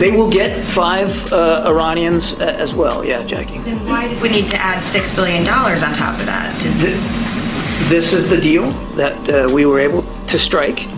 They 0.00 0.10
will 0.10 0.30
get 0.30 0.66
five 0.68 1.30
uh, 1.30 1.62
Iranians 1.66 2.32
uh, 2.32 2.56
as 2.58 2.72
well. 2.72 3.04
Yeah, 3.04 3.22
Jackie. 3.22 3.58
Then 3.58 3.86
why 3.86 4.08
did 4.08 4.22
we 4.22 4.30
need 4.30 4.48
to 4.48 4.56
add 4.56 4.82
$6 4.82 5.14
billion 5.14 5.46
on 5.46 5.92
top 5.94 6.18
of 6.18 6.24
that? 6.24 6.58
Th- 6.62 7.88
This 7.90 8.14
is 8.14 8.26
the 8.26 8.40
deal 8.40 8.70
that 8.96 9.28
uh, 9.28 9.52
we 9.52 9.66
were 9.66 9.78
able 9.78 10.02
to 10.28 10.38
strike 10.38 10.88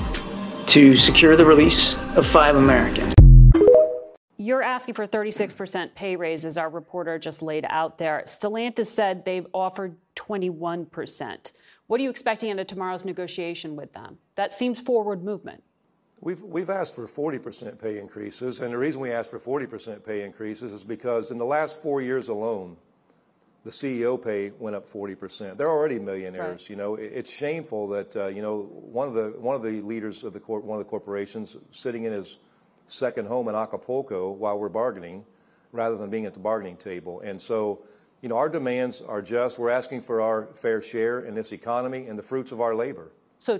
to 0.68 0.96
secure 0.96 1.34
the 1.36 1.44
release 1.44 1.94
of 2.14 2.24
five 2.24 2.54
Americans. 2.54 3.12
You're 4.36 4.62
asking 4.62 4.94
for 4.94 5.04
36% 5.04 5.96
pay 5.96 6.14
raises, 6.14 6.56
our 6.56 6.70
reporter 6.70 7.18
just 7.18 7.42
laid 7.42 7.66
out 7.68 7.98
there. 7.98 8.22
Stellantis 8.26 8.86
said 8.86 9.24
they've 9.24 9.48
offered 9.52 9.96
21%. 10.14 11.52
What 11.88 11.98
are 12.00 12.04
you 12.04 12.10
expecting 12.10 12.52
out 12.52 12.60
of 12.60 12.68
tomorrow's 12.68 13.04
negotiation 13.04 13.74
with 13.74 13.92
them? 13.94 14.18
That 14.36 14.52
seems 14.52 14.80
forward 14.80 15.24
movement. 15.24 15.64
We've, 16.22 16.40
we've 16.42 16.70
asked 16.70 16.94
for 16.94 17.06
40% 17.06 17.80
pay 17.82 17.98
increases, 17.98 18.60
and 18.60 18.72
the 18.72 18.78
reason 18.78 19.00
we 19.00 19.10
asked 19.10 19.30
for 19.32 19.40
40% 19.40 20.06
pay 20.06 20.22
increases 20.22 20.72
is 20.72 20.84
because 20.84 21.32
in 21.32 21.36
the 21.38 21.44
last 21.44 21.82
four 21.82 22.00
years 22.00 22.28
alone, 22.28 22.76
the 23.64 23.70
CEO 23.70 24.22
pay 24.22 24.50
went 24.56 24.76
up 24.76 24.88
40%. 24.88 25.56
They're 25.56 25.68
already 25.68 25.98
millionaires. 25.98 26.62
Right. 26.62 26.70
You 26.70 26.76
know, 26.76 26.94
It- 26.94 27.12
it's 27.12 27.32
shameful 27.32 27.88
that 27.88 28.16
uh, 28.16 28.26
you 28.26 28.40
know 28.40 28.62
one 28.62 29.08
of 29.08 29.14
the 29.14 29.34
one 29.38 29.56
of 29.56 29.62
the 29.62 29.80
leaders 29.82 30.22
of 30.24 30.32
the 30.32 30.40
cor- 30.40 30.60
one 30.60 30.78
of 30.80 30.84
the 30.84 30.90
corporations 30.90 31.56
sitting 31.70 32.04
in 32.04 32.12
his 32.12 32.38
second 32.86 33.26
home 33.26 33.48
in 33.48 33.54
Acapulco 33.56 34.30
while 34.30 34.58
we're 34.58 34.68
bargaining, 34.68 35.24
rather 35.72 35.96
than 35.96 36.08
being 36.10 36.26
at 36.26 36.34
the 36.34 36.40
bargaining 36.40 36.76
table. 36.76 37.20
And 37.20 37.40
so, 37.40 37.82
you 38.20 38.28
know, 38.28 38.36
our 38.36 38.48
demands 38.48 39.00
are 39.02 39.22
just. 39.22 39.58
We're 39.58 39.70
asking 39.70 40.02
for 40.02 40.20
our 40.20 40.46
fair 40.54 40.80
share 40.80 41.20
in 41.20 41.34
this 41.34 41.52
economy 41.52 42.06
and 42.06 42.16
the 42.18 42.22
fruits 42.22 42.52
of 42.52 42.60
our 42.60 42.74
labor. 42.76 43.10
So 43.40 43.58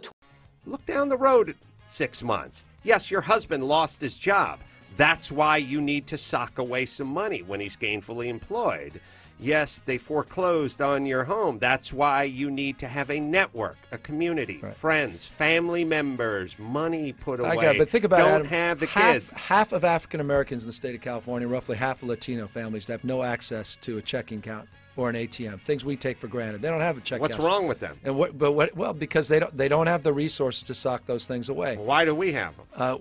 Look 0.64 0.86
down 0.86 1.08
the 1.08 1.16
road 1.16 1.56
six 1.96 2.22
months. 2.22 2.56
Yes, 2.82 3.10
your 3.10 3.20
husband 3.20 3.64
lost 3.64 3.94
his 4.00 4.14
job. 4.14 4.58
That's 4.98 5.30
why 5.30 5.56
you 5.58 5.80
need 5.80 6.06
to 6.08 6.18
sock 6.18 6.58
away 6.58 6.86
some 6.86 7.06
money 7.06 7.42
when 7.42 7.60
he's 7.60 7.76
gainfully 7.80 8.28
employed. 8.28 9.00
Yes, 9.38 9.70
they 9.86 9.98
foreclosed 9.98 10.80
on 10.80 11.04
your 11.04 11.24
home. 11.24 11.58
That's 11.60 11.92
why 11.92 12.24
you 12.24 12.50
need 12.50 12.78
to 12.78 12.86
have 12.86 13.10
a 13.10 13.18
network, 13.18 13.76
a 13.90 13.98
community, 13.98 14.62
friends, 14.80 15.18
family 15.36 15.84
members, 15.84 16.52
money 16.58 17.12
put 17.12 17.40
away. 17.40 17.48
I 17.48 17.54
got, 17.56 17.76
it, 17.76 17.78
but 17.78 17.88
think 17.88 18.04
about 18.04 18.18
Don't 18.18 18.28
it, 18.28 18.34
Adam. 18.34 18.46
have 18.46 18.80
the 18.80 18.86
half, 18.86 19.14
kids. 19.14 19.26
Half 19.34 19.72
of 19.72 19.82
African 19.82 20.20
Americans 20.20 20.62
in 20.62 20.68
the 20.68 20.74
state 20.74 20.94
of 20.94 21.00
California, 21.00 21.48
roughly 21.48 21.76
half 21.76 22.02
of 22.02 22.08
Latino 22.08 22.48
families, 22.54 22.84
have 22.86 23.02
no 23.02 23.22
access 23.22 23.66
to 23.84 23.98
a 23.98 24.02
checking 24.02 24.38
account 24.38 24.68
or 24.96 25.08
an 25.08 25.16
ATM. 25.16 25.64
Things 25.66 25.84
we 25.84 25.96
take 25.96 26.18
for 26.18 26.28
granted. 26.28 26.62
They 26.62 26.68
don't 26.68 26.80
have 26.80 26.96
a 26.96 27.00
check. 27.00 27.20
What's 27.20 27.38
wrong 27.38 27.66
with 27.66 27.80
them? 27.80 27.98
And 28.04 28.16
what? 28.16 28.38
But 28.38 28.52
what? 28.52 28.76
Well, 28.76 28.92
because 28.92 29.28
they 29.28 29.38
don't. 29.38 29.56
They 29.56 29.68
don't 29.68 29.86
have 29.86 30.02
the 30.02 30.12
resources 30.12 30.62
to 30.66 30.74
sock 30.74 31.06
those 31.06 31.24
things 31.26 31.48
away. 31.48 31.76
Why 31.76 32.04
do 32.04 32.14
we 32.14 32.32
have 32.34 32.54
them? 32.56 32.66
Uh, 32.76 32.96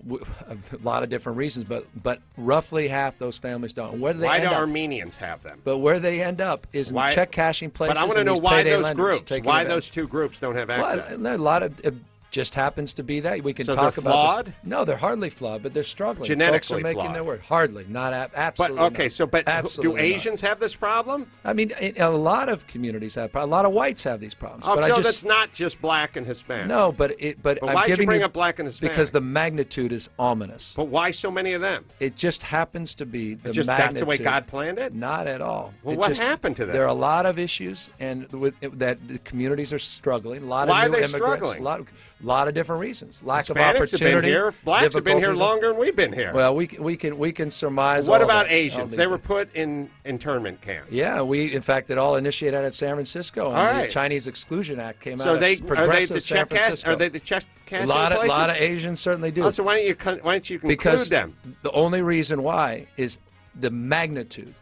a 0.75 0.84
lot 0.84 1.03
of 1.03 1.09
different 1.09 1.38
reasons, 1.38 1.66
but 1.68 1.85
but 2.03 2.19
roughly 2.38 2.88
half 2.88 3.13
those 3.19 3.38
families 3.41 3.74
don't. 3.74 4.00
Where 4.00 4.13
do 4.13 4.19
they 4.19 4.25
Why 4.25 4.40
do 4.40 4.47
up? 4.47 4.53
Armenians 4.53 5.13
have 5.19 5.44
them? 5.44 5.62
But 5.63 5.79
where 5.79 6.00
they 6.00 6.22
end 6.22 6.41
up 6.41 6.68
is 6.73 6.91
Why- 6.91 7.16
check 7.16 7.32
cashing 7.32 7.72
places. 7.72 7.96
But 7.96 7.99
I 7.99 8.05
want 8.05 8.17
to 8.17 8.23
know 8.23 8.37
why 8.37 8.64
those 8.64 8.96
groups. 8.96 9.32
Why 9.44 9.64
those 9.64 9.90
two 9.94 10.08
groups 10.08 10.35
don't 10.40 10.55
have 10.55 10.70
access. 10.70 11.17
Well, 11.20 11.35
a 11.35 11.37
lot 11.37 11.64
of 11.64 11.73
it 11.84 11.94
just 12.32 12.54
happens 12.54 12.94
to 12.96 13.04
be 13.04 13.20
that 13.20 13.44
we 13.44 13.54
can 13.54 13.66
So 13.66 13.76
talk 13.76 13.98
about. 13.98 14.12
flawed? 14.12 14.46
this- 14.48 14.54
No, 14.64 14.86
they're 14.86 14.96
hardly 14.98 15.30
flawed, 15.30 15.62
but 15.64 15.74
they're 15.74 15.84
struggling. 15.84 16.28
Genetically 16.30 16.80
are 16.80 16.84
making 16.84 17.02
flawed. 17.04 17.16
their 17.16 17.24
word. 17.24 17.42
Hardly, 17.42 17.86
not 17.90 18.14
ab- 18.14 18.32
But 18.34 18.40
absolutely. 18.40 18.80
okay, 18.86 19.04
not. 19.04 19.12
so 19.14 19.26
but 19.26 19.46
do 19.46 19.52
Absolutely 19.52 20.12
not. 20.12 20.20
Asians 20.20 20.42
have 20.42 20.60
this 20.60 20.74
problem? 20.76 21.28
I 21.44 21.54
mean, 21.54 21.72
a 22.00 22.10
lot 22.10 22.50
of 22.50 22.66
communities 22.68 23.16
have. 23.16 23.36
A 23.36 23.46
lot 23.46 23.66
of 23.66 23.74
whites 23.74 24.04
have 24.04 24.20
these 24.20 24.34
problems. 24.34 24.64
Oh, 24.66 24.76
but 24.76 24.88
so 24.88 24.94
I 24.94 25.02
just, 25.02 25.04
that's 25.04 25.24
not 25.24 25.50
just 25.54 25.82
black 25.82 26.16
and 26.16 26.26
Hispanic. 26.26 26.68
no, 26.68 26.92
but 26.98 27.12
it. 27.20 27.38
But, 27.44 27.60
But 27.60 27.70
I'm 27.70 27.76
why'd 27.76 27.90
you 27.90 27.96
giving 27.96 28.08
bring 28.08 28.24
up 28.24 28.34
black 28.34 28.60
and 28.60 28.68
Hispanic? 28.68 28.96
Because 28.96 29.12
the 29.12 29.22
magnitude 29.22 29.92
is 29.92 30.08
ominous. 30.18 30.72
But 30.76 30.86
why 30.88 31.12
so 31.12 31.30
many 31.30 31.54
of 31.54 31.62
them? 31.62 31.86
It 32.00 32.16
just 32.18 32.42
happens 32.42 32.96
to 32.96 33.06
be 33.06 33.36
the 33.36 33.52
just 33.52 33.68
magnitude. 33.68 33.96
that's 33.96 34.00
the 34.02 34.06
way 34.06 34.18
God 34.18 34.48
planned 34.48 34.78
it. 34.80 34.94
Not 34.94 35.28
at 35.28 35.42
all. 35.42 35.74
Well, 35.84 35.94
It 35.96 35.98
what 36.00 36.10
just- 36.10 36.22
happened 36.22 36.56
to 36.58 36.66
them? 36.66 36.74
There 36.74 36.84
are 36.84 36.88
a 36.88 36.94
lot 36.94 37.26
of 37.26 37.38
issues, 37.38 37.78
and 38.00 38.32
with 38.32 38.54
that 38.78 38.98
the 39.08 39.18
communities 39.20 39.74
are 39.74 39.80
struggling. 39.80 40.44
A 40.44 40.46
lot 40.46 40.68
Why 40.68 40.86
of 40.86 40.92
new 40.92 40.98
they 41.00 41.04
immigrants. 41.04 41.38
struggling? 41.38 41.60
A 41.60 41.64
lot, 41.64 41.80
of, 41.82 41.88
lot 42.23 42.47
of 42.47 42.53
different 42.53 42.82
reasons. 42.82 43.18
Lack 43.23 43.50
of 43.50 43.56
Hispanics 43.58 43.62
have 43.66 43.76
opportunity. 43.76 44.12
been 44.18 44.23
here. 44.23 44.53
Blacks 44.64 44.94
have 44.94 45.03
been 45.03 45.18
here 45.18 45.34
longer 45.34 45.70
than 45.70 45.79
we've 45.79 45.96
been 45.96 46.14
here. 46.14 46.34
Well, 46.34 46.56
we 46.56 46.68
can, 46.68 46.84
we 46.84 46.96
can 46.97 47.18
we 47.18 47.32
can 47.32 47.52
surmise. 47.52 48.08
what 48.08 48.22
about 48.22 48.47
that. 48.47 48.53
Asians? 48.53 48.91
I'll 48.91 48.97
They 48.97 49.08
were 49.08 49.18
put 49.18 49.53
in 49.56 49.90
internment 50.06 50.62
camps. 50.62 50.91
Yeah, 50.91 51.22
we 51.22 51.53
in 51.56 51.62
fact 51.62 51.90
it 51.90 51.97
all 51.97 52.16
initiated 52.16 52.56
out 52.58 52.66
of 52.66 52.76
San 52.76 52.96
Francisco, 52.96 53.47
and 53.50 53.58
All 53.58 53.88
the. 53.88 53.94
Chinese 53.94 54.28
Exclusion 54.28 54.79
Act 54.79 55.02
came 55.02 55.18
So 55.18 55.23
out 55.35 55.40
they 55.40 55.53
of 55.56 55.70
are 55.72 55.88
they 55.88 56.06
the 56.06 56.22
San 56.22 56.38
check? 56.38 56.50
Francisco. 56.50 56.90
Are 56.90 56.96
they 56.96 57.09
the 57.09 57.20
check 57.20 57.44
a 57.72 57.85
lot 57.85 58.12
of 58.12 58.26
lot 58.28 58.50
of 58.50 58.58
Asians 58.58 59.00
certainly 59.00 59.32
do. 59.32 59.44
Oh, 59.46 59.52
so 59.52 59.64
why 59.64 59.76
don't 59.78 59.85
you 59.85 59.96
why 60.23 60.34
don't 60.34 60.50
you 60.50 60.59
conclude 60.59 60.78
because 60.78 61.09
them? 61.09 61.35
the 61.64 61.72
only 61.72 62.02
reason 62.02 62.44
why 62.44 62.85
is 62.97 63.16
the 63.62 63.70
magnitude 63.70 64.53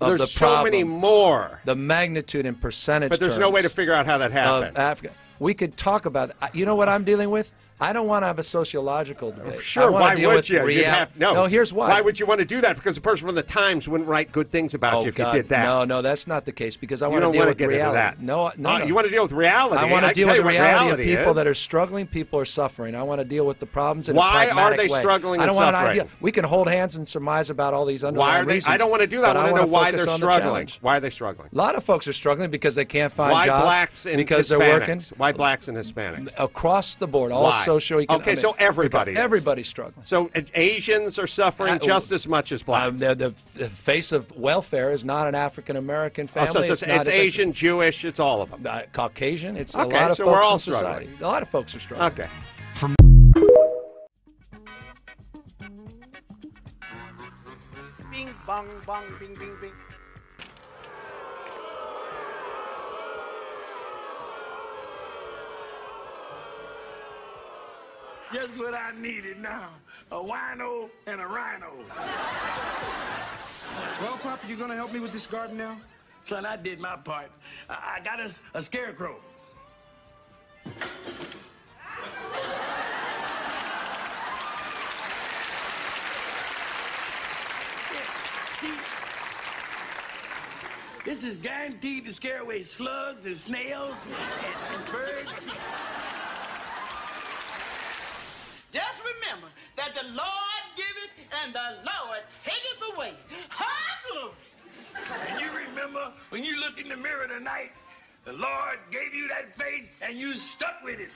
of 0.00 0.08
There's 0.08 0.20
the 0.20 0.26
so 0.34 0.38
problem. 0.38 0.64
many 0.72 0.84
more. 0.84 1.60
The 1.66 1.74
magnitude 1.74 2.46
in 2.46 2.54
percentage. 2.54 3.10
But 3.10 3.20
there's 3.20 3.38
no 3.38 3.50
way 3.50 3.62
to 3.62 3.68
figure 3.70 3.94
out 3.94 4.06
how 4.06 4.18
that 4.18 4.32
happened. 4.32 4.70
Of 4.70 4.76
Africa. 4.76 5.14
We 5.40 5.54
could 5.54 5.76
talk 5.76 6.06
about. 6.06 6.30
You 6.54 6.66
know 6.66 6.76
what 6.76 6.88
I'm 6.88 7.04
dealing 7.04 7.30
with? 7.30 7.46
I 7.78 7.92
don't 7.92 8.06
want 8.06 8.22
to 8.22 8.26
have 8.26 8.38
a 8.38 8.44
sociological 8.44 9.28
oh, 9.34 9.38
debate. 9.38 9.60
I 9.60 9.62
Sure, 9.72 9.92
why 9.92 10.14
deal 10.14 10.30
would 10.30 10.36
with 10.36 10.50
you? 10.50 10.62
Real- 10.64 10.84
have, 10.84 11.08
no. 11.16 11.34
No, 11.34 11.46
here's 11.46 11.72
why. 11.72 11.88
Why 11.90 12.00
would 12.00 12.18
you 12.18 12.26
want 12.26 12.38
to 12.40 12.46
do 12.46 12.60
that? 12.62 12.76
Because 12.76 12.94
the 12.94 13.00
person 13.02 13.26
from 13.26 13.34
the 13.34 13.42
Times 13.42 13.86
wouldn't 13.86 14.08
write 14.08 14.32
good 14.32 14.50
things 14.50 14.72
about 14.74 14.94
oh, 14.94 15.02
you 15.02 15.08
if 15.08 15.14
God, 15.14 15.34
you 15.34 15.42
did 15.42 15.50
that. 15.50 15.64
No, 15.64 15.84
no, 15.84 16.02
that's 16.02 16.26
not 16.26 16.46
the 16.46 16.52
case 16.52 16.76
because 16.80 17.02
I 17.02 17.06
want 17.06 17.22
to 17.24 17.32
deal 17.32 17.46
with 17.46 17.58
get 17.58 17.64
into 17.64 17.76
reality. 17.76 17.98
that. 17.98 18.20
No, 18.22 18.50
no, 18.56 18.70
Oh, 18.70 18.78
no. 18.78 18.84
You 18.86 18.94
want 18.94 19.06
to 19.06 19.10
deal 19.10 19.22
with 19.22 19.32
reality. 19.32 19.76
I 19.78 19.90
want 19.90 20.06
to 20.06 20.12
deal 20.14 20.28
with 20.28 20.38
what 20.42 20.50
reality, 20.50 21.12
of 21.12 21.18
people 21.18 21.32
is. 21.32 21.36
that 21.36 21.46
are 21.46 21.54
struggling. 21.54 22.06
People 22.06 22.38
are 22.40 22.46
suffering. 22.46 22.94
I 22.94 23.02
want 23.02 23.20
to 23.20 23.24
deal 23.24 23.46
with 23.46 23.60
the 23.60 23.66
problems 23.66 24.08
in 24.08 24.16
Why 24.16 24.46
a 24.46 24.54
are 24.54 24.76
they 24.76 24.88
way. 24.88 25.00
struggling 25.02 25.40
I 25.40 25.46
don't 25.46 25.54
want 25.56 25.74
suffering? 25.74 26.00
an 26.00 26.06
idea. 26.06 26.16
We 26.22 26.32
can 26.32 26.44
hold 26.44 26.68
hands 26.68 26.96
and 26.96 27.06
surmise 27.08 27.50
about 27.50 27.74
all 27.74 27.84
these 27.84 28.02
underlying 28.02 28.32
Why 28.34 28.40
are 28.40 28.46
they? 28.46 28.52
reasons. 28.54 28.72
I 28.72 28.76
don't 28.78 28.90
want 28.90 29.00
to 29.02 29.06
do 29.06 29.20
that. 29.20 29.36
I 29.36 29.50
want 29.50 29.56
to 29.56 29.66
know 29.66 29.68
why 29.68 29.90
they're 29.90 30.16
struggling. 30.16 30.68
Why 30.80 30.96
are 30.96 31.00
they 31.00 31.10
struggling? 31.10 31.50
A 31.52 31.56
lot 31.56 31.74
of 31.74 31.84
folks 31.84 32.06
are 32.06 32.12
struggling 32.14 32.50
because 32.50 32.74
they 32.74 32.84
can't 32.86 33.12
find 33.14 33.32
why 33.32 33.46
jobs. 33.46 33.62
blacks 33.64 33.92
and 34.06 34.16
because 34.16 34.46
Hispanics? 34.46 34.48
they're 34.48 34.58
working 34.58 35.02
Why 35.18 35.32
blacks 35.32 35.68
and 35.68 35.76
Hispanics? 35.76 36.28
across 36.38 36.96
the 37.00 37.06
board, 37.06 37.32
all 37.32 37.65
Why? 37.66 37.80
socioeconomic. 37.80 38.20
Okay, 38.22 38.42
so 38.42 38.52
everybody 38.52 39.12
is. 39.12 39.18
everybody's 39.18 39.68
struggling. 39.68 40.04
So 40.08 40.30
uh, 40.34 40.40
Asians 40.54 41.18
are 41.18 41.26
suffering 41.26 41.74
Uh, 41.74 41.86
just 41.86 42.12
as 42.12 42.26
much 42.26 42.52
as 42.52 42.62
blacks. 42.62 42.88
Um, 42.88 42.98
the, 42.98 43.14
the, 43.14 43.34
the 43.58 43.70
face 43.84 44.12
of 44.12 44.24
welfare 44.36 44.92
is 44.92 45.04
not 45.04 45.26
an 45.28 45.34
African 45.34 45.76
American 45.76 46.28
Oh, 46.30 46.34
family. 46.34 46.52
so, 46.52 46.60
so 46.68 46.72
it's 46.74 46.82
it's, 46.82 46.88
not 46.90 47.06
a- 47.08 47.12
Asian, 47.12 47.52
Jewish, 47.52 48.04
it's 48.04 48.20
all 48.20 48.42
of 48.42 48.50
them. 48.50 48.66
uh, 48.66 48.82
Caucasian. 48.94 49.56
It's 49.56 49.74
a 49.74 49.78
lot 49.78 50.10
of 50.10 50.16
so 50.16 50.24
folks 50.24 50.32
we're 50.32 50.42
all 50.42 50.54
in 50.54 50.60
society. 50.60 51.04
struggling. 51.06 51.22
A 51.22 51.26
lot 51.26 51.42
of 51.42 51.48
folks 51.50 51.74
are 51.74 51.80
struggling. 51.80 52.12
Okay. 52.12 52.28
Bing 58.10 58.30
bong 58.46 58.68
bong 58.86 59.04
bing 59.20 59.34
bing 59.38 59.56
bing. 59.60 59.72
Just 68.32 68.58
what 68.58 68.74
I 68.74 68.92
needed 68.98 69.40
now. 69.40 69.68
A 70.10 70.16
wino 70.16 70.90
and 71.06 71.20
a 71.20 71.26
rhino. 71.26 71.72
Well, 74.00 74.18
Papa, 74.18 74.46
you 74.48 74.56
gonna 74.56 74.74
help 74.74 74.92
me 74.92 74.98
with 75.00 75.12
this 75.12 75.26
garden 75.26 75.56
now? 75.56 75.78
Son, 76.24 76.44
I 76.44 76.56
did 76.56 76.80
my 76.80 76.96
part. 76.96 77.30
I, 77.70 77.98
I 77.98 78.04
got 78.04 78.18
us 78.18 78.42
a 78.54 78.62
scarecrow. 78.62 79.16
This 91.04 91.22
is 91.22 91.36
guaranteed 91.36 92.04
to 92.06 92.12
scare 92.12 92.40
away 92.40 92.64
slugs 92.64 93.26
and 93.26 93.36
snails 93.36 94.04
and, 94.04 94.80
and 94.80 94.92
birds. 94.92 95.30
Just 98.76 99.00
remember 99.00 99.46
that 99.76 99.94
the 99.94 100.06
Lord 100.08 100.64
giveth 100.76 101.16
and 101.42 101.54
the 101.54 101.78
Lord 101.80 102.20
taketh 102.44 102.94
away. 102.94 103.14
Hallelujah. 103.48 104.34
And 105.30 105.40
you 105.40 105.46
remember 105.46 106.12
when 106.28 106.44
you 106.44 106.60
looked 106.60 106.78
in 106.78 106.90
the 106.90 106.96
mirror 106.98 107.26
tonight, 107.26 107.70
the 108.26 108.34
Lord 108.34 108.78
gave 108.90 109.14
you 109.14 109.28
that 109.28 109.56
face 109.56 109.96
and 110.02 110.18
you 110.18 110.34
stuck 110.34 110.84
with 110.84 111.00
it. 111.00 111.08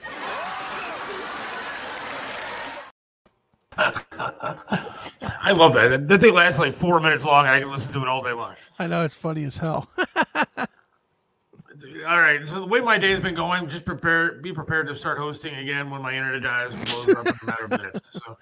I 5.37 5.51
love 5.51 5.75
that. 5.75 6.07
That 6.07 6.19
thing 6.19 6.33
lasts 6.33 6.57
like 6.57 6.73
four 6.73 6.99
minutes 6.99 7.23
long, 7.23 7.45
and 7.45 7.53
I 7.53 7.59
can 7.59 7.69
listen 7.69 7.93
to 7.93 8.01
it 8.01 8.07
all 8.07 8.23
day 8.23 8.33
long. 8.33 8.55
I 8.79 8.87
know 8.87 9.05
it's 9.05 9.13
funny 9.13 9.43
as 9.43 9.57
hell. 9.57 9.87
All 12.07 12.19
right. 12.19 12.47
So 12.47 12.59
the 12.59 12.65
way 12.65 12.81
my 12.81 12.97
day's 12.97 13.19
been 13.19 13.35
going, 13.35 13.67
just 13.67 13.85
prepare, 13.85 14.33
be 14.33 14.53
prepared 14.53 14.87
to 14.87 14.95
start 14.95 15.17
hosting 15.17 15.55
again 15.55 15.89
when 15.89 16.01
my 16.01 16.15
internet 16.15 16.41
dies 16.41 16.73
and 16.73 16.85
blows 16.85 17.09
up 17.15 17.27
in 17.27 17.33
a 17.41 17.45
matter 17.45 17.65
of 17.65 17.69
minutes. 17.71 18.01
So 18.11 18.37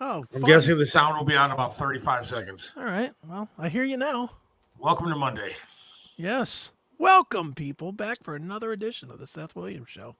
oh, 0.00 0.24
I'm 0.32 0.40
fun. 0.40 0.42
guessing 0.42 0.78
the 0.78 0.86
sound 0.86 1.16
will 1.16 1.24
be 1.24 1.36
on 1.36 1.50
in 1.50 1.54
about 1.54 1.76
35 1.76 2.26
seconds. 2.26 2.72
All 2.76 2.84
right. 2.84 3.12
Well, 3.28 3.48
I 3.58 3.68
hear 3.68 3.84
you 3.84 3.96
now. 3.96 4.30
Welcome 4.78 5.08
to 5.08 5.16
Monday. 5.16 5.54
Yes. 6.16 6.72
Welcome, 6.98 7.54
people, 7.54 7.92
back 7.92 8.22
for 8.22 8.36
another 8.36 8.72
edition 8.72 9.10
of 9.10 9.18
the 9.18 9.26
Seth 9.26 9.56
Williams 9.56 9.88
Show. 9.88 10.16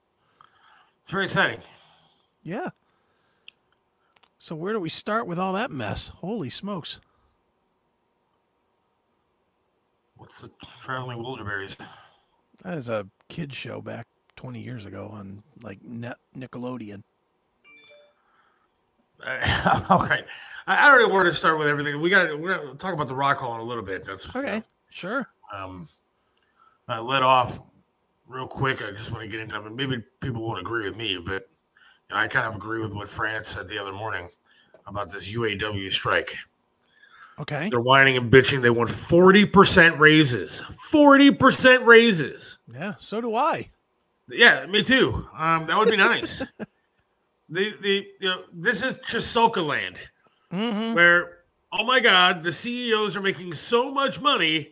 It's 1.03 1.13
very 1.13 1.27
exciting. 1.27 1.61
Yeah. 2.43 2.71
So 4.39 4.55
where 4.55 4.73
do 4.73 4.81
we 4.81 4.89
start 4.89 5.27
with 5.27 5.39
all 5.39 5.53
that 5.55 5.71
mess? 5.71 6.09
Holy 6.09 6.51
smokes! 6.51 7.01
What's 10.17 10.41
the 10.41 10.51
Traveling 10.83 11.23
Wilderberries? 11.23 11.77
That 12.65 12.79
is 12.79 12.89
a 12.89 13.07
kid 13.29 13.53
show 13.53 13.81
back 13.81 14.07
20 14.37 14.61
years 14.61 14.87
ago 14.87 15.09
on 15.13 15.43
like 15.63 15.83
Net 15.83 16.17
Nickelodeon. 16.37 17.03
Uh, 19.25 19.81
okay, 20.03 20.23
I, 20.67 20.77
I 20.77 20.89
already 20.91 21.11
wanted 21.11 21.31
to 21.31 21.35
start 21.37 21.59
with 21.59 21.67
everything. 21.69 21.99
We 22.01 22.11
got 22.11 22.39
we're 22.39 22.59
gonna 22.59 22.75
talk 22.75 22.93
about 22.93 23.09
the 23.09 23.15
Rock 23.15 23.39
Hall 23.39 23.55
in 23.55 23.61
a 23.61 23.65
little 23.65 23.83
bit. 23.83 24.05
That's 24.05 24.29
Okay, 24.37 24.61
sure. 24.91 25.27
um, 25.55 25.89
I 26.89 26.99
let 26.99 27.23
off 27.23 27.61
real 28.27 28.47
quick. 28.47 28.83
I 28.83 28.91
just 28.91 29.13
want 29.13 29.23
to 29.23 29.29
get 29.29 29.41
into 29.41 29.57
it. 29.65 29.71
Maybe 29.75 30.03
people 30.21 30.43
won't 30.43 30.61
agree 30.61 30.85
with 30.85 30.97
me, 30.99 31.17
but 31.25 31.49
you 32.11 32.17
know, 32.17 32.21
I 32.21 32.29
kind 32.29 32.47
of 32.47 32.55
agree 32.57 32.83
with 32.83 32.93
what 32.93 33.09
Frantz 33.09 33.49
said 33.49 33.67
the 33.69 33.79
other 33.79 33.93
morning 33.93 34.29
about 34.87 35.11
this 35.11 35.27
UAW 35.33 35.91
strike. 35.93 36.37
Okay. 37.41 37.69
They're 37.69 37.81
whining 37.81 38.17
and 38.17 38.31
bitching. 38.33 38.63
They 38.63 38.71
want 38.71 38.91
40% 38.91 39.99
raises. 39.99 40.63
40% 40.91 41.85
raises. 41.85 42.59
Yeah, 42.73 42.95
so 42.99 43.21
do 43.21 43.35
I. 43.35 43.71
Yeah, 44.29 44.67
me 44.67 44.83
too. 44.83 45.27
Um, 45.37 45.67
that 45.67 45.77
would 45.77 45.91
be 45.91 45.97
nice. 45.97 46.39
the 47.49 47.75
the 47.83 48.07
you 48.21 48.29
know, 48.29 48.43
this 48.53 48.83
is 48.83 48.97
Chisoka 48.97 49.65
land, 49.65 49.97
Mm-hmm. 50.53 50.95
where 50.95 51.39
oh 51.73 51.85
my 51.85 52.01
god, 52.01 52.43
the 52.43 52.53
CEOs 52.53 53.17
are 53.17 53.21
making 53.21 53.53
so 53.55 53.91
much 53.91 54.21
money. 54.21 54.71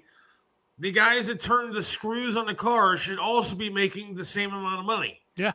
The 0.78 0.90
guys 0.92 1.26
that 1.26 1.38
turn 1.40 1.72
the 1.74 1.82
screws 1.82 2.36
on 2.36 2.46
the 2.46 2.54
car 2.54 2.96
should 2.96 3.18
also 3.18 3.54
be 3.54 3.68
making 3.68 4.14
the 4.14 4.24
same 4.24 4.52
amount 4.54 4.80
of 4.80 4.86
money. 4.86 5.20
Yeah. 5.36 5.52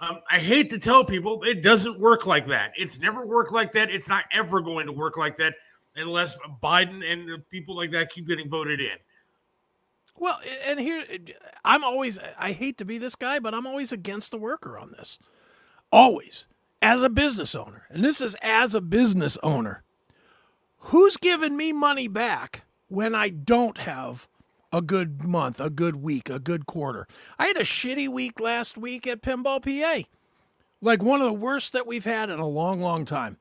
Um, 0.00 0.20
I 0.30 0.38
hate 0.38 0.70
to 0.70 0.78
tell 0.78 1.04
people 1.04 1.42
it 1.44 1.62
doesn't 1.62 1.98
work 2.00 2.26
like 2.26 2.46
that. 2.46 2.72
It's 2.76 2.98
never 2.98 3.26
worked 3.26 3.52
like 3.52 3.72
that. 3.72 3.90
It's 3.90 4.08
not 4.08 4.24
ever 4.32 4.60
going 4.60 4.86
to 4.86 4.92
work 4.92 5.16
like 5.16 5.36
that 5.36 5.54
unless 5.96 6.36
Biden 6.62 7.02
and 7.10 7.48
people 7.48 7.76
like 7.76 7.90
that 7.90 8.10
keep 8.10 8.26
getting 8.26 8.48
voted 8.48 8.80
in. 8.80 8.96
Well, 10.16 10.40
and 10.66 10.78
here 10.78 11.04
I'm 11.64 11.84
always 11.84 12.18
I 12.38 12.52
hate 12.52 12.78
to 12.78 12.84
be 12.84 12.98
this 12.98 13.14
guy, 13.14 13.38
but 13.38 13.54
I'm 13.54 13.66
always 13.66 13.92
against 13.92 14.30
the 14.30 14.38
worker 14.38 14.78
on 14.78 14.92
this. 14.92 15.18
Always. 15.90 16.46
As 16.80 17.02
a 17.02 17.08
business 17.08 17.54
owner. 17.54 17.84
And 17.90 18.04
this 18.04 18.20
is 18.20 18.36
as 18.42 18.74
a 18.74 18.80
business 18.80 19.38
owner. 19.42 19.82
Who's 20.86 21.16
giving 21.16 21.56
me 21.56 21.72
money 21.72 22.08
back 22.08 22.64
when 22.88 23.14
I 23.14 23.28
don't 23.28 23.78
have 23.78 24.28
a 24.72 24.82
good 24.82 25.22
month, 25.22 25.60
a 25.60 25.70
good 25.70 25.96
week, 25.96 26.28
a 26.28 26.40
good 26.40 26.66
quarter? 26.66 27.06
I 27.38 27.46
had 27.46 27.56
a 27.56 27.60
shitty 27.60 28.08
week 28.08 28.40
last 28.40 28.76
week 28.76 29.06
at 29.06 29.22
Pinball 29.22 29.62
PA. 29.62 30.08
Like 30.80 31.02
one 31.02 31.20
of 31.20 31.26
the 31.26 31.32
worst 31.32 31.72
that 31.72 31.86
we've 31.86 32.04
had 32.04 32.30
in 32.30 32.40
a 32.40 32.48
long, 32.48 32.80
long 32.80 33.04
time. 33.04 33.38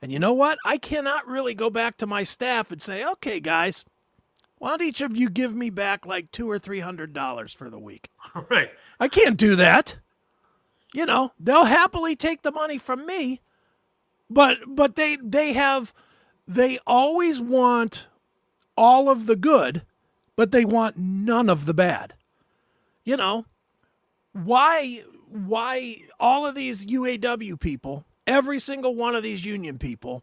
And 0.00 0.12
you 0.12 0.18
know 0.18 0.32
what? 0.32 0.58
I 0.64 0.78
cannot 0.78 1.26
really 1.26 1.54
go 1.54 1.70
back 1.70 1.96
to 1.98 2.06
my 2.06 2.22
staff 2.22 2.70
and 2.70 2.80
say, 2.80 3.04
okay, 3.04 3.40
guys, 3.40 3.84
why 4.58 4.70
don't 4.70 4.82
each 4.82 5.00
of 5.00 5.16
you 5.16 5.28
give 5.28 5.54
me 5.54 5.70
back 5.70 6.06
like 6.06 6.30
two 6.30 6.50
or 6.50 6.58
three 6.58 6.80
hundred 6.80 7.12
dollars 7.12 7.52
for 7.52 7.70
the 7.70 7.78
week? 7.78 8.10
All 8.34 8.46
right. 8.48 8.70
I 9.00 9.08
can't 9.08 9.36
do 9.36 9.56
that. 9.56 9.98
You 10.94 11.06
know, 11.06 11.32
they'll 11.38 11.64
happily 11.64 12.16
take 12.16 12.42
the 12.42 12.52
money 12.52 12.78
from 12.78 13.04
me, 13.04 13.40
but 14.30 14.58
but 14.66 14.96
they 14.96 15.16
they 15.16 15.52
have 15.52 15.92
they 16.46 16.78
always 16.86 17.40
want 17.40 18.08
all 18.74 19.10
of 19.10 19.26
the 19.26 19.36
good, 19.36 19.82
but 20.34 20.50
they 20.50 20.64
want 20.64 20.96
none 20.96 21.50
of 21.50 21.66
the 21.66 21.74
bad. 21.74 22.14
You 23.04 23.18
know, 23.18 23.44
why 24.32 25.02
why 25.28 25.96
all 26.18 26.46
of 26.46 26.54
these 26.54 26.86
UAW 26.86 27.60
people, 27.60 28.04
every 28.28 28.60
single 28.60 28.94
one 28.94 29.16
of 29.16 29.22
these 29.24 29.44
union 29.44 29.78
people, 29.78 30.22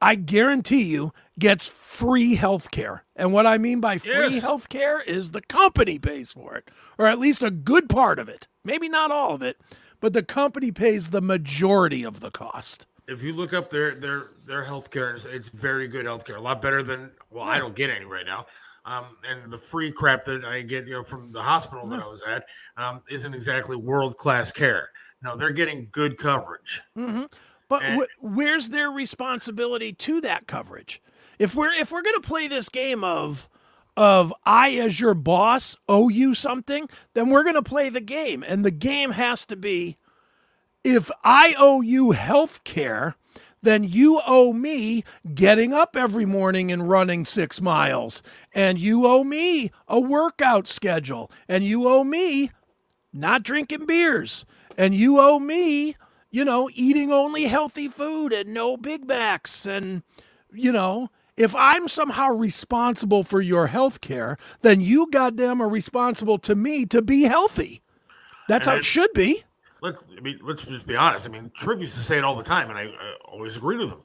I 0.00 0.14
guarantee 0.14 0.82
you 0.84 1.12
gets 1.38 1.68
free 1.68 2.34
health 2.36 2.70
care. 2.70 3.04
And 3.14 3.32
what 3.32 3.46
I 3.46 3.58
mean 3.58 3.80
by 3.80 3.98
free 3.98 4.34
Yes. 4.34 4.42
health 4.42 4.68
care 4.68 5.00
is 5.00 5.30
the 5.30 5.40
company 5.42 5.98
pays 5.98 6.32
for 6.32 6.56
it, 6.56 6.70
or 6.98 7.06
at 7.06 7.18
least 7.18 7.42
a 7.42 7.50
good 7.50 7.88
part 7.88 8.18
of 8.18 8.28
it. 8.28 8.48
Maybe 8.64 8.88
not 8.88 9.10
all 9.10 9.34
of 9.34 9.42
it, 9.42 9.60
but 10.00 10.12
the 10.12 10.22
company 10.22 10.72
pays 10.72 11.10
the 11.10 11.20
majority 11.20 12.04
of 12.04 12.20
the 12.20 12.30
cost. 12.30 12.86
If 13.08 13.22
you 13.22 13.32
look 13.32 13.52
up 13.54 13.70
their 13.70 13.94
their 13.94 14.30
their 14.46 14.64
healthcare, 14.64 15.16
it's, 15.16 15.24
it's 15.24 15.48
very 15.48 15.88
good 15.88 16.06
healthcare. 16.06 16.36
A 16.36 16.40
lot 16.40 16.60
better 16.62 16.82
than 16.82 17.10
well, 17.30 17.44
I 17.44 17.58
don't 17.58 17.74
get 17.74 17.90
any 17.90 18.04
right 18.04 18.26
now. 18.26 18.46
Um, 18.84 19.16
and 19.28 19.52
the 19.52 19.58
free 19.58 19.90
crap 19.92 20.24
that 20.26 20.44
I 20.44 20.62
get, 20.62 20.86
you 20.86 20.94
know, 20.94 21.04
from 21.04 21.30
the 21.30 21.42
hospital 21.42 21.86
that 21.88 22.00
I 22.00 22.06
was 22.06 22.22
at, 22.26 22.44
um, 22.78 23.02
isn't 23.10 23.34
exactly 23.34 23.76
world 23.76 24.16
class 24.16 24.50
care. 24.50 24.88
No, 25.22 25.36
they're 25.36 25.50
getting 25.52 25.88
good 25.90 26.16
coverage. 26.18 26.82
hmm 26.94 27.24
But 27.68 27.82
wh- 27.98 28.24
where's 28.24 28.70
their 28.70 28.90
responsibility 28.90 29.92
to 29.94 30.20
that 30.22 30.46
coverage? 30.46 31.02
If 31.38 31.54
we're 31.54 31.72
if 31.72 31.90
we're 31.92 32.02
gonna 32.02 32.20
play 32.20 32.46
this 32.48 32.68
game 32.68 33.02
of 33.04 33.48
of 33.96 34.32
I 34.44 34.72
as 34.76 35.00
your 35.00 35.14
boss 35.14 35.76
owe 35.88 36.08
you 36.08 36.34
something, 36.34 36.88
then 37.14 37.30
we're 37.30 37.42
gonna 37.44 37.62
play 37.62 37.88
the 37.88 38.00
game, 38.00 38.44
and 38.46 38.64
the 38.64 38.70
game 38.70 39.10
has 39.12 39.44
to 39.46 39.56
be 39.56 39.96
if 40.84 41.10
I 41.24 41.54
owe 41.58 41.80
you 41.80 42.12
health 42.12 42.62
care, 42.64 43.16
then 43.62 43.82
you 43.84 44.20
owe 44.26 44.52
me 44.52 45.02
getting 45.34 45.74
up 45.74 45.96
every 45.96 46.24
morning 46.24 46.70
and 46.70 46.88
running 46.88 47.24
six 47.24 47.60
miles. 47.60 48.22
And 48.54 48.78
you 48.78 49.04
owe 49.06 49.24
me 49.24 49.70
a 49.88 49.98
workout 50.00 50.68
schedule. 50.68 51.30
And 51.48 51.64
you 51.64 51.88
owe 51.88 52.04
me 52.04 52.52
not 53.12 53.42
drinking 53.42 53.86
beers. 53.86 54.44
And 54.78 54.94
you 54.94 55.18
owe 55.18 55.40
me, 55.40 55.96
you 56.30 56.44
know, 56.44 56.70
eating 56.72 57.12
only 57.12 57.44
healthy 57.44 57.88
food 57.88 58.32
and 58.32 58.54
no 58.54 58.76
Big 58.76 59.06
Macs. 59.06 59.66
And, 59.66 60.02
you 60.52 60.72
know, 60.72 61.10
if 61.36 61.54
I'm 61.54 61.88
somehow 61.88 62.30
responsible 62.30 63.24
for 63.24 63.40
your 63.40 63.66
health 63.66 64.00
care, 64.00 64.38
then 64.62 64.80
you 64.80 65.08
goddamn 65.10 65.60
are 65.60 65.68
responsible 65.68 66.38
to 66.38 66.54
me 66.54 66.86
to 66.86 67.02
be 67.02 67.24
healthy. 67.24 67.82
That's 68.48 68.66
how 68.66 68.74
And 68.74 68.80
it 68.80 68.84
should 68.84 69.12
be. 69.12 69.42
Let's 69.82 70.04
I 70.16 70.20
mean, 70.20 70.38
let's 70.42 70.64
just 70.64 70.86
be 70.86 70.96
honest. 70.96 71.26
I 71.26 71.30
mean, 71.30 71.50
Triv 71.56 71.80
used 71.80 71.94
to 71.94 72.00
say 72.00 72.18
it 72.18 72.24
all 72.24 72.36
the 72.36 72.42
time, 72.42 72.70
and 72.70 72.78
I, 72.78 72.84
I 72.84 73.14
always 73.24 73.56
agreed 73.56 73.78
with 73.78 73.90
him. 73.90 74.00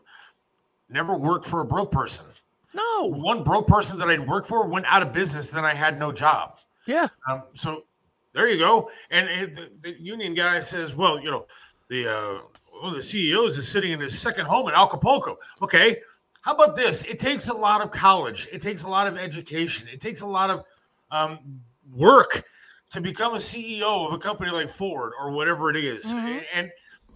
Never 0.89 1.15
worked 1.15 1.45
for 1.47 1.61
a 1.61 1.65
broke 1.65 1.91
person. 1.91 2.25
No. 2.73 3.05
One 3.05 3.43
broke 3.43 3.67
person 3.67 3.97
that 3.99 4.09
I'd 4.09 4.27
worked 4.27 4.47
for 4.47 4.67
went 4.67 4.85
out 4.87 5.01
of 5.01 5.13
business, 5.13 5.51
then 5.51 5.65
I 5.65 5.73
had 5.73 5.99
no 5.99 6.11
job. 6.11 6.59
Yeah. 6.85 7.07
Um, 7.29 7.43
so 7.55 7.85
there 8.33 8.47
you 8.49 8.57
go. 8.57 8.89
And, 9.11 9.55
the, 9.55 9.69
the 9.81 10.01
union 10.01 10.33
guy 10.33 10.61
says, 10.61 10.95
well, 10.95 11.19
you 11.19 11.31
know, 11.31 11.45
the 11.89 12.07
uh, 12.07 12.39
one 12.81 12.89
of 12.89 12.95
the 12.95 13.01
CEOs 13.03 13.57
is 13.57 13.67
sitting 13.67 13.91
in 13.91 13.99
his 13.99 14.17
second 14.17 14.45
home 14.45 14.67
in 14.67 14.73
Acapulco. 14.73 15.37
Okay. 15.61 16.01
How 16.41 16.53
about 16.53 16.75
this? 16.75 17.03
It 17.03 17.19
takes 17.19 17.47
a 17.47 17.53
lot 17.53 17.81
of 17.81 17.91
college. 17.91 18.49
It 18.51 18.61
takes 18.61 18.83
a 18.83 18.89
lot 18.89 19.07
of 19.07 19.17
education. 19.17 19.87
It 19.87 20.01
takes 20.01 20.21
a 20.21 20.25
lot 20.25 20.49
of 20.49 20.63
um, 21.11 21.61
work 21.95 22.43
to 22.91 22.99
become 22.99 23.35
a 23.35 23.37
CEO 23.37 24.07
of 24.07 24.13
a 24.13 24.17
company 24.17 24.51
like 24.51 24.69
Ford 24.69 25.13
or 25.19 25.31
whatever 25.31 25.69
it 25.69 25.77
is. 25.77 26.05
Mhm. 26.05 26.43
And 26.53 26.71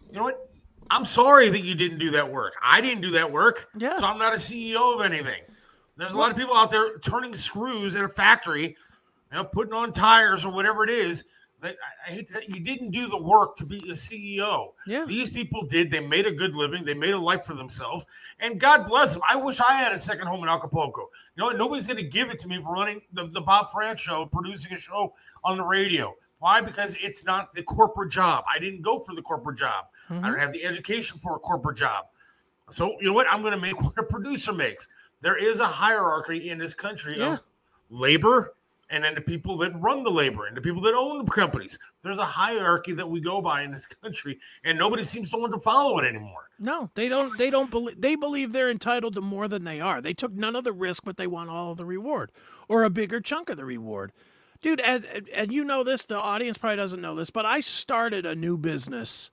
you 0.09 0.17
know 0.17 0.24
what? 0.24 0.50
I'm 0.89 1.03
sorry 1.03 1.50
that 1.50 1.59
you 1.62 1.75
didn't 1.75 2.00
do 2.00 2.12
that 2.12 2.31
work. 2.31 2.53
I 2.63 2.79
didn't 2.79 3.01
do 3.01 3.12
that 3.12 3.29
work. 3.29 3.67
Yeah. 3.77 3.97
So 4.00 4.05
I'm 4.05 4.17
not 4.17 4.33
a 4.33 4.38
CEO 4.38 4.95
of 4.95 5.01
anything. 5.01 5.41
There's 5.97 6.13
a 6.13 6.17
lot 6.17 6.31
of 6.31 6.38
people 6.38 6.55
out 6.55 6.69
there 6.69 6.97
turning 7.00 7.36
screws 7.36 7.95
at 7.95 8.05
a 8.05 8.09
factory, 8.09 8.77
you 9.31 9.38
know, 9.38 9.43
putting 9.43 9.74
on 9.74 9.91
tires 9.93 10.46
or 10.46 10.51
whatever 10.51 10.84
it 10.84 10.89
is. 10.89 11.24
That 11.60 11.75
I, 12.05 12.12
I 12.12 12.13
hate 12.13 12.31
that 12.34 12.50
you 12.50 12.60
didn't 12.60 12.91
do 12.91 13.07
the 13.07 13.17
work 13.17 13.55
to 13.57 13.65
be 13.65 13.79
a 13.89 13.93
CEO. 13.93 14.74
Yeah. 14.86 15.05
These 15.05 15.31
people 15.31 15.65
did. 15.65 15.89
They 15.89 16.00
made 16.00 16.27
a 16.27 16.31
good 16.31 16.53
living. 16.53 16.86
They 16.86 16.93
made 16.93 17.13
a 17.15 17.19
life 17.19 17.46
for 17.46 17.55
themselves. 17.55 18.05
And 18.39 18.60
God 18.60 18.86
bless 18.88 19.13
them. 19.13 19.24
I 19.27 19.36
wish 19.38 19.60
I 19.60 19.74
had 19.74 19.91
a 19.91 19.98
second 19.98 20.27
home 20.27 20.43
in 20.43 20.50
Acapulco. 20.50 21.10
You 21.36 21.43
know, 21.43 21.50
nobody's 21.50 21.88
going 21.88 21.98
to 21.98 22.03
give 22.03 22.29
it 22.29 22.38
to 22.41 22.48
me 22.48 22.62
for 22.62 22.74
running 22.74 23.01
the, 23.12 23.25
the 23.25 23.41
Bob 23.41 23.72
Frantz 23.72 24.01
show, 24.01 24.27
producing 24.27 24.72
a 24.74 24.77
show 24.77 25.13
on 25.43 25.57
the 25.57 25.63
radio. 25.63 26.15
Why? 26.38 26.62
Because 26.62 26.96
it's 27.01 27.24
not 27.24 27.51
the 27.53 27.63
corporate 27.63 28.12
job. 28.12 28.46
I 28.48 28.60
didn't 28.60 28.84
go 28.84 29.00
for 29.00 29.15
the 29.15 29.24
corporate 29.24 29.57
job. 29.57 29.86
I 30.10 30.13
Mhm. 30.13 30.22
don't 30.22 30.39
have 30.39 30.53
the 30.53 30.63
education 30.63 31.17
for 31.17 31.36
a 31.38 31.39
corporate 31.39 31.77
job. 31.77 32.05
So 32.69 32.91
you 33.01 33.07
know 33.07 33.13
what? 33.13 33.25
I'm 33.31 33.41
going 33.41 33.53
to 33.53 33.60
make 33.60 33.81
what 33.81 33.98
a 33.98 34.03
producer 34.03 34.53
makes. 34.53 34.88
There 35.22 35.36
is 35.38 35.57
a 35.60 35.65
hierarchy 35.65 36.51
in 36.51 36.60
this 36.60 36.75
country 36.75 37.17
Yeah. 37.17 37.34
of 37.34 37.39
labor 37.89 38.53
and 38.89 39.03
then 39.03 39.15
the 39.15 39.22
people 39.22 39.58
that 39.58 39.72
run 39.82 40.03
the 40.03 40.10
labor 40.10 40.46
and 40.48 40.56
the 40.56 40.62
people 40.62 40.82
that 40.82 40.94
own 40.94 41.24
the 41.25 41.32
companies. 41.32 41.77
There's 42.03 42.17
a 42.17 42.25
hierarchy 42.25 42.94
that 42.94 43.10
we 43.10 43.20
go 43.20 43.41
by 43.41 43.63
in 43.63 43.72
this 43.72 43.86
country, 43.86 44.39
and 44.63 44.77
nobody 44.77 45.03
seems 45.03 45.29
to 45.32 45.38
want 45.38 45.53
to 45.53 45.60
follow 45.60 46.00
it 46.00 46.06
anymore. 46.06 46.50
No, 46.60 46.89
they 46.96 47.10
don't. 47.10 47.38
They 47.38 47.50
don't 47.50 47.70
believe. 47.70 48.00
They 48.01 48.15
believe 48.15 48.51
they're 48.53 48.70
entitled 48.72 49.13
to 49.15 49.22
more 49.22 49.48
than 49.48 49.63
they 49.63 49.82
are. 49.82 50.01
They 50.01 50.13
took 50.13 50.32
none 50.34 50.56
of 50.56 50.63
the 50.63 50.74
risk, 50.74 51.03
but 51.06 51.17
they 51.17 51.27
want 51.27 51.50
all 51.50 51.72
of 51.72 51.77
the 51.77 51.86
reward, 51.86 52.32
or 52.67 52.84
a 52.84 52.89
bigger 52.89 53.20
chunk 53.20 53.50
of 53.50 53.58
the 53.58 53.65
reward. 53.65 54.12
Dude, 54.62 54.79
and, 54.82 55.06
and- 55.36 55.51
you 55.53 55.63
know 55.63 55.84
this. 55.84 56.06
The 56.06 56.17
audience 56.20 56.58
probably 56.58 56.77
doesn't 56.77 57.01
know 57.01 57.13
this, 57.13 57.29
but 57.29 57.46
I 57.46 57.60
started 57.60 58.25
a 58.25 58.36
new 58.36 58.58
business 58.58 59.29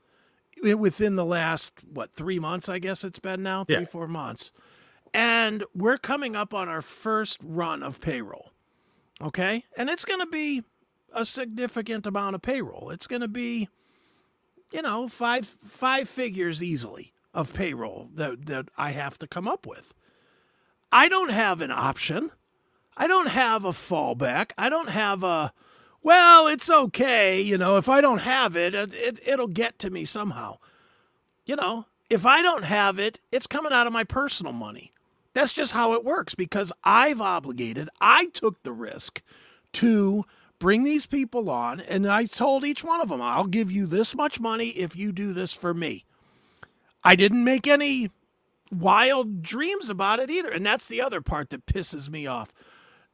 within 0.62 1.16
the 1.16 1.24
last 1.24 1.72
what 1.90 2.12
three 2.12 2.38
months? 2.38 2.68
I 2.68 2.78
guess 2.78 3.04
it's 3.04 3.18
been 3.18 3.42
now 3.42 3.64
three 3.64 3.76
Yeah. 3.76 3.84
four 3.86 4.06
months, 4.06 4.52
and 5.14 5.64
we're 5.74 5.98
coming 5.98 6.36
up 6.36 6.52
on 6.52 6.68
our 6.68 6.80
first 6.82 7.38
run 7.42 7.82
of 7.82 8.00
payroll. 8.00 8.50
Okay, 9.24 9.64
and 9.76 9.88
it's 9.88 10.04
going 10.04 10.20
to 10.20 10.26
be 10.26 10.62
a 11.12 11.24
significant 11.24 12.06
amount 12.06 12.34
of 12.34 12.42
payroll. 12.42 12.90
It's 12.90 13.06
going 13.06 13.22
to 13.22 13.28
be 13.28 13.68
you 14.72 14.82
know, 14.82 15.06
five 15.08 15.46
five 15.46 16.08
figures 16.08 16.62
easily. 16.62 17.12
of 17.34 17.52
payroll 17.52 18.08
that, 18.14 18.46
that 18.46 18.68
I 18.78 18.92
have 18.92 19.18
to 19.18 19.26
come 19.26 19.48
up 19.48 19.66
with. 19.66 19.92
I 20.92 21.08
don't 21.08 21.30
have 21.30 21.60
an 21.60 21.72
option. 21.72 22.30
I 22.96 23.08
don't 23.08 23.28
have 23.28 23.64
a 23.64 23.70
fallback. 23.70 24.52
I 24.56 24.68
don't 24.68 24.90
have 24.90 25.24
a, 25.24 25.52
well, 26.02 26.46
it's 26.46 26.70
okay. 26.70 27.40
You 27.40 27.58
know, 27.58 27.76
if 27.76 27.88
I 27.88 28.00
don't 28.00 28.18
have 28.18 28.56
it, 28.56 28.74
it, 28.74 28.94
it 28.94 29.20
it'll 29.26 29.48
get 29.48 29.78
to 29.80 29.90
me 29.90 30.04
somehow. 30.04 30.58
You 31.44 31.56
know, 31.56 31.86
if 32.08 32.24
I 32.24 32.40
don't 32.40 32.64
have 32.64 32.98
it, 32.98 33.18
it's 33.32 33.48
coming 33.48 33.72
out 33.72 33.86
of 33.86 33.92
my 33.92 34.04
personal 34.04 34.52
money. 34.52 34.92
That's 35.34 35.52
just 35.52 35.72
how 35.72 35.92
it 35.92 36.04
works 36.04 36.34
because 36.34 36.72
I've 36.84 37.20
obligated, 37.20 37.88
I 38.00 38.26
took 38.26 38.62
the 38.62 38.72
risk 38.72 39.22
to 39.74 40.24
bring 40.58 40.84
these 40.84 41.06
people 41.06 41.50
on, 41.50 41.80
and 41.80 42.06
I 42.06 42.24
told 42.24 42.64
each 42.64 42.82
one 42.82 43.00
of 43.00 43.08
them, 43.08 43.20
I'll 43.20 43.46
give 43.46 43.70
you 43.70 43.86
this 43.86 44.14
much 44.14 44.40
money 44.40 44.68
if 44.68 44.96
you 44.96 45.12
do 45.12 45.32
this 45.32 45.52
for 45.52 45.74
me. 45.74 46.04
I 47.04 47.16
didn't 47.16 47.44
make 47.44 47.66
any 47.66 48.10
wild 48.72 49.42
dreams 49.42 49.90
about 49.90 50.20
it 50.20 50.30
either. 50.30 50.50
And 50.50 50.64
that's 50.64 50.88
the 50.88 51.00
other 51.00 51.20
part 51.20 51.50
that 51.50 51.66
pisses 51.66 52.10
me 52.10 52.26
off. 52.26 52.52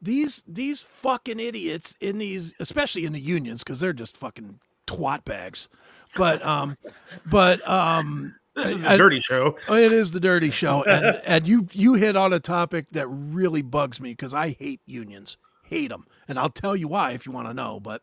These 0.03 0.43
these 0.47 0.83
fucking 0.83 1.39
idiots 1.41 1.97
in 2.01 2.19
these 2.19 2.55
especially 2.59 3.05
in 3.05 3.13
the 3.13 3.21
unions 3.21 3.63
because 3.63 3.81
they're 3.81 3.93
just 3.93 4.17
fucking 4.17 4.61
twat 4.87 5.25
bags. 5.25 5.69
But 6.17 6.45
um 6.45 6.79
but 7.27 7.67
um 7.69 8.37
this 8.55 8.71
is 8.71 8.81
the 8.81 8.97
dirty 8.97 9.21
show. 9.21 9.57
Oh, 9.69 9.77
it 9.77 9.93
is 9.93 10.11
the 10.11 10.21
dirty 10.21 10.51
show, 10.51 10.83
and 10.89 11.21
and 11.25 11.49
you 11.49 11.67
you 11.73 11.95
hit 11.95 12.17
on 12.17 12.33
a 12.33 12.41
topic 12.41 12.87
that 12.93 13.07
really 13.09 13.63
bugs 13.63 14.01
me 14.01 14.11
because 14.11 14.35
I 14.35 14.51
hate 14.51 14.81
unions, 14.87 15.37
hate 15.65 15.89
them, 15.89 16.07
and 16.29 16.39
I'll 16.39 16.51
tell 16.51 16.77
you 16.77 16.89
why 16.89 17.13
if 17.13 17.27
you 17.27 17.33
want 17.33 17.49
to 17.49 17.55
know. 17.55 17.81
But 17.81 18.03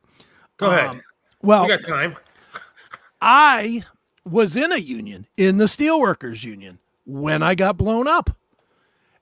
go 0.57 0.67
um, 0.67 0.73
ahead. 0.73 1.01
Well, 1.41 1.63
we 1.63 1.69
got 1.69 1.81
time. 1.81 2.15
I 3.21 3.83
was 4.23 4.55
in 4.55 4.71
a 4.71 4.77
union 4.77 5.27
in 5.37 5.57
the 5.57 5.65
steelworkers 5.65 6.43
union 6.43 6.79
when 7.05 7.41
I 7.41 7.55
got 7.55 7.77
blown 7.77 8.07
up, 8.07 8.35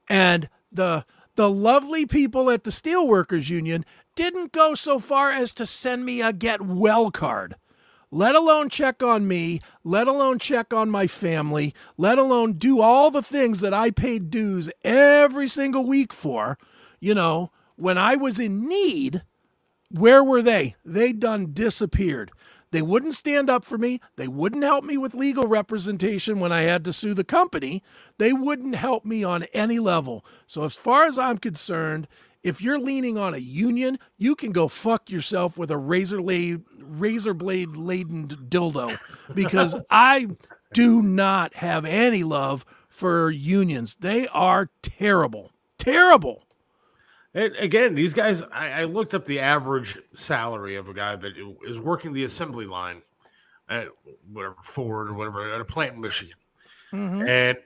and 0.09 0.49
the 0.71 1.05
the 1.35 1.49
lovely 1.49 2.05
people 2.05 2.49
at 2.49 2.63
the 2.63 2.71
steelworkers 2.71 3.49
union 3.49 3.85
didn't 4.15 4.51
go 4.51 4.75
so 4.75 4.99
far 4.99 5.31
as 5.31 5.51
to 5.53 5.65
send 5.65 6.05
me 6.05 6.21
a 6.21 6.31
get 6.31 6.61
well 6.61 7.11
card 7.11 7.55
let 8.11 8.35
alone 8.35 8.69
check 8.69 9.03
on 9.03 9.27
me, 9.27 9.59
let 9.83 10.07
alone 10.07 10.39
check 10.39 10.73
on 10.73 10.89
my 10.89 11.07
family, 11.07 11.73
let 11.97 12.17
alone 12.17 12.53
do 12.53 12.81
all 12.81 13.11
the 13.11 13.21
things 13.23 13.59
that 13.61 13.73
I 13.73 13.91
paid 13.91 14.29
dues 14.29 14.69
every 14.83 15.47
single 15.47 15.85
week 15.85 16.13
for. 16.13 16.57
You 16.99 17.13
know, 17.13 17.51
when 17.75 17.97
I 17.97 18.15
was 18.15 18.39
in 18.39 18.67
need, 18.67 19.23
where 19.91 20.23
were 20.23 20.41
they? 20.41 20.75
They 20.83 21.13
done 21.13 21.53
disappeared. 21.53 22.31
They 22.71 22.81
wouldn't 22.81 23.15
stand 23.15 23.49
up 23.49 23.63
for 23.63 23.77
me. 23.77 24.01
They 24.17 24.27
wouldn't 24.27 24.63
help 24.63 24.83
me 24.83 24.97
with 24.97 25.15
legal 25.15 25.47
representation 25.47 26.39
when 26.39 26.51
I 26.51 26.63
had 26.63 26.83
to 26.85 26.93
sue 26.93 27.13
the 27.13 27.23
company. 27.23 27.81
They 28.17 28.33
wouldn't 28.33 28.75
help 28.75 29.05
me 29.05 29.23
on 29.23 29.43
any 29.53 29.79
level. 29.79 30.25
So, 30.47 30.63
as 30.65 30.75
far 30.75 31.05
as 31.05 31.17
I'm 31.17 31.37
concerned, 31.37 32.07
if 32.45 32.61
you're 32.61 32.79
leaning 32.79 33.17
on 33.17 33.33
a 33.33 33.39
union, 33.39 33.97
you 34.17 34.35
can 34.35 34.51
go 34.51 34.67
fuck 34.67 35.09
yourself 35.09 35.57
with 35.57 35.71
a 35.71 35.77
razor 35.77 36.21
blade, 36.21 36.61
razor 36.79 37.33
blade 37.33 37.75
laden 37.75 38.27
dildo, 38.27 38.95
because 39.33 39.75
I 39.89 40.27
do 40.71 41.01
not 41.01 41.55
have 41.55 41.85
any 41.85 42.23
love 42.23 42.63
for 42.87 43.31
unions. 43.31 43.95
They 43.99 44.27
are 44.27 44.69
terrible, 44.83 45.53
terrible. 45.79 46.43
And 47.33 47.55
again, 47.55 47.95
these 47.95 48.13
guys, 48.13 48.43
I, 48.43 48.69
I, 48.69 48.83
looked 48.83 49.13
up 49.13 49.25
the 49.25 49.39
average 49.39 49.97
salary 50.13 50.75
of 50.75 50.87
a 50.87 50.93
guy 50.93 51.15
that 51.15 51.33
is 51.65 51.79
working 51.79 52.13
the 52.13 52.23
assembly 52.23 52.65
line 52.65 53.01
at 53.67 53.87
whatever 54.31 54.55
Ford 54.63 55.09
or 55.09 55.15
whatever 55.15 55.53
at 55.53 55.59
a 55.59 55.65
plant 55.65 55.95
in 55.95 56.01
Michigan, 56.01 56.37
mm-hmm. 56.93 57.27
and 57.27 57.57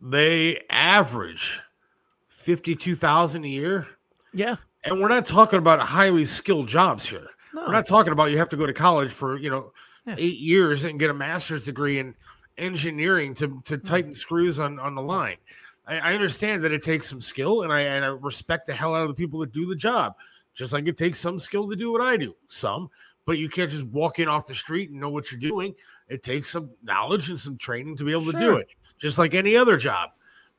they 0.00 0.60
average 0.68 1.62
52,000 2.48 3.44
a 3.44 3.46
year. 3.46 3.86
Yeah. 4.32 4.56
And 4.84 5.02
we're 5.02 5.08
not 5.08 5.26
talking 5.26 5.58
about 5.58 5.80
highly 5.80 6.24
skilled 6.24 6.66
jobs 6.66 7.06
here. 7.06 7.26
No. 7.52 7.66
We're 7.66 7.72
not 7.72 7.86
talking 7.86 8.10
about 8.10 8.30
you 8.30 8.38
have 8.38 8.48
to 8.48 8.56
go 8.56 8.64
to 8.64 8.72
college 8.72 9.10
for, 9.10 9.36
you 9.36 9.50
know, 9.50 9.70
yeah. 10.06 10.14
8 10.16 10.38
years 10.38 10.84
and 10.84 10.98
get 10.98 11.10
a 11.10 11.14
master's 11.14 11.66
degree 11.66 11.98
in 11.98 12.14
engineering 12.56 13.34
to 13.34 13.60
to 13.66 13.76
mm. 13.76 13.84
tighten 13.84 14.14
screws 14.14 14.58
on 14.58 14.78
on 14.78 14.94
the 14.94 15.02
line. 15.02 15.36
I, 15.86 15.98
I 15.98 16.14
understand 16.14 16.64
that 16.64 16.72
it 16.72 16.82
takes 16.82 17.06
some 17.06 17.20
skill 17.20 17.64
and 17.64 17.72
I 17.72 17.80
and 17.80 18.02
I 18.02 18.08
respect 18.08 18.66
the 18.66 18.72
hell 18.72 18.94
out 18.94 19.02
of 19.02 19.08
the 19.08 19.14
people 19.14 19.40
that 19.40 19.52
do 19.52 19.66
the 19.66 19.76
job. 19.76 20.14
Just 20.54 20.72
like 20.72 20.88
it 20.88 20.96
takes 20.96 21.20
some 21.20 21.38
skill 21.38 21.68
to 21.68 21.76
do 21.76 21.92
what 21.92 22.00
I 22.00 22.16
do. 22.16 22.34
Some, 22.46 22.88
but 23.26 23.36
you 23.36 23.50
can't 23.50 23.70
just 23.70 23.84
walk 23.88 24.20
in 24.20 24.26
off 24.26 24.46
the 24.46 24.54
street 24.54 24.88
and 24.88 24.98
know 24.98 25.10
what 25.10 25.30
you're 25.30 25.38
doing. 25.38 25.74
It 26.08 26.22
takes 26.22 26.48
some 26.48 26.70
knowledge 26.82 27.28
and 27.28 27.38
some 27.38 27.58
training 27.58 27.98
to 27.98 28.04
be 28.04 28.12
able 28.12 28.30
sure. 28.30 28.32
to 28.32 28.38
do 28.38 28.56
it, 28.56 28.68
just 28.98 29.18
like 29.18 29.34
any 29.34 29.54
other 29.54 29.76
job. 29.76 30.12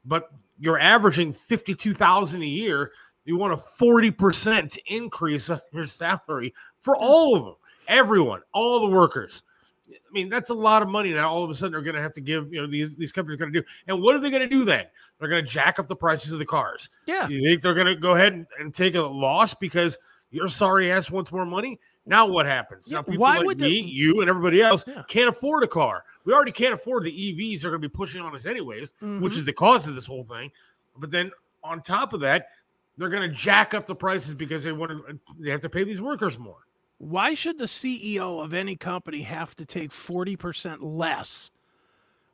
But 0.05 0.29
you're 0.59 0.79
averaging 0.79 1.33
52,000 1.33 2.41
a 2.41 2.45
year, 2.45 2.91
you 3.25 3.37
want 3.37 3.53
a 3.53 3.57
40% 3.57 4.77
increase 4.87 5.49
on 5.49 5.61
your 5.71 5.85
salary 5.85 6.53
for 6.79 6.95
hmm. 6.95 7.03
all 7.03 7.35
of 7.35 7.45
them, 7.45 7.55
everyone, 7.87 8.41
all 8.53 8.79
the 8.81 8.95
workers. 8.95 9.43
I 9.89 10.11
mean, 10.11 10.29
that's 10.29 10.49
a 10.49 10.53
lot 10.53 10.83
of 10.83 10.87
money 10.87 11.11
that 11.13 11.23
all 11.23 11.43
of 11.43 11.49
a 11.49 11.55
sudden 11.55 11.71
they're 11.71 11.81
going 11.81 11.95
to 11.95 12.01
have 12.01 12.13
to 12.13 12.21
give, 12.21 12.53
you 12.53 12.61
know, 12.61 12.67
these, 12.67 12.95
these 12.95 13.11
companies 13.11 13.37
are 13.37 13.39
going 13.39 13.53
to 13.53 13.61
do. 13.61 13.65
And 13.87 14.01
what 14.01 14.15
are 14.15 14.19
they 14.19 14.29
going 14.29 14.43
to 14.43 14.47
do 14.47 14.63
then? 14.63 14.85
They're 15.19 15.29
going 15.29 15.43
to 15.43 15.51
jack 15.51 15.79
up 15.79 15.87
the 15.87 15.95
prices 15.95 16.31
of 16.31 16.37
the 16.37 16.45
cars. 16.45 16.89
Yeah. 17.07 17.27
You 17.27 17.41
think 17.47 17.61
they're 17.61 17.73
going 17.73 17.87
to 17.87 17.95
go 17.95 18.13
ahead 18.13 18.33
and, 18.33 18.45
and 18.59 18.73
take 18.73 18.95
a 18.95 19.01
loss 19.01 19.55
because 19.55 19.97
your 20.29 20.47
sorry 20.47 20.91
ass 20.91 21.09
wants 21.09 21.31
more 21.31 21.45
money? 21.45 21.79
Now 22.09 22.25
what 22.25 22.47
happens? 22.47 22.87
Yeah, 22.89 22.97
now 22.97 23.01
people 23.03 23.21
why 23.21 23.37
like 23.37 23.45
would 23.45 23.61
me, 23.61 23.81
the... 23.81 23.87
you, 23.87 24.21
and 24.21 24.29
everybody 24.29 24.61
else 24.61 24.83
yeah. 24.87 25.03
can't 25.07 25.29
afford 25.29 25.63
a 25.63 25.67
car. 25.67 26.03
We 26.25 26.33
already 26.33 26.51
can't 26.51 26.73
afford 26.73 27.03
the 27.03 27.11
EVs 27.11 27.61
they're 27.61 27.69
going 27.69 27.81
to 27.81 27.87
be 27.87 27.95
pushing 27.95 28.21
on 28.21 28.33
us 28.33 28.47
anyways, 28.47 28.93
mm-hmm. 28.93 29.21
which 29.21 29.37
is 29.37 29.45
the 29.45 29.53
cause 29.53 29.87
of 29.87 29.93
this 29.93 30.07
whole 30.07 30.23
thing. 30.23 30.51
But 30.97 31.11
then 31.11 31.31
on 31.63 31.81
top 31.81 32.13
of 32.13 32.21
that, 32.21 32.49
they're 32.97 33.09
going 33.09 33.29
to 33.29 33.35
jack 33.35 33.75
up 33.75 33.85
the 33.85 33.95
prices 33.95 34.33
because 34.33 34.63
they 34.63 34.71
want 34.71 34.91
to. 34.91 35.19
They 35.39 35.51
have 35.51 35.61
to 35.61 35.69
pay 35.69 35.83
these 35.83 36.01
workers 36.01 36.37
more. 36.39 36.57
Why 36.97 37.35
should 37.35 37.59
the 37.59 37.65
CEO 37.65 38.43
of 38.43 38.53
any 38.53 38.75
company 38.75 39.21
have 39.21 39.55
to 39.57 39.65
take 39.65 39.91
forty 39.91 40.35
percent 40.35 40.81
less 40.81 41.51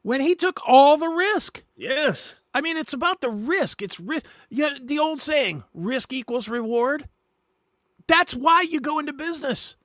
when 0.01 0.21
he 0.21 0.35
took 0.35 0.61
all 0.65 0.95
the 0.95 1.09
risk? 1.09 1.63
Yes. 1.75 2.35
I 2.53 2.61
mean, 2.61 2.77
it's 2.77 2.93
about 2.93 3.19
the 3.19 3.29
risk. 3.29 3.81
It's 3.81 3.99
risk. 3.99 4.25
Yeah, 4.49 4.77
the 4.81 4.99
old 4.99 5.19
saying, 5.19 5.65
risk 5.73 6.13
equals 6.13 6.47
reward. 6.47 7.09
That's 8.07 8.35
why 8.35 8.61
you 8.61 8.79
go 8.79 8.99
into 8.99 9.13
business. 9.13 9.75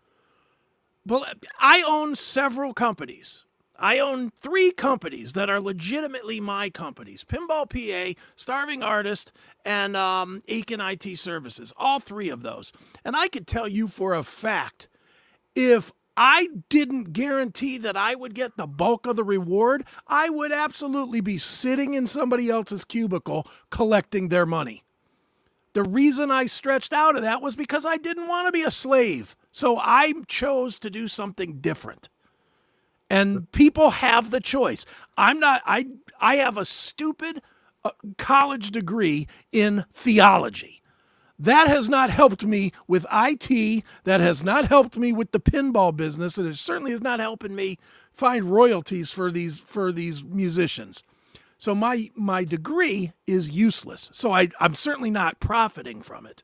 But 1.07 1.39
I 1.59 1.83
own 1.87 2.15
several 2.17 2.75
companies. 2.75 3.45
I 3.79 3.99
own 3.99 4.31
three 4.41 4.73
companies 4.73 5.33
that 5.33 5.49
are 5.49 5.61
legitimately 5.61 6.39
my 6.39 6.69
companies 6.69 7.25
Pinball 7.25 7.69
PA, 7.69 8.21
Starving 8.37 8.83
Artist, 8.83 9.33
and 9.65 9.97
um, 9.97 10.43
Aiken 10.49 10.81
IT 10.81 11.19
Services. 11.19 11.73
All 11.77 11.99
three 11.99 12.29
of 12.29 12.43
those. 12.43 12.73
And 13.05 13.17
I 13.17 13.29
could 13.29 13.47
tell 13.47 13.67
you 13.67 13.89
for 13.89 14.15
a 14.15 14.23
fact 14.23 14.89
if 15.55 15.93
I 16.17 16.49
didn't 16.69 17.15
guarantee 17.15 17.79
that 17.79 17.97
I 17.97 18.15
would 18.15 18.35
get 18.35 18.59
the 18.59 18.67
bulk 18.67 19.07
of 19.07 19.17
the 19.17 19.25
reward, 19.25 19.85
I 20.07 20.29
would 20.29 20.53
absolutely 20.53 21.23
be 21.23 21.39
sitting 21.39 21.95
in 21.95 22.07
somebody 22.07 22.51
else's 22.51 22.85
cubicle 22.85 23.47
collecting 23.71 24.29
their 24.29 24.45
money. 24.45 24.85
The 25.73 25.83
reason 25.85 26.31
I 26.31 26.47
stretched 26.47 26.93
out 26.93 27.17
of 27.17 27.23
that 27.23 27.43
was 27.43 27.57
because 27.57 27.87
I 27.87 27.97
didn't 27.97 28.29
want 28.29 28.47
to 28.47 28.53
be 28.53 28.63
a 28.63 28.71
slave. 28.71 29.37
So 29.53 29.79
I 29.79 30.13
chose 30.27 30.79
to 30.81 30.91
do 30.91 31.09
something 31.09 31.61
different. 31.61 32.09
And 33.09 33.51
people 33.53 33.91
have 33.91 34.31
the 34.31 34.41
choice. 34.41 34.87
I'm 35.17 35.41
not 35.41 35.63
I 35.67 35.87
I 36.21 36.37
have 36.37 36.59
a 36.59 36.65
stupid 36.65 37.43
uh, 37.85 37.91
college 38.19 38.71
degree 38.71 39.27
in 39.53 39.85
theology. 39.93 40.83
That 41.39 41.69
has 41.69 41.89
not 41.89 42.11
helped 42.11 42.45
me 42.45 42.73
with 42.87 43.07
IT. 43.11 43.85
That 44.05 44.21
has 44.21 44.45
not 44.45 44.67
helped 44.67 44.97
me 44.97 45.13
with 45.13 45.33
the 45.33 45.41
pinball 45.41 45.97
business, 45.97 46.37
and 46.37 46.47
it 46.47 46.59
certainly 46.59 46.93
is 46.93 47.01
not 47.01 47.19
helping 47.19 47.55
me 47.55 47.79
find 48.13 48.45
royalties 48.45 49.11
for 49.11 49.31
these 49.33 49.59
for 49.59 49.91
these 49.91 50.23
musicians. 50.23 51.03
So 51.61 51.75
my 51.75 52.11
my 52.15 52.45
degree 52.45 53.13
is 53.27 53.51
useless. 53.51 54.09
So 54.15 54.33
I, 54.33 54.49
I'm 54.61 54.73
certainly 54.73 55.11
not 55.11 55.41
profiting 55.41 56.01
from 56.01 56.25
it. 56.25 56.43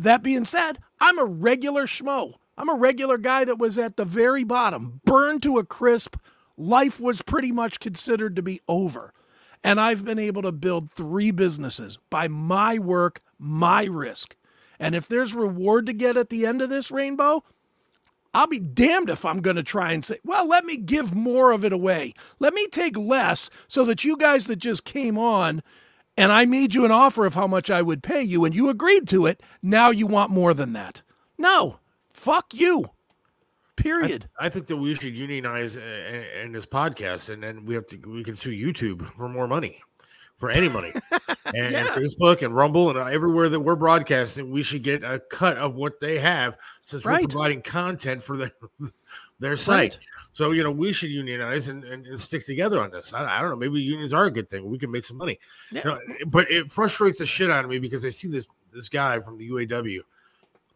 That 0.00 0.24
being 0.24 0.44
said, 0.44 0.80
I'm 1.00 1.16
a 1.20 1.24
regular 1.24 1.86
schmo. 1.86 2.34
I'm 2.58 2.68
a 2.68 2.74
regular 2.74 3.18
guy 3.18 3.44
that 3.44 3.58
was 3.58 3.78
at 3.78 3.96
the 3.96 4.04
very 4.04 4.42
bottom, 4.42 5.00
burned 5.04 5.44
to 5.44 5.58
a 5.58 5.64
crisp. 5.64 6.16
Life 6.56 6.98
was 6.98 7.22
pretty 7.22 7.52
much 7.52 7.78
considered 7.78 8.34
to 8.34 8.42
be 8.42 8.60
over. 8.66 9.14
And 9.62 9.80
I've 9.80 10.04
been 10.04 10.18
able 10.18 10.42
to 10.42 10.50
build 10.50 10.90
three 10.90 11.30
businesses 11.30 11.96
by 12.10 12.26
my 12.26 12.80
work, 12.80 13.22
my 13.38 13.84
risk. 13.84 14.34
And 14.80 14.96
if 14.96 15.06
there's 15.06 15.34
reward 15.34 15.86
to 15.86 15.92
get 15.92 16.16
at 16.16 16.30
the 16.30 16.46
end 16.46 16.62
of 16.62 16.68
this 16.68 16.90
rainbow, 16.90 17.44
I'll 18.32 18.46
be 18.46 18.60
damned 18.60 19.10
if 19.10 19.24
I'm 19.24 19.40
going 19.40 19.56
to 19.56 19.62
try 19.62 19.92
and 19.92 20.04
say, 20.04 20.18
well, 20.24 20.46
let 20.46 20.64
me 20.64 20.76
give 20.76 21.14
more 21.14 21.50
of 21.50 21.64
it 21.64 21.72
away. 21.72 22.14
Let 22.38 22.54
me 22.54 22.66
take 22.68 22.96
less 22.96 23.50
so 23.68 23.84
that 23.84 24.04
you 24.04 24.16
guys 24.16 24.46
that 24.46 24.56
just 24.56 24.84
came 24.84 25.18
on 25.18 25.62
and 26.16 26.32
I 26.32 26.44
made 26.44 26.74
you 26.74 26.84
an 26.84 26.90
offer 26.90 27.24
of 27.24 27.34
how 27.34 27.46
much 27.46 27.70
I 27.70 27.82
would 27.82 28.02
pay 28.02 28.22
you 28.22 28.44
and 28.44 28.54
you 28.54 28.68
agreed 28.68 29.08
to 29.08 29.26
it, 29.26 29.42
now 29.62 29.90
you 29.90 30.06
want 30.06 30.30
more 30.30 30.52
than 30.54 30.74
that. 30.74 31.02
No, 31.38 31.78
fuck 32.12 32.52
you. 32.52 32.90
Period. 33.76 34.28
I, 34.38 34.46
I 34.46 34.48
think 34.50 34.66
that 34.66 34.76
we 34.76 34.94
should 34.94 35.14
unionize 35.14 35.76
uh, 35.76 36.42
in 36.42 36.52
this 36.52 36.66
podcast, 36.66 37.30
and 37.30 37.42
then 37.42 37.64
we 37.64 37.74
have 37.74 37.86
to 37.86 37.96
we 37.96 38.22
can 38.22 38.36
sue 38.36 38.50
YouTube 38.50 39.10
for 39.16 39.26
more 39.26 39.48
money, 39.48 39.80
for 40.40 40.50
any 40.50 40.68
money, 40.68 40.90
and, 41.54 41.72
Yeah. 41.72 41.84
Facebook 41.88 42.42
and 42.42 42.56
Rumble 42.56 42.88
and 42.90 42.98
everywhere 43.12 43.48
that 43.50 43.60
we're 43.60 43.76
broadcasting. 43.76 44.50
We 44.50 44.62
should 44.62 44.82
get 44.82 45.04
a 45.04 45.20
cut 45.30 45.58
of 45.58 45.74
what 45.74 46.00
they 46.00 46.18
have 46.18 46.56
since 46.82 47.04
Right. 47.04 47.22
we're 47.22 47.28
providing 47.28 47.62
content 47.62 48.22
for 48.24 48.36
their 48.38 48.52
their 49.38 49.56
site. 49.56 49.76
Right. 49.76 49.98
So 50.32 50.52
you 50.52 50.62
know 50.62 50.70
we 50.70 50.92
should 50.92 51.10
unionize 51.10 51.68
and, 51.68 51.84
and, 51.84 52.06
and 52.06 52.20
stick 52.20 52.46
together 52.46 52.80
on 52.82 52.90
this. 52.90 53.12
I, 53.12 53.24
I 53.38 53.40
don't 53.40 53.50
know. 53.50 53.56
Maybe 53.56 53.80
unions 53.82 54.12
are 54.14 54.24
a 54.24 54.30
good 54.30 54.48
thing. 54.48 54.68
We 54.68 54.78
can 54.78 54.90
make 54.90 55.04
some 55.04 55.18
money. 55.18 55.38
Yeah. 55.70 55.82
You 55.84 55.90
know, 55.90 56.00
but 56.28 56.50
it 56.50 56.72
frustrates 56.72 57.18
the 57.18 57.26
shit 57.26 57.50
out 57.50 57.64
of 57.64 57.70
me 57.70 57.78
because 57.78 58.04
I 58.04 58.10
see 58.10 58.28
this 58.28 58.46
this 58.72 58.88
guy 58.88 59.20
from 59.20 59.36
the 59.36 59.50
UAW. 59.50 60.00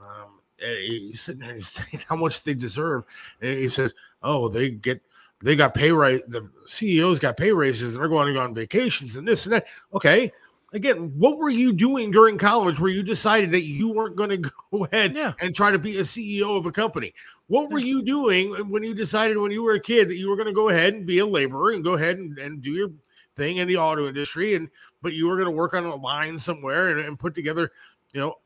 Um, 0.01 0.41
he's 0.59 1.23
sitting 1.23 1.41
there 1.41 1.51
and 1.51 1.59
he's 1.59 1.69
saying 1.91 2.05
how 2.07 2.17
much 2.17 2.43
they 2.43 2.53
deserve, 2.55 3.05
and 3.41 3.57
he 3.57 3.69
says, 3.69 3.95
"Oh, 4.23 4.49
they 4.49 4.71
get 4.71 5.01
they 5.45 5.57
got 5.57 5.75
pay 5.75 5.93
raise. 5.93 6.23
The 6.27 6.49
CEOs 6.67 7.19
got 7.19 7.37
pay 7.37 7.53
raises, 7.53 7.95
and 7.95 8.03
they're 8.03 8.09
going 8.09 8.29
to 8.29 8.33
go 8.33 8.41
on 8.41 8.55
vacations 8.55 9.17
and 9.17 9.29
this 9.29 9.45
and 9.45 9.53
that." 9.53 9.67
Okay, 9.93 10.33
again, 10.73 11.13
what 11.17 11.39
were 11.39 11.51
you 11.51 11.73
doing 11.73 12.11
during 12.11 12.39
college 12.39 12.81
where 12.81 12.91
you 12.91 13.03
decided 13.03 13.51
that 13.53 13.65
you 13.65 13.89
weren't 13.89 14.17
going 14.17 14.31
to 14.43 14.51
go 14.71 14.85
ahead 14.87 15.17
and 15.41 15.55
try 15.55 15.71
to 15.71 15.79
be 15.79 15.99
a 15.99 16.03
CEO 16.03 16.57
of 16.57 16.67
a 16.67 16.73
company? 16.73 17.15
What 17.47 17.71
were 17.71 17.79
you 17.79 18.03
doing 18.03 18.53
when 18.71 18.83
you 18.83 18.95
decided 18.95 19.37
when 19.37 19.53
you 19.53 19.63
were 19.63 19.75
a 19.75 19.81
kid 19.81 20.09
that 20.09 20.17
you 20.17 20.31
were 20.31 20.37
going 20.37 20.49
to 20.49 20.53
go 20.53 20.71
ahead 20.71 20.95
and 20.95 21.07
be 21.07 21.19
a 21.19 21.27
laborer 21.27 21.73
and 21.73 21.85
go 21.85 21.93
ahead 21.93 22.17
and, 22.17 22.39
and 22.39 22.63
do 22.63 22.71
your 22.71 22.91
thing 23.37 23.59
in 23.59 23.69
the 23.69 23.77
auto 23.77 24.09
industry 24.09 24.55
and 24.55 24.69
but 25.03 25.13
you 25.13 25.29
were 25.29 25.37
going 25.37 25.47
to 25.47 25.51
work 25.51 25.75
on 25.75 25.85
a 25.85 25.95
line 25.95 26.39
somewhere 26.39 26.89
and, 26.89 27.01
and 27.01 27.19
put 27.19 27.35
together, 27.35 27.71
you 28.15 28.21
know, 28.21 28.37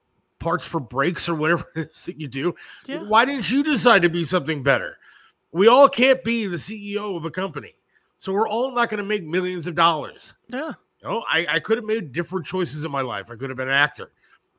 parts 0.40 0.64
for 0.64 0.80
brakes 0.80 1.28
or 1.28 1.34
whatever 1.34 1.70
it 1.76 1.90
is 1.92 2.04
that 2.04 2.20
you 2.20 2.26
do. 2.26 2.54
Yeah. 2.86 3.04
Why 3.04 3.24
didn't 3.24 3.50
you 3.50 3.62
decide 3.62 4.02
to 4.02 4.08
be 4.08 4.24
something 4.24 4.62
better? 4.62 4.97
We 5.52 5.68
all 5.68 5.88
can't 5.88 6.22
be 6.24 6.46
the 6.46 6.56
CEO 6.56 7.16
of 7.16 7.24
a 7.24 7.30
company. 7.30 7.74
So 8.18 8.32
we're 8.32 8.48
all 8.48 8.74
not 8.74 8.88
going 8.90 8.98
to 8.98 9.04
make 9.04 9.24
millions 9.24 9.66
of 9.66 9.74
dollars. 9.74 10.34
Yeah. 10.48 10.72
You 11.02 11.08
know, 11.08 11.24
I, 11.32 11.46
I 11.48 11.58
could 11.60 11.78
have 11.78 11.84
made 11.86 12.12
different 12.12 12.44
choices 12.44 12.84
in 12.84 12.90
my 12.90 13.00
life. 13.00 13.30
I 13.30 13.36
could 13.36 13.48
have 13.50 13.56
been 13.56 13.68
an 13.68 13.74
actor. 13.74 14.10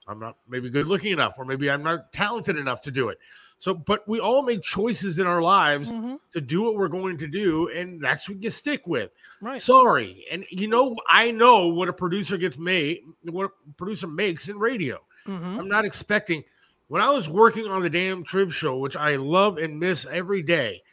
I'm 0.08 0.20
not 0.20 0.38
maybe 0.48 0.70
good 0.70 0.88
looking 0.88 1.12
enough, 1.12 1.36
or 1.38 1.46
maybe 1.46 1.70
I'm 1.70 1.84
not 1.84 2.12
talented 2.14 2.58
enough 2.58 2.82
to 2.84 2.92
do 2.92 3.10
it. 3.10 3.20
So, 3.60 3.74
but 3.74 4.08
we 4.08 4.20
all 4.22 4.42
make 4.42 4.62
choices 4.64 5.20
in 5.20 5.28
our 5.28 5.42
lives 5.42 5.92
Mm-hmm. 5.92 6.16
to 6.32 6.42
do 6.42 6.64
what 6.64 6.76
we're 6.76 6.88
going 6.88 7.18
to 7.18 7.28
do, 7.28 7.68
and 7.70 8.02
that's 8.02 8.28
what 8.30 8.42
you 8.42 8.50
stick 8.50 8.88
with. 8.88 9.12
Right. 9.42 9.62
Sorry. 9.62 10.26
And 10.32 10.46
you 10.50 10.68
know, 10.68 10.96
I 11.10 11.30
know 11.32 11.68
what 11.68 11.90
a 11.90 11.94
producer 11.94 12.38
gets 12.38 12.58
made, 12.58 13.02
what 13.24 13.46
a 13.48 13.74
producer 13.78 14.08
makes 14.08 14.48
in 14.48 14.58
radio. 14.58 14.98
Mhm. 15.28 15.60
I'm 15.60 15.68
not 15.68 15.84
expecting 15.86 16.44
when 16.90 17.02
I 17.02 17.10
was 17.10 17.30
working 17.30 17.66
on 17.66 17.82
the 17.82 17.90
damn 17.90 18.24
Triv 18.24 18.54
show, 18.54 18.78
which 18.78 18.98
I 18.98 19.16
love 19.16 19.58
and 19.58 19.80
miss 19.80 20.06
every 20.12 20.44
day. 20.44 20.84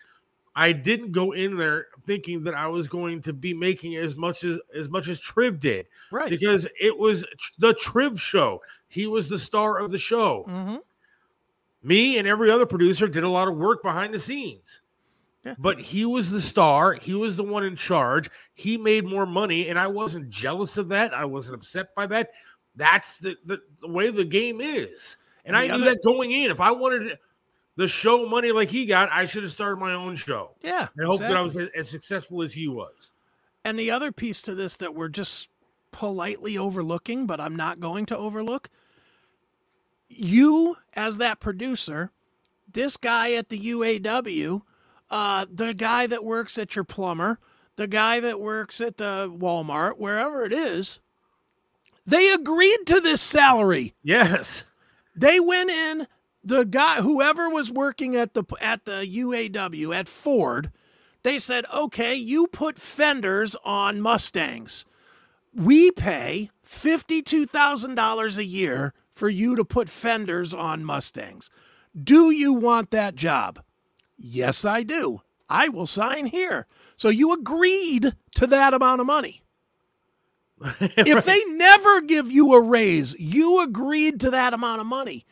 I 0.55 0.73
didn't 0.73 1.13
go 1.13 1.33
in 1.33 1.59
there 1.59 1.89
thinking 2.07 2.43
that 2.45 2.55
I 2.55 2.67
was 2.67 2.89
going 2.89 3.21
to 3.23 3.35
be 3.35 3.53
making 3.53 3.97
as 3.97 4.17
much 4.17 4.43
as 4.43 4.59
as 4.75 4.89
much 4.89 5.09
as 5.09 5.21
Triv 5.21 5.59
did, 5.59 5.87
Right. 6.11 6.31
Because 6.31 6.67
it 6.81 6.97
was 6.97 7.25
the 7.59 7.75
Triv 7.75 8.19
show. 8.19 8.63
He 8.89 9.07
was 9.07 9.29
the 9.29 9.39
star 9.39 9.79
of 9.79 9.91
the 9.91 9.99
show. 9.99 10.47
Mm-hmm. 10.49 10.77
Me 11.83 12.19
and 12.19 12.27
every 12.27 12.51
other 12.51 12.65
producer 12.65 13.07
did 13.07 13.25
a 13.25 13.29
lot 13.29 13.49
of 13.49 13.57
work 13.57 13.83
behind 13.83 14.15
the 14.15 14.19
scenes. 14.19 14.81
But 15.59 15.81
he 15.81 16.05
was 16.05 16.31
the 16.31 16.43
star. 16.43 16.95
He 16.95 17.15
was 17.15 17.37
the 17.37 17.45
one 17.45 17.65
in 17.65 17.77
charge. 17.77 18.29
He 18.55 18.77
made 18.77 19.05
more 19.05 19.27
money, 19.27 19.69
and 19.69 19.79
I 19.79 19.87
wasn't 19.87 20.29
jealous 20.29 20.77
of 20.77 20.89
that. 20.89 21.15
I 21.15 21.25
wasn't 21.25 21.55
upset 21.55 21.95
by 21.95 22.07
that. 22.09 22.31
That's 22.75 23.19
the, 23.19 23.37
the, 23.45 23.59
the 23.81 23.89
way 23.89 24.11
the 24.11 24.25
game 24.25 24.61
is. 24.61 25.17
And, 25.47 25.55
And 25.55 25.57
I 25.57 25.67
knew 25.69 25.83
other- 25.83 25.95
that 25.95 26.03
going 26.03 26.31
in. 26.33 26.51
If 26.51 26.61
I 26.61 26.71
wanted 26.73 27.19
the 27.77 27.87
show 27.89 28.27
money 28.29 28.53
like 28.53 28.69
he 28.69 28.85
got, 28.87 29.11
I 29.13 29.25
should 29.25 29.43
have 29.43 29.53
started 29.53 29.77
my 29.77 29.95
own 29.95 30.17
show. 30.17 30.51
Yeah. 30.63 30.89
And 30.97 31.07
hope 31.07 31.21
that 31.21 31.37
I 31.37 31.41
was 31.41 31.57
as, 31.57 31.69
as 31.77 31.89
successful 31.89 32.43
as 32.43 32.53
he 32.53 32.69
was. 32.69 33.13
And 33.65 33.79
the 33.79 33.91
other 33.91 34.13
piece 34.13 34.43
to 34.43 34.55
this 34.55 34.77
that 34.77 34.95
we're 34.95 35.09
just 35.09 35.49
politely 35.93 36.59
overlooking, 36.59 37.27
but 37.27 37.41
I'm 37.41 37.57
not 37.57 37.81
going 37.81 38.07
to 38.07 38.17
overlook 38.17 38.69
you 40.09 40.77
as 40.95 41.19
that 41.19 41.41
producer, 41.41 42.11
this 42.71 42.97
guy 42.97 43.33
at 43.33 43.49
the 43.49 43.59
UAW, 43.59 44.63
uh, 45.11 45.47
the 45.53 45.75
guy 45.75 46.07
that 46.07 46.25
works 46.25 46.59
at 46.59 46.77
your 46.77 46.85
plumber, 46.85 47.39
the 47.77 47.87
guy 47.87 48.21
that 48.21 48.41
works 48.41 48.81
at 48.81 48.97
the 48.97 49.33
Walmart, 49.37 49.99
wherever 49.99 50.45
it 50.45 50.53
is, 50.53 51.01
they 52.07 52.31
agreed 52.33 52.87
to 52.87 53.01
this 53.01 53.21
salary. 53.21 53.95
Yes. 54.03 54.65
They 55.17 55.41
went 55.41 55.71
in. 55.71 56.07
The 56.45 56.65
guy, 56.65 57.01
whoever 57.01 57.49
was 57.49 57.73
working 57.73 58.15
at 58.15 58.35
the 58.35 58.45
at 58.61 58.85
the 58.85 59.05
UAW 59.05 59.93
at 59.95 60.07
Ford, 60.09 60.71
they 61.25 61.39
said, 61.41 61.65
"Okay, 61.75 62.15
you 62.15 62.47
put 62.47 62.79
fenders 62.79 63.57
on 63.65 64.01
Mustangs. 64.01 64.85
We 65.53 65.91
pay 65.91 66.51
fifty-two 66.63 67.47
thousand 67.47 67.97
dollars 67.97 68.39
a 68.39 68.45
year 68.45 68.95
for 69.15 69.29
you 69.29 69.57
to 69.57 69.65
put 69.65 69.89
fenders 69.89 70.55
on 70.55 70.85
Mustangs. 70.85 71.51
Do 72.01 72.31
you 72.31 72.53
want 72.53 72.91
that 72.91 73.17
job?" 73.17 73.61
Yes, 74.19 74.65
I 74.65 74.83
do. 74.83 75.23
I 75.49 75.69
will 75.69 75.87
sign 75.87 76.27
here. 76.27 76.67
So 76.97 77.09
you 77.09 77.33
agreed 77.33 78.15
to 78.37 78.47
that 78.47 78.75
amount 78.75 79.01
of 79.01 79.07
money. 79.07 79.43
if 80.81 81.25
they 81.25 81.45
never 81.57 82.01
give 82.01 82.31
you 82.31 82.55
a 82.55 82.61
raise, 82.61 83.19
you 83.19 83.63
agreed 83.63 84.21
to 84.21 84.31
that 84.31 84.55
amount 84.55 84.81
of 84.81 84.87
money. 84.87 85.27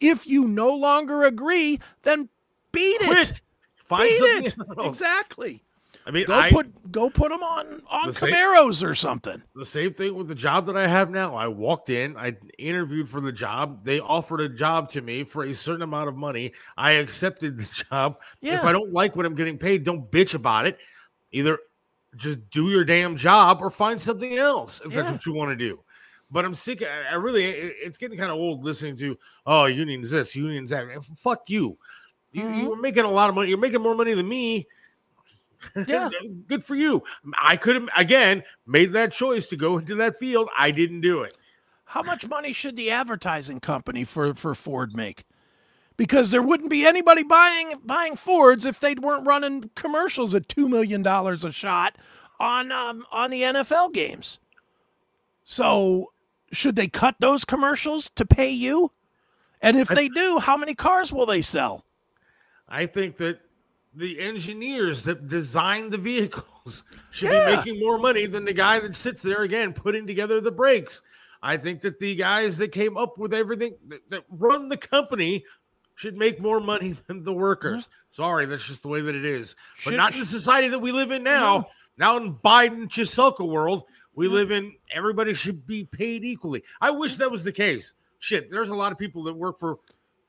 If 0.00 0.26
you 0.26 0.48
no 0.48 0.74
longer 0.74 1.24
agree, 1.24 1.78
then 2.02 2.28
beat 2.72 2.98
it. 3.02 3.40
Find 3.84 4.02
beat 4.08 4.22
it. 4.46 4.56
else. 4.78 4.86
Exactly. 4.86 5.62
I 6.06 6.12
mean, 6.12 6.26
Go 6.26 6.34
I, 6.34 6.50
put 6.50 6.90
go 6.90 7.10
put 7.10 7.28
them 7.28 7.42
on 7.42 7.82
on 7.90 8.08
The 8.08 8.14
same- 8.14 8.32
Camaros 8.32 8.82
or 8.82 8.94
something. 8.94 9.42
the 9.54 9.66
same 9.66 9.92
thing 9.92 10.14
with 10.14 10.28
the 10.28 10.34
job 10.34 10.64
that 10.66 10.76
I 10.76 10.86
have 10.86 11.10
now. 11.10 11.34
I 11.36 11.46
walked 11.46 11.90
in, 11.90 12.16
I 12.16 12.36
interviewed 12.58 13.08
for 13.08 13.20
the 13.20 13.30
job. 13.30 13.84
They 13.84 14.00
offered 14.00 14.40
a 14.40 14.48
job 14.48 14.90
to 14.92 15.02
me 15.02 15.24
for 15.24 15.44
a 15.44 15.54
certain 15.54 15.82
amount 15.82 16.08
of 16.08 16.16
money. 16.16 16.52
I 16.78 16.92
accepted 16.92 17.58
the 17.58 17.68
job. 17.90 18.18
If 18.40 18.64
I 18.64 18.72
don't 18.72 18.92
like 18.94 19.14
what 19.14 19.26
I'm 19.26 19.34
getting 19.34 19.58
paid, 19.58 19.84
don't 19.84 20.10
bitch 20.10 20.34
about 20.34 20.66
it. 20.66 20.78
Either 21.32 21.58
just 22.16 22.38
do 22.50 22.70
your 22.70 22.84
damn 22.84 23.16
job 23.16 23.58
or 23.60 23.70
find 23.70 24.00
something 24.00 24.36
else 24.38 24.80
if 24.84 24.92
Yeah. 24.92 25.02
that's 25.02 25.12
what 25.12 25.26
you 25.26 25.32
want 25.32 25.50
to 25.50 25.56
do. 25.56 25.80
But 26.30 26.44
I'm 26.44 26.54
sick. 26.54 26.82
I 26.82 27.12
I 27.12 27.14
really, 27.14 27.44
it's 27.44 27.96
getting 27.96 28.18
kind 28.18 28.30
of 28.30 28.36
old 28.36 28.64
listening 28.64 28.96
to, 28.98 29.18
oh, 29.46 29.64
unions 29.66 30.10
this, 30.10 30.34
unions 30.36 30.70
that. 30.70 30.86
Fuck 31.16 31.48
you. 31.48 31.76
You, 32.32 32.42
Mm-hmm. 32.44 32.60
you 32.60 32.70
were 32.70 32.76
making 32.76 33.04
a 33.04 33.10
lot 33.10 33.28
of 33.28 33.34
money. 33.34 33.48
You're 33.48 33.58
making 33.58 33.80
more 33.82 33.94
money 33.96 34.14
than 34.14 34.28
me. 34.28 34.66
Yeah. 35.88 36.08
Good 36.46 36.64
for 36.64 36.76
you. 36.76 37.02
I 37.40 37.56
could 37.56 37.74
have 37.76 37.88
again 37.96 38.44
made 38.66 38.92
that 38.92 39.12
choice 39.12 39.48
to 39.48 39.56
go 39.56 39.78
into 39.78 39.94
that 39.96 40.18
field. 40.18 40.48
I 40.56 40.70
didn't 40.70 41.00
do 41.00 41.22
it. 41.22 41.36
How 41.84 42.02
much 42.02 42.26
money 42.28 42.52
should 42.52 42.76
the 42.76 42.90
advertising 42.92 43.58
company 43.58 44.04
for, 44.04 44.32
for 44.34 44.54
Ford 44.54 44.94
make? 44.94 45.24
Because 46.00 46.30
there 46.30 46.40
wouldn't 46.40 46.70
be 46.70 46.86
anybody 46.86 47.22
buying 47.22 47.74
buying 47.84 48.16
Fords 48.16 48.64
if 48.64 48.80
they 48.80 48.94
weren't 48.94 49.26
running 49.26 49.68
commercials 49.74 50.34
at 50.34 50.48
two 50.48 50.66
million 50.66 51.02
dollars 51.02 51.44
a 51.44 51.52
shot 51.52 51.98
on 52.38 52.72
um, 52.72 53.04
on 53.12 53.30
the 53.30 53.42
NFL 53.42 53.92
games. 53.92 54.38
So 55.44 56.10
should 56.52 56.74
they 56.74 56.88
cut 56.88 57.16
those 57.18 57.44
commercials 57.44 58.08
to 58.14 58.24
pay 58.24 58.48
you? 58.48 58.92
And 59.60 59.76
if 59.76 59.88
they 59.88 60.08
do, 60.08 60.38
how 60.38 60.56
many 60.56 60.74
cars 60.74 61.12
will 61.12 61.26
they 61.26 61.42
sell? 61.42 61.84
I 62.66 62.86
think 62.86 63.18
that 63.18 63.40
the 63.94 64.18
engineers 64.20 65.02
that 65.02 65.28
design 65.28 65.90
the 65.90 65.98
vehicles 65.98 66.82
should 67.10 67.30
Yeah. 67.30 67.50
be 67.50 67.56
making 67.56 67.78
more 67.78 67.98
money 67.98 68.24
than 68.24 68.46
the 68.46 68.54
guy 68.54 68.80
that 68.80 68.96
sits 68.96 69.20
there 69.20 69.42
again 69.42 69.74
putting 69.74 70.06
together 70.06 70.40
the 70.40 70.50
brakes. 70.50 71.02
I 71.42 71.58
think 71.58 71.82
that 71.82 71.98
the 71.98 72.14
guys 72.14 72.56
that 72.58 72.72
came 72.72 72.96
up 72.96 73.18
with 73.18 73.34
everything 73.34 73.74
that, 73.88 74.00
that 74.08 74.24
run 74.30 74.70
the 74.70 74.76
company 74.78 75.44
should 76.00 76.16
make 76.16 76.40
more 76.40 76.60
money 76.60 76.96
than 77.06 77.22
the 77.22 77.32
workers. 77.32 77.88
Sorry, 78.10 78.46
that's 78.46 78.66
just 78.66 78.80
the 78.80 78.88
way 78.88 79.02
that 79.02 79.14
it 79.14 79.26
is. 79.26 79.54
But 79.84 79.94
not 79.94 80.14
in 80.14 80.20
the 80.20 80.26
society 80.26 80.68
that 80.68 80.78
we 80.78 80.92
live 80.92 81.10
in 81.10 81.22
now. 81.22 81.66
Now 81.98 82.16
in 82.16 82.34
Biden 82.36 82.88
Chiselka 82.88 83.46
world, 83.46 83.84
we 84.14 84.26
live 84.26 84.50
in 84.50 84.72
everybody 84.90 85.34
should 85.34 85.66
be 85.66 85.84
paid 85.84 86.24
equally. 86.24 86.64
I 86.80 86.90
wish 86.90 87.16
that 87.16 87.30
was 87.30 87.44
the 87.44 87.52
case. 87.52 87.92
Shit, 88.18 88.50
there's 88.50 88.70
a 88.70 88.74
lot 88.74 88.92
of 88.92 88.98
people 88.98 89.22
that 89.24 89.34
work 89.34 89.58
for 89.58 89.78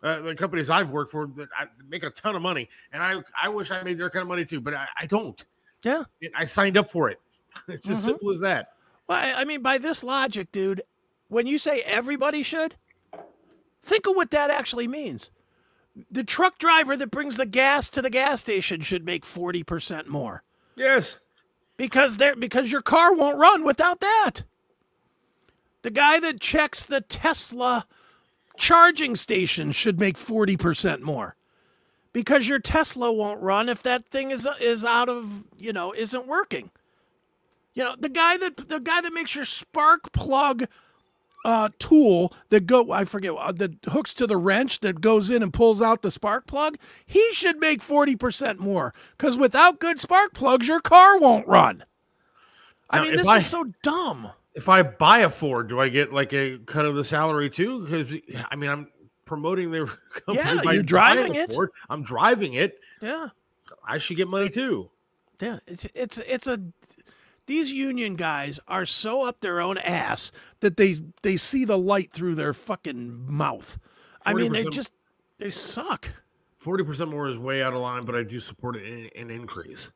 uh, 0.03 0.19
the 0.19 0.35
companies 0.35 0.69
I've 0.69 0.89
worked 0.89 1.11
for 1.11 1.27
that 1.37 1.47
I 1.57 1.65
make 1.87 2.03
a 2.03 2.09
ton 2.09 2.35
of 2.35 2.41
money, 2.41 2.67
and 2.91 3.01
I 3.01 3.21
I 3.41 3.47
wish 3.47 3.71
I 3.71 3.81
made 3.83 3.97
their 3.97 4.09
kind 4.09 4.21
of 4.23 4.27
money 4.27 4.43
too, 4.43 4.59
but 4.59 4.73
I, 4.73 4.87
I 4.99 5.05
don't. 5.05 5.41
Yeah. 5.83 6.03
I 6.35 6.43
signed 6.43 6.77
up 6.77 6.91
for 6.91 7.09
it. 7.09 7.19
It's 7.69 7.89
as 7.89 7.99
Mhm. 8.01 8.03
simple 8.05 8.31
as 8.31 8.41
that. 8.41 8.73
Well, 9.07 9.33
I 9.37 9.45
mean, 9.45 9.61
by 9.61 9.77
this 9.77 10.03
logic, 10.03 10.51
dude, 10.51 10.81
when 11.29 11.47
you 11.47 11.57
say 11.57 11.81
everybody 11.85 12.43
should, 12.43 12.75
think 13.81 14.05
of 14.07 14.15
what 14.17 14.31
that 14.31 14.49
actually 14.51 14.87
means. 14.87 15.31
The 16.09 16.23
truck 16.23 16.57
driver 16.57 16.95
that 16.97 17.11
brings 17.11 17.37
the 17.37 17.45
gas 17.45 17.89
to 17.91 18.01
the 18.01 18.09
gas 18.09 18.41
station 18.41 18.81
should 18.81 19.05
make 19.05 19.23
40% 19.25 20.07
more 20.07 20.43
Yes. 20.75 21.19
because 21.77 22.17
they 22.17 22.33
because 22.33 22.71
your 22.71 22.81
car 22.81 23.13
won't 23.13 23.37
run 23.37 23.63
without 23.63 23.99
that. 23.99 24.43
The 25.81 25.89
guy 25.91 26.19
that 26.19 26.39
checks 26.39 26.85
the 26.85 27.01
Tesla 27.01 27.87
charging 28.55 29.15
station 29.15 29.71
should 29.71 29.99
make 29.99 30.15
40% 30.15 31.01
more 31.01 31.35
because 32.13 32.47
your 32.47 32.59
Tesla 32.59 33.11
won't 33.11 33.41
run 33.41 33.67
if 33.67 33.81
that 33.83 34.05
thing 34.07 34.31
is 34.31 34.47
is 34.59 34.85
out 34.85 35.09
of 35.09 35.43
you 35.57 35.73
know 35.73 35.93
isn't 35.93 36.27
working. 36.27 36.71
You 37.73 37.83
know 37.83 37.95
the 37.97 38.09
guy 38.09 38.37
that 38.37 38.69
the 38.69 38.79
guy 38.79 39.01
that 39.01 39.13
makes 39.13 39.35
your 39.35 39.45
spark 39.45 40.11
plug 40.13 40.65
uh, 41.43 41.69
tool 41.79 42.33
that 42.49 42.67
go 42.67 42.91
I 42.91 43.05
forget 43.05 43.33
uh, 43.37 43.51
that 43.53 43.73
hooks 43.89 44.13
to 44.15 44.27
the 44.27 44.37
wrench 44.37 44.79
that 44.81 45.01
goes 45.01 45.29
in 45.29 45.41
and 45.41 45.51
pulls 45.53 45.81
out 45.81 46.01
the 46.01 46.11
spark 46.11 46.45
plug. 46.47 46.77
He 47.05 47.33
should 47.33 47.59
make 47.59 47.81
forty 47.81 48.15
percent 48.15 48.59
more 48.59 48.93
because 49.17 49.37
without 49.37 49.79
good 49.79 49.99
spark 49.99 50.33
plugs, 50.33 50.67
your 50.67 50.79
car 50.81 51.17
won't 51.19 51.47
run. 51.47 51.83
I 52.89 52.97
Now, 52.97 53.03
mean, 53.03 53.15
this 53.15 53.27
I- 53.27 53.37
is 53.37 53.45
so 53.45 53.65
dumb. 53.83 54.31
If 54.53 54.67
I 54.67 54.83
buy 54.83 55.19
a 55.19 55.29
Ford, 55.29 55.69
do 55.69 55.79
I 55.79 55.87
get 55.87 56.11
like 56.11 56.33
a 56.33 56.57
cut 56.59 56.85
of 56.85 56.95
the 56.95 57.05
salary 57.05 57.49
too? 57.49 57.85
Because 57.85 58.13
I 58.51 58.55
mean, 58.57 58.69
I'm 58.69 58.89
promoting 59.25 59.71
their 59.71 59.85
company. 60.25 60.37
Yeah, 60.37 60.61
by 60.63 60.73
you're 60.73 60.83
driving 60.83 61.35
it. 61.35 61.53
Ford. 61.53 61.69
I'm 61.89 62.03
driving 62.03 62.53
it. 62.55 62.77
Yeah. 63.01 63.29
I 63.87 63.97
should 63.97 64.17
get 64.17 64.27
money 64.27 64.49
too. 64.49 64.89
Yeah, 65.39 65.57
it's 65.67 65.87
it's 65.95 66.17
it's 66.19 66.47
a 66.47 66.59
these 67.47 67.71
union 67.71 68.15
guys 68.15 68.59
are 68.67 68.85
so 68.85 69.23
up 69.23 69.41
their 69.41 69.59
own 69.59 69.77
ass 69.79 70.31
that 70.59 70.77
they 70.77 70.95
they 71.21 71.37
see 71.37 71.65
the 71.65 71.77
light 71.77 72.11
through 72.11 72.35
their 72.35 72.53
fucking 72.53 73.25
mouth. 73.31 73.77
I 74.25 74.33
mean, 74.33 74.51
they 74.51 74.65
just 74.65 74.91
they 75.39 75.49
suck. 75.49 76.13
Forty 76.57 76.83
percent 76.83 77.09
more 77.09 77.27
is 77.27 77.37
way 77.37 77.63
out 77.63 77.73
of 77.73 77.79
line, 77.81 78.03
but 78.05 78.15
I 78.15 78.23
do 78.23 78.39
support 78.39 78.75
an, 78.75 79.09
an 79.15 79.29
increase. 79.31 79.91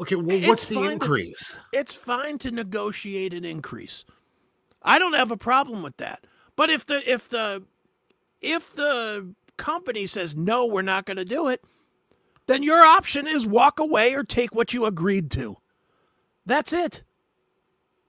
Okay, 0.00 0.14
well, 0.14 0.36
It's 0.36 0.46
what's 0.46 0.68
the 0.68 0.76
fine 0.76 0.84
to- 0.84 0.92
increase? 0.92 1.54
It's 1.72 1.94
fine 1.94 2.38
to 2.38 2.50
negotiate 2.50 3.34
an 3.34 3.44
increase. 3.44 4.04
I 4.82 4.98
don't 4.98 5.14
have 5.14 5.30
a 5.32 5.36
problem 5.36 5.82
with 5.82 5.96
that. 5.96 6.24
But 6.54 6.70
if 6.70 6.86
the 6.86 7.02
if 7.10 7.28
the 7.28 7.64
if 8.40 8.74
the 8.74 9.34
company 9.56 10.06
says 10.06 10.36
no, 10.36 10.64
we're 10.66 10.82
not 10.82 11.04
going 11.04 11.16
to 11.16 11.24
do 11.24 11.48
it, 11.48 11.64
then 12.46 12.62
your 12.62 12.82
option 12.82 13.26
is 13.26 13.46
walk 13.46 13.80
away 13.80 14.14
or 14.14 14.22
take 14.22 14.54
what 14.54 14.72
you 14.72 14.84
agreed 14.84 15.30
to. 15.32 15.56
That's 16.50 16.72
it. 16.72 17.04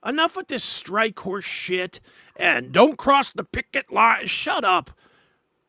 Enough 0.04 0.36
with 0.36 0.48
this 0.48 0.64
strike 0.64 1.16
horse 1.20 1.44
shit 1.44 2.00
and 2.34 2.72
don't 2.72 2.98
cross 2.98 3.30
the 3.30 3.44
picket 3.44 3.92
line. 3.92 4.26
Shut 4.26 4.64
up. 4.64 4.90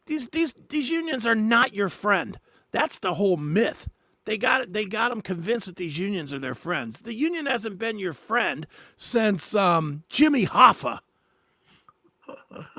These 0.08 0.30
these 0.30 0.56
these 0.70 0.90
unions 0.90 1.28
are 1.28 1.36
not 1.36 1.76
your 1.76 1.88
friend. 1.88 2.40
That's 2.72 2.98
the 2.98 3.14
whole 3.14 3.38
myth. 3.38 3.88
They 4.26 4.40
got. 4.40 4.74
They 4.74 4.86
got 4.86 5.10
them 5.10 5.22
convinced 5.22 5.68
that 5.68 5.76
these 5.76 6.00
unions 6.00 6.34
are 6.34 6.40
their 6.40 6.56
friends. 6.56 7.02
The 7.02 7.14
union 7.14 7.46
hasn't 7.46 7.78
been 7.78 8.00
your 8.00 8.14
friend 8.14 8.66
since 8.98 9.54
um, 9.54 10.02
Jimmy 10.10 10.48
Hoffa. 10.48 11.02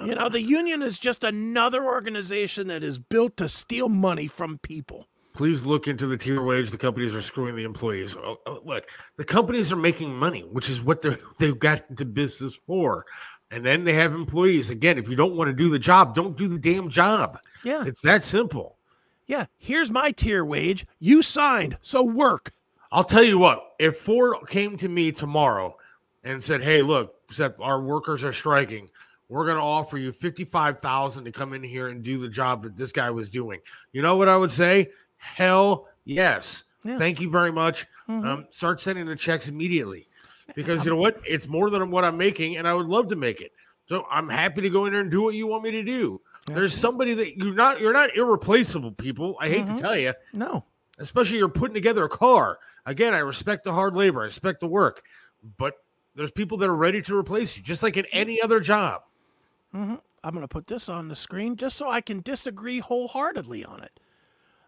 You 0.04 0.16
know, 0.16 0.28
the 0.28 0.42
union 0.42 0.82
is 0.82 0.98
just 0.98 1.22
another 1.22 1.84
organization 1.84 2.66
that 2.66 2.82
is 2.82 2.98
built 2.98 3.36
to 3.36 3.48
steal 3.48 3.88
money 3.88 4.26
from 4.26 4.58
people. 4.58 5.06
Please 5.34 5.64
look 5.64 5.88
into 5.88 6.06
the 6.06 6.16
tier 6.16 6.42
wage. 6.42 6.70
The 6.70 6.78
companies 6.78 7.14
are 7.14 7.20
screwing 7.20 7.56
the 7.56 7.64
employees. 7.64 8.14
Oh, 8.14 8.38
oh, 8.46 8.60
look, 8.64 8.88
the 9.16 9.24
companies 9.24 9.72
are 9.72 9.76
making 9.76 10.14
money, 10.14 10.42
which 10.42 10.70
is 10.70 10.80
what 10.80 11.02
they 11.02 11.16
they've 11.38 11.58
got 11.58 11.84
into 11.90 12.04
business 12.04 12.58
for. 12.66 13.04
And 13.50 13.64
then 13.64 13.84
they 13.84 13.94
have 13.94 14.14
employees. 14.14 14.70
Again, 14.70 14.96
if 14.96 15.08
you 15.08 15.16
don't 15.16 15.36
want 15.36 15.48
to 15.48 15.54
do 15.54 15.68
the 15.68 15.78
job, 15.78 16.14
don't 16.14 16.36
do 16.36 16.48
the 16.48 16.58
damn 16.58 16.88
job. 16.88 17.38
Yeah. 17.64 17.84
It's 17.84 18.00
that 18.02 18.22
simple. 18.22 18.78
Yeah, 19.26 19.46
here's 19.58 19.90
my 19.90 20.12
tier 20.12 20.44
wage. 20.44 20.86
You 20.98 21.22
signed, 21.22 21.78
so 21.82 22.02
work. 22.02 22.52
I'll 22.92 23.04
tell 23.04 23.22
you 23.22 23.38
what, 23.38 23.74
if 23.78 23.96
Ford 23.96 24.36
came 24.48 24.76
to 24.76 24.88
me 24.88 25.12
tomorrow 25.12 25.76
and 26.22 26.42
said, 26.42 26.62
Hey, 26.62 26.82
look, 26.82 27.14
Seth, 27.30 27.58
our 27.58 27.80
workers 27.80 28.22
are 28.22 28.32
striking. 28.32 28.88
We're 29.28 29.46
going 29.46 29.56
to 29.56 29.62
offer 29.62 29.98
you 29.98 30.12
55000 30.12 31.24
to 31.24 31.32
come 31.32 31.54
in 31.54 31.62
here 31.62 31.88
and 31.88 32.02
do 32.02 32.18
the 32.18 32.28
job 32.28 32.62
that 32.62 32.76
this 32.76 32.92
guy 32.92 33.10
was 33.10 33.30
doing. 33.30 33.60
You 33.92 34.02
know 34.02 34.16
what 34.16 34.28
I 34.28 34.36
would 34.36 34.52
say? 34.52 34.90
Hell 35.24 35.88
yes. 36.04 36.64
Yeah. 36.84 36.98
Thank 36.98 37.18
you 37.20 37.30
very 37.30 37.50
much. 37.50 37.86
Mhm. 38.08 38.26
Um, 38.26 38.46
start 38.50 38.80
sending 38.80 39.06
the 39.06 39.16
checks 39.16 39.48
immediately 39.48 40.06
because 40.54 40.84
you 40.84 40.90
know 40.90 40.96
what? 40.98 41.18
It's 41.26 41.48
more 41.48 41.70
than 41.70 41.90
what 41.90 42.04
I'm 42.04 42.18
making, 42.18 42.58
and 42.58 42.68
I 42.68 42.74
would 42.74 42.86
love 42.86 43.08
to 43.08 43.16
make 43.16 43.40
it. 43.40 43.52
So 43.88 44.06
I'm 44.10 44.28
happy 44.28 44.60
to 44.60 44.68
go 44.70 44.84
in 44.84 44.92
there 44.92 45.00
and 45.00 45.10
do 45.10 45.22
what 45.22 45.34
you 45.34 45.46
want 45.46 45.62
me 45.64 45.70
to 45.70 45.82
do. 45.82 46.20
There's 46.46 46.74
somebody 46.76 47.14
that 47.14 47.38
you're 47.38 47.54
not 47.54 47.80
you're 47.80 47.94
not 47.94 48.14
irreplaceable, 48.16 48.92
people. 48.92 49.36
I 49.40 49.48
hate 49.48 49.64
Mhm. 49.64 49.76
to 49.76 49.82
tell 49.82 49.96
you 49.96 50.12
No. 50.34 50.64
especially 50.98 51.38
you're 51.38 51.48
putting 51.48 51.74
together 51.74 52.04
a 52.04 52.08
car. 52.08 52.58
Again, 52.86 53.14
I 53.14 53.18
respect 53.18 53.64
the 53.64 53.72
hard 53.72 53.96
labor, 53.96 54.20
I 54.20 54.24
respect 54.26 54.60
the 54.60 54.66
work, 54.66 55.02
but 55.56 55.82
there's 56.14 56.30
people 56.30 56.58
that 56.58 56.68
are 56.68 56.76
ready 56.76 57.00
to 57.00 57.16
replace 57.16 57.56
you, 57.56 57.62
just 57.62 57.82
like 57.82 57.96
in 57.96 58.04
any 58.12 58.40
other 58.42 58.60
job. 58.60 59.02
hmm 59.72 59.94
I'm 60.22 60.30
going 60.34 60.42
to 60.42 60.48
put 60.48 60.66
this 60.68 60.88
on 60.88 61.08
the 61.08 61.16
screen 61.16 61.56
just 61.56 61.76
so 61.76 61.88
I 61.90 62.00
can 62.00 62.20
disagree 62.20 62.78
wholeheartedly 62.78 63.64
on 63.64 63.82
it. 63.82 64.00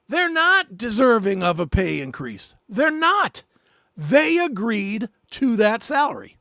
They're 0.09 0.31
not 0.31 0.77
deserving 0.79 1.43
of 1.43 1.59
a 1.59 1.67
pay 1.67 2.01
increase. 2.01 2.55
They're 2.69 2.91
not. 2.91 3.43
They 3.97 4.39
agreed 4.39 5.09
to 5.33 5.57
that 5.57 5.83
salary. 5.83 6.37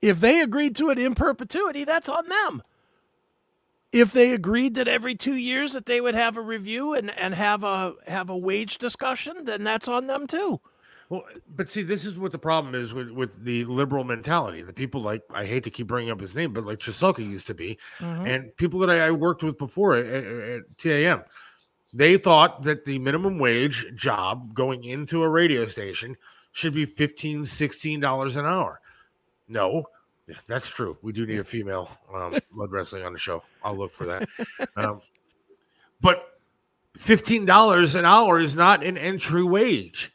If 0.00 0.20
they 0.20 0.40
agreed 0.40 0.76
to 0.76 0.90
it 0.90 0.98
in 0.98 1.14
perpetuity, 1.14 1.84
that's 1.84 2.08
on 2.08 2.28
them. 2.28 2.62
If 3.90 4.12
they 4.12 4.32
agreed 4.32 4.74
that 4.74 4.86
every 4.86 5.14
two 5.14 5.34
years 5.34 5.72
that 5.72 5.86
they 5.86 6.00
would 6.00 6.14
have 6.14 6.36
a 6.36 6.42
review 6.42 6.92
and, 6.92 7.10
and 7.18 7.34
have 7.34 7.64
a 7.64 7.94
have 8.06 8.28
a 8.30 8.36
wage 8.36 8.78
discussion, 8.78 9.44
then 9.46 9.64
that's 9.64 9.88
on 9.88 10.06
them 10.06 10.26
too. 10.26 10.60
Well, 11.08 11.24
but 11.56 11.70
see, 11.70 11.82
this 11.82 12.04
is 12.04 12.18
what 12.18 12.32
the 12.32 12.38
problem 12.38 12.74
is 12.74 12.92
with, 12.92 13.08
with 13.10 13.42
the 13.42 13.64
liberal 13.64 14.04
mentality. 14.04 14.60
The 14.60 14.74
people 14.74 15.00
like 15.00 15.22
I 15.32 15.46
hate 15.46 15.64
to 15.64 15.70
keep 15.70 15.86
bringing 15.86 16.10
up 16.10 16.20
his 16.20 16.34
name, 16.34 16.52
but 16.52 16.66
like 16.66 16.78
Chiselka 16.80 17.20
used 17.26 17.46
to 17.46 17.54
be, 17.54 17.78
Mhm. 17.98 18.28
and 18.28 18.56
people 18.58 18.78
that 18.80 18.90
I, 18.90 19.06
I 19.06 19.10
worked 19.10 19.42
with 19.42 19.56
before 19.56 19.96
at, 19.96 20.04
at, 20.06 20.24
at 20.26 20.78
TAM, 20.78 21.22
they 21.92 22.18
thought 22.18 22.62
that 22.62 22.84
the 22.84 22.98
minimum 22.98 23.38
wage 23.38 23.86
job 23.94 24.54
going 24.54 24.84
into 24.84 25.22
a 25.22 25.28
radio 25.28 25.66
station 25.66 26.16
should 26.52 26.74
be 26.74 26.86
$15, 26.86 27.46
16 27.46 28.00
dollars 28.00 28.36
an 28.36 28.44
hour. 28.44 28.80
No, 29.48 29.84
yeah, 30.26 30.36
that's 30.46 30.68
true. 30.68 30.98
We 31.02 31.12
do 31.12 31.26
need 31.26 31.38
a 31.38 31.44
female 31.44 31.90
um, 32.14 32.34
mud 32.52 32.70
wrestling 32.70 33.04
on 33.04 33.12
the 33.14 33.18
show. 33.18 33.42
I'll 33.64 33.76
look 33.76 33.92
for 33.92 34.04
that. 34.04 34.28
um, 34.76 35.00
but 36.00 36.38
fifteen 36.96 37.46
dollars 37.46 37.94
an 37.94 38.04
hour 38.04 38.38
is 38.38 38.54
not 38.54 38.84
an 38.84 38.98
entry 38.98 39.42
wage. 39.42 40.12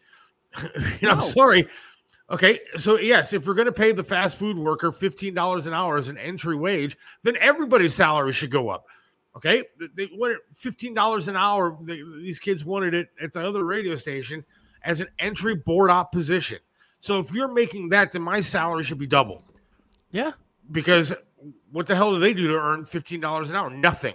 you 1.01 1.07
know, 1.07 1.11
I'm 1.15 1.21
sorry. 1.21 1.67
Okay, 2.29 2.59
so 2.77 2.97
yes, 2.99 3.33
if 3.33 3.47
we're 3.47 3.53
going 3.53 3.65
to 3.65 3.71
pay 3.71 3.91
the 3.91 4.03
fast 4.03 4.37
food 4.37 4.57
worker 4.57 4.91
fifteen 4.91 5.33
dollars 5.33 5.65
an 5.65 5.73
hour 5.73 5.97
as 5.97 6.07
an 6.09 6.17
entry 6.17 6.55
wage, 6.55 6.95
then 7.23 7.35
everybody's 7.37 7.95
salary 7.95 8.33
should 8.33 8.51
go 8.51 8.69
up. 8.69 8.85
Okay, 9.35 9.63
they 9.95 10.09
wanted 10.13 10.37
fifteen 10.53 10.93
dollars 10.93 11.27
an 11.27 11.35
hour. 11.35 11.75
They, 11.81 12.01
these 12.21 12.37
kids 12.39 12.63
wanted 12.63 12.93
it 12.93 13.09
at 13.21 13.33
the 13.33 13.39
other 13.47 13.63
radio 13.65 13.95
station 13.95 14.45
as 14.83 15.01
an 15.01 15.07
entry 15.19 15.55
board 15.55 15.89
op 15.89 16.11
position. 16.11 16.59
So 16.99 17.19
if 17.19 17.31
you're 17.31 17.51
making 17.51 17.89
that, 17.89 18.11
then 18.11 18.21
my 18.21 18.39
salary 18.41 18.83
should 18.83 18.99
be 18.99 19.07
double 19.07 19.43
Yeah. 20.11 20.31
because 20.71 21.11
what 21.71 21.87
the 21.87 21.95
hell 21.95 22.13
do 22.13 22.19
they 22.19 22.33
do 22.33 22.47
to 22.47 22.53
earn 22.55 22.85
fifteen 22.85 23.19
dollars 23.21 23.49
an 23.49 23.55
hour? 23.55 23.69
Nothing. 23.71 24.13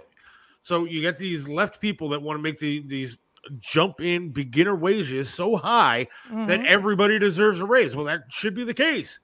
So 0.61 0.85
you 0.85 1.01
get 1.01 1.17
these 1.17 1.47
left 1.47 1.81
people 1.81 2.09
that 2.09 2.21
want 2.21 2.37
to 2.37 2.41
make 2.41 2.57
the, 2.59 2.81
these 2.87 3.17
jump 3.59 4.01
in 4.01 4.29
beginner 4.31 4.75
wages 4.75 5.29
so 5.33 5.55
high 5.57 6.07
that 6.29 6.59
Mhm. 6.61 6.65
everybody 6.65 7.17
deserves 7.19 7.59
a 7.59 7.65
raise. 7.65 7.95
Well, 7.95 8.05
that 8.05 8.23
should 8.29 8.53
be 8.53 8.63
the 8.63 8.73
case. 8.73 9.19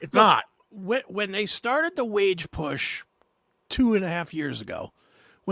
It's 0.00 0.14
Look, 0.14 0.22
not. 0.22 0.44
when 0.70 1.02
when 1.08 1.32
they 1.32 1.46
started 1.46 1.96
the 1.96 2.04
wage 2.04 2.50
push 2.52 3.04
two 3.68 3.94
and 3.94 4.04
a 4.04 4.08
half 4.08 4.32
years 4.34 4.60
ago, 4.60 4.92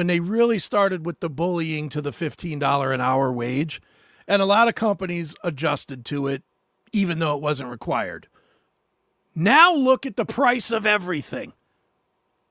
when 0.01 0.07
they 0.07 0.19
really 0.19 0.59
started 0.59 1.05
with 1.05 1.21
the 1.21 1.29
bullying 1.29 1.91
to 1.91 2.01
the 2.01 2.11
fifteen 2.11 2.59
dollar 2.59 2.91
an 2.91 3.03
hour 3.03 3.31
wage, 3.31 3.83
and 4.27 4.41
a 4.41 4.47
lot 4.47 4.67
of 4.67 4.75
companies 4.75 5.37
adjusted 5.45 6.07
to 6.07 6.27
it, 6.27 6.43
even 6.91 7.19
though 7.19 7.37
it 7.37 7.43
wasn't 7.43 7.69
required. 7.69 8.27
Now 9.35 9.75
look 9.75 10.07
at 10.07 10.17
the 10.17 10.25
price 10.25 10.71
of 10.71 10.87
everything. 10.87 11.53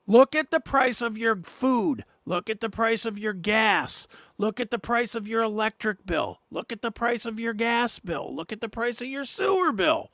Look 0.06 0.36
at 0.36 0.52
the 0.52 0.60
price 0.60 1.02
of 1.02 1.18
your 1.18 1.42
food. 1.42 2.04
Look 2.24 2.48
at 2.48 2.60
the 2.60 2.70
price 2.70 3.04
of 3.04 3.18
your 3.18 3.32
gas. 3.32 4.06
Look 4.38 4.60
at 4.60 4.70
the 4.70 4.78
price 4.78 5.16
of 5.16 5.26
your 5.26 5.42
electric 5.42 6.06
bill. 6.06 6.38
Look 6.52 6.70
at 6.70 6.82
the 6.82 6.92
price 6.92 7.26
of 7.26 7.40
your 7.40 7.52
gas 7.52 7.98
bill. 7.98 8.32
Look 8.32 8.52
at 8.52 8.60
the 8.60 8.68
price 8.68 9.00
of 9.00 9.08
your 9.08 9.24
sewer 9.24 9.72
bill. 9.72 10.12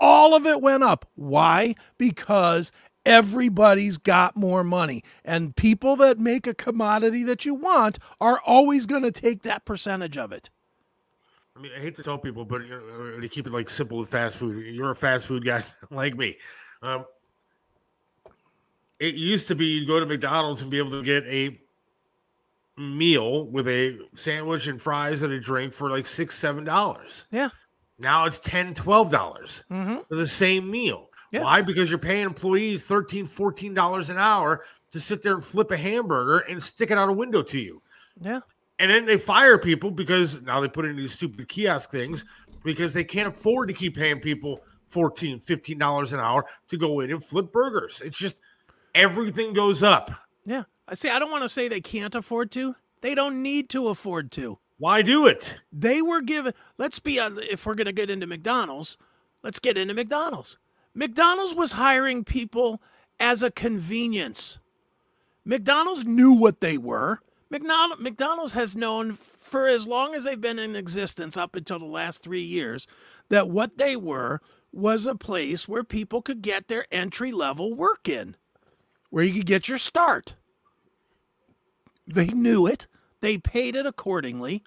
All 0.00 0.34
of 0.34 0.46
it 0.46 0.62
went 0.62 0.84
up. 0.84 1.04
Why? 1.16 1.74
Because 1.98 2.72
everybody's 3.04 3.98
got 3.98 4.36
more 4.36 4.62
money. 4.64 5.02
And 5.24 5.54
people 5.56 5.96
that 5.96 6.18
make 6.18 6.46
a 6.46 6.54
commodity 6.54 7.22
that 7.24 7.44
you 7.44 7.54
want 7.54 7.98
are 8.20 8.40
always 8.46 8.86
going 8.86 9.02
to 9.02 9.12
take 9.12 9.42
that 9.42 9.64
percentage 9.64 10.16
of 10.16 10.32
it. 10.32 10.50
I 11.56 11.60
mean, 11.60 11.72
I 11.76 11.80
hate 11.80 11.96
to 11.96 12.02
tell 12.02 12.16
people, 12.18 12.44
but 12.44 12.62
you 12.62 12.70
know, 12.70 13.20
to 13.20 13.28
keep 13.28 13.46
it 13.46 13.52
like 13.52 13.68
simple 13.68 13.98
with 13.98 14.08
fast 14.08 14.36
food, 14.38 14.64
you're 14.74 14.90
a 14.92 14.96
fast 14.96 15.26
food 15.26 15.44
guy 15.44 15.62
like 15.90 16.16
me. 16.16 16.38
Um, 16.82 17.04
it 18.98 19.14
used 19.14 19.48
to 19.48 19.54
be 19.54 19.66
you'd 19.66 19.86
go 19.88 20.00
to 20.00 20.06
McDonald's 20.06 20.62
and 20.62 20.70
be 20.70 20.78
able 20.78 20.92
to 20.92 21.02
get 21.02 21.24
a 21.26 21.58
meal 22.78 23.46
with 23.46 23.68
a 23.68 23.98
sandwich 24.14 24.66
and 24.66 24.80
fries 24.80 25.22
and 25.22 25.32
a 25.32 25.40
drink 25.40 25.74
for 25.74 25.90
like 25.90 26.06
six, 26.06 26.38
seven 26.38 26.64
dollars. 26.64 27.24
Yeah. 27.30 27.50
Now 27.98 28.24
it's 28.24 28.38
ten, 28.38 28.74
twelve 28.74 29.10
dollars 29.10 29.62
Mm-hmm. 29.70 29.98
for 30.08 30.16
the 30.16 30.26
same 30.26 30.70
meal. 30.70 31.10
Yeah. 31.32 31.42
Why? 31.42 31.62
Because 31.62 31.90
you're 31.90 31.98
paying 31.98 32.24
employees 32.24 32.84
13 32.84 33.24
dollars 33.74 34.08
$14 34.08 34.10
an 34.10 34.18
hour 34.18 34.64
to 34.92 35.00
sit 35.00 35.22
there 35.22 35.34
and 35.34 35.44
flip 35.44 35.70
a 35.70 35.76
hamburger 35.76 36.38
and 36.40 36.62
stick 36.62 36.90
it 36.90 36.98
out 36.98 37.08
a 37.08 37.12
window 37.12 37.42
to 37.42 37.58
you. 37.58 37.82
Yeah. 38.20 38.40
And 38.78 38.90
then 38.90 39.06
they 39.06 39.18
fire 39.18 39.58
people 39.58 39.90
because 39.90 40.40
now 40.42 40.60
they 40.60 40.68
put 40.68 40.84
in 40.84 40.96
these 40.96 41.12
stupid 41.14 41.48
kiosk 41.48 41.90
things 41.90 42.24
because 42.62 42.92
they 42.94 43.04
can't 43.04 43.28
afford 43.28 43.68
to 43.68 43.74
keep 43.74 43.96
paying 43.96 44.20
people 44.20 44.60
$14, 44.92 45.42
15 45.42 45.78
dollars 45.78 46.12
an 46.12 46.20
hour 46.20 46.44
to 46.68 46.76
go 46.76 47.00
in 47.00 47.10
and 47.10 47.24
flip 47.24 47.50
burgers. 47.50 48.02
It's 48.04 48.18
just 48.18 48.38
everything 48.94 49.52
goes 49.54 49.82
up. 49.82 50.10
Yeah. 50.44 50.64
I 50.86 50.94
see. 50.94 51.08
I 51.08 51.18
don't 51.18 51.30
want 51.30 51.44
to 51.44 51.48
say 51.48 51.68
they 51.68 51.80
can't 51.80 52.14
afford 52.14 52.50
to. 52.52 52.74
They 53.00 53.14
don't 53.14 53.42
need 53.42 53.70
to 53.70 53.88
afford 53.88 54.30
to. 54.32 54.58
Why 54.78 55.00
do 55.00 55.26
it? 55.26 55.54
They 55.72 56.02
were 56.02 56.20
given. 56.20 56.52
Let's 56.76 56.98
be. 56.98 57.18
Uh, 57.18 57.30
if 57.36 57.64
we're 57.64 57.74
going 57.76 57.86
to 57.86 57.92
get 57.92 58.10
into 58.10 58.26
McDonald's, 58.26 58.98
let's 59.42 59.58
get 59.60 59.78
into 59.78 59.94
McDonald's. 59.94 60.58
McDonald's 60.94 61.54
was 61.54 61.72
hiring 61.72 62.24
people 62.24 62.82
as 63.18 63.42
a 63.42 63.50
convenience. 63.50 64.58
McDonald's 65.44 66.04
knew 66.04 66.32
what 66.32 66.60
they 66.60 66.76
were. 66.76 67.20
McDonald, 67.50 68.00
McDonald's 68.00 68.54
has 68.54 68.76
known 68.76 69.12
for 69.12 69.68
as 69.68 69.86
long 69.86 70.14
as 70.14 70.24
they've 70.24 70.40
been 70.40 70.58
in 70.58 70.74
existence, 70.76 71.36
up 71.36 71.54
until 71.54 71.78
the 71.78 71.84
last 71.84 72.22
three 72.22 72.42
years, 72.42 72.86
that 73.28 73.50
what 73.50 73.76
they 73.78 73.96
were 73.96 74.40
was 74.72 75.06
a 75.06 75.14
place 75.14 75.68
where 75.68 75.84
people 75.84 76.22
could 76.22 76.40
get 76.40 76.68
their 76.68 76.86
entry 76.90 77.30
level 77.30 77.74
work 77.74 78.08
in, 78.08 78.36
where 79.10 79.24
you 79.24 79.34
could 79.34 79.46
get 79.46 79.68
your 79.68 79.78
start. 79.78 80.34
They 82.06 82.26
knew 82.26 82.66
it. 82.66 82.86
They 83.20 83.38
paid 83.38 83.76
it 83.76 83.86
accordingly. 83.86 84.62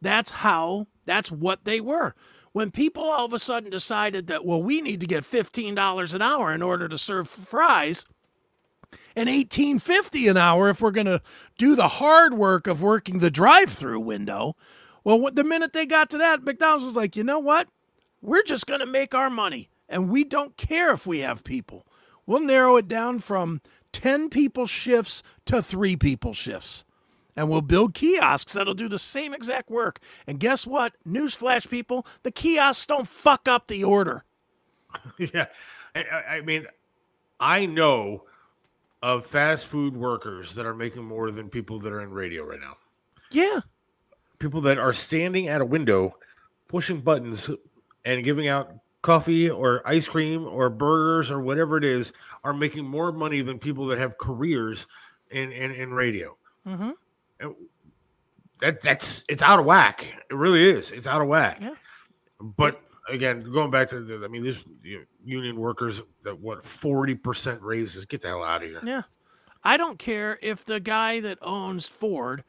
That's 0.00 0.30
how, 0.30 0.88
that's 1.04 1.30
what 1.30 1.64
they 1.64 1.80
were. 1.80 2.14
When 2.52 2.70
people 2.70 3.04
all 3.04 3.24
of 3.24 3.32
a 3.32 3.38
sudden 3.38 3.70
decided 3.70 4.26
that, 4.26 4.44
well, 4.44 4.62
we 4.62 4.80
need 4.80 5.00
to 5.00 5.06
get 5.06 5.24
$15 5.24 6.14
an 6.14 6.22
hour 6.22 6.52
in 6.52 6.62
order 6.62 6.86
to 6.88 6.98
serve 6.98 7.28
fries, 7.28 8.04
and 9.16 9.28
1850 9.28 10.28
an 10.28 10.36
hour 10.36 10.68
if 10.68 10.80
we're 10.80 10.90
going 10.90 11.06
to 11.06 11.22
do 11.56 11.74
the 11.74 11.88
hard 11.88 12.34
work 12.34 12.66
of 12.66 12.82
working 12.82 13.18
the 13.18 13.30
drive-through 13.30 14.00
window. 14.00 14.54
Well, 15.02 15.18
what, 15.18 15.34
the 15.34 15.44
minute 15.44 15.72
they 15.72 15.86
got 15.86 16.10
to 16.10 16.18
that, 16.18 16.44
McDonald's 16.44 16.84
was 16.84 16.96
like, 16.96 17.16
"You 17.16 17.24
know 17.24 17.38
what? 17.38 17.68
We're 18.20 18.42
just 18.42 18.66
going 18.66 18.80
to 18.80 18.86
make 18.86 19.14
our 19.14 19.30
money 19.30 19.70
and 19.88 20.10
we 20.10 20.24
don't 20.24 20.56
care 20.56 20.92
if 20.92 21.06
we 21.06 21.20
have 21.20 21.44
people. 21.44 21.86
We'll 22.26 22.40
narrow 22.40 22.76
it 22.76 22.86
down 22.86 23.18
from 23.18 23.60
10 23.92 24.28
people 24.30 24.66
shifts 24.66 25.22
to 25.46 25.62
3 25.62 25.96
people 25.96 26.34
shifts." 26.34 26.84
And 27.36 27.48
we'll 27.48 27.62
build 27.62 27.94
kiosks 27.94 28.52
that'll 28.52 28.74
do 28.74 28.88
the 28.88 28.98
same 28.98 29.32
exact 29.32 29.70
work. 29.70 30.00
And 30.26 30.38
guess 30.38 30.66
what? 30.66 30.94
Newsflash, 31.08 31.68
people, 31.68 32.06
the 32.22 32.30
kiosks 32.30 32.86
don't 32.86 33.08
fuck 33.08 33.48
up 33.48 33.68
the 33.68 33.84
order. 33.84 34.24
yeah. 35.18 35.46
I, 35.94 36.04
I 36.28 36.40
mean, 36.42 36.66
I 37.40 37.66
know 37.66 38.24
of 39.02 39.26
fast 39.26 39.66
food 39.66 39.96
workers 39.96 40.54
that 40.54 40.66
are 40.66 40.74
making 40.74 41.04
more 41.04 41.30
than 41.30 41.48
people 41.48 41.80
that 41.80 41.92
are 41.92 42.02
in 42.02 42.10
radio 42.10 42.44
right 42.44 42.60
now. 42.60 42.76
Yeah. 43.30 43.60
People 44.38 44.60
that 44.62 44.78
are 44.78 44.92
standing 44.92 45.48
at 45.48 45.60
a 45.60 45.64
window, 45.64 46.16
pushing 46.68 47.00
buttons 47.00 47.50
and 48.04 48.24
giving 48.24 48.48
out 48.48 48.72
coffee 49.02 49.50
or 49.50 49.86
ice 49.86 50.06
cream 50.06 50.46
or 50.46 50.70
burgers 50.70 51.30
or 51.30 51.40
whatever 51.40 51.76
it 51.76 51.84
is 51.84 52.12
are 52.44 52.52
making 52.52 52.86
more 52.86 53.10
money 53.10 53.40
than 53.40 53.58
people 53.58 53.86
that 53.86 53.98
have 53.98 54.18
careers 54.18 54.86
in, 55.30 55.50
in, 55.50 55.72
in 55.72 55.92
radio. 55.92 56.36
Mm-hmm. 56.66 56.90
That 58.60 58.80
that's 58.80 59.24
it's 59.28 59.42
out 59.42 59.58
of 59.58 59.64
whack. 59.64 60.04
It 60.30 60.34
really 60.34 60.62
is. 60.62 60.92
It's 60.92 61.06
out 61.06 61.20
of 61.20 61.28
whack. 61.28 61.58
Yeah. 61.60 61.74
But 62.40 62.80
again, 63.08 63.40
going 63.40 63.70
back 63.70 63.90
to 63.90 64.00
the, 64.00 64.24
I 64.24 64.28
mean, 64.28 64.44
this 64.44 64.64
you 64.82 64.98
know, 64.98 65.04
union 65.24 65.56
workers 65.56 66.02
that 66.24 66.38
what 66.38 66.64
forty 66.64 67.14
percent 67.14 67.60
raises. 67.62 68.04
Get 68.04 68.20
the 68.20 68.28
hell 68.28 68.44
out 68.44 68.62
of 68.62 68.68
here. 68.68 68.80
Yeah. 68.84 69.02
I 69.64 69.76
don't 69.76 69.98
care 69.98 70.38
if 70.42 70.64
the 70.64 70.80
guy 70.80 71.20
that 71.20 71.38
owns 71.40 71.86
Ford 71.86 72.42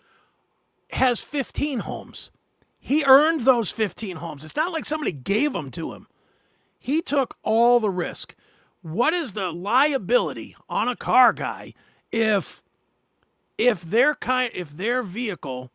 has 0.91 1.21
15 1.21 1.79
homes. 1.79 2.32
He 2.79 3.03
earned 3.06 3.41
those 3.41 3.71
15 3.71 4.17
homes. 4.17 4.43
It's 4.43 4.56
not 4.56 4.71
like 4.71 4.86
somebody 4.86 5.12
gave 5.12 5.53
them 5.53 5.69
to 5.71 5.93
him. 5.93 6.08
He 6.79 7.01
took 7.01 7.38
all 7.43 7.79
the 7.79 7.89
risk. 7.89 8.36
What 8.82 9.13
is 9.13 9.34
the 9.34 9.51
liability 9.51 10.56
on 10.67 10.88
a 10.88 10.95
car 10.95 11.34
guy 11.34 11.73
if 12.12 12.62
if 13.58 13.82
their 13.82 14.16
kind 14.16 14.52
if 14.54 14.72
their 14.72 15.02
vehicle 15.02 15.72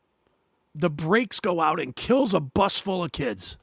the 0.74 0.90
brakes 0.90 1.40
go 1.40 1.60
out 1.60 1.80
and 1.80 1.96
kills 1.96 2.34
a 2.34 2.40
bus 2.40 2.78
full 2.78 3.02
of 3.02 3.12
kids? 3.12 3.56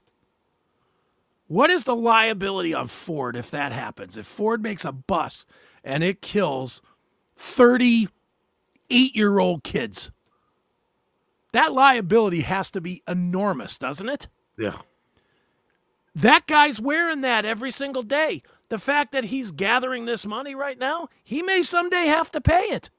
What 1.48 1.70
is 1.70 1.84
the 1.84 1.96
liability 1.96 2.74
on 2.74 2.88
Ford 2.88 3.36
if 3.36 3.52
that 3.52 3.72
happens? 3.72 4.18
If 4.18 4.26
Ford 4.26 4.64
makes 4.64 4.84
a 4.84 4.92
bus 4.92 5.46
and 5.84 6.04
it 6.04 6.22
kills 6.22 6.82
38 7.36 9.16
year 9.16 9.40
old 9.40 9.64
kids, 9.64 10.12
that 11.54 11.74
liability 11.74 12.42
has 12.42 12.72
to 12.72 12.82
be 12.82 13.04
enormous, 13.08 13.78
doesn't 13.78 14.10
it? 14.10 14.28
Yeah. 14.58 14.80
That 16.16 16.48
guy's 16.48 16.82
wearing 16.82 17.22
that 17.22 17.46
every 17.46 17.72
single 17.72 18.04
day. 18.04 18.42
The 18.70 18.80
fact 18.80 19.12
that 19.12 19.26
he's 19.26 19.52
gathering 19.52 20.06
this 20.06 20.26
money 20.26 20.56
right 20.56 20.80
now, 20.80 21.10
he 21.24 21.44
may 21.44 21.62
someday 21.62 22.06
have 22.08 22.32
to 22.32 22.42
pay 22.42 22.64
it. 22.64 22.90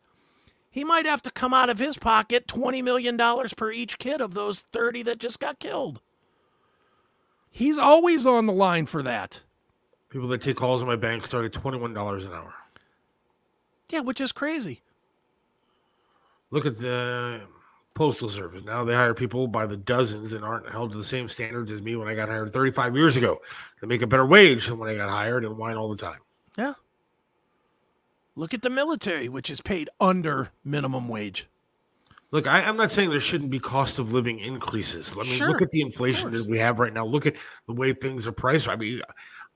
He 0.77 0.85
might 0.85 1.07
have 1.07 1.23
to 1.23 1.31
come 1.31 1.55
out 1.55 1.71
of 1.71 1.79
his 1.79 1.97
pocket 1.97 2.47
$20 2.47 2.85
million 2.85 3.17
per 3.57 3.73
each 3.73 3.97
kid 3.97 4.21
of 4.21 4.35
those 4.35 4.61
30 4.61 5.05
that 5.05 5.19
just 5.19 5.41
got 5.41 5.59
killed. 5.59 6.03
He's 7.51 7.79
always 7.79 8.27
on 8.27 8.45
the 8.45 8.53
line 8.53 8.85
for 8.85 9.03
that. 9.03 9.43
People 10.11 10.29
that 10.29 10.43
take 10.43 10.59
calls 10.59 10.83
in 10.83 10.87
my 10.87 10.97
bank 10.97 11.27
start 11.27 11.47
at 11.47 11.55
twenty 11.55 11.79
one 11.79 11.95
dollars 11.95 12.27
an 12.27 12.33
hour. 12.33 12.53
Yeah, 13.89 14.01
which 14.01 14.21
is 14.21 14.33
crazy. 14.33 14.83
Look 16.51 16.67
at 16.67 16.77
the 16.77 17.41
postal 17.95 18.29
service. 18.29 18.67
Now 18.67 18.85
they 18.85 18.93
hire 18.95 19.15
people 19.15 19.49
by 19.49 19.65
the 19.65 19.79
dozens 19.79 20.35
and 20.35 20.45
aren't 20.45 20.69
held 20.69 20.93
to 20.93 20.99
the 20.99 21.05
same 21.05 21.27
standards 21.27 21.73
as 21.73 21.81
me 21.81 21.97
when 21.97 22.07
I 22.07 22.15
got 22.15 22.29
hired 22.29 22.53
35 22.53 22.95
years 22.95 23.17
ago. 23.17 23.41
They 23.81 23.87
make 23.87 24.03
a 24.03 24.07
better 24.07 24.27
wage 24.27 24.67
than 24.67 24.77
when 24.77 24.91
I 24.91 24.95
got 24.95 25.09
hired 25.09 25.47
and 25.47 25.57
whine 25.57 25.77
all 25.77 25.89
the 25.89 25.97
time. 25.97 26.21
Yeah. 26.59 26.75
Look 28.37 28.53
at 28.53 28.63
the 28.63 28.71
military, 28.71 29.29
which 29.29 29.51
is 29.51 29.61
paid 29.61 29.89
under 29.99 30.51
minimum 30.63 31.09
wage. 31.09 31.49
Look, 32.33 32.47
I, 32.47 32.61
am 32.61 32.77
not 32.77 32.91
saying 32.91 33.11
there 33.11 33.21
shouldn't 33.21 33.51
be 33.51 33.59
cost 33.59 33.99
of 33.99 34.13
living 34.13 34.41
increases. 34.41 35.15
I 35.15 35.23
mean, 35.23 35.39
Sure, 35.39 35.49
look 35.49 35.63
at 35.63 35.71
the 35.71 35.81
inflation 35.81 36.33
that 36.33 36.47
we 36.47 36.59
have 36.59 36.79
right 36.79 36.93
now. 36.93 37.07
Look 37.07 37.25
at 37.25 37.35
the 37.67 37.73
way 37.73 37.93
things 37.93 38.27
are 38.27 38.33
priced. 38.33 38.69
I 38.69 38.77
mean, 38.77 39.01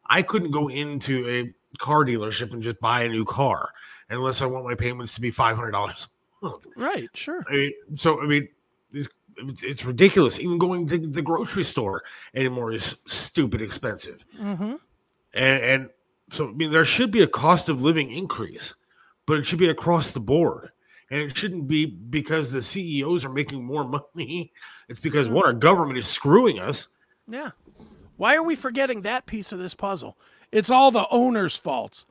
I 0.06 0.22
couldn't 0.22 0.50
go 0.50 0.68
into 0.68 1.28
a 1.28 1.52
car 1.78 2.04
dealership 2.04 2.52
and 2.52 2.62
just 2.62 2.80
buy 2.80 3.02
a 3.02 3.08
new 3.08 3.24
car 3.24 3.70
unless 4.08 4.40
I 4.40 4.46
want 4.46 4.64
my 4.64 4.74
payments 4.74 5.14
to 5.14 5.20
be 5.20 5.30
five 5.30 5.56
hundred 5.56 5.72
dollars. 5.72 6.08
Right, 6.74 7.08
sure. 7.12 7.44
I 7.50 7.52
mean, 7.52 7.72
so 7.96 8.22
I 8.22 8.26
mean, 8.26 8.48
it's, 8.92 9.08
it's 9.62 9.84
ridiculous. 9.84 10.40
Even 10.40 10.56
going 10.56 10.86
to 10.88 10.98
the 10.98 11.22
grocery 11.22 11.64
store 11.64 12.02
anymore 12.34 12.72
is 12.72 12.96
stupid 13.06 13.60
expensive. 13.60 14.24
Mm-hmm. 14.40 14.76
And, 15.34 15.62
and 15.62 15.88
so, 16.30 16.48
I 16.48 16.52
mean, 16.52 16.72
there 16.72 16.84
should 16.84 17.10
be 17.10 17.22
a 17.22 17.26
cost 17.26 17.68
of 17.68 17.82
living 17.82 18.12
increase, 18.12 18.74
but 19.26 19.38
it 19.38 19.44
should 19.44 19.58
be 19.58 19.68
across 19.68 20.12
the 20.12 20.20
board. 20.20 20.70
And 21.10 21.20
it 21.20 21.36
shouldn't 21.36 21.66
be 21.66 21.86
because 21.86 22.52
the 22.52 22.62
CEOs 22.62 23.24
are 23.24 23.32
making 23.32 23.64
more 23.64 23.84
money. 24.14 24.52
It's 24.88 25.00
because 25.00 25.26
hmm. 25.28 25.34
one, 25.34 25.46
our 25.46 25.52
government 25.52 25.98
is 25.98 26.06
screwing 26.06 26.58
us. 26.58 26.86
Yeah. 27.28 27.50
Why 28.16 28.36
are 28.36 28.42
we 28.42 28.54
forgetting 28.54 29.00
that 29.02 29.26
piece 29.26 29.52
of 29.52 29.58
this 29.58 29.74
puzzle? 29.74 30.16
It's 30.52 30.70
all 30.70 30.90
the 30.90 31.06
owner's 31.10 31.56
faults. 31.56 32.06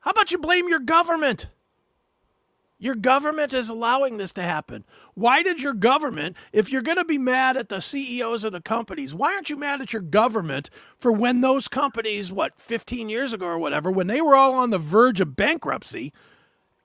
How 0.00 0.10
about 0.10 0.30
you 0.30 0.38
blame 0.38 0.68
your 0.68 0.80
government? 0.80 1.46
Your 2.78 2.94
government 2.96 3.54
is 3.54 3.70
allowing 3.70 4.16
this 4.16 4.32
to 4.32 4.42
happen. 4.42 4.84
Why 5.14 5.42
did 5.42 5.60
your 5.62 5.74
government, 5.74 6.36
if 6.52 6.70
you're 6.70 6.82
going 6.82 6.98
to 6.98 7.04
be 7.04 7.18
mad 7.18 7.56
at 7.56 7.68
the 7.68 7.80
CEOs 7.80 8.44
of 8.44 8.52
the 8.52 8.60
companies, 8.60 9.14
why 9.14 9.32
aren't 9.32 9.48
you 9.48 9.56
mad 9.56 9.80
at 9.80 9.92
your 9.92 10.02
government 10.02 10.70
for 10.98 11.12
when 11.12 11.40
those 11.40 11.68
companies, 11.68 12.32
what, 12.32 12.58
15 12.58 13.08
years 13.08 13.32
ago 13.32 13.46
or 13.46 13.58
whatever, 13.58 13.90
when 13.90 14.08
they 14.08 14.20
were 14.20 14.36
all 14.36 14.54
on 14.54 14.70
the 14.70 14.78
verge 14.78 15.20
of 15.20 15.36
bankruptcy 15.36 16.12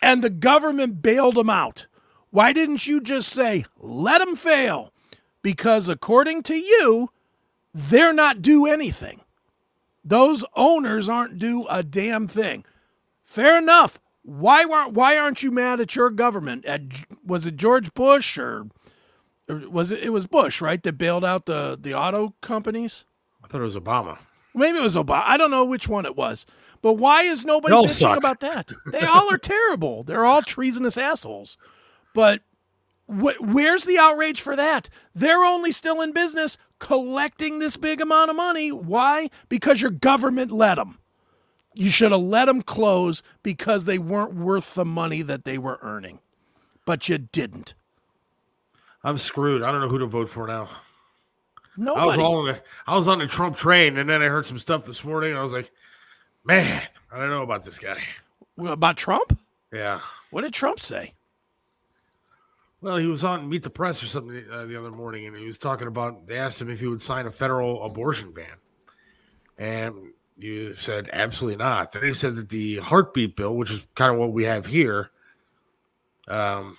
and 0.02 0.23
the 0.23 0.30
government 0.30 1.02
bailed 1.02 1.36
them 1.36 1.49
out? 1.49 1.88
Why 2.30 2.54
didn't 2.54 2.86
you 2.86 3.02
just 3.02 3.30
say, 3.30 3.65
let 3.78 4.19
them 4.19 4.36
fail? 4.36 4.93
Because 5.41 5.89
according 5.89 6.43
to 6.43 6.56
you, 6.56 7.10
they're 7.73 8.13
not 8.13 8.41
due 8.41 8.67
anything. 8.67 9.21
Those 10.04 10.45
owners 10.56 11.10
aren't 11.10 11.39
due 11.39 11.65
a 11.67 11.84
damn 11.84 12.28
thing. 12.28 12.65
Fair 13.25 13.58
enough. 13.58 13.99
Why 14.30 14.63
weren't 14.63 14.94
why 14.94 15.18
aren't 15.18 15.42
you 15.42 15.50
mad 15.50 15.80
at 15.80 15.96
your 15.96 16.12
government? 16.12 16.63
At 16.65 16.84
was 17.26 17.48
it 17.48 17.56
George 17.56 17.92
Bush 17.96 18.38
or, 18.38 18.68
or 19.50 19.56
was 19.70 19.92
it 19.92 20.04
it 20.04 20.10
was 20.12 20.28
Bush, 20.28 20.62
right? 20.62 20.82
That 20.84 21.00
bailed 21.00 21.26
out 21.26 21.48
the 21.48 21.76
the 21.82 21.96
auto 21.96 22.36
companies? 22.42 23.06
I 23.44 23.48
thought 23.48 23.62
it 23.62 23.63
was 23.63 23.76
Obama. 23.76 24.20
Maybe 24.54 24.78
it 24.78 24.84
was 24.84 24.96
Obama. 24.96 25.24
I 25.26 25.36
don't 25.38 25.50
know 25.50 25.65
which 25.65 25.88
one 25.88 26.06
it 26.06 26.15
was. 26.15 26.46
But 26.84 26.94
why 26.94 27.24
is 27.24 27.44
nobody 27.44 27.74
bitching 27.74 27.89
suck. 27.89 28.18
about 28.18 28.39
that? 28.42 28.72
They 28.92 29.02
all 29.02 29.34
are 29.34 29.38
terrible. 29.38 30.04
They're 30.04 30.26
all 30.26 30.44
treasonous 30.44 30.98
assholes. 30.98 31.58
But 32.13 32.42
wh- 33.08 33.42
where's 33.42 33.86
the 33.86 33.98
outrage 33.98 34.42
for 34.42 34.56
that? 34.56 34.89
They're 35.15 35.44
only 35.44 35.72
still 35.72 36.02
in 36.02 36.12
business 36.13 36.58
collecting 36.78 37.60
this 37.60 37.78
big 37.78 38.00
amount 38.00 38.30
of 38.30 38.36
money. 38.36 38.72
Why? 38.72 39.30
Because 39.50 39.82
your 39.82 39.92
government 39.92 40.52
let 40.52 40.76
them. 40.76 41.00
You 41.80 41.89
should 41.89 42.12
have 42.12 42.20
let 42.20 42.46
them 42.46 42.62
close 42.62 43.24
because 43.42 43.86
they 43.86 43.98
weren't 43.98 44.34
worth 44.34 44.74
the 44.74 44.84
money 44.84 45.22
that 45.22 45.46
they 45.46 45.58
were 45.58 45.80
earning. 45.82 46.20
But 46.86 47.08
you 47.08 47.18
didn't. 47.18 47.74
I'm 49.02 49.18
screwed. 49.18 49.63
I 49.63 49.72
don't 49.72 49.80
know 49.80 49.88
who 49.88 50.00
to 50.00 50.06
vote 50.06 50.28
for 50.28 50.46
now. 50.46 50.70
Nobody. 51.78 52.02
I 52.02 52.06
was 52.06 52.18
all 52.18 52.36
on 52.39 52.48
the, 52.48 52.62
I 52.86 52.96
was 52.98 53.08
on 53.08 53.20
the 53.20 53.28
Trump 53.28 53.56
train, 53.56 53.98
and 53.98 54.10
then 54.10 54.22
I 54.22 54.26
heard 54.26 54.46
some 54.46 54.60
stuff 54.60 54.86
this 54.86 55.06
morning, 55.06 55.30
and 55.30 55.39
I 55.39 55.42
was 55.42 55.54
like, 55.54 55.72
man, 56.44 56.86
I 57.13 57.18
don't 57.18 57.30
know 57.30 57.44
about 57.44 57.63
this 57.63 57.78
guy. 57.80 58.04
About 58.58 58.98
Trump? 58.98 59.39
Yeah. 59.72 60.02
What 60.32 60.42
did 60.42 60.54
Trump 60.54 60.82
say? 60.82 61.13
Well, 62.82 62.98
he 62.98 63.08
was 63.08 63.24
on 63.24 63.48
Meet 63.48 63.63
the 63.63 63.70
Press 63.70 64.04
or 64.04 64.08
something 64.08 64.44
uh, 64.52 64.65
the 64.65 64.78
other 64.78 64.92
morning, 64.92 65.28
and 65.28 65.36
he 65.38 65.46
was 65.46 65.58
talking 65.58 65.88
about. 65.88 66.28
They 66.28 66.38
asked 66.38 66.60
him 66.62 66.70
if 66.70 66.82
he 66.82 66.88
would 66.88 67.02
sign 67.02 67.26
a 67.26 67.32
federal 67.32 67.86
abortion 67.86 68.34
ban, 68.34 68.58
and 69.58 70.12
you 70.39 70.73
said 70.73 71.10
absolutely 71.12 71.58
not. 71.58 71.91
Then 71.91 72.04
he 72.04 72.13
said 72.13 72.36
that 72.36 72.49
the 72.49 72.78
heartbeat 72.78 73.36
bill, 73.36 73.56
which 73.56 73.71
is 73.71 73.86
kind 73.95 74.13
of 74.13 74.19
what 74.19 74.32
we 74.32 74.45
have 74.45 74.65
here, 74.65 75.12
um, 76.28 76.78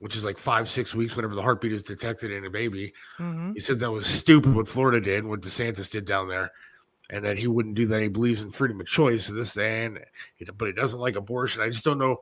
which 0.00 0.16
is 0.16 0.24
like 0.24 0.38
five 0.38 0.68
six 0.68 0.94
weeks 0.94 1.14
whenever 1.14 1.34
the 1.34 1.42
heartbeat 1.42 1.72
is 1.72 1.82
detected 1.82 2.30
in 2.32 2.44
a 2.44 2.50
baby. 2.50 2.92
Mhm. 3.18 3.54
He 3.54 3.60
said 3.60 3.78
that 3.78 3.90
was 3.90 4.06
stupid 4.06 4.54
what 4.54 4.68
Florida 4.68 5.00
did, 5.00 5.24
what 5.24 5.42
DeSantis 5.42 5.90
did 5.90 6.04
down 6.04 6.28
there, 6.28 6.52
and 7.10 7.24
that 7.24 7.38
he 7.38 7.46
wouldn't 7.46 7.76
do 7.76 7.86
that. 7.86 8.02
He 8.02 8.08
believes 8.08 8.42
in 8.42 8.50
freedom 8.50 8.80
of 8.80 8.86
choice 8.86 9.28
and 9.28 9.38
this 9.38 9.56
and 9.56 10.00
but 10.56 10.66
he 10.66 10.72
doesn't 10.72 11.00
like 11.00 11.16
abortion. 11.16 11.62
I 11.62 11.68
just 11.68 11.84
don't 11.84 11.98
know. 11.98 12.18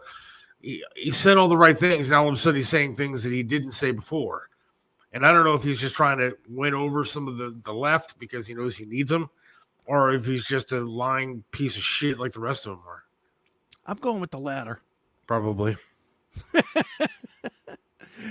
He, 0.60 0.84
he 0.96 1.12
said 1.12 1.36
all 1.36 1.48
the 1.48 1.56
right 1.56 1.78
things. 1.78 2.10
Now 2.10 2.24
all 2.24 2.28
of 2.28 2.34
a 2.34 2.36
sudden 2.36 2.56
he's 2.56 2.68
saying 2.68 2.96
things 2.96 3.22
that 3.22 3.32
he 3.32 3.42
didn't 3.42 3.72
say 3.72 3.92
before. 3.92 4.48
And 5.12 5.24
I 5.24 5.32
don't 5.32 5.44
know 5.44 5.54
if 5.54 5.62
he's 5.62 5.78
just 5.78 5.94
trying 5.94 6.18
to 6.18 6.36
win 6.48 6.74
over 6.74 7.04
some 7.04 7.28
of 7.28 7.38
the, 7.38 7.56
the 7.64 7.72
left 7.72 8.18
because 8.18 8.46
he 8.46 8.54
knows 8.54 8.76
he 8.76 8.84
needs 8.84 9.08
them, 9.08 9.30
or 9.88 10.12
if 10.12 10.26
he's 10.26 10.44
just 10.46 10.70
a 10.72 10.80
lying 10.80 11.42
piece 11.50 11.76
of 11.76 11.82
shit 11.82 12.18
like 12.18 12.32
the 12.32 12.40
rest 12.40 12.66
of 12.66 12.72
them 12.72 12.82
are. 12.86 13.02
I'm 13.86 13.96
going 13.96 14.20
with 14.20 14.30
the 14.30 14.38
latter. 14.38 14.80
Probably. 15.26 15.76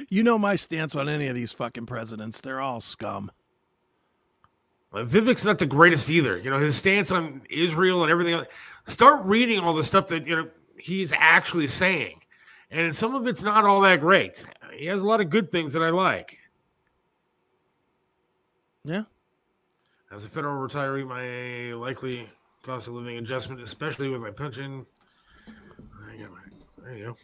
You 0.10 0.24
know 0.24 0.38
my 0.38 0.56
stance 0.56 0.96
on 0.96 1.10
any 1.10 1.28
of 1.28 1.36
these 1.36 1.54
fucking 1.54 1.86
presidents. 1.86 2.42
They're 2.42 2.62
all 2.62 2.82
scum. 2.82 3.32
Uh, 4.94 5.00
Vivek's 5.04 5.46
not 5.46 5.60
the 5.60 5.66
greatest 5.66 6.10
either. 6.10 6.38
You 6.38 6.50
know, 6.50 6.60
his 6.60 6.76
stance 6.76 7.12
on 7.12 7.42
Israel 7.50 8.04
and 8.04 8.12
everything. 8.12 8.34
else- 8.36 8.48
Start 8.88 9.26
reading 9.26 9.60
all 9.60 9.74
the 9.74 9.84
stuff 9.84 10.08
that, 10.08 10.28
you 10.28 10.36
know, 10.36 10.50
he's 10.78 11.14
actually 11.16 11.68
saying. 11.68 12.20
And 12.72 12.96
some 12.96 13.16
of 13.16 13.28
it's 13.28 13.42
not 13.42 13.66
all 13.66 13.82
that 13.82 14.00
great. 14.02 14.44
He 14.74 14.86
has 14.86 15.02
a 15.02 15.06
lot 15.06 15.22
of 15.22 15.30
good 15.30 15.52
things 15.52 15.74
that 15.74 15.82
I 15.82 15.90
like. 15.90 16.38
Yeah. 18.84 19.04
As 20.12 20.24
a 20.24 20.30
federal 20.30 20.56
retiree, 20.68 21.06
my 21.06 21.74
likely 21.76 22.30
cost 22.64 22.88
of 22.88 22.94
living 22.94 23.18
adjustment, 23.18 23.62
especially 23.62 24.10
with 24.10 24.22
my 24.22 24.32
pension. 24.32 24.86
I 26.10 26.18
got 26.18 26.32
my- 26.32 26.84
There 26.84 26.96
you 26.98 27.06
go. 27.06 27.18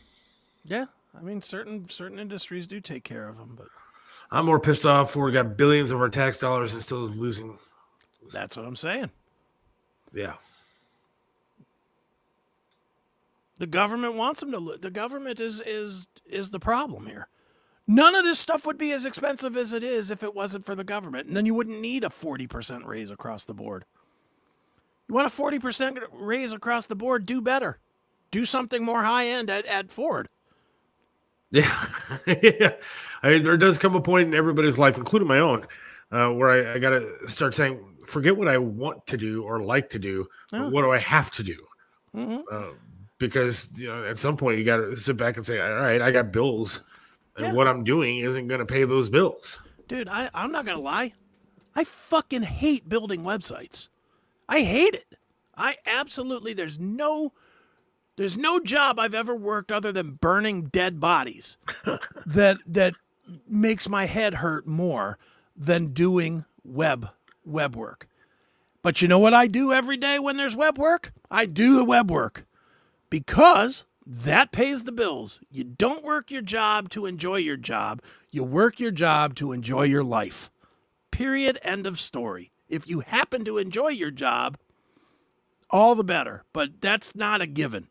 Yeah. 0.66 0.86
I 1.18 1.22
mean, 1.22 1.42
certain 1.42 1.88
certain 1.90 2.18
industries 2.20 2.66
do 2.68 2.82
take 2.82 3.04
care 3.04 3.28
of 3.28 3.38
them, 3.38 3.54
but 3.56 3.68
I'm 4.32 4.46
more 4.46 4.60
pissed 4.60 4.86
off 4.86 5.16
we 5.16 5.32
got 5.32 5.56
billions 5.58 5.92
of 5.92 6.02
our 6.02 6.10
tax 6.10 6.40
dollars 6.40 6.74
and 6.74 6.82
still 6.82 7.04
is 7.04 7.16
losing. 7.16 7.58
that's 8.32 8.58
what 8.58 8.66
I'm 8.66 8.76
saying. 8.76 9.12
Yeah. 10.12 10.34
The 13.60 13.68
government 13.68 14.16
wants 14.16 14.40
them 14.40 14.52
to. 14.52 14.60
lo- 14.60 14.78
The 14.78 14.90
government 14.92 15.40
is 15.40 15.62
is 15.62 16.08
is 16.26 16.50
the 16.52 16.60
problem 16.60 17.06
here. 17.06 17.28
None 17.88 18.16
of 18.16 18.24
this 18.24 18.40
stuff 18.40 18.66
would 18.66 18.78
be 18.78 18.92
as 18.94 19.06
expensive 19.06 19.58
as 19.58 19.74
it 19.74 19.84
is 19.84 20.10
if 20.10 20.24
it 20.24 20.34
wasn't 20.34 20.66
for 20.66 20.74
the 20.76 20.84
government, 20.86 21.28
and 21.28 21.36
then 21.36 21.46
you 21.46 21.54
wouldn't 21.54 21.82
need 21.82 22.04
a 22.04 22.10
forty 22.10 22.48
percent 22.48 22.86
raise 22.86 23.12
across 23.12 23.46
the 23.46 23.54
board. 23.54 23.86
You 25.10 25.16
want 25.16 25.28
a 25.28 25.30
forty 25.30 25.60
percent 25.60 26.00
raise 26.14 26.54
across 26.54 26.86
the 26.88 26.96
board? 26.96 27.26
Do 27.26 27.42
better. 27.42 27.80
Do 28.32 28.46
something 28.46 28.84
more 28.84 29.04
high 29.04 29.28
end 29.28 29.50
at, 29.50 29.66
at 29.66 29.92
Ford. 29.92 30.30
Yeah. 31.52 31.88
yeah. 32.26 32.72
I 33.22 33.30
mean, 33.30 33.44
there 33.44 33.58
does 33.58 33.78
come 33.78 33.96
a 33.96 34.02
point 34.02 34.30
in 34.30 34.34
everybody's 34.34 34.80
life, 34.80 34.98
including 34.98 35.28
my 35.28 35.40
own, 35.40 35.68
uh, 36.12 36.30
where 36.30 36.50
I, 36.50 36.76
I 36.76 36.80
got 36.80 36.92
to 36.92 37.16
start 37.28 37.54
saying, 37.54 37.80
forget 38.08 38.36
what 38.36 38.48
I 38.48 38.58
want 38.58 39.06
to 39.08 39.18
do 39.18 39.44
or 39.44 39.62
like 39.62 39.88
to 39.90 40.00
do. 40.00 40.26
but 40.50 40.72
What 40.72 40.82
do 40.82 40.92
I 40.92 40.98
have 40.98 41.32
to 41.32 41.44
do? 41.44 41.58
Mhm. 42.16 42.42
Uh, 42.52 42.74
because 43.20 43.68
you 43.76 43.88
know, 43.88 44.04
at 44.04 44.18
some 44.18 44.36
point 44.36 44.58
you 44.58 44.64
got 44.64 44.78
to 44.78 44.96
sit 44.96 45.16
back 45.16 45.38
and 45.38 45.46
say, 45.46 45.60
all 45.60 45.76
right, 45.76 46.02
I 46.02 46.12
got 46.12 46.32
bills, 46.32 46.82
and 47.36 47.48
Yeah. 47.48 47.54
what 47.54 47.68
I'm 47.68 47.84
doing 47.84 48.20
isn't 48.20 48.48
going 48.48 48.60
to 48.60 48.66
pay 48.66 48.84
those 48.86 49.10
bills. 49.10 49.58
Dude, 49.88 50.08
I, 50.08 50.30
I'm 50.34 50.52
not 50.52 50.66
gonna 50.66 50.80
lie. 50.80 51.14
I 51.76 51.84
fucking 51.84 52.44
hate 52.44 52.88
building 52.88 53.24
websites. 53.24 53.90
I 54.48 54.62
hate 54.62 54.94
it. 54.94 55.18
I 55.56 55.76
absolutely 55.86 56.54
there's 56.54 56.80
no 56.80 57.34
there's 58.16 58.38
no 58.38 58.60
job 58.60 59.00
I've 59.00 59.14
ever 59.14 59.36
worked 59.36 59.72
other 59.72 59.92
than 59.92 60.12
burning 60.14 60.64
dead 60.64 61.00
bodies 61.00 61.58
that 62.26 62.58
that 62.66 62.94
makes 63.48 63.90
my 63.90 64.06
head 64.06 64.36
hurt 64.36 64.66
more 64.68 65.18
than 65.56 65.88
doing 65.88 66.46
web 66.64 67.10
web 67.46 67.76
work. 67.76 68.08
But 68.82 69.02
you 69.02 69.08
know 69.08 69.20
what 69.20 69.34
I 69.34 69.48
do 69.48 69.72
every 69.74 69.98
day 69.98 70.18
when 70.20 70.38
there's 70.38 70.56
web 70.56 70.78
work? 70.78 71.12
I 71.30 71.46
do 71.46 71.76
the 71.76 71.86
web 71.86 72.10
work 72.10 72.46
because 73.10 73.86
that 74.06 74.52
pays 74.52 74.84
the 74.84 74.92
bills. 74.92 75.40
You 75.50 75.64
don't 75.64 76.04
work 76.04 76.32
your 76.32 76.42
job 76.42 76.90
to 76.90 77.06
enjoy 77.06 77.38
your 77.38 77.58
job. 77.58 78.02
You 78.32 78.44
work 78.44 78.80
your 78.80 78.92
job 78.92 79.36
to 79.36 79.52
enjoy 79.52 79.84
your 79.84 80.04
life. 80.04 80.52
Period. 81.12 81.60
End 81.62 81.88
of 81.88 82.00
story. 82.00 82.52
If 82.68 82.88
you 82.88 83.02
happen 83.02 83.46
to 83.46 83.58
enjoy 83.58 83.90
your 83.90 84.12
job, 84.12 84.58
all 85.70 85.96
the 85.96 86.04
better. 86.04 86.44
But 86.54 86.82
that's 86.82 87.16
not 87.16 87.42
a 87.42 87.48
given. 87.48 87.88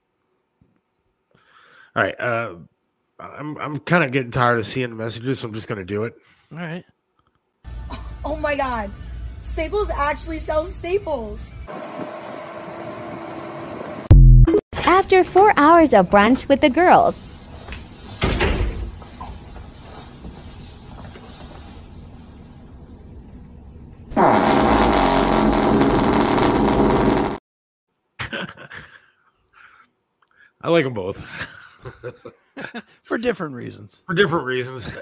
All 1.95 2.03
right. 2.03 2.19
Uh, 2.21 2.57
I'm 3.19 3.57
I'm 3.59 3.79
kind 3.79 4.05
of 4.05 4.13
getting 4.13 4.31
tired 4.33 4.59
of 4.59 4.67
seeing 4.67 4.91
the 4.91 4.97
messages, 4.97 5.41
so 5.41 5.49
I'm 5.49 5.55
just 5.55 5.69
going 5.69 5.79
to 5.79 5.85
do 5.85 6.05
it. 6.05 6.15
All 6.53 6.59
right. 6.59 6.85
Oh 8.25 8.37
my 8.37 8.55
god. 8.55 8.91
Staples 9.43 9.91
actually 9.91 10.39
sells 10.39 10.75
staples. 10.75 11.51
After 14.87 15.23
four 15.25 15.53
hours 15.57 15.93
of 15.93 16.11
brunch 16.11 16.49
with 16.49 16.61
the 16.61 16.71
girls, 16.71 17.15
I 30.61 30.69
like 30.71 30.85
them 30.85 30.95
both 30.95 31.19
For 33.03 33.19
different 33.19 33.55
reasons. 33.55 34.03
for 34.07 34.15
different 34.15 34.47
reasons. 34.47 34.89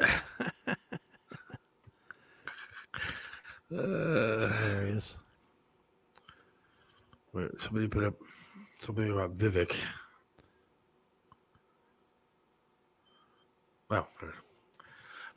It's 3.72 4.42
Uh, 4.42 4.52
hilarious. 4.64 5.16
wait, 7.32 7.50
somebody 7.60 7.86
put 7.86 8.02
up 8.02 8.14
something 8.80 9.10
about 9.10 9.36
Vivek. 9.36 9.74
Oh. 13.90 14.06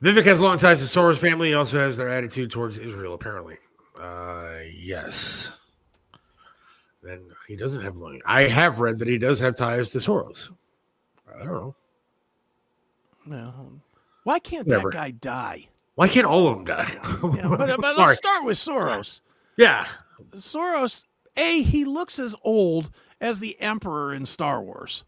Vivek 0.02 0.26
has 0.26 0.39
long 0.39 0.58
ties 0.58 0.80
to 0.80 0.86
Soros 0.86 1.18
family. 1.18 1.50
He 1.50 1.54
also 1.54 1.80
has 1.80 1.98
their 1.98 2.10
attitude 2.10 2.52
towards 2.52 2.78
Israel, 2.78 3.14
apparently. 3.14 3.58
Uh, 4.00 4.60
yes. 4.76 5.52
Then 7.02 7.22
he 7.48 7.56
doesn't 7.56 7.82
have 7.82 7.98
long. 7.98 8.22
I 8.26 8.44
have 8.44 8.80
read 8.80 8.98
that 9.00 9.08
he 9.08 9.18
does 9.18 9.39
have 9.39 9.56
ties 9.56 9.89
to 9.89 9.98
Soros. 9.98 10.50
I 11.34 11.44
don't 11.44 11.54
know. 11.54 11.76
No. 13.26 13.54
Why 14.24 14.39
can't 14.39 14.68
Whatever. 14.68 14.91
that 14.91 14.98
guy 14.98 15.12
die? 15.12 15.68
Why 15.96 16.08
can't 16.08 16.26
all 16.26 16.48
of 16.48 16.56
them 16.56 16.66
die? 16.66 16.91
Yeah, 16.91 17.48
but, 17.58 17.80
but 17.80 17.98
let's 17.98 18.18
start 18.18 18.46
with 18.46 18.58
Soros. 18.58 19.22
Yeah. 19.58 19.86
Soros, 20.32 21.06
A, 21.38 21.62
he 21.62 21.86
looks 21.86 22.20
as 22.20 22.36
old 22.44 22.89
as 23.22 23.39
the 23.39 23.59
Emperor 23.61 24.14
in 24.14 24.26
Star 24.26 24.61
Wars. 24.61 25.03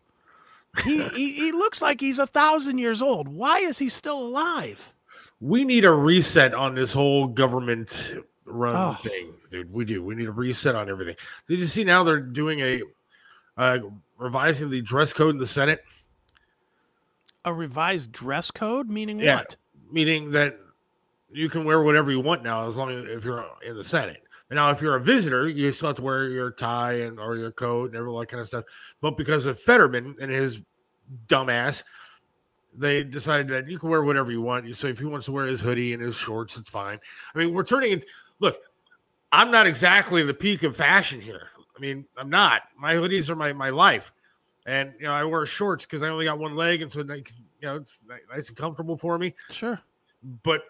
He, 0.84 1.04
he, 1.16 1.32
he 1.34 1.52
looks 1.52 1.82
like 1.82 2.00
he's 2.02 2.20
a 2.20 2.28
thousand 2.28 2.78
years 2.80 3.02
old. 3.02 3.28
Why 3.28 3.60
is 3.60 3.78
he 3.78 3.90
still 3.90 4.20
alive? 4.20 4.92
We 5.42 5.64
need 5.64 5.86
a 5.86 5.92
reset 5.92 6.54
on 6.54 6.76
this 6.76 6.94
whole 6.94 7.28
government 7.28 8.14
run 8.46 8.76
Oh. 8.76 8.94
thing, 8.94 9.34
dude. 9.52 9.72
We 9.72 9.86
do. 9.86 10.04
We 10.04 10.16
need 10.16 10.28
a 10.28 10.32
reset 10.32 10.76
on 10.76 10.90
everything. 10.90 11.16
Did 11.48 11.60
you 11.60 11.66
see 11.66 11.84
now 11.84 12.04
they're 12.04 12.20
doing 12.22 12.60
a 12.62 12.82
uh, 13.58 13.80
revising 14.18 14.70
the 14.70 14.82
dress 14.82 15.12
code 15.14 15.32
in 15.36 15.38
the 15.40 15.48
Senate? 15.48 15.84
A 17.44 17.54
revised 17.54 18.12
dress 18.12 18.50
code? 18.52 18.90
Meaning 18.90 19.20
Yeah. 19.20 19.36
what? 19.38 19.56
Meaning 19.92 20.32
that 20.32 20.58
you 21.32 21.50
can 21.50 21.64
wear 21.64 21.82
whatever 21.82 22.12
you 22.12 22.20
want 22.20 22.44
now, 22.44 22.68
as 22.68 22.76
long 22.78 22.90
as 22.92 23.06
if 23.06 23.24
you're 23.26 23.46
in 23.66 23.76
the 23.76 23.84
Senate. 23.84 24.24
Now, 24.56 24.72
if 24.72 24.82
you're 24.82 24.96
a 24.96 25.02
visitor, 25.02 25.48
you 25.50 25.72
still 25.72 25.90
have 25.90 25.98
to 25.98 26.02
wear 26.02 26.30
your 26.30 26.50
tie 26.50 26.94
and 26.94 27.20
or 27.20 27.36
your 27.36 27.52
coat 27.52 27.94
and 27.94 28.08
all 28.08 28.20
that 28.20 28.28
kind 28.28 28.40
of 28.40 28.48
stuff. 28.48 28.64
But 29.02 29.18
because 29.18 29.46
of 29.46 29.60
Fetterman 29.60 30.16
and 30.22 30.32
his 30.32 30.62
dumbass, 31.28 31.84
they 32.74 33.04
decided 33.04 33.50
that 33.50 33.70
you 33.70 33.78
can 33.78 33.90
wear 33.90 34.04
whatever 34.04 34.32
you 34.32 34.42
want. 34.42 34.76
So 34.78 34.88
if 34.88 35.00
he 35.00 35.06
wants 35.06 35.26
to 35.26 35.34
wear 35.34 35.46
his 35.46 35.60
hoodie 35.60 35.94
and 35.94 36.02
his 36.02 36.16
shorts, 36.16 36.58
it's 36.58 36.70
fine. 36.70 37.00
I 37.34 37.38
mean, 37.38 37.54
we're 37.54 37.64
turning 37.64 37.92
it. 37.92 38.06
Look, 38.40 38.58
I'm 39.32 39.52
not 39.52 39.68
exactly 39.68 40.24
the 40.24 40.34
peak 40.34 40.64
of 40.64 40.78
fashion 40.78 41.20
here. 41.20 41.50
I 41.76 41.80
mean, 41.80 42.06
I'm 42.18 42.30
not. 42.30 42.64
My 42.78 42.94
hoodies 42.94 43.30
are 43.30 43.36
my 43.36 43.52
my 43.52 43.70
life, 43.70 44.14
and 44.66 44.94
you 44.98 45.06
know 45.06 45.14
I 45.14 45.26
wear 45.26 45.46
shorts 45.46 45.84
because 45.84 46.02
I 46.02 46.08
only 46.08 46.26
got 46.26 46.40
one 46.40 46.56
leg, 46.56 46.82
and 46.82 46.92
so 46.92 47.00
You 47.02 47.24
know, 47.62 47.76
it's 47.78 48.00
nice 48.34 48.48
and 48.48 48.56
comfortable 48.56 48.96
for 48.96 49.18
me. 49.18 49.34
Sure. 49.50 49.80
But 50.44 50.62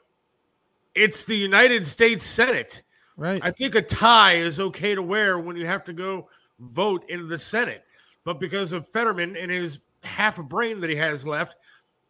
it's 0.95 1.25
the 1.25 1.35
United 1.35 1.87
States 1.87 2.25
Senate. 2.25 2.81
Right. 3.17 3.39
I 3.43 3.51
think 3.51 3.75
a 3.75 3.81
tie 3.81 4.33
is 4.35 4.59
okay 4.59 4.93
to 4.95 5.01
wear 5.01 5.39
when 5.39 5.55
you 5.55 5.65
have 5.65 5.83
to 5.85 5.93
go 5.93 6.27
vote 6.59 7.05
in 7.09 7.27
the 7.29 7.37
Senate. 7.37 7.83
But 8.23 8.39
because 8.39 8.73
of 8.73 8.87
Fetterman 8.89 9.35
and 9.37 9.49
his 9.51 9.79
half 10.03 10.37
a 10.39 10.43
brain 10.43 10.81
that 10.81 10.89
he 10.89 10.95
has 10.97 11.25
left, 11.25 11.55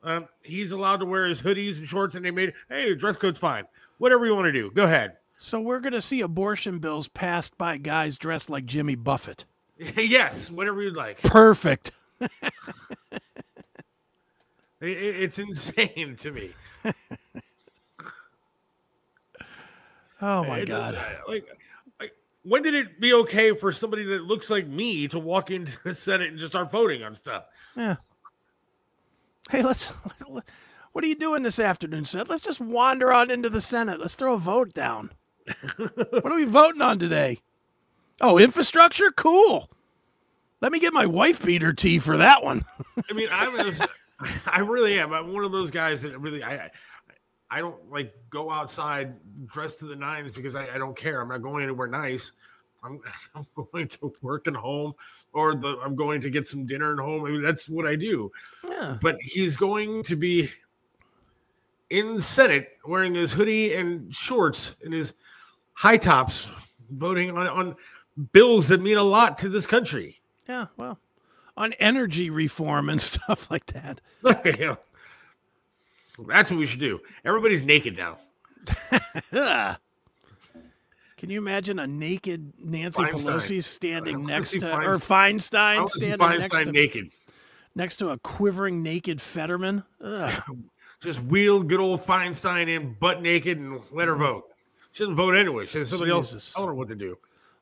um, 0.03 0.27
he's 0.41 0.71
allowed 0.71 0.97
to 0.97 1.05
wear 1.05 1.25
his 1.25 1.41
hoodies 1.41 1.77
and 1.77 1.87
shorts, 1.87 2.15
and 2.15 2.23
they 2.25 2.31
made, 2.31 2.53
hey, 2.69 2.95
dress 2.95 3.17
code's 3.17 3.39
fine. 3.39 3.65
Whatever 3.97 4.25
you 4.25 4.35
want 4.35 4.45
to 4.45 4.51
do, 4.51 4.71
go 4.71 4.85
ahead. 4.85 5.17
So 5.37 5.59
we're 5.59 5.79
going 5.79 5.93
to 5.93 6.01
see 6.01 6.21
abortion 6.21 6.79
bills 6.79 7.07
passed 7.07 7.57
by 7.57 7.77
guys 7.77 8.17
dressed 8.17 8.49
like 8.49 8.65
Jimmy 8.65 8.95
Buffett. 8.95 9.45
yes, 9.77 10.49
whatever 10.49 10.81
you'd 10.81 10.95
like. 10.95 11.21
Perfect. 11.21 11.91
It- 14.81 14.97
it- 14.97 15.21
it's 15.23 15.39
insane 15.39 16.15
to 16.17 16.31
me. 16.31 16.49
Oh 20.21 20.43
my 20.43 20.59
It- 20.59 20.69
uh, 20.69 20.91
God. 20.91 21.05
Like, 21.27 21.47
like, 21.99 22.11
when 22.43 22.61
did 22.63 22.73
it 22.75 22.99
be 22.99 23.13
okay 23.13 23.53
for 23.55 23.71
somebody 23.71 24.03
that 24.05 24.23
looks 24.23 24.49
like 24.49 24.67
me 24.67 25.07
to 25.09 25.19
walk 25.19 25.51
into 25.51 25.71
the 25.83 25.93
Senate 25.95 26.29
and 26.29 26.39
just 26.39 26.51
start 26.51 26.71
voting 26.71 27.03
on 27.03 27.15
stuff? 27.15 27.45
Yeah. 27.75 27.95
Hey, 29.49 29.61
let's. 29.63 29.93
What 30.91 31.03
are 31.03 31.07
you 31.09 31.15
doing 31.15 31.43
this 31.43 31.59
afternoon, 31.59 32.05
Seth? 32.05 32.29
Let's 32.29 32.41
just 32.41 32.61
wander 32.61 33.11
on 33.11 33.29
into 33.29 33.49
the 33.49 33.59
Senate. 33.59 33.99
Let's 33.99 34.15
throw 34.15 34.35
a 34.35 34.37
vote 34.37 34.73
down. 34.73 35.11
what 35.75 36.25
are 36.25 36.35
we 36.35 36.45
voting 36.45 36.81
on 36.81 36.99
today? 36.99 37.39
Oh, 38.21 38.37
infrastructure? 38.37 39.11
Cool. 39.11 39.69
Let 40.61 40.71
me 40.71 40.79
get 40.79 40.93
my 40.93 41.05
wife 41.05 41.43
beater 41.43 41.73
tea 41.73 41.99
for 41.99 42.15
that 42.15 42.45
one. 42.45 42.63
I 43.09 43.13
mean, 43.13 43.27
I 43.29 43.49
was, 43.49 43.81
I 44.47 44.59
really 44.61 44.97
am. 44.97 45.11
I'm 45.11 45.33
one 45.33 45.43
of 45.43 45.51
those 45.51 45.69
guys 45.69 46.01
that 46.03 46.17
really, 46.17 46.41
I, 46.41 46.71
I- 47.49 47.59
don't 47.59 47.91
like 47.91 48.13
go 48.29 48.51
outside 48.51 49.15
dressed 49.45 49.79
to 49.79 49.85
the 49.85 49.95
nines 49.95 50.31
because 50.33 50.55
I, 50.55 50.75
I 50.75 50.77
don't 50.77 50.95
care. 50.95 51.21
I'm 51.21 51.29
not 51.29 51.41
going 51.41 51.63
anywhere 51.63 51.87
nice. 51.87 52.33
I'm, 52.83 52.99
I'm 53.35 53.45
going 53.71 53.87
to 53.87 54.13
work 54.21 54.47
and 54.47 54.55
home, 54.55 54.93
or 55.33 55.55
the, 55.55 55.77
I'm 55.83 55.95
going 55.95 56.21
to 56.21 56.29
get 56.29 56.47
some 56.47 56.65
dinner 56.65 56.91
and 56.91 56.99
home. 56.99 57.25
I 57.25 57.29
mean, 57.29 57.43
that's 57.43 57.67
what 57.67 57.85
I 57.85 57.95
do. 57.95 58.31
Yeah. 58.67 58.97
But 59.01 59.17
he's 59.21 59.55
going 59.55 60.03
to 60.03 60.15
be 60.15 60.49
in 61.89 62.15
the 62.15 62.21
Senate 62.21 62.77
wearing 62.85 63.13
his 63.13 63.31
hoodie 63.31 63.75
and 63.75 64.13
shorts 64.13 64.75
and 64.83 64.93
his 64.93 65.13
high 65.73 65.97
tops, 65.97 66.47
voting 66.89 67.31
on 67.37 67.47
on 67.47 67.75
bills 68.31 68.67
that 68.69 68.81
mean 68.81 68.97
a 68.97 69.03
lot 69.03 69.37
to 69.39 69.49
this 69.49 69.65
country. 69.65 70.21
Yeah, 70.47 70.67
well, 70.77 70.99
on 71.57 71.73
energy 71.73 72.29
reform 72.29 72.89
and 72.89 73.01
stuff 73.11 73.49
like 73.51 73.67
that. 73.67 74.01
Know, 74.59 74.77
that's 76.27 76.49
what 76.49 76.59
we 76.59 76.65
should 76.65 76.79
do. 76.79 76.99
Everybody's 77.23 77.61
naked 77.61 77.97
now. 77.97 78.17
Can 81.17 81.29
you 81.29 81.37
imagine 81.39 81.79
a 81.79 81.87
naked 81.87 82.53
Nancy 82.59 83.01
Feinstein. 83.01 83.13
Pelosi 83.13 83.63
standing 83.63 84.25
next 84.25 84.51
to, 84.51 84.59
Feinstein. 84.59 84.85
or 84.85 84.95
Feinstein 84.95 85.89
standing 85.89 86.39
next 86.39 86.63
to 86.63 86.71
naked. 86.71 87.11
next 87.73 87.97
to 87.97 88.09
a 88.09 88.17
quivering 88.19 88.83
naked 88.83 89.21
Fetterman? 89.21 89.83
Ugh. 90.01 90.43
Just 91.01 91.21
wheel 91.23 91.61
good 91.61 91.79
old 91.79 92.01
Feinstein 92.01 92.67
in 92.67 92.93
butt 92.99 93.21
naked 93.21 93.57
and 93.57 93.81
let 93.91 94.07
her 94.07 94.15
vote. 94.15 94.45
She 94.91 95.03
doesn't 95.03 95.15
vote 95.15 95.35
anyway. 95.35 95.67
She 95.67 95.79
has 95.79 95.89
somebody 95.89 96.11
Jesus. 96.11 96.33
else 96.33 96.53
tell 96.53 96.67
her 96.67 96.73
what 96.73 96.87
to 96.87 96.95
do. 96.95 97.17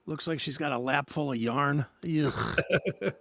Looks 0.06 0.28
like 0.28 0.40
she's 0.40 0.58
got 0.58 0.72
a 0.72 0.78
lap 0.78 1.10
full 1.10 1.32
of 1.32 1.38
yarn. 1.38 1.86
Ugh. 2.04 2.62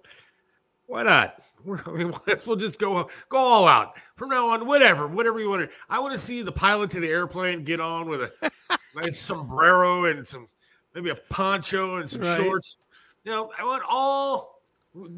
Why 0.93 1.05
not? 1.05 1.37
I 1.87 1.91
mean, 1.91 2.13
we'll 2.45 2.57
just 2.57 2.79
go 2.79 3.09
go 3.31 3.39
all 3.39 3.67
out 3.67 3.95
from 4.17 4.29
now 4.29 4.51
on. 4.51 4.67
Whatever, 4.67 5.09
whatever 5.09 5.41
you 5.41 5.49
want 5.49 5.63
to. 5.63 5.75
I 5.89 5.99
want 5.99 6.13
to 6.13 6.19
see 6.19 6.43
the 6.43 6.53
pilot 6.53 6.91
to 6.91 7.01
the 7.01 7.09
airplane 7.09 7.65
get 7.65 7.81
on 7.81 8.11
with 8.11 8.21
a 8.21 8.53
nice 8.95 9.19
sombrero 9.19 10.05
and 10.05 10.27
some 10.29 10.49
maybe 10.95 11.09
a 11.09 11.15
poncho 11.15 11.97
and 11.97 12.11
some 12.11 12.21
Right. 12.21 12.37
shorts. 12.37 12.77
You 13.25 13.33
know, 13.33 13.51
I 13.59 13.65
want 13.65 13.83
all 13.89 14.61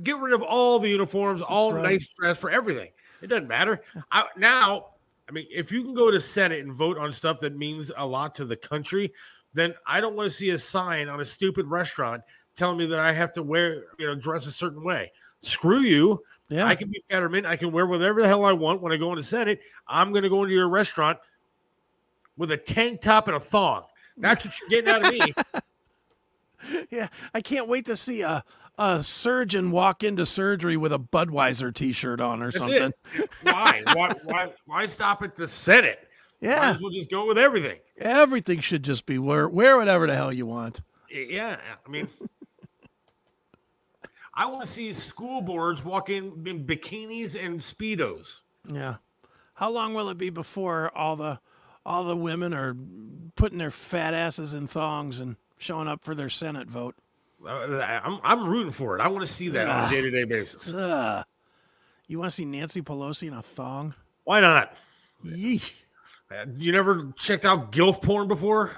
get 0.04 0.16
rid 0.16 0.32
of 0.32 0.42
all 0.42 0.78
the 0.78 0.88
uniforms, 0.88 1.42
all 1.42 1.72
right. 1.72 1.82
nice 1.82 2.06
dress 2.16 2.38
for 2.38 2.50
everything. 2.50 2.92
It 3.20 3.26
doesn't 3.26 3.48
matter. 3.48 3.82
I, 4.12 4.26
now, 4.36 4.90
I 5.28 5.32
mean, 5.32 5.46
if 5.50 5.72
you 5.72 5.82
can 5.82 5.92
go 5.92 6.08
to 6.08 6.20
Senate 6.20 6.60
and 6.60 6.72
vote 6.72 6.98
on 6.98 7.12
stuff 7.12 7.40
that 7.40 7.56
means 7.56 7.90
a 7.96 8.06
lot 8.06 8.36
to 8.36 8.44
the 8.44 8.54
country, 8.54 9.12
then 9.54 9.74
I 9.88 10.00
don't 10.00 10.14
want 10.14 10.30
to 10.30 10.36
see 10.36 10.50
a 10.50 10.58
sign 10.58 11.08
on 11.08 11.20
a 11.20 11.24
stupid 11.24 11.66
restaurant 11.66 12.22
telling 12.54 12.76
me 12.76 12.86
that 12.86 13.00
I 13.00 13.10
have 13.10 13.32
to 13.32 13.42
wear, 13.42 13.86
you 13.98 14.06
know, 14.06 14.14
dress 14.14 14.46
a 14.46 14.52
certain 14.52 14.84
way. 14.84 15.10
Screw 15.44 15.80
you. 15.80 16.22
Yeah. 16.48 16.66
I 16.66 16.74
can 16.74 16.88
be 16.90 17.02
Fetterman. 17.08 17.46
I 17.46 17.56
can 17.56 17.72
wear 17.72 17.86
whatever 17.86 18.20
the 18.22 18.28
hell 18.28 18.44
I 18.44 18.52
want 18.52 18.80
when 18.82 18.92
I 18.92 18.96
go 18.96 19.10
into 19.10 19.22
Senate. 19.22 19.60
I'm 19.88 20.12
going 20.12 20.22
to 20.24 20.28
go 20.28 20.42
into 20.42 20.54
your 20.54 20.68
restaurant 20.68 21.18
with 22.36 22.50
a 22.50 22.56
tank 22.56 23.00
top 23.00 23.28
and 23.28 23.36
a 23.36 23.40
thong. 23.40 23.84
That's 24.16 24.44
what 24.44 24.54
you're 24.60 24.68
getting 24.82 24.90
out 24.94 25.04
of 25.04 25.12
me. 25.12 26.80
yeah, 26.90 27.08
I 27.32 27.40
can't 27.40 27.68
wait 27.68 27.86
to 27.86 27.96
see 27.96 28.22
a 28.22 28.44
a 28.76 29.04
surgeon 29.04 29.70
walk 29.70 30.02
into 30.02 30.26
surgery 30.26 30.76
with 30.76 30.92
a 30.92 30.98
Budweiser 30.98 31.72
T-shirt 31.72 32.20
on 32.20 32.42
or 32.42 32.46
That's 32.50 32.58
something. 32.58 32.92
Why? 33.42 33.82
why? 33.94 34.10
Why? 34.24 34.52
Why 34.66 34.86
stop 34.86 35.22
at 35.22 35.36
the 35.36 35.46
Senate? 35.46 36.08
Might 36.42 36.48
Yeah, 36.48 36.70
as 36.72 36.80
well 36.80 36.90
just 36.90 37.08
go 37.08 37.26
with 37.28 37.38
everything. 37.38 37.78
everything 37.98 38.58
should 38.60 38.82
just 38.82 39.06
be 39.06 39.18
wear 39.18 39.48
wear 39.48 39.76
whatever 39.76 40.06
the 40.08 40.14
hell 40.16 40.32
you 40.32 40.46
want. 40.46 40.80
Yeah, 41.08 41.56
I 41.86 41.88
mean, 41.88 42.08
I 44.36 44.46
want 44.46 44.62
to 44.62 44.66
see 44.70 44.92
school 44.92 45.40
boards 45.40 45.84
walking 45.84 46.32
in 46.44 46.46
in 46.46 46.64
bikinis 46.64 47.34
and 47.42 47.60
speedos. 47.60 48.36
Yeah. 48.68 48.96
How 49.54 49.70
long 49.70 49.94
will 49.94 50.08
it 50.08 50.18
be 50.18 50.30
before 50.30 50.90
all 50.96 51.16
the 51.16 51.38
all 51.86 52.04
the 52.04 52.16
women 52.16 52.52
are 52.54 52.74
putting 53.36 53.58
their 53.58 53.70
fat 53.70 54.14
asses 54.14 54.54
in 54.54 54.66
thongs 54.66 55.20
and 55.20 55.36
showing 55.58 55.86
up 55.86 56.02
for 56.04 56.14
their 56.14 56.28
Senate 56.30 56.68
vote? 56.68 56.96
Uh, 57.46 57.78
I'm 57.80 58.18
I'm 58.24 58.46
rooting 58.48 58.72
for 58.72 58.98
it. 58.98 59.02
I 59.02 59.08
want 59.08 59.24
to 59.26 59.32
see 59.32 59.48
that 59.50 59.68
on 59.68 59.86
a 59.86 59.90
day 59.94 60.00
to 60.00 60.10
day 60.10 60.24
basis. 60.24 60.72
Ugh. 60.72 61.24
You 62.06 62.18
want 62.18 62.30
to 62.30 62.34
see 62.34 62.44
Nancy 62.44 62.82
Pelosi 62.82 63.28
in 63.28 63.34
a 63.34 63.42
thong? 63.42 63.94
Why 64.24 64.40
not? 64.40 64.74
Yee. 65.22 65.60
Uh, 66.30 66.46
You 66.56 66.72
never 66.72 67.12
checked 67.16 67.44
out 67.44 67.70
gilf 67.72 68.02
porn 68.02 68.28
before? 68.28 68.72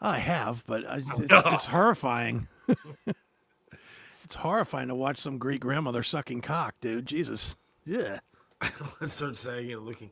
I 0.00 0.18
have, 0.18 0.64
but 0.66 0.86
I- 0.86 0.96
it's, 0.98 1.18
no. 1.30 1.42
it's 1.46 1.66
horrifying. 1.66 2.48
it's 4.26 4.34
horrifying 4.34 4.88
to 4.88 4.94
watch 4.96 5.18
some 5.18 5.38
great 5.38 5.60
grandmother 5.60 6.02
sucking 6.02 6.40
cock, 6.40 6.74
dude. 6.80 7.06
Jesus. 7.06 7.54
Yeah. 7.84 8.18
Let's 9.00 9.12
start 9.14 9.36
saying 9.36 9.72
and 9.72 9.86
looking 9.86 10.10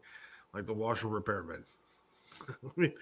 like 0.55 0.67
the 0.67 0.73
washer 0.73 1.09
repairman. 1.09 1.65
I 2.49 2.69
mean, 2.77 2.93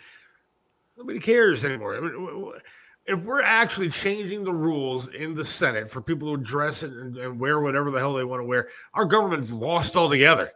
nobody 0.96 1.20
cares 1.20 1.66
anymore. 1.66 1.98
I 1.98 2.00
mean, 2.00 2.12
w- 2.12 2.30
w- 2.30 2.58
if 3.04 3.22
we're 3.26 3.42
actually 3.42 3.90
changing 3.90 4.42
the 4.42 4.54
rules 4.54 5.08
in 5.08 5.34
the 5.34 5.44
Senate 5.44 5.90
for 5.90 6.00
people 6.00 6.34
to 6.34 6.42
dress 6.42 6.82
and, 6.82 7.14
and 7.18 7.38
wear 7.38 7.60
whatever 7.60 7.90
the 7.90 7.98
hell 7.98 8.14
they 8.14 8.24
want 8.24 8.40
to 8.40 8.46
wear, 8.46 8.68
our 8.94 9.04
government's 9.04 9.52
lost 9.52 9.94
altogether. 9.94 10.50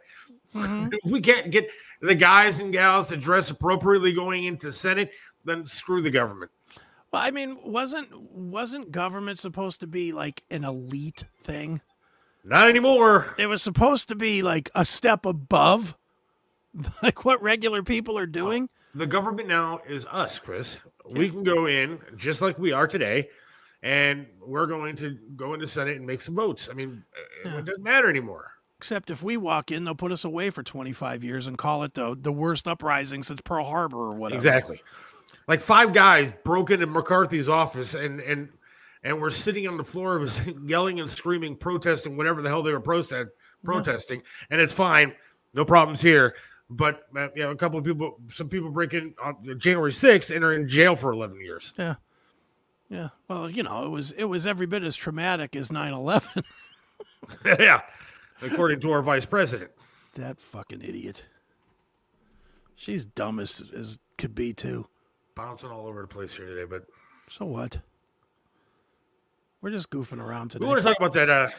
Mm-hmm. 0.55 0.87
If 1.03 1.11
we 1.11 1.21
can't 1.21 1.51
get 1.51 1.69
the 2.01 2.15
guys 2.15 2.61
and 2.61 2.73
gals 2.73 3.09
to 3.09 3.17
dress 3.17 3.51
appropriately 3.51 4.11
going 4.11 4.45
into 4.45 4.71
Senate, 4.71 5.11
then 5.45 5.67
screw 5.67 6.01
the 6.01 6.09
government. 6.09 6.49
Well, 7.11 7.21
I 7.21 7.31
mean, 7.31 7.57
wasn't 7.63 8.31
wasn't 8.31 8.91
government 8.91 9.39
supposed 9.39 9.79
to 9.79 9.87
be 9.87 10.11
like 10.11 10.43
an 10.51 10.63
elite 10.63 11.25
thing? 11.39 11.81
Not 12.43 12.69
anymore. 12.69 13.35
It 13.37 13.47
was 13.47 13.61
supposed 13.61 14.09
to 14.09 14.15
be 14.15 14.41
like 14.41 14.69
a 14.75 14.85
step 14.85 15.25
above 15.25 15.95
like 17.03 17.25
what 17.25 17.41
regular 17.41 17.83
people 17.83 18.17
are 18.17 18.25
doing. 18.25 18.69
The 18.95 19.07
government 19.07 19.47
now 19.47 19.81
is 19.87 20.05
us, 20.05 20.39
Chris. 20.39 20.77
We 21.09 21.29
can 21.29 21.43
go 21.43 21.67
in 21.67 21.99
just 22.15 22.41
like 22.41 22.57
we 22.57 22.71
are 22.71 22.87
today, 22.87 23.29
and 23.83 24.25
we're 24.41 24.65
going 24.65 24.95
to 24.97 25.17
go 25.35 25.53
into 25.53 25.67
Senate 25.67 25.97
and 25.97 26.05
make 26.05 26.21
some 26.21 26.35
votes. 26.35 26.67
I 26.69 26.73
mean, 26.73 27.03
uh, 27.45 27.57
it 27.57 27.65
doesn't 27.65 27.83
matter 27.83 28.09
anymore. 28.09 28.51
Except 28.79 29.09
if 29.09 29.23
we 29.23 29.37
walk 29.37 29.71
in, 29.71 29.85
they'll 29.85 29.95
put 29.95 30.11
us 30.11 30.23
away 30.23 30.49
for 30.49 30.63
25 30.63 31.23
years 31.23 31.47
and 31.47 31.57
call 31.57 31.83
it 31.83 31.93
the 31.93 32.17
the 32.19 32.31
worst 32.31 32.67
uprising 32.67 33.23
since 33.23 33.41
Pearl 33.41 33.65
Harbor 33.65 33.97
or 33.97 34.13
whatever. 34.13 34.37
Exactly. 34.37 34.81
Like 35.47 35.61
five 35.61 35.93
guys 35.93 36.31
broke 36.43 36.71
into 36.71 36.87
McCarthy's 36.87 37.49
office 37.49 37.93
and 37.93 38.19
and 38.19 38.49
and 39.03 39.21
were 39.21 39.31
sitting 39.31 39.67
on 39.67 39.77
the 39.77 39.83
floor 39.83 40.15
of 40.15 40.23
his 40.23 40.41
yelling 40.65 40.99
and 40.99 41.09
screaming, 41.09 41.55
protesting 41.55 42.17
whatever 42.17 42.41
the 42.41 42.49
hell 42.49 42.63
they 42.63 42.73
were 42.73 42.79
protest, 42.79 43.29
protesting, 43.63 44.21
and 44.49 44.59
it's 44.59 44.73
fine, 44.73 45.13
no 45.53 45.63
problems 45.63 46.01
here. 46.01 46.35
But 46.69 47.03
uh, 47.15 47.29
you 47.35 47.43
know, 47.43 47.51
a 47.51 47.55
couple 47.55 47.79
of 47.79 47.85
people, 47.85 48.19
some 48.29 48.49
people 48.49 48.69
break 48.69 48.93
in 48.93 49.13
on 49.23 49.57
January 49.57 49.93
6th 49.93 50.35
and 50.35 50.43
are 50.43 50.53
in 50.53 50.67
jail 50.67 50.95
for 50.95 51.13
11 51.13 51.39
years. 51.39 51.73
Yeah. 51.77 51.95
Yeah. 52.89 53.09
Well, 53.27 53.49
you 53.49 53.63
know, 53.63 53.85
it 53.85 53.89
was 53.89 54.11
it 54.13 54.25
was 54.25 54.45
every 54.45 54.65
bit 54.65 54.83
as 54.83 54.95
traumatic 54.95 55.55
as 55.55 55.69
9/11. 55.69 56.43
yeah, 57.59 57.81
according 58.41 58.79
to 58.81 58.91
our 58.91 59.01
vice 59.01 59.25
president. 59.25 59.71
that 60.15 60.39
fucking 60.39 60.81
idiot. 60.81 61.25
She's 62.75 63.05
dumb 63.05 63.39
as 63.39 63.63
as 63.75 63.97
could 64.17 64.35
be 64.35 64.53
too. 64.53 64.87
Bouncing 65.37 65.69
all 65.69 65.85
over 65.87 66.01
the 66.01 66.07
place 66.07 66.33
here 66.35 66.47
today, 66.47 66.65
but 66.65 66.83
So 67.29 67.45
what? 67.45 67.77
We're 69.61 69.69
just 69.71 69.89
goofing 69.91 70.19
around 70.19 70.49
today. 70.49 70.63
we 70.65 70.69
want 70.69 70.81
to 70.81 70.87
talk 70.87 70.97
about 70.97 71.13
that 71.13 71.29
uh 71.29 71.49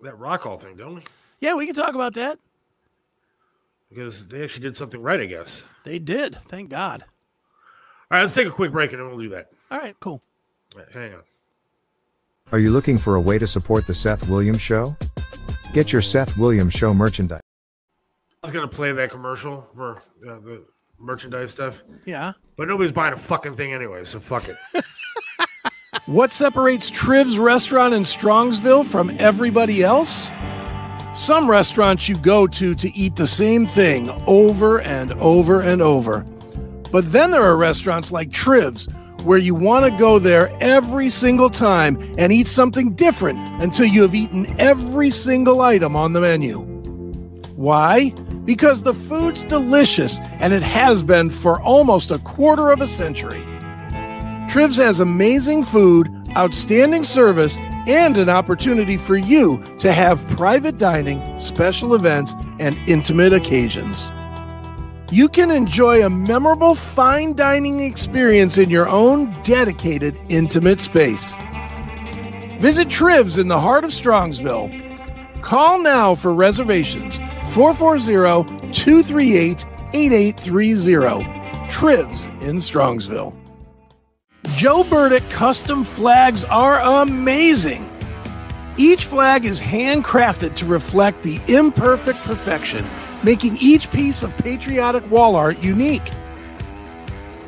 that 0.00 0.16
rock 0.18 0.42
hall 0.42 0.58
thing, 0.58 0.76
don't 0.76 0.94
we? 0.96 1.02
yeah, 1.40 1.54
we 1.54 1.66
can 1.66 1.74
talk 1.74 1.94
about 1.94 2.14
that. 2.14 2.38
because 3.90 4.28
they 4.28 4.42
actually 4.44 4.62
did 4.62 4.76
something 4.76 5.02
right, 5.02 5.20
I 5.20 5.26
guess. 5.26 5.62
They 5.84 5.98
did. 5.98 6.36
Thank 6.46 6.70
God. 6.70 7.02
All 7.02 8.16
right, 8.16 8.22
let's 8.22 8.34
take 8.34 8.46
a 8.46 8.50
quick 8.50 8.70
break 8.72 8.92
and 8.92 9.00
then 9.00 9.08
we'll 9.08 9.18
do 9.18 9.28
that. 9.30 9.50
All 9.70 9.78
right, 9.78 9.96
cool. 10.00 10.22
All 10.76 10.80
right, 10.82 10.92
hang 10.92 11.14
on. 11.14 11.22
Are 12.52 12.58
you 12.58 12.70
looking 12.70 12.96
for 12.96 13.16
a 13.16 13.20
way 13.20 13.38
to 13.38 13.46
support 13.46 13.86
the 13.86 13.94
Seth 13.94 14.28
Williams 14.28 14.62
Show? 14.62 14.96
Get 15.72 15.92
your 15.92 16.00
Seth 16.00 16.36
Williams 16.38 16.72
Show 16.74 16.94
merchandise. 16.94 17.42
I 18.42 18.46
was 18.46 18.54
gonna 18.54 18.68
play 18.68 18.92
that 18.92 19.10
commercial 19.10 19.66
for 19.74 19.96
uh, 20.28 20.38
the 20.40 20.64
merchandise 20.98 21.50
stuff, 21.52 21.82
Yeah. 22.04 22.32
but 22.56 22.68
nobody's 22.68 22.92
buying 22.92 23.12
a 23.12 23.16
fucking 23.16 23.54
thing 23.54 23.72
anyway, 23.72 24.04
so 24.04 24.20
fuck 24.20 24.48
it. 24.48 24.56
What 26.06 26.30
separates 26.32 26.88
Triv's 26.90 27.38
restaurant 27.38 27.92
in 27.92 28.02
Strongsville 28.02 28.86
from 28.86 29.14
everybody 29.18 29.82
else? 29.82 30.30
Some 31.14 31.50
restaurants 31.50 32.08
you 32.08 32.16
go 32.18 32.46
to 32.46 32.74
to 32.74 32.96
eat 32.96 33.16
the 33.16 33.26
same 33.26 33.66
thing 33.66 34.08
over 34.26 34.80
and 34.80 35.12
over 35.14 35.60
and 35.60 35.82
over. 35.82 36.20
But 36.92 37.10
then 37.12 37.30
there 37.30 37.42
are 37.42 37.56
restaurants 37.56 38.10
like 38.10 38.30
Triv's 38.30 38.86
where 39.24 39.36
you 39.38 39.54
want 39.54 39.84
to 39.84 39.98
go 39.98 40.18
there 40.18 40.50
every 40.62 41.10
single 41.10 41.50
time 41.50 42.00
and 42.16 42.32
eat 42.32 42.48
something 42.48 42.94
different 42.94 43.38
until 43.62 43.84
you 43.86 44.00
have 44.02 44.14
eaten 44.14 44.58
every 44.58 45.10
single 45.10 45.60
item 45.60 45.94
on 45.96 46.12
the 46.14 46.20
menu. 46.22 46.60
Why? 47.56 48.14
Because 48.48 48.82
the 48.82 48.94
food's 48.94 49.44
delicious 49.44 50.18
and 50.40 50.54
it 50.54 50.62
has 50.62 51.02
been 51.02 51.28
for 51.28 51.60
almost 51.60 52.10
a 52.10 52.18
quarter 52.20 52.70
of 52.70 52.80
a 52.80 52.88
century. 52.88 53.44
Trivs 54.48 54.78
has 54.78 55.00
amazing 55.00 55.64
food, 55.64 56.08
outstanding 56.34 57.02
service, 57.02 57.58
and 57.86 58.16
an 58.16 58.30
opportunity 58.30 58.96
for 58.96 59.18
you 59.18 59.62
to 59.80 59.92
have 59.92 60.26
private 60.28 60.78
dining, 60.78 61.38
special 61.38 61.94
events, 61.94 62.34
and 62.58 62.78
intimate 62.88 63.34
occasions. 63.34 64.10
You 65.12 65.28
can 65.28 65.50
enjoy 65.50 66.02
a 66.02 66.08
memorable 66.08 66.74
fine 66.74 67.34
dining 67.34 67.80
experience 67.80 68.56
in 68.56 68.70
your 68.70 68.88
own 68.88 69.30
dedicated, 69.42 70.16
intimate 70.30 70.80
space. 70.80 71.34
Visit 72.60 72.88
Trivs 72.88 73.36
in 73.36 73.48
the 73.48 73.60
heart 73.60 73.84
of 73.84 73.90
Strongsville. 73.90 74.87
Call 75.48 75.78
now 75.78 76.14
for 76.14 76.34
reservations 76.34 77.16
440 77.54 78.70
238 78.70 79.64
8830. 79.94 81.24
Trivs 81.70 82.26
in 82.42 82.56
Strongsville. 82.56 83.34
Joe 84.56 84.84
Burdick 84.84 85.26
custom 85.30 85.84
flags 85.84 86.44
are 86.44 86.78
amazing. 87.00 87.90
Each 88.76 89.06
flag 89.06 89.46
is 89.46 89.58
handcrafted 89.58 90.54
to 90.56 90.66
reflect 90.66 91.22
the 91.22 91.40
imperfect 91.48 92.18
perfection, 92.18 92.86
making 93.22 93.56
each 93.56 93.90
piece 93.90 94.22
of 94.22 94.36
patriotic 94.36 95.10
wall 95.10 95.34
art 95.34 95.60
unique. 95.60 96.10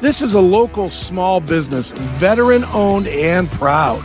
This 0.01 0.23
is 0.23 0.33
a 0.33 0.41
local 0.41 0.89
small 0.89 1.43
business, 1.43 1.91
veteran 1.91 2.65
owned 2.65 3.09
and 3.09 3.47
proud. 3.51 4.03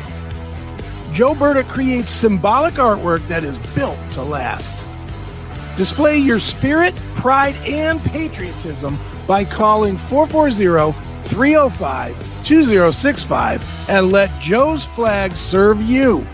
Joe 1.15 1.33
Burdick 1.33 1.67
creates 1.67 2.11
symbolic 2.11 2.73
artwork 2.73 3.25
that 3.29 3.45
is 3.45 3.57
built 3.73 3.97
to 4.11 4.21
last. 4.21 4.77
Display 5.77 6.17
your 6.17 6.41
spirit, 6.41 6.93
pride, 7.15 7.55
and 7.65 8.01
patriotism 8.01 8.97
by 9.25 9.45
calling 9.45 9.95
440 9.95 10.91
305 11.29 12.43
2065 12.43 13.89
and 13.89 14.11
let 14.11 14.29
Joe's 14.41 14.85
flag 14.87 15.37
serve 15.37 15.81
you. 15.81 16.27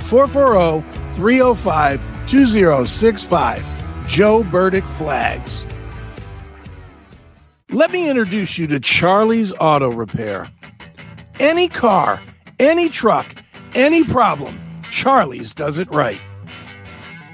440 0.00 1.14
305 1.14 2.04
2065. 2.26 4.08
Joe 4.08 4.42
Burdick 4.42 4.84
Flags. 4.98 5.64
Let 7.68 7.92
me 7.92 8.10
introduce 8.10 8.58
you 8.58 8.66
to 8.66 8.80
Charlie's 8.80 9.52
Auto 9.52 9.90
Repair. 9.90 10.50
Any 11.38 11.68
car, 11.68 12.20
any 12.58 12.88
truck, 12.88 13.39
any 13.74 14.04
problem, 14.04 14.60
Charlie's 14.90 15.54
does 15.54 15.78
it 15.78 15.90
right. 15.90 16.20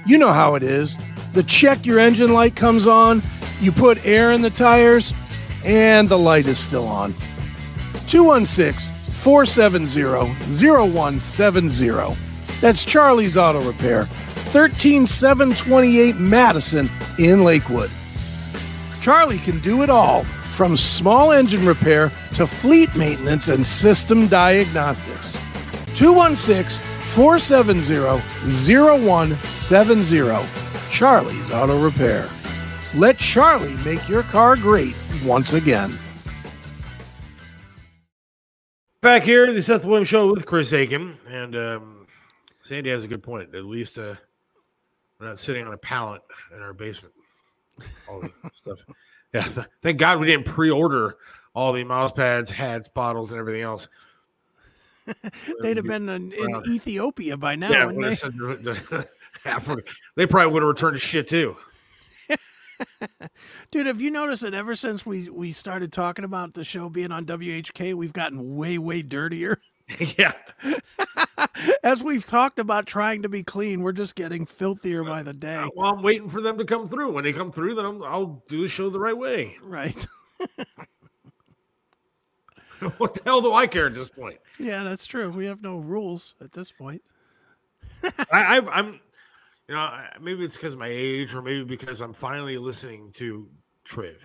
You 0.05 0.17
know 0.17 0.31
how 0.31 0.55
it 0.55 0.63
is. 0.63 0.97
The 1.33 1.43
check 1.43 1.85
your 1.85 1.99
engine 1.99 2.33
light 2.33 2.55
comes 2.55 2.87
on, 2.87 3.21
you 3.59 3.71
put 3.71 4.05
air 4.05 4.31
in 4.31 4.41
the 4.41 4.49
tires, 4.49 5.13
and 5.65 6.09
the 6.09 6.17
light 6.17 6.47
is 6.47 6.59
still 6.59 6.87
on. 6.87 7.13
216 8.07 8.93
470 9.11 10.03
0170. 10.03 12.17
That's 12.61 12.85
Charlie's 12.85 13.37
Auto 13.37 13.61
Repair, 13.61 14.05
13728 14.05 16.15
Madison 16.15 16.89
in 17.19 17.43
Lakewood. 17.43 17.91
Charlie 19.01 19.39
can 19.39 19.59
do 19.59 19.83
it 19.83 19.89
all 19.89 20.23
from 20.53 20.75
small 20.75 21.31
engine 21.31 21.65
repair 21.65 22.11
to 22.35 22.47
fleet 22.47 22.93
maintenance 22.95 23.47
and 23.47 23.65
system 23.65 24.27
diagnostics. 24.27 25.39
216 25.97 26.85
470 27.15 28.21
0170. 28.47 30.47
Charlie's 30.91 31.49
Auto 31.49 31.81
Repair. 31.81 32.29
Let 32.93 33.17
Charlie 33.17 33.75
make 33.77 34.07
your 34.07 34.21
car 34.23 34.55
great 34.55 34.95
once 35.25 35.53
again. 35.53 35.97
Back 39.01 39.23
here 39.23 39.51
the 39.51 39.63
Seth 39.63 39.85
Williams 39.85 40.07
Show 40.07 40.31
with 40.31 40.45
Chris 40.45 40.71
Aiken, 40.71 41.17
and 41.27 41.55
um, 41.55 42.05
Sandy 42.61 42.91
has 42.91 43.03
a 43.03 43.07
good 43.07 43.23
point. 43.23 43.55
At 43.55 43.65
least 43.65 43.97
uh, 43.97 44.13
we're 45.19 45.27
not 45.27 45.39
sitting 45.39 45.65
on 45.65 45.73
a 45.73 45.77
pallet 45.77 46.21
in 46.55 46.61
our 46.61 46.73
basement. 46.73 47.15
All 48.07 48.21
the 48.21 48.31
stuff. 48.61 48.77
Yeah, 49.33 49.63
thank 49.81 49.97
God 49.97 50.19
we 50.19 50.27
didn't 50.27 50.45
pre-order 50.45 51.17
all 51.55 51.73
the 51.73 51.83
mouse 51.83 52.11
pads, 52.11 52.51
hats, 52.51 52.87
bottles, 52.87 53.31
and 53.31 53.39
everything 53.39 53.63
else. 53.63 53.87
They'd 55.61 55.77
have 55.77 55.85
been 55.85 56.09
in, 56.09 56.31
in. 56.31 56.61
Ethiopia 56.67 57.37
by 57.37 57.55
now. 57.55 57.69
yeah, 57.69 57.91
they? 57.91 58.15
said 58.15 58.33
the- 58.33 59.07
half 59.43 59.69
of 59.69 59.79
they 60.15 60.25
probably 60.25 60.51
would 60.53 60.63
have 60.63 60.67
returned 60.67 60.95
to 60.95 60.99
shit 60.99 61.27
too. 61.27 61.55
Dude, 63.71 63.87
have 63.87 64.01
you 64.01 64.11
noticed 64.11 64.43
that 64.43 64.53
ever 64.53 64.75
since 64.75 65.05
we, 65.05 65.29
we 65.29 65.51
started 65.51 65.91
talking 65.91 66.25
about 66.25 66.53
the 66.53 66.63
show 66.63 66.89
being 66.89 67.11
on 67.11 67.25
WHK, 67.25 67.93
we've 67.93 68.13
gotten 68.13 68.55
way, 68.55 68.77
way 68.77 69.01
dirtier? 69.01 69.59
yeah. 70.17 70.33
As 71.83 72.03
we've 72.03 72.25
talked 72.25 72.59
about 72.59 72.85
trying 72.85 73.23
to 73.23 73.29
be 73.29 73.41
clean, 73.41 73.81
we're 73.81 73.93
just 73.93 74.15
getting 74.15 74.45
filthier 74.45 75.03
by 75.03 75.23
the 75.23 75.31
uh, 75.31 75.33
day. 75.33 75.69
Well, 75.75 75.93
I'm 75.93 76.03
waiting 76.03 76.29
for 76.29 76.41
them 76.41 76.57
to 76.57 76.65
come 76.65 76.87
through. 76.87 77.13
When 77.13 77.23
they 77.23 77.33
come 77.33 77.51
through, 77.51 77.75
then 77.75 77.85
I'm, 77.85 78.03
I'll 78.03 78.43
do 78.47 78.61
the 78.61 78.67
show 78.67 78.89
the 78.89 78.99
right 78.99 79.17
way. 79.17 79.57
Right. 79.63 80.05
what 82.97 83.13
the 83.13 83.21
hell 83.25 83.41
do 83.41 83.53
I 83.53 83.67
care 83.67 83.87
at 83.87 83.93
this 83.93 84.09
point? 84.09 84.39
Yeah, 84.59 84.83
that's 84.83 85.05
true. 85.05 85.29
We 85.29 85.45
have 85.45 85.61
no 85.61 85.77
rules 85.77 86.35
at 86.41 86.51
this 86.51 86.71
point. 86.71 87.01
I, 88.03 88.57
I, 88.57 88.57
I'm, 88.71 88.99
you 89.67 89.75
know, 89.75 90.03
maybe 90.21 90.43
it's 90.45 90.55
because 90.55 90.73
of 90.73 90.79
my 90.79 90.87
age, 90.89 91.33
or 91.33 91.41
maybe 91.41 91.63
because 91.63 92.01
I'm 92.01 92.13
finally 92.13 92.57
listening 92.57 93.11
to 93.13 93.49
Triv, 93.85 94.21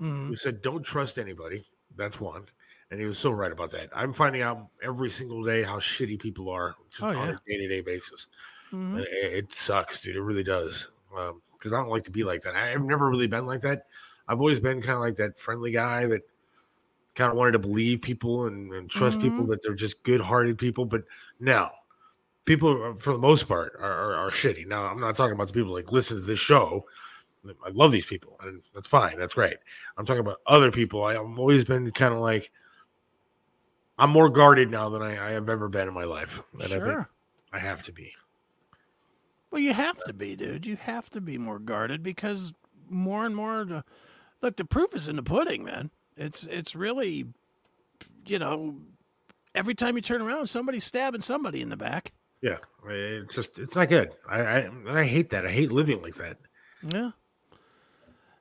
Mhm. 0.00 0.28
who 0.28 0.36
said, 0.36 0.62
"Don't 0.62 0.82
trust 0.84 1.18
anybody." 1.18 1.66
That's 1.96 2.20
one, 2.20 2.46
and 2.90 2.98
he 3.00 3.06
was 3.06 3.18
so 3.18 3.30
right 3.30 3.52
about 3.52 3.70
that. 3.72 3.90
I'm 3.94 4.12
finding 4.12 4.42
out 4.42 4.68
every 4.82 5.10
single 5.10 5.42
day 5.44 5.62
how 5.62 5.78
shitty 5.78 6.18
people 6.20 6.48
are 6.48 6.74
just 6.90 7.02
Oh, 7.02 7.08
on 7.08 7.28
yeah. 7.28 7.34
a 7.34 7.50
day 7.50 7.56
to 7.58 7.68
day 7.68 7.80
basis. 7.80 8.28
Mhm. 8.72 9.00
It, 9.00 9.08
it 9.12 9.52
sucks, 9.54 10.00
dude. 10.00 10.16
It 10.16 10.22
really 10.22 10.42
does. 10.44 10.88
Because 11.54 11.72
I 11.74 11.76
don't 11.76 11.90
like 11.90 12.04
to 12.04 12.10
be 12.10 12.24
like 12.24 12.40
that. 12.42 12.56
I've 12.56 12.82
never 12.82 13.10
really 13.10 13.26
been 13.26 13.44
like 13.46 13.60
that. 13.60 13.86
I've 14.28 14.38
always 14.38 14.60
been 14.60 14.80
kind 14.80 14.94
of 14.94 15.00
like 15.00 15.16
that 15.16 15.38
friendly 15.38 15.70
guy 15.72 16.06
that 16.06 16.22
kind 17.14 17.30
of 17.30 17.36
wanted 17.36 17.52
to 17.52 17.58
believe 17.58 18.00
people 18.02 18.46
and, 18.46 18.72
and 18.72 18.90
trust 18.90 19.20
people 19.20 19.44
Mhm. 19.44 19.48
that 19.50 19.62
they're 19.62 19.74
just 19.74 20.02
good 20.02 20.20
hearted 20.20 20.58
people. 20.58 20.84
But 20.84 21.04
now, 21.40 21.70
people 22.44 22.82
uh, 22.82 22.94
for 22.94 23.12
the 23.12 23.18
most 23.18 23.48
part 23.48 23.74
are, 23.78 23.92
are, 23.92 24.14
are 24.14 24.30
shitty. 24.30 24.66
Now, 24.66 24.86
I'm 24.86 25.00
not 25.00 25.16
talking 25.16 25.34
about 25.34 25.48
the 25.48 25.52
people 25.52 25.72
like 25.72 25.92
listen 25.92 26.16
to 26.18 26.22
this 26.22 26.38
show. 26.38 26.86
I 27.66 27.70
love 27.70 27.90
these 27.90 28.06
people, 28.06 28.38
and 28.42 28.62
that's 28.72 28.86
fine. 28.86 29.18
That's 29.18 29.34
great. 29.34 29.56
I'm 29.98 30.06
talking 30.06 30.20
about 30.20 30.38
other 30.46 30.70
people. 30.70 31.04
I, 31.04 31.12
I've 31.14 31.38
always 31.38 31.64
been 31.64 31.90
kind 31.90 32.14
of 32.14 32.20
like 32.20 32.52
I'm 33.98 34.10
more 34.10 34.28
guarded 34.30 34.70
now 34.70 34.88
than 34.88 35.02
I, 35.02 35.28
I 35.28 35.30
have 35.32 35.48
ever 35.48 35.68
been 35.68 35.88
in 35.88 35.94
my 35.94 36.04
life, 36.04 36.40
and 36.52 36.62
I 36.62 36.66
think 36.66 36.84
Sure. 36.84 37.10
I 37.52 37.58
have 37.58 37.82
to 37.84 37.92
be. 37.92 38.12
Well, 39.50 39.60
you 39.60 39.74
have 39.74 40.02
to 40.04 40.14
be, 40.14 40.34
dude. 40.34 40.64
You 40.64 40.76
have 40.76 41.10
to 41.10 41.20
be 41.20 41.36
more 41.36 41.58
guarded 41.58 42.02
because 42.02 42.54
more 42.88 43.26
and 43.26 43.36
more. 43.36 43.64
The, 43.64 43.84
look, 44.40 44.56
the 44.56 44.64
proof 44.64 44.94
is 44.94 45.08
in 45.08 45.16
the 45.16 45.22
pudding, 45.22 45.64
man. 45.64 45.90
It's 46.16 46.46
it's 46.46 46.74
really, 46.74 47.26
you 48.26 48.38
know, 48.38 48.76
every 49.54 49.74
time 49.74 49.96
you 49.96 50.02
turn 50.02 50.22
around, 50.22 50.46
somebody's 50.48 50.84
stabbing 50.84 51.20
somebody 51.22 51.62
in 51.62 51.68
the 51.68 51.76
back. 51.76 52.12
Yeah, 52.40 52.58
it 52.88 53.26
just 53.34 53.58
it's 53.58 53.76
not 53.76 53.88
good. 53.88 54.14
I, 54.28 54.40
I 54.40 54.70
I 54.88 55.04
hate 55.04 55.30
that. 55.30 55.46
I 55.46 55.50
hate 55.50 55.70
living 55.72 56.02
like 56.02 56.16
that. 56.16 56.38
Yeah. 56.86 57.10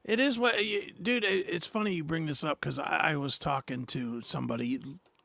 It 0.04 0.20
is 0.20 0.40
what, 0.40 0.66
you- 0.66 0.92
dude. 1.02 1.24
it- 1.24 1.46
It's 1.48 1.68
funny 1.68 1.94
you 1.94 2.04
bring 2.04 2.26
this 2.26 2.44
up 2.44 2.60
because 2.60 2.80
I, 2.80 3.12
I 3.12 3.16
was 3.18 3.38
talking 3.38 3.86
to 3.88 4.22
somebody 4.24 4.80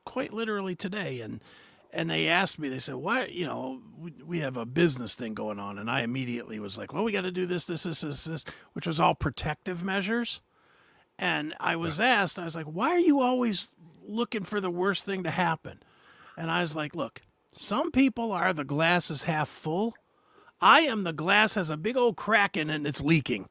quite 0.05 0.33
literally 0.33 0.75
today, 0.77 1.21
and 1.23 1.43
and 1.93 2.11
they 2.11 2.29
asked 2.29 2.59
me, 2.59 2.69
they 2.69 2.79
said, 2.81 2.97
why, 2.97 3.25
you 3.27 3.47
know, 3.47 3.81
we, 3.97 4.13
we 4.23 4.41
have 4.41 4.59
a 4.59 4.67
business 4.67 5.15
thing 5.15 5.33
going 5.33 5.59
on. 5.59 5.79
And 5.79 5.91
I 5.91 6.03
immediately 6.03 6.59
was 6.61 6.77
like, 6.77 6.93
well, 6.93 7.05
we 7.05 7.13
got 7.13 7.23
to 7.23 7.31
do 7.31 7.47
this, 7.47 7.65
this, 7.65 7.85
this, 7.85 8.03
this, 8.03 8.25
this, 8.25 8.45
which 8.75 8.87
was 8.87 9.01
all 9.01 9.15
protective 9.15 9.83
measures. 9.83 10.43
And 11.19 11.55
I 11.59 11.77
was 11.77 12.01
asked, 12.01 12.39
I 12.39 12.45
was 12.45 12.55
like, 12.55 12.67
why 12.67 12.91
are 12.91 12.99
you 12.99 13.21
always 13.21 13.69
looking 14.05 14.45
for 14.45 14.61
the 14.61 14.71
worst 14.71 15.05
thing 15.05 15.23
to 15.23 15.31
happen? 15.31 15.83
And 16.37 16.51
I 16.51 16.61
was 16.61 16.77
like, 16.77 16.95
look, 16.95 17.23
some 17.53 17.91
people 17.91 18.33
are 18.33 18.53
the 18.53 18.64
glass 18.64 19.11
is 19.11 19.23
half 19.23 19.49
full. 19.49 19.95
I 20.61 20.81
am 20.81 21.05
the 21.05 21.12
glass 21.12 21.55
has 21.55 21.71
a 21.71 21.77
big 21.77 21.97
old 21.97 22.17
crack 22.17 22.57
in 22.57 22.71
it 22.71 22.75
and 22.77 22.87
it's 22.87 23.03
leaking. 23.03 23.49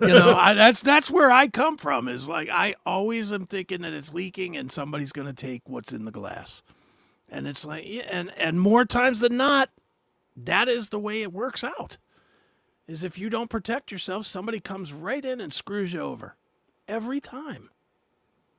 You 0.00 0.08
know, 0.08 0.34
I, 0.38 0.54
that's 0.54 0.82
that's 0.82 1.10
where 1.10 1.30
I 1.30 1.48
come 1.48 1.76
from. 1.76 2.08
Is 2.08 2.28
like 2.28 2.48
I 2.48 2.74
always 2.86 3.32
am 3.32 3.46
thinking 3.46 3.82
that 3.82 3.92
it's 3.92 4.14
leaking 4.14 4.56
and 4.56 4.70
somebody's 4.70 5.12
going 5.12 5.26
to 5.26 5.34
take 5.34 5.62
what's 5.68 5.92
in 5.92 6.04
the 6.04 6.12
glass, 6.12 6.62
and 7.28 7.46
it's 7.46 7.64
like 7.64 7.84
yeah, 7.86 8.02
and 8.08 8.32
and 8.38 8.60
more 8.60 8.84
times 8.84 9.20
than 9.20 9.36
not, 9.36 9.70
that 10.36 10.68
is 10.68 10.88
the 10.88 10.98
way 10.98 11.22
it 11.22 11.32
works 11.32 11.64
out. 11.64 11.98
Is 12.86 13.02
if 13.02 13.18
you 13.18 13.30
don't 13.30 13.50
protect 13.50 13.90
yourself, 13.90 14.26
somebody 14.26 14.60
comes 14.60 14.92
right 14.92 15.24
in 15.24 15.40
and 15.40 15.52
screws 15.52 15.92
you 15.92 16.00
over, 16.00 16.36
every 16.88 17.20
time. 17.20 17.70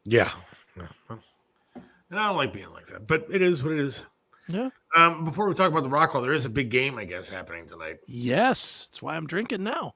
Yeah. 0.04 0.32
And 0.78 2.20
I 2.20 2.28
don't 2.28 2.38
like 2.38 2.54
being 2.54 2.72
like 2.72 2.86
that, 2.88 3.08
but 3.08 3.26
it 3.32 3.42
is 3.42 3.64
what 3.64 3.74
it 3.74 3.80
is. 3.80 4.00
Yeah. 4.48 4.70
Um, 4.96 5.26
before 5.26 5.48
we 5.48 5.56
talk 5.56 5.72
about 5.72 5.84
the 5.84 5.90
Rock 5.90 6.12
Hall, 6.12 6.22
there 6.22 6.34
is 6.34 6.46
a 6.46 6.50
big 6.50 6.70
game, 6.70 6.98
I 6.98 7.06
guess, 7.06 7.28
happening 7.28 7.66
tonight. 7.66 7.98
Yes, 8.06 8.88
that's 8.90 9.02
why 9.02 9.16
I'm 9.16 9.26
drinking 9.26 9.64
now. 9.64 9.96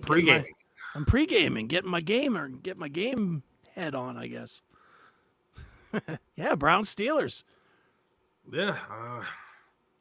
Pre 0.00 0.22
gaming. 0.22 0.52
I'm 0.94 1.04
pre-gaming, 1.04 1.66
getting 1.66 1.90
my 1.90 2.00
game 2.00 2.36
or 2.36 2.48
get 2.48 2.78
my 2.78 2.88
game 2.88 3.42
head 3.74 3.94
on, 3.96 4.16
I 4.16 4.28
guess. 4.28 4.62
yeah, 6.36 6.54
Brown 6.54 6.84
Steelers. 6.84 7.42
Yeah. 8.52 8.76
Uh, 8.90 9.22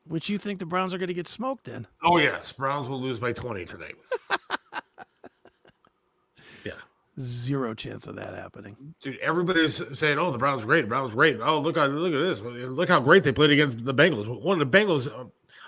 Which 0.07 0.29
you 0.29 0.37
think 0.37 0.59
the 0.59 0.67
Browns 0.67 0.93
are 0.93 0.99
going 0.99 1.07
to 1.07 1.13
get 1.13 1.27
smoked 1.27 1.67
in? 1.67 1.87
oh, 2.03 2.19
yes. 2.19 2.51
Browns 2.51 2.89
will 2.89 3.01
lose 3.01 3.19
by 3.19 3.33
20 3.33 3.65
tonight. 3.65 3.95
Zero 7.19 7.75
chance 7.75 8.07
of 8.07 8.15
that 8.15 8.33
happening. 8.33 8.95
Dude, 9.01 9.19
everybody's 9.19 9.81
saying, 9.97 10.17
"Oh, 10.17 10.31
the 10.31 10.39
Browns 10.39 10.63
are 10.63 10.65
great. 10.65 10.81
The 10.81 10.87
Browns 10.87 11.11
are 11.11 11.15
great. 11.15 11.39
Oh, 11.39 11.59
look 11.59 11.77
how 11.77 11.85
look 11.85 12.11
at 12.11 12.17
this. 12.17 12.41
Look 12.41 12.89
how 12.89 12.99
great 13.01 13.21
they 13.21 13.31
played 13.31 13.51
against 13.51 13.85
the 13.85 13.93
Bengals. 13.93 14.27
One 14.41 14.59
of 14.59 14.71
the 14.71 14.77
Bengals 14.77 15.07
uh, 15.07 15.25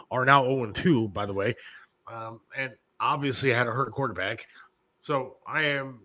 are 0.10 0.26
now 0.26 0.44
0 0.44 0.72
2, 0.72 1.10
by 1.10 1.28
the 1.28 1.34
way, 1.34 1.54
um, 2.12 2.40
and 2.58 2.74
obviously 3.00 3.52
had 3.52 3.68
a 3.68 3.72
hurt 3.72 3.92
quarterback. 3.92 4.48
So 5.02 5.38
I 5.46 5.66
am 5.66 6.00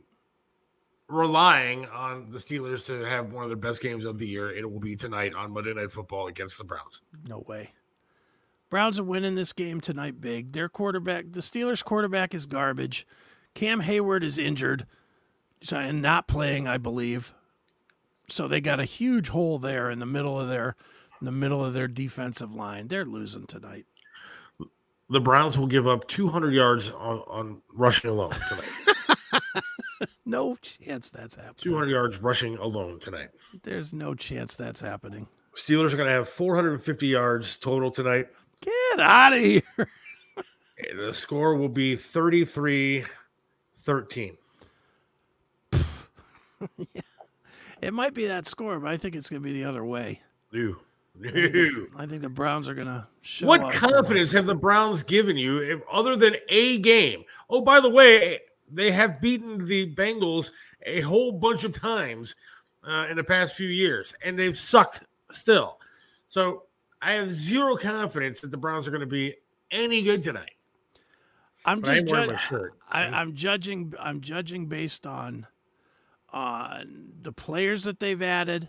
relying 1.09 1.87
on 1.87 2.29
the 2.31 2.39
Steelers 2.39 2.85
to 2.87 3.03
have 3.05 3.33
one 3.33 3.43
of 3.43 3.49
their 3.49 3.57
best 3.57 3.81
games 3.81 4.05
of 4.05 4.19
the 4.19 4.27
year. 4.27 4.51
It 4.51 4.71
will 4.71 4.79
be 4.79 4.95
tonight 4.95 5.33
on 5.35 5.53
Monday 5.53 5.73
Night 5.73 5.91
Football 5.91 6.27
against 6.27 6.59
the 6.59 6.65
Browns. 6.65 7.01
No 7.27 7.39
way. 7.49 7.73
Browns 8.69 9.01
are 9.01 9.05
winning 9.05 9.37
this 9.37 9.55
game 9.55 9.81
tonight 9.81 10.21
big. 10.21 10.53
Their 10.53 10.69
quarterback, 10.69 11.33
the 11.33 11.41
Steelers 11.41 11.83
quarterback 11.83 12.35
is 12.35 12.45
garbage. 12.45 13.07
Cam 13.55 13.81
Hayward 13.81 14.23
is 14.23 14.39
injured 14.39 14.87
and 15.71 16.03
not 16.03 16.27
playing, 16.27 16.67
I 16.67 16.79
believe. 16.79 17.35
So 18.29 18.49
they 18.49 18.61
got 18.61 18.81
a 18.81 18.85
huge 18.85 19.29
hole 19.29 19.59
there 19.59 19.91
in 19.91 19.99
the 19.99 20.07
middle 20.07 20.39
of 20.39 20.49
their 20.49 20.77
in 21.21 21.25
the 21.25 21.33
middle 21.33 21.65
of 21.65 21.75
their 21.75 21.89
defensive 21.89 22.55
line. 22.55 22.89
They're 22.89 23.05
losing 23.05 23.47
tonight. 23.47 23.87
The 25.11 25.21
Browns 25.21 25.59
will 25.59 25.67
give 25.67 25.89
up 25.89 26.07
200 26.09 26.55
yards 26.55 26.91
on, 26.91 27.19
on 27.27 27.63
rushing 27.75 28.11
alone 28.11 28.31
tonight. 28.49 28.95
No 30.31 30.57
chance 30.63 31.11
that's 31.11 31.35
happening. 31.35 31.57
200 31.59 31.91
yards 31.91 32.19
rushing 32.19 32.57
alone 32.59 33.01
tonight. 33.01 33.31
There's 33.65 33.93
no 33.93 34.15
chance 34.15 34.55
that's 34.55 34.81
happening. 34.81 35.27
Steelers 35.57 35.93
are 35.93 35.97
going 35.97 36.07
to 36.07 36.13
have 36.13 36.29
450 36.29 37.09
yards 37.09 37.57
total 37.57 37.91
tonight. 37.91 38.29
Get 38.61 39.01
out 39.01 39.33
of 39.33 39.41
here. 39.41 39.63
The 40.97 41.13
score 41.13 41.57
will 41.57 41.69
be 41.69 41.95
33 41.95 43.05
13. 43.83 44.37
It 47.83 47.95
might 47.95 48.13
be 48.13 48.27
that 48.27 48.47
score, 48.47 48.79
but 48.79 48.91
I 48.91 48.99
think 48.99 49.17
it's 49.17 49.31
going 49.31 49.41
to 49.43 49.45
be 49.45 49.55
the 49.55 49.67
other 49.67 49.85
way. 49.85 50.21
Ew. 50.51 50.77
I 51.19 51.23
think 51.31 51.35
Ew. 51.55 51.89
the- 51.91 51.99
I 51.99 52.07
think 52.07 52.21
the 52.23 52.29
Browns 52.29 52.69
are 52.69 52.75
going 52.75 52.87
to 52.89 53.07
show 53.23 53.47
What 53.47 53.73
confidence 53.73 54.33
have 54.33 54.45
the 54.47 54.55
Browns 54.55 55.03
given 55.03 55.37
you 55.39 55.59
if, 55.63 55.81
other 55.91 56.15
than 56.17 56.37
a 56.51 56.79
game? 56.81 57.25
Oh, 57.49 57.63
by 57.63 57.81
the 57.81 57.89
way, 57.89 58.41
they 58.71 58.91
have 58.91 59.21
beaten 59.21 59.65
the 59.65 59.95
Bengals 59.95 60.51
a 60.85 61.01
whole 61.01 61.33
bunch 61.33 61.65
of 61.65 61.73
times 61.73 62.35
uh, 62.85 63.07
in 63.11 63.17
the 63.17 63.25
past 63.25 63.55
few 63.55 63.69
years, 63.69 64.13
and 64.23 64.39
they've 64.39 64.59
sucked 64.59 65.01
still. 65.33 65.79
So 66.29 66.65
I 67.01 67.13
have 67.13 67.33
zero 67.33 67.77
confidence 67.77 68.43
that 68.43 68.51
the 68.51 68.57
Browns 68.59 68.87
are 68.87 68.91
going 68.91 69.01
to 69.01 69.07
be 69.07 69.35
any 69.71 70.03
good 70.03 70.23
tonight. 70.23 70.53
I'm 71.65 71.81
But 71.81 71.91
I 71.91 71.95
just 71.95 72.03
am 72.05 72.09
jud- 72.09 72.29
my 72.29 72.37
shirt. 72.37 72.75
I, 72.91 73.05
I'm 73.05 73.35
judging. 73.35 73.95
I'm 73.99 74.21
judging 74.21 74.67
based 74.67 75.07
on 75.07 75.47
on 76.33 77.13
the 77.23 77.33
players 77.33 77.85
that 77.85 78.01
they've 78.01 78.23
added, 78.23 78.69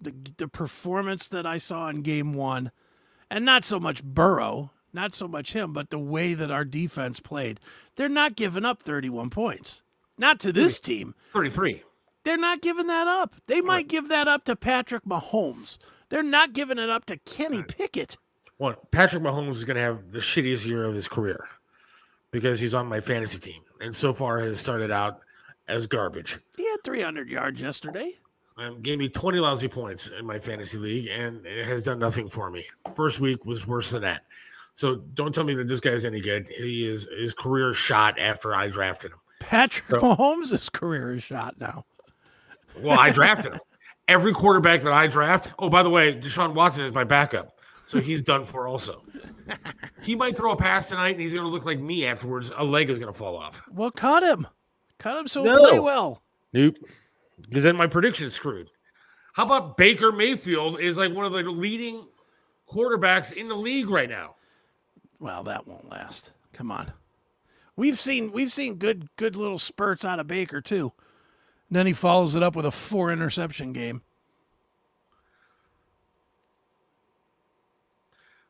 the 0.00 0.14
the 0.36 0.48
performance 0.48 1.28
that 1.28 1.46
I 1.46 1.58
saw 1.58 1.88
in 1.88 2.02
Game 2.02 2.34
One, 2.34 2.70
and 3.30 3.44
not 3.44 3.64
so 3.64 3.80
much 3.80 4.02
Burrow, 4.04 4.70
not 4.92 5.14
so 5.14 5.26
much 5.26 5.52
him, 5.52 5.72
but 5.72 5.90
the 5.90 5.98
way 5.98 6.34
that 6.34 6.50
our 6.50 6.64
defense 6.64 7.20
played. 7.20 7.60
They're 7.96 8.08
not 8.08 8.36
giving 8.36 8.64
up 8.64 8.82
31 8.82 9.30
points. 9.30 9.82
Not 10.16 10.38
to 10.40 10.52
this 10.52 10.80
team. 10.80 11.14
33. 11.32 11.82
They're 12.24 12.36
not 12.36 12.62
giving 12.62 12.86
that 12.86 13.06
up. 13.06 13.34
They 13.46 13.60
might 13.60 13.88
give 13.88 14.08
that 14.08 14.28
up 14.28 14.44
to 14.44 14.56
Patrick 14.56 15.04
Mahomes. 15.04 15.78
They're 16.08 16.22
not 16.22 16.52
giving 16.52 16.78
it 16.78 16.88
up 16.88 17.04
to 17.06 17.18
Kenny 17.18 17.62
Pickett. 17.62 18.16
Well, 18.58 18.76
Patrick 18.92 19.22
Mahomes 19.22 19.54
is 19.54 19.64
going 19.64 19.76
to 19.76 19.82
have 19.82 20.12
the 20.12 20.20
shittiest 20.20 20.64
year 20.64 20.84
of 20.84 20.94
his 20.94 21.08
career 21.08 21.48
because 22.30 22.60
he's 22.60 22.74
on 22.74 22.86
my 22.86 23.00
fantasy 23.00 23.38
team, 23.38 23.62
and 23.80 23.94
so 23.94 24.14
far 24.14 24.38
has 24.38 24.60
started 24.60 24.90
out 24.90 25.20
as 25.68 25.86
garbage. 25.86 26.38
He 26.56 26.68
had 26.70 26.82
300 26.84 27.28
yards 27.28 27.60
yesterday. 27.60 28.12
Um, 28.56 28.80
gave 28.82 28.98
me 28.98 29.08
20 29.08 29.38
lousy 29.40 29.66
points 29.68 30.10
in 30.16 30.24
my 30.24 30.38
fantasy 30.38 30.78
league, 30.78 31.08
and 31.08 31.44
it 31.44 31.66
has 31.66 31.82
done 31.82 31.98
nothing 31.98 32.28
for 32.28 32.50
me. 32.50 32.64
First 32.94 33.18
week 33.18 33.44
was 33.44 33.66
worse 33.66 33.90
than 33.90 34.02
that. 34.02 34.22
So 34.76 34.96
don't 35.14 35.34
tell 35.34 35.44
me 35.44 35.54
that 35.54 35.66
this 35.68 35.80
guy's 35.80 36.04
any 36.04 36.20
good. 36.20 36.46
He 36.48 36.86
is 36.86 37.08
his 37.18 37.32
career 37.34 37.72
shot 37.74 38.18
after 38.18 38.54
I 38.54 38.68
drafted 38.68 39.12
him. 39.12 39.18
Patrick 39.40 40.00
So- 40.00 40.14
Mahomes' 40.16 40.70
career 40.70 41.14
is 41.14 41.22
shot 41.22 41.56
now. 41.58 41.84
Well, 42.80 42.98
I 42.98 43.10
drafted 43.12 43.54
him. 43.54 43.60
Every 44.06 44.32
quarterback 44.32 44.82
that 44.82 44.92
I 44.92 45.06
draft. 45.06 45.50
Oh, 45.58 45.68
by 45.70 45.82
the 45.82 45.90
way, 45.90 46.14
Deshaun 46.14 46.54
Watson 46.54 46.84
is 46.84 46.92
my 46.94 47.04
backup, 47.04 47.58
so 47.86 48.00
he's 48.00 48.22
done 48.22 48.44
for 48.44 48.68
also. 48.68 49.02
He 50.02 50.14
might 50.14 50.36
throw 50.36 50.52
a 50.52 50.56
pass 50.56 50.90
tonight, 50.90 51.12
and 51.12 51.20
he's 51.20 51.32
going 51.32 51.46
to 51.46 51.50
look 51.50 51.64
like 51.64 51.78
me 51.78 52.04
afterwards. 52.06 52.52
A 52.58 52.62
leg 52.64 52.90
is 52.90 52.98
going 52.98 53.10
to 53.12 53.18
fall 53.18 53.36
off. 53.38 53.62
Well, 53.70 53.90
cut 53.90 54.22
him. 54.22 54.46
Cut 55.04 55.18
him 55.18 55.28
so 55.28 55.44
No. 55.44 55.58
play 55.58 55.78
well. 55.78 56.22
Nope. 56.54 56.78
Because 57.42 57.62
then 57.62 57.76
my 57.76 57.86
prediction 57.86 58.26
is 58.26 58.32
screwed. 58.32 58.70
How 59.34 59.44
about 59.44 59.76
Baker 59.76 60.10
Mayfield 60.10 60.80
is 60.80 60.96
like 60.96 61.12
one 61.12 61.26
of 61.26 61.32
the 61.32 61.42
leading 61.42 62.08
quarterbacks 62.66 63.30
in 63.30 63.46
the 63.48 63.54
league 63.54 63.90
right 63.90 64.08
now? 64.08 64.36
Well, 65.20 65.42
that 65.42 65.66
won't 65.66 65.90
last. 65.90 66.30
Come 66.54 66.70
on. 66.70 66.90
We've 67.76 68.00
seen 68.00 68.32
we've 68.32 68.50
seen 68.50 68.76
good 68.76 69.10
good 69.16 69.36
little 69.36 69.58
spurts 69.58 70.06
out 70.06 70.20
of 70.20 70.26
Baker 70.26 70.62
too. 70.62 70.90
And 71.68 71.76
then 71.76 71.86
he 71.86 71.92
follows 71.92 72.34
it 72.34 72.42
up 72.42 72.56
with 72.56 72.64
a 72.64 72.70
four 72.70 73.12
interception 73.12 73.74
game. 73.74 74.00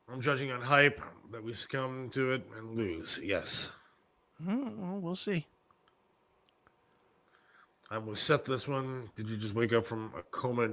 I'm 0.09 0.21
judging 0.21 0.53
on 0.53 0.61
hype 0.63 1.01
that 1.33 1.43
we 1.43 1.53
succumb 1.53 2.11
to 2.11 2.31
it 2.31 2.47
and 2.57 2.77
lose. 2.77 3.19
Yes. 3.21 3.71
Hmm, 4.41 4.81
well, 4.81 5.01
we'll 5.01 5.17
see. 5.17 5.49
I'm 7.95 8.07
to 8.07 8.17
set 8.17 8.45
this 8.45 8.67
one. 8.67 9.09
Did 9.15 9.29
you 9.29 9.37
just 9.37 9.55
wake 9.55 9.73
up 9.73 9.87
from 9.87 10.13
a 10.19 10.23
coma? 10.23 10.69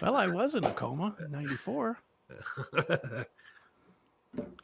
Well, 0.00 0.16
I 0.16 0.26
was 0.26 0.54
in 0.54 0.64
a 0.64 0.72
coma 0.72 1.14
in 1.24 1.30
'94. 1.30 1.98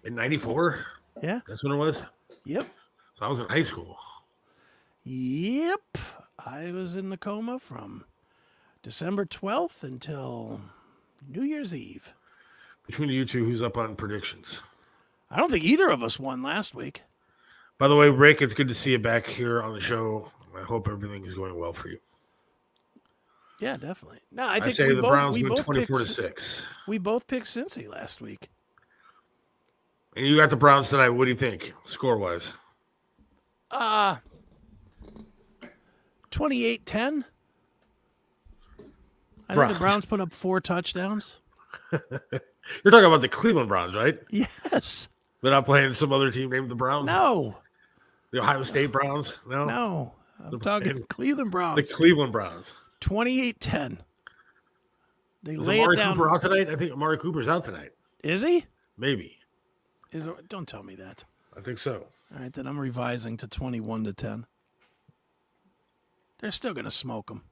in 0.05 0.15
94? 0.15 0.85
Yeah. 1.23 1.41
That's 1.47 1.63
when 1.63 1.73
it 1.73 1.77
was? 1.77 2.03
Yep. 2.45 2.69
So 3.15 3.27
I 3.27 3.29
was 3.29 3.41
in 3.41 3.47
high 3.47 3.63
school. 3.63 3.97
Yep. 5.05 5.99
I 6.45 6.73
was 6.73 6.97
in 6.97 7.11
the 7.11 7.17
coma 7.17 7.59
from 7.59 8.05
December 8.83 9.25
12th 9.27 9.83
until 9.83 10.61
New 11.29 11.43
Year's 11.43 11.75
Eve. 11.75 12.15
Between 12.87 13.09
you 13.11 13.25
two, 13.25 13.45
who's 13.45 13.61
up 13.61 13.77
on 13.77 13.97
predictions? 13.97 14.61
I 15.31 15.39
don't 15.39 15.51
think 15.51 15.65
either 15.65 15.89
of 15.91 16.03
us 16.03 16.19
won 16.19 16.43
last 16.43 16.75
week. 16.75 17.03
By 17.77 17.89
the 17.89 17.97
way, 17.97 18.09
Rick, 18.09 18.41
it's 18.41 18.55
good 18.55 18.69
to 18.69 18.75
see 18.75 18.93
you 18.93 18.99
back 18.99 19.27
here 19.27 19.63
on 19.63 19.75
the 19.75 19.81
show. 19.81 20.31
I 20.59 20.63
hope 20.65 20.89
everything 20.89 21.25
is 21.25 21.35
going 21.35 21.59
well 21.59 21.73
for 21.73 21.89
you. 21.89 21.99
Yeah, 23.61 23.77
definitely. 23.77 24.19
No, 24.31 24.45
I 24.45 24.57
I 24.57 24.61
think 24.61 24.77
say 24.77 24.89
we 24.89 24.95
the 24.95 25.03
both, 25.03 25.11
Browns 25.11 25.35
we 25.35 25.43
win 25.43 25.55
both 25.55 25.65
24 25.65 25.99
to 25.99 26.05
picked, 26.05 26.15
6. 26.15 26.63
We 26.87 26.99
both 26.99 27.27
picked 27.27 27.47
Cincy 27.47 27.89
last 27.89 28.21
week. 28.21 28.49
And 30.17 30.27
you 30.27 30.37
got 30.37 30.51
the 30.51 30.57
Browns 30.57 30.91
tonight. 30.91 31.11
What 31.11 31.25
do 31.25 31.31
you 31.31 31.37
think, 31.37 31.73
score 31.85 32.17
wise? 32.19 32.53
Uh 33.71 34.17
28-10. 36.31 37.25
I 39.49 39.55
think 39.55 39.73
the 39.73 39.79
Browns 39.79 40.05
put 40.05 40.21
up 40.21 40.33
four 40.33 40.61
touchdowns. 40.61 41.41
You're 41.93 42.91
talking 42.91 43.07
about 43.07 43.23
the 43.23 43.29
Cleveland 43.29 43.69
Browns, 43.69 43.97
right? 43.97 44.19
Yes. 44.31 45.09
They're 45.41 45.51
not 45.53 45.65
playing 45.65 45.95
some 45.95 46.13
other 46.13 46.31
team 46.31 46.51
named 46.51 46.71
the 46.71 46.75
Browns. 46.75 47.07
No. 47.07 47.57
The 48.31 48.41
Ohio 48.41 48.63
State 48.63 48.93
Browns. 48.93 49.39
No. 49.49 49.65
No. 49.65 50.13
I'm 50.45 50.61
talking 50.61 51.03
Cleveland 51.09 51.51
Browns. 51.51 51.89
The 51.89 51.95
Cleveland 51.95 52.33
Browns. 52.33 52.75
28-10. 53.01 53.99
They 55.43 55.53
Is 55.53 55.59
lay 55.59 55.81
Amari 55.81 55.97
it 55.97 55.99
down. 55.99 56.17
Cooper 56.17 56.31
out 56.31 56.41
tonight? 56.41 56.69
I 56.69 56.77
think 56.77 56.93
Amari 56.93 57.19
Cooper's 57.19 57.49
out 57.49 57.65
tonight. 57.65 57.91
Is 58.25 58.43
he? 58.43 58.65
Maybe. 58.97 59.37
Is 60.13 60.29
don't 60.49 60.67
tell 60.67 60.83
me 60.83 60.95
that. 60.97 61.25
I 61.57 61.61
think 61.61 61.79
so. 61.79 62.07
All 62.35 62.43
right, 62.43 62.53
then 62.53 62.67
I'm 62.67 62.79
revising 62.79 63.37
to 63.39 63.49
21 63.49 64.05
to 64.05 64.13
10. 64.13 64.47
They're 66.41 66.51
still 66.51 66.75
going 66.75 66.85
to 66.85 66.91
smoke 66.91 67.31
him. 67.31 67.43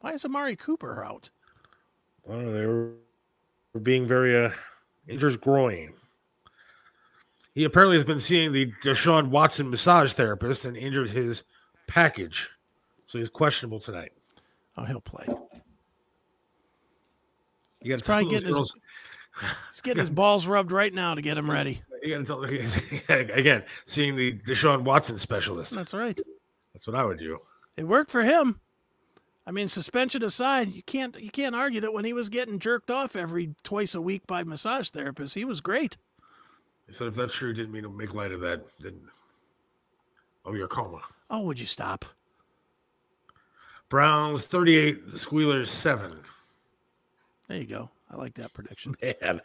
Why 0.00 0.12
is 0.12 0.24
Amari 0.24 0.56
Cooper 0.56 1.04
out? 1.04 1.30
I 2.28 2.32
don't 2.32 2.44
know. 2.46 2.52
They 2.52 2.66
were, 2.66 3.80
being 3.82 4.06
very 4.06 4.44
uh, 4.46 4.50
injured 5.08 5.40
groin. 5.40 5.94
He 7.54 7.64
apparently 7.64 7.96
has 7.96 8.04
been 8.04 8.20
seeing 8.20 8.52
the 8.52 8.72
Deshaun 8.84 9.28
Watson 9.28 9.70
massage 9.70 10.12
therapist 10.12 10.64
and 10.64 10.76
injured 10.76 11.10
his 11.10 11.44
package, 11.86 12.50
so 13.06 13.18
he's 13.18 13.28
questionable 13.28 13.78
tonight. 13.78 14.12
Oh, 14.76 14.84
he'll 14.84 15.00
play. 15.00 15.24
You 17.80 17.90
got 17.90 17.96
He's 17.96 18.02
probably 18.02 18.28
getting 18.30 18.48
his, 18.48 18.58
he's 19.70 19.80
getting 19.82 20.00
his 20.00 20.10
balls 20.10 20.48
rubbed 20.48 20.72
right 20.72 20.92
now 20.92 21.14
to 21.14 21.22
get 21.22 21.38
him 21.38 21.48
ready. 21.48 21.82
You 22.02 22.18
to 22.18 22.24
tell 22.24 22.42
again, 23.08 23.62
seeing 23.86 24.16
the 24.16 24.32
Deshaun 24.32 24.82
Watson 24.82 25.18
specialist. 25.18 25.72
That's 25.72 25.94
right. 25.94 26.20
That's 26.72 26.86
what 26.86 26.96
I 26.96 27.04
would 27.04 27.18
do. 27.18 27.38
It 27.76 27.84
worked 27.84 28.10
for 28.10 28.22
him. 28.22 28.60
I 29.46 29.50
mean, 29.50 29.68
suspension 29.68 30.22
aside, 30.24 30.72
you 30.72 30.82
can't 30.82 31.20
you 31.20 31.30
can't 31.30 31.54
argue 31.54 31.80
that 31.82 31.92
when 31.92 32.04
he 32.04 32.12
was 32.12 32.30
getting 32.30 32.58
jerked 32.58 32.90
off 32.90 33.14
every 33.14 33.54
twice 33.62 33.94
a 33.94 34.00
week 34.00 34.26
by 34.26 34.42
massage 34.42 34.88
therapists, 34.90 35.34
he 35.34 35.44
was 35.44 35.60
great. 35.60 35.96
He 36.86 36.92
said, 36.92 37.06
if 37.08 37.14
that's 37.14 37.34
true, 37.34 37.52
didn't 37.54 37.72
mean 37.72 37.82
to 37.84 37.88
make 37.88 38.14
light 38.14 38.32
of 38.32 38.40
that. 38.40 38.62
Then, 38.80 39.00
oh, 40.44 40.54
you're 40.54 40.68
coma. 40.68 41.00
Oh, 41.30 41.40
would 41.40 41.58
you 41.58 41.66
stop? 41.66 42.04
Browns 43.88 44.44
38, 44.44 45.16
Squealers 45.16 45.70
7. 45.70 46.16
There 47.48 47.58
you 47.58 47.66
go. 47.66 47.90
I 48.10 48.16
like 48.16 48.34
that 48.34 48.52
prediction. 48.52 48.96
Man, 49.02 49.40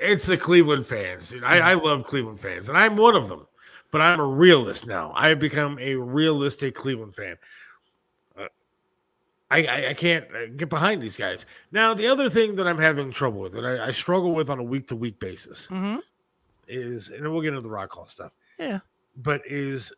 it's 0.00 0.26
the 0.26 0.36
Cleveland 0.36 0.86
fans. 0.86 1.30
dude. 1.30 1.44
I, 1.44 1.58
I 1.70 1.74
love 1.74 2.04
Cleveland 2.04 2.40
fans, 2.40 2.68
and 2.68 2.78
I'm 2.78 2.96
one 2.96 3.14
of 3.16 3.28
them. 3.28 3.46
But 3.90 4.02
I'm 4.02 4.20
a 4.20 4.26
realist 4.26 4.86
now. 4.86 5.12
I 5.16 5.28
have 5.28 5.38
become 5.38 5.78
a 5.78 5.94
realistic 5.94 6.74
Cleveland 6.74 7.14
fan. 7.14 7.36
Uh, 8.38 8.44
I, 9.50 9.64
I, 9.64 9.88
I 9.90 9.94
can't 9.94 10.26
uh, 10.34 10.46
get 10.56 10.68
behind 10.68 11.02
these 11.02 11.16
guys. 11.16 11.46
Now, 11.72 11.94
the 11.94 12.06
other 12.06 12.28
thing 12.28 12.54
that 12.56 12.66
I'm 12.66 12.76
having 12.78 13.10
trouble 13.10 13.40
with, 13.40 13.54
and 13.54 13.66
I, 13.66 13.86
I 13.86 13.90
struggle 13.92 14.34
with 14.34 14.50
on 14.50 14.58
a 14.58 14.62
week 14.62 14.88
to 14.88 14.96
week 14.96 15.18
basis, 15.20 15.66
Mm-hmm. 15.70 16.00
Is, 16.68 17.08
and 17.08 17.22
we'll 17.32 17.40
get 17.42 17.48
into 17.48 17.60
the 17.60 17.68
rock 17.70 17.92
hall 17.92 18.06
stuff, 18.06 18.32
Yeah. 18.58 18.80
but 19.16 19.42
is 19.46 19.92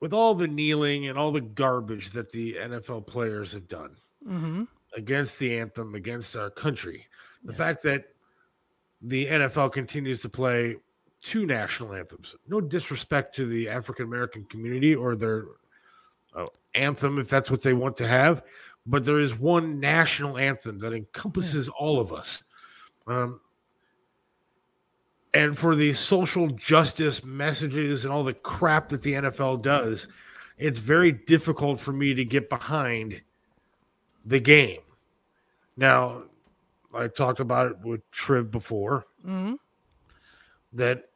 with 0.00 0.12
all 0.12 0.34
the 0.34 0.48
kneeling 0.48 1.08
and 1.08 1.18
all 1.18 1.32
the 1.32 1.40
garbage 1.40 2.10
that 2.10 2.30
the 2.30 2.54
NFL 2.54 3.06
players 3.06 3.52
have 3.52 3.68
done 3.68 3.96
Mm-hmm. 4.26 4.64
against 4.96 5.38
the 5.38 5.58
anthem, 5.58 5.94
against 5.94 6.34
our 6.36 6.48
country. 6.50 7.06
The 7.44 7.52
fact 7.52 7.82
that 7.82 8.06
the 9.02 9.26
NFL 9.26 9.72
continues 9.72 10.22
to 10.22 10.30
play 10.30 10.76
two 11.20 11.44
national 11.44 11.92
anthems. 11.94 12.34
No 12.48 12.60
disrespect 12.60 13.34
to 13.36 13.44
the 13.46 13.68
African 13.68 14.06
American 14.06 14.44
community 14.44 14.94
or 14.94 15.14
their 15.14 15.44
uh, 16.34 16.46
anthem, 16.74 17.18
if 17.18 17.28
that's 17.28 17.50
what 17.50 17.60
they 17.62 17.74
want 17.74 17.96
to 17.98 18.08
have, 18.08 18.42
but 18.86 19.04
there 19.04 19.20
is 19.20 19.38
one 19.38 19.78
national 19.78 20.38
anthem 20.38 20.78
that 20.78 20.92
encompasses 20.94 21.68
all 21.68 22.00
of 22.00 22.12
us. 22.12 22.42
Um, 23.06 23.40
and 25.34 25.58
for 25.58 25.74
the 25.74 25.92
social 25.92 26.48
justice 26.50 27.24
messages 27.24 28.04
and 28.04 28.14
all 28.14 28.22
the 28.24 28.32
crap 28.34 28.88
that 28.90 29.02
the 29.02 29.14
NFL 29.14 29.62
does, 29.62 30.06
it's 30.58 30.78
very 30.78 31.10
difficult 31.10 31.80
for 31.80 31.92
me 31.92 32.14
to 32.14 32.24
get 32.24 32.48
behind 32.48 33.20
the 34.24 34.38
game. 34.38 34.80
Now, 35.76 36.22
I 36.94 37.08
talked 37.08 37.40
about 37.40 37.72
it 37.72 37.78
with 37.82 38.08
Triv 38.12 38.50
before 38.50 39.04
Mm-hmm. 39.26 39.54
that, 40.74 41.08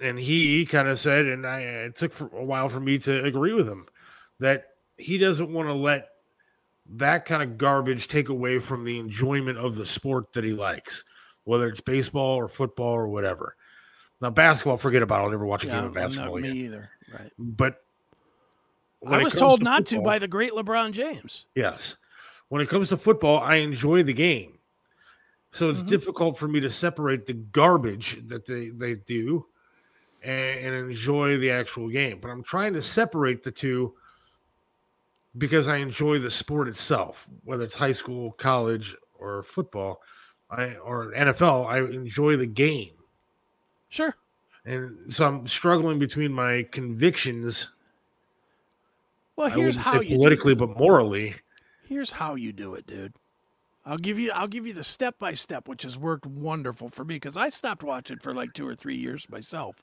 and 0.00 0.18
he 0.18 0.66
kind 0.66 0.88
of 0.88 0.98
said, 0.98 1.26
and 1.26 1.46
I 1.46 1.60
it 1.60 1.94
took 1.94 2.12
for 2.12 2.28
a 2.36 2.44
while 2.44 2.68
for 2.68 2.80
me 2.80 2.98
to 2.98 3.24
agree 3.24 3.52
with 3.52 3.68
him 3.68 3.86
that 4.40 4.70
he 4.98 5.16
doesn't 5.16 5.52
want 5.52 5.68
to 5.68 5.72
let 5.74 6.08
that 6.96 7.24
kind 7.24 7.40
of 7.40 7.56
garbage 7.56 8.08
take 8.08 8.28
away 8.28 8.58
from 8.58 8.84
the 8.84 8.98
enjoyment 8.98 9.58
of 9.58 9.76
the 9.76 9.86
sport 9.86 10.32
that 10.32 10.42
he 10.42 10.52
likes, 10.52 11.04
whether 11.44 11.68
it's 11.68 11.80
baseball 11.80 12.34
or 12.34 12.48
football 12.48 12.92
or 12.92 13.06
whatever. 13.06 13.54
Now, 14.22 14.30
basketball, 14.30 14.76
forget 14.78 15.02
about. 15.02 15.20
it. 15.20 15.24
I'll 15.24 15.30
never 15.30 15.44
watch 15.44 15.64
a 15.64 15.66
game 15.66 15.84
of 15.84 15.92
basketball 15.92 16.36
not 16.36 16.42
me 16.42 16.48
again. 16.50 16.64
either. 16.64 16.90
Right. 17.12 17.32
But 17.38 17.84
I 19.06 19.18
was 19.22 19.34
told 19.34 19.62
not 19.62 19.84
to 19.86 20.00
by 20.00 20.18
the 20.20 20.28
great 20.28 20.52
LeBron 20.52 20.92
James. 20.92 21.46
Yes. 21.56 21.96
When 22.48 22.62
it 22.62 22.68
comes 22.68 22.88
to 22.90 22.96
football, 22.96 23.40
I 23.40 23.56
enjoy 23.56 24.04
the 24.04 24.12
game. 24.12 24.58
So 25.50 25.70
it's 25.70 25.82
Mhm. 25.82 25.88
difficult 25.88 26.38
for 26.38 26.46
me 26.48 26.60
to 26.60 26.70
separate 26.70 27.26
the 27.26 27.32
garbage 27.34 28.22
that 28.28 28.46
they, 28.46 28.68
they 28.68 28.94
do 28.94 29.44
and, 30.22 30.58
and 30.66 30.74
enjoy 30.76 31.36
the 31.38 31.50
actual 31.50 31.88
game. 31.90 32.20
But 32.20 32.30
I'm 32.30 32.42
trying 32.44 32.72
to 32.74 32.80
separate 32.82 33.42
the 33.42 33.50
two 33.50 33.94
because 35.36 35.66
I 35.66 35.78
enjoy 35.78 36.20
the 36.20 36.30
sport 36.30 36.68
itself, 36.68 37.28
whether 37.44 37.64
it's 37.64 37.74
high 37.74 37.92
school, 37.92 38.32
college, 38.32 38.94
or 39.14 39.42
football, 39.42 40.00
I 40.48 40.76
or 40.76 41.12
NFL, 41.12 41.66
I 41.66 41.78
enjoy 41.80 42.36
the 42.36 42.46
game. 42.46 42.92
Sure. 43.92 44.16
And 44.64 45.12
so 45.12 45.28
I'm 45.28 45.46
struggling 45.46 45.98
between 45.98 46.32
my 46.32 46.62
convictions. 46.70 47.68
Well, 49.36 49.50
here's 49.50 49.76
how 49.76 50.00
you 50.00 50.08
do 50.08 50.16
politically, 50.16 50.52
it. 50.52 50.58
but 50.58 50.78
morally. 50.78 51.34
Here's 51.86 52.12
how 52.12 52.34
you 52.34 52.54
do 52.54 52.74
it, 52.74 52.86
dude. 52.86 53.12
I'll 53.84 53.98
give 53.98 54.18
you 54.18 54.30
I'll 54.32 54.48
give 54.48 54.66
you 54.66 54.72
the 54.72 54.82
step 54.82 55.18
by 55.18 55.34
step, 55.34 55.68
which 55.68 55.82
has 55.82 55.98
worked 55.98 56.24
wonderful 56.24 56.88
for 56.88 57.04
me 57.04 57.16
because 57.16 57.36
I 57.36 57.50
stopped 57.50 57.82
watching 57.82 58.16
for 58.16 58.32
like 58.32 58.54
two 58.54 58.66
or 58.66 58.74
three 58.74 58.96
years 58.96 59.28
myself 59.28 59.82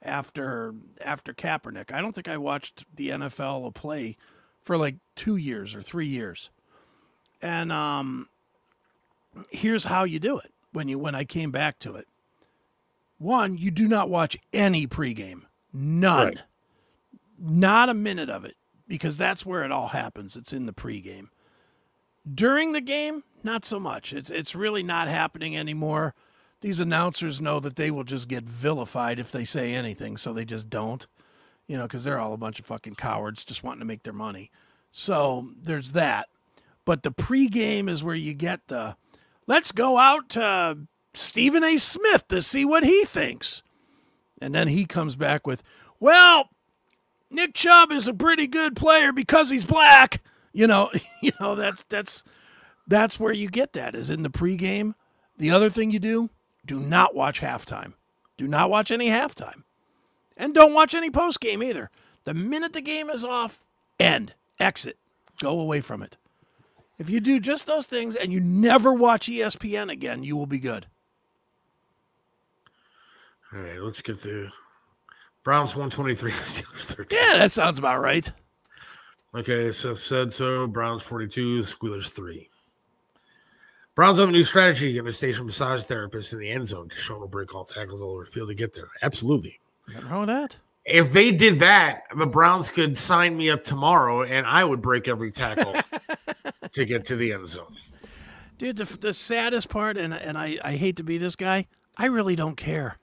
after 0.00 0.72
after 1.04 1.34
Kaepernick. 1.34 1.92
I 1.92 2.00
don't 2.00 2.14
think 2.14 2.28
I 2.28 2.36
watched 2.36 2.84
the 2.94 3.08
NFL 3.08 3.74
play 3.74 4.16
for 4.62 4.76
like 4.76 4.94
two 5.16 5.36
years 5.36 5.74
or 5.74 5.82
three 5.82 6.06
years. 6.06 6.50
And 7.42 7.72
um 7.72 8.28
here's 9.50 9.86
how 9.86 10.04
you 10.04 10.20
do 10.20 10.38
it 10.38 10.52
when 10.72 10.86
you 10.86 11.00
when 11.00 11.16
I 11.16 11.24
came 11.24 11.50
back 11.50 11.80
to 11.80 11.96
it. 11.96 12.06
One, 13.20 13.58
you 13.58 13.70
do 13.70 13.86
not 13.86 14.08
watch 14.08 14.38
any 14.50 14.86
pregame. 14.86 15.42
None. 15.74 16.26
Right. 16.26 16.38
Not 17.38 17.90
a 17.90 17.94
minute 17.94 18.30
of 18.30 18.46
it 18.46 18.56
because 18.88 19.18
that's 19.18 19.44
where 19.44 19.62
it 19.62 19.70
all 19.70 19.88
happens. 19.88 20.36
It's 20.36 20.54
in 20.54 20.64
the 20.64 20.72
pregame. 20.72 21.28
During 22.34 22.72
the 22.72 22.80
game, 22.80 23.22
not 23.42 23.66
so 23.66 23.78
much. 23.78 24.14
It's 24.14 24.30
it's 24.30 24.54
really 24.54 24.82
not 24.82 25.06
happening 25.06 25.54
anymore. 25.54 26.14
These 26.62 26.80
announcers 26.80 27.42
know 27.42 27.60
that 27.60 27.76
they 27.76 27.90
will 27.90 28.04
just 28.04 28.26
get 28.26 28.44
vilified 28.44 29.18
if 29.18 29.30
they 29.30 29.44
say 29.44 29.74
anything, 29.74 30.16
so 30.16 30.32
they 30.32 30.46
just 30.46 30.70
don't. 30.70 31.06
You 31.66 31.76
know, 31.76 31.84
because 31.84 32.04
they're 32.04 32.18
all 32.18 32.32
a 32.32 32.38
bunch 32.38 32.58
of 32.58 32.64
fucking 32.64 32.94
cowards 32.94 33.44
just 33.44 33.62
wanting 33.62 33.80
to 33.80 33.86
make 33.86 34.02
their 34.02 34.14
money. 34.14 34.50
So 34.92 35.50
there's 35.62 35.92
that. 35.92 36.30
But 36.86 37.02
the 37.02 37.12
pregame 37.12 37.90
is 37.90 38.02
where 38.02 38.14
you 38.14 38.32
get 38.32 38.68
the 38.68 38.96
let's 39.46 39.72
go 39.72 39.98
out 39.98 40.30
to 40.30 40.78
Stephen 41.14 41.64
A. 41.64 41.78
Smith 41.78 42.28
to 42.28 42.40
see 42.42 42.64
what 42.64 42.84
he 42.84 43.04
thinks. 43.04 43.62
And 44.40 44.54
then 44.54 44.68
he 44.68 44.86
comes 44.86 45.16
back 45.16 45.46
with, 45.46 45.62
well, 45.98 46.48
Nick 47.30 47.54
Chubb 47.54 47.92
is 47.92 48.08
a 48.08 48.14
pretty 48.14 48.46
good 48.46 48.74
player 48.74 49.12
because 49.12 49.50
he's 49.50 49.64
black. 49.64 50.22
You 50.52 50.66
know, 50.66 50.90
you 51.22 51.32
know 51.40 51.54
that's 51.54 51.84
that's 51.84 52.24
that's 52.86 53.20
where 53.20 53.32
you 53.32 53.48
get 53.48 53.72
that 53.74 53.94
is 53.94 54.10
in 54.10 54.22
the 54.22 54.30
pregame. 54.30 54.94
The 55.36 55.50
other 55.50 55.70
thing 55.70 55.90
you 55.90 55.98
do, 55.98 56.30
do 56.66 56.80
not 56.80 57.14
watch 57.14 57.40
halftime. 57.40 57.94
Do 58.36 58.46
not 58.46 58.70
watch 58.70 58.90
any 58.90 59.08
halftime. 59.08 59.62
And 60.36 60.54
don't 60.54 60.74
watch 60.74 60.94
any 60.94 61.10
postgame 61.10 61.64
either. 61.64 61.90
The 62.24 62.34
minute 62.34 62.72
the 62.72 62.80
game 62.80 63.10
is 63.10 63.24
off, 63.24 63.62
end, 63.98 64.34
exit, 64.58 64.98
go 65.40 65.60
away 65.60 65.80
from 65.80 66.02
it. 66.02 66.16
If 66.98 67.08
you 67.08 67.20
do 67.20 67.40
just 67.40 67.66
those 67.66 67.86
things 67.86 68.14
and 68.14 68.32
you 68.32 68.40
never 68.40 68.92
watch 68.92 69.28
ESPN 69.28 69.90
again, 69.90 70.22
you 70.22 70.36
will 70.36 70.46
be 70.46 70.58
good. 70.58 70.86
All 73.52 73.60
right, 73.60 73.80
let's 73.80 74.00
get 74.00 74.20
to 74.22 74.48
Browns 75.42 75.74
123, 75.74 76.30
Steelers 76.32 76.84
13. 76.84 77.18
Yeah, 77.18 77.38
that 77.38 77.52
sounds 77.52 77.78
about 77.78 78.00
right. 78.00 78.30
Okay, 79.34 79.72
Seth 79.72 79.98
said 79.98 80.32
so. 80.34 80.66
Browns 80.66 81.02
42, 81.02 81.62
Squealers 81.62 82.10
3. 82.10 82.48
Browns 83.94 84.18
have 84.18 84.28
a 84.28 84.32
new 84.32 84.44
strategy 84.44 84.92
going 84.94 85.04
to 85.04 85.12
station 85.12 85.46
massage 85.46 85.84
therapist 85.84 86.32
in 86.32 86.38
the 86.38 86.50
end 86.50 86.66
zone. 86.66 86.88
Deshaun 86.88 87.20
will 87.20 87.28
break 87.28 87.54
all 87.54 87.64
tackles 87.64 88.00
all 88.00 88.12
over 88.12 88.24
the 88.24 88.30
field 88.30 88.48
to 88.48 88.54
get 88.54 88.72
there. 88.72 88.88
Absolutely. 89.02 89.58
Nothing 89.88 90.08
wrong 90.08 90.20
with 90.20 90.28
that. 90.28 90.56
If 90.84 91.12
they 91.12 91.30
did 91.30 91.58
that, 91.60 92.04
the 92.16 92.26
Browns 92.26 92.68
could 92.68 92.96
sign 92.96 93.36
me 93.36 93.50
up 93.50 93.62
tomorrow 93.62 94.22
and 94.22 94.46
I 94.46 94.64
would 94.64 94.80
break 94.80 95.08
every 95.08 95.30
tackle 95.30 95.74
to 96.72 96.84
get 96.84 97.04
to 97.06 97.16
the 97.16 97.32
end 97.32 97.48
zone. 97.48 97.76
Dude, 98.58 98.76
the, 98.76 98.84
the 98.98 99.14
saddest 99.14 99.68
part, 99.68 99.96
and 99.96 100.12
and 100.12 100.36
I, 100.36 100.58
I 100.62 100.76
hate 100.76 100.96
to 100.96 101.02
be 101.02 101.16
this 101.16 101.36
guy, 101.36 101.66
I 101.96 102.06
really 102.06 102.36
don't 102.36 102.56
care. 102.56 102.98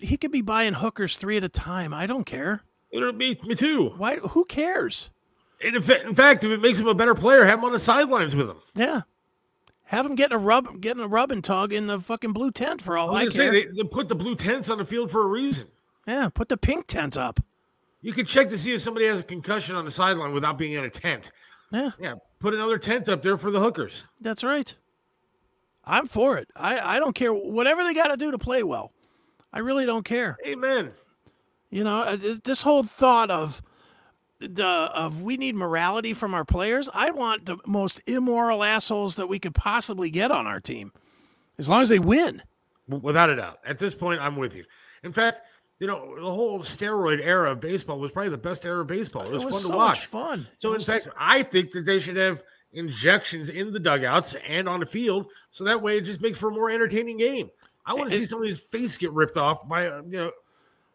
He 0.00 0.16
could 0.16 0.30
be 0.32 0.40
buying 0.42 0.74
hookers 0.74 1.16
three 1.18 1.36
at 1.36 1.44
a 1.44 1.48
time. 1.48 1.92
I 1.94 2.06
don't 2.06 2.24
care. 2.24 2.62
It'll 2.90 3.12
be 3.12 3.38
me 3.44 3.54
too. 3.54 3.92
Why? 3.96 4.16
Who 4.16 4.44
cares? 4.44 5.10
And 5.62 5.74
in, 5.76 5.82
in 6.06 6.14
fact, 6.14 6.44
if 6.44 6.50
it 6.50 6.60
makes 6.60 6.78
him 6.78 6.86
a 6.88 6.94
better 6.94 7.14
player, 7.14 7.44
have 7.44 7.58
him 7.58 7.64
on 7.64 7.72
the 7.72 7.78
sidelines 7.78 8.34
with 8.36 8.48
him. 8.48 8.56
Yeah. 8.74 9.02
Have 9.84 10.06
him 10.06 10.14
getting 10.14 10.34
a 10.34 10.38
rub, 10.38 10.80
getting 10.80 11.02
a 11.02 11.08
rub 11.08 11.32
and 11.32 11.42
tug 11.42 11.72
in 11.72 11.86
the 11.86 11.98
fucking 12.00 12.32
blue 12.32 12.50
tent 12.50 12.80
for 12.82 12.96
all 12.98 13.10
I 13.14 13.20
I, 13.20 13.22
care. 13.22 13.30
say 13.30 13.50
they, 13.50 13.64
they 13.66 13.82
put 13.84 14.08
the 14.08 14.14
blue 14.14 14.34
tents 14.36 14.68
on 14.68 14.78
the 14.78 14.84
field 14.84 15.10
for 15.10 15.22
a 15.22 15.26
reason. 15.26 15.66
yeah, 16.06 16.28
put 16.28 16.48
the 16.48 16.56
pink 16.58 16.86
tent 16.86 17.16
up. 17.16 17.40
You 18.02 18.12
can 18.12 18.24
check 18.26 18.48
to 18.50 18.58
see 18.58 18.72
if 18.74 18.82
somebody 18.82 19.06
has 19.06 19.18
a 19.20 19.22
concussion 19.24 19.74
on 19.76 19.84
the 19.84 19.90
sideline 19.90 20.32
without 20.32 20.56
being 20.58 20.74
in 20.74 20.84
a 20.84 20.90
tent. 20.90 21.32
Yeah, 21.72 21.90
Yeah, 21.98 22.14
put 22.38 22.54
another 22.54 22.78
tent 22.78 23.08
up 23.08 23.22
there 23.22 23.36
for 23.36 23.50
the 23.50 23.60
hookers. 23.60 24.04
that's 24.20 24.44
right. 24.44 24.74
I'm 25.84 26.06
for 26.06 26.36
it. 26.36 26.48
I, 26.54 26.96
I 26.96 26.98
don't 26.98 27.14
care 27.14 27.32
whatever 27.32 27.82
they 27.82 27.94
got 27.94 28.08
to 28.08 28.16
do 28.16 28.30
to 28.30 28.38
play 28.38 28.62
well. 28.62 28.92
I 29.52 29.60
really 29.60 29.86
don't 29.86 30.04
care. 30.04 30.36
Amen. 30.46 30.92
You 31.70 31.84
know, 31.84 32.00
uh, 32.00 32.16
this 32.44 32.62
whole 32.62 32.82
thought 32.82 33.30
of 33.30 33.62
the 34.40 34.64
of 34.64 35.22
we 35.22 35.36
need 35.36 35.54
morality 35.54 36.14
from 36.14 36.32
our 36.34 36.44
players. 36.44 36.88
I 36.94 37.10
want 37.10 37.46
the 37.46 37.58
most 37.66 38.00
immoral 38.06 38.62
assholes 38.62 39.16
that 39.16 39.26
we 39.28 39.38
could 39.38 39.54
possibly 39.54 40.10
get 40.10 40.30
on 40.30 40.46
our 40.46 40.60
team, 40.60 40.92
as 41.58 41.68
long 41.68 41.82
as 41.82 41.88
they 41.88 41.98
win. 41.98 42.42
Without 42.88 43.28
a 43.28 43.36
doubt. 43.36 43.58
At 43.66 43.76
this 43.78 43.94
point, 43.94 44.20
I'm 44.20 44.36
with 44.36 44.54
you. 44.54 44.64
In 45.02 45.12
fact, 45.12 45.40
you 45.78 45.86
know, 45.86 46.14
the 46.16 46.32
whole 46.32 46.60
steroid 46.60 47.20
era 47.22 47.52
of 47.52 47.60
baseball 47.60 47.98
was 47.98 48.12
probably 48.12 48.30
the 48.30 48.38
best 48.38 48.64
era 48.64 48.80
of 48.80 48.86
baseball. 48.86 49.22
It 49.24 49.32
was, 49.32 49.42
It 49.42 49.46
was 49.46 49.54
fun 49.54 49.62
so 49.62 49.68
to 49.70 49.76
much 49.76 49.88
watch. 49.88 50.06
fun. 50.06 50.48
So, 50.58 50.72
It 50.72 50.76
in 50.76 50.80
fact, 50.80 51.08
I 51.18 51.42
think 51.42 51.70
that 51.72 51.84
they 51.84 51.98
should 51.98 52.16
have 52.16 52.42
injections 52.72 53.50
in 53.50 53.72
the 53.72 53.78
dugouts 53.78 54.34
and 54.46 54.68
on 54.68 54.80
the 54.80 54.86
field, 54.86 55.26
so 55.50 55.64
that 55.64 55.80
way 55.80 55.98
it 55.98 56.02
just 56.02 56.20
makes 56.20 56.38
for 56.38 56.48
a 56.48 56.52
more 56.52 56.70
entertaining 56.70 57.18
game. 57.18 57.50
I 57.88 57.94
want 57.94 58.10
to 58.10 58.16
see 58.16 58.24
somebody's 58.24 58.60
face 58.60 58.96
get 58.96 59.10
ripped 59.12 59.36
off 59.36 59.66
by 59.68 59.86
uh, 59.88 60.02
you 60.08 60.18
know 60.18 60.30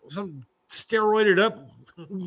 some 0.09 0.45
steroided 0.69 1.39
up 1.41 1.67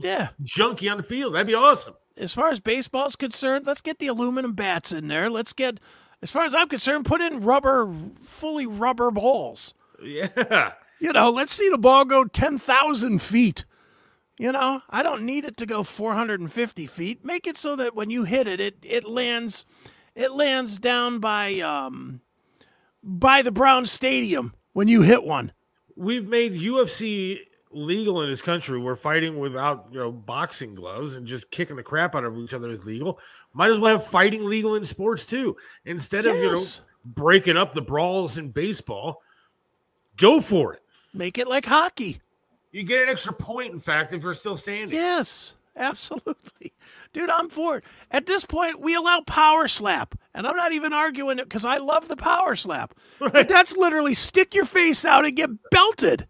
Yeah. 0.03 0.29
junkie 0.43 0.89
on 0.89 0.97
the 0.99 1.03
field. 1.03 1.35
That'd 1.35 1.47
be 1.47 1.55
awesome. 1.55 1.95
As 2.17 2.33
far 2.33 2.49
as 2.51 2.61
baseball's 2.61 3.17
concerned, 3.17 3.67
let's 3.67 3.81
get 3.81 3.99
the 3.99 4.07
aluminum 4.09 4.53
bats 4.55 4.93
in 4.93 5.09
there. 5.09 5.29
Let's 5.29 5.53
get, 5.53 5.81
as 6.23 6.31
far 6.31 6.45
as 6.45 6.55
I'm 6.55 6.69
concerned, 6.69 7.05
put 7.05 7.21
in 7.21 7.41
rubber, 7.41 7.93
fully 8.21 8.67
rubber 8.67 9.11
balls. 9.11 9.75
Yeah. 10.03 10.73
You 10.99 11.13
know, 11.13 11.29
let's 11.31 11.53
see 11.53 11.69
the 11.69 11.77
ball 11.77 12.07
go 12.07 12.25
10,000 12.25 13.21
feet. 13.21 13.67
You 14.39 14.51
know, 14.53 14.81
I 14.89 15.03
don't 15.03 15.25
need 15.27 15.45
it 15.45 15.57
to 15.59 15.67
go 15.67 15.83
450 15.83 16.87
feet. 16.87 17.23
Make 17.25 17.47
it 17.47 17.59
so 17.59 17.77
that 17.77 17.95
when 17.95 18.09
you 18.09 18.25
hit 18.25 18.47
it, 18.47 18.61
it, 18.61 18.77
it 18.83 19.05
lands, 19.05 19.67
it 20.15 20.33
lands 20.33 20.79
down 20.79 21.19
by, 21.19 21.61
um, 21.61 22.21
by 23.07 23.41
the 23.41 23.53
Brown 23.53 23.87
Stadium 23.87 24.53
when 24.73 24.89
you 24.89 25.03
hit 25.03 25.23
one. 25.23 25.53
We've 25.95 26.27
made 26.27 26.53
UFC 26.53 27.39
legal 27.71 28.23
in 28.23 28.29
this 28.29 28.43
country 28.43 28.79
where 28.79 28.97
fighting 28.97 29.39
without 29.39 29.87
you 29.91 29.99
know 29.99 30.11
boxing 30.11 30.75
gloves 30.75 31.15
and 31.15 31.27
just 31.27 31.51
kicking 31.51 31.77
the 31.77 31.83
crap 31.83 32.15
out 32.15 32.25
of 32.25 32.37
each 32.39 32.53
other 32.53 32.69
is 32.69 32.85
legal. 32.85 33.19
Might 33.55 33.71
as 33.71 33.79
well 33.79 33.97
have 33.97 34.07
fighting 34.07 34.45
legal 34.45 34.75
in 34.75 34.85
sports 34.85 35.25
too. 35.25 35.57
Instead 35.85 36.27
of 36.27 36.37
you 36.37 36.53
know 36.53 36.63
breaking 37.05 37.57
up 37.57 37.73
the 37.73 37.81
brawls 37.81 38.39
in 38.39 38.51
baseball, 38.51 39.23
go 40.17 40.41
for 40.41 40.75
it. 40.75 40.83
Make 41.15 41.39
it 41.39 41.47
like 41.47 41.65
hockey. 41.65 42.21
You 42.73 42.83
get 42.83 43.03
an 43.03 43.09
extra 43.09 43.33
point, 43.33 43.73
in 43.73 43.81
fact, 43.81 44.13
if 44.13 44.23
you're 44.23 44.35
still 44.35 44.57
standing. 44.57 44.95
Yes, 44.95 45.55
absolutely. 45.77 46.73
Dude, 47.13 47.31
I'm 47.31 47.49
for 47.49 47.79
it. 47.79 47.85
At 48.11 48.27
this 48.27 48.45
point, 48.45 48.81
we 48.81 48.95
allow 48.95 49.21
power 49.21 49.69
slap. 49.69 50.15
And 50.35 50.47
I'm 50.47 50.57
not 50.57 50.73
even 50.73 50.93
arguing 50.93 51.39
it 51.39 51.49
because 51.49 51.65
I 51.65 51.79
love 51.79 52.09
the 52.09 52.17
power 52.17 52.57
slap. 52.57 52.95
But 53.19 53.49
that's 53.49 53.77
literally 53.77 54.15
stick 54.15 54.55
your 54.55 54.67
face 54.67 55.05
out 55.05 55.25
and 55.25 55.37
get 55.37 55.51
belted. 55.71 56.27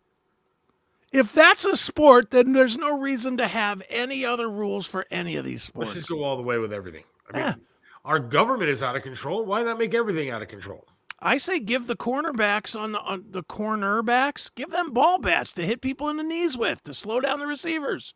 If 1.12 1.32
that's 1.32 1.64
a 1.64 1.76
sport, 1.76 2.30
then 2.30 2.52
there's 2.52 2.76
no 2.76 2.98
reason 2.98 3.36
to 3.38 3.46
have 3.46 3.82
any 3.88 4.24
other 4.24 4.50
rules 4.50 4.86
for 4.86 5.06
any 5.10 5.36
of 5.36 5.44
these 5.44 5.70
Let's 5.74 5.90
sports. 5.90 5.94
just 5.94 6.08
go 6.10 6.24
all 6.24 6.36
the 6.36 6.42
way 6.42 6.58
with 6.58 6.72
everything. 6.72 7.04
I 7.32 7.38
mean, 7.38 7.60
our 8.04 8.18
government 8.18 8.70
is 8.70 8.82
out 8.82 8.96
of 8.96 9.02
control. 9.02 9.44
Why 9.44 9.62
not 9.62 9.78
make 9.78 9.94
everything 9.94 10.30
out 10.30 10.42
of 10.42 10.48
control? 10.48 10.86
I 11.18 11.38
say 11.38 11.58
give 11.58 11.86
the 11.86 11.96
cornerbacks 11.96 12.78
on 12.78 12.92
the, 12.92 13.00
on 13.00 13.24
the 13.30 13.42
cornerbacks, 13.42 14.54
give 14.54 14.70
them 14.70 14.90
ball 14.92 15.18
bats 15.18 15.52
to 15.54 15.64
hit 15.64 15.80
people 15.80 16.10
in 16.10 16.18
the 16.18 16.22
knees 16.22 16.58
with 16.58 16.82
to 16.84 16.92
slow 16.92 17.20
down 17.20 17.38
the 17.38 17.46
receivers. 17.46 18.14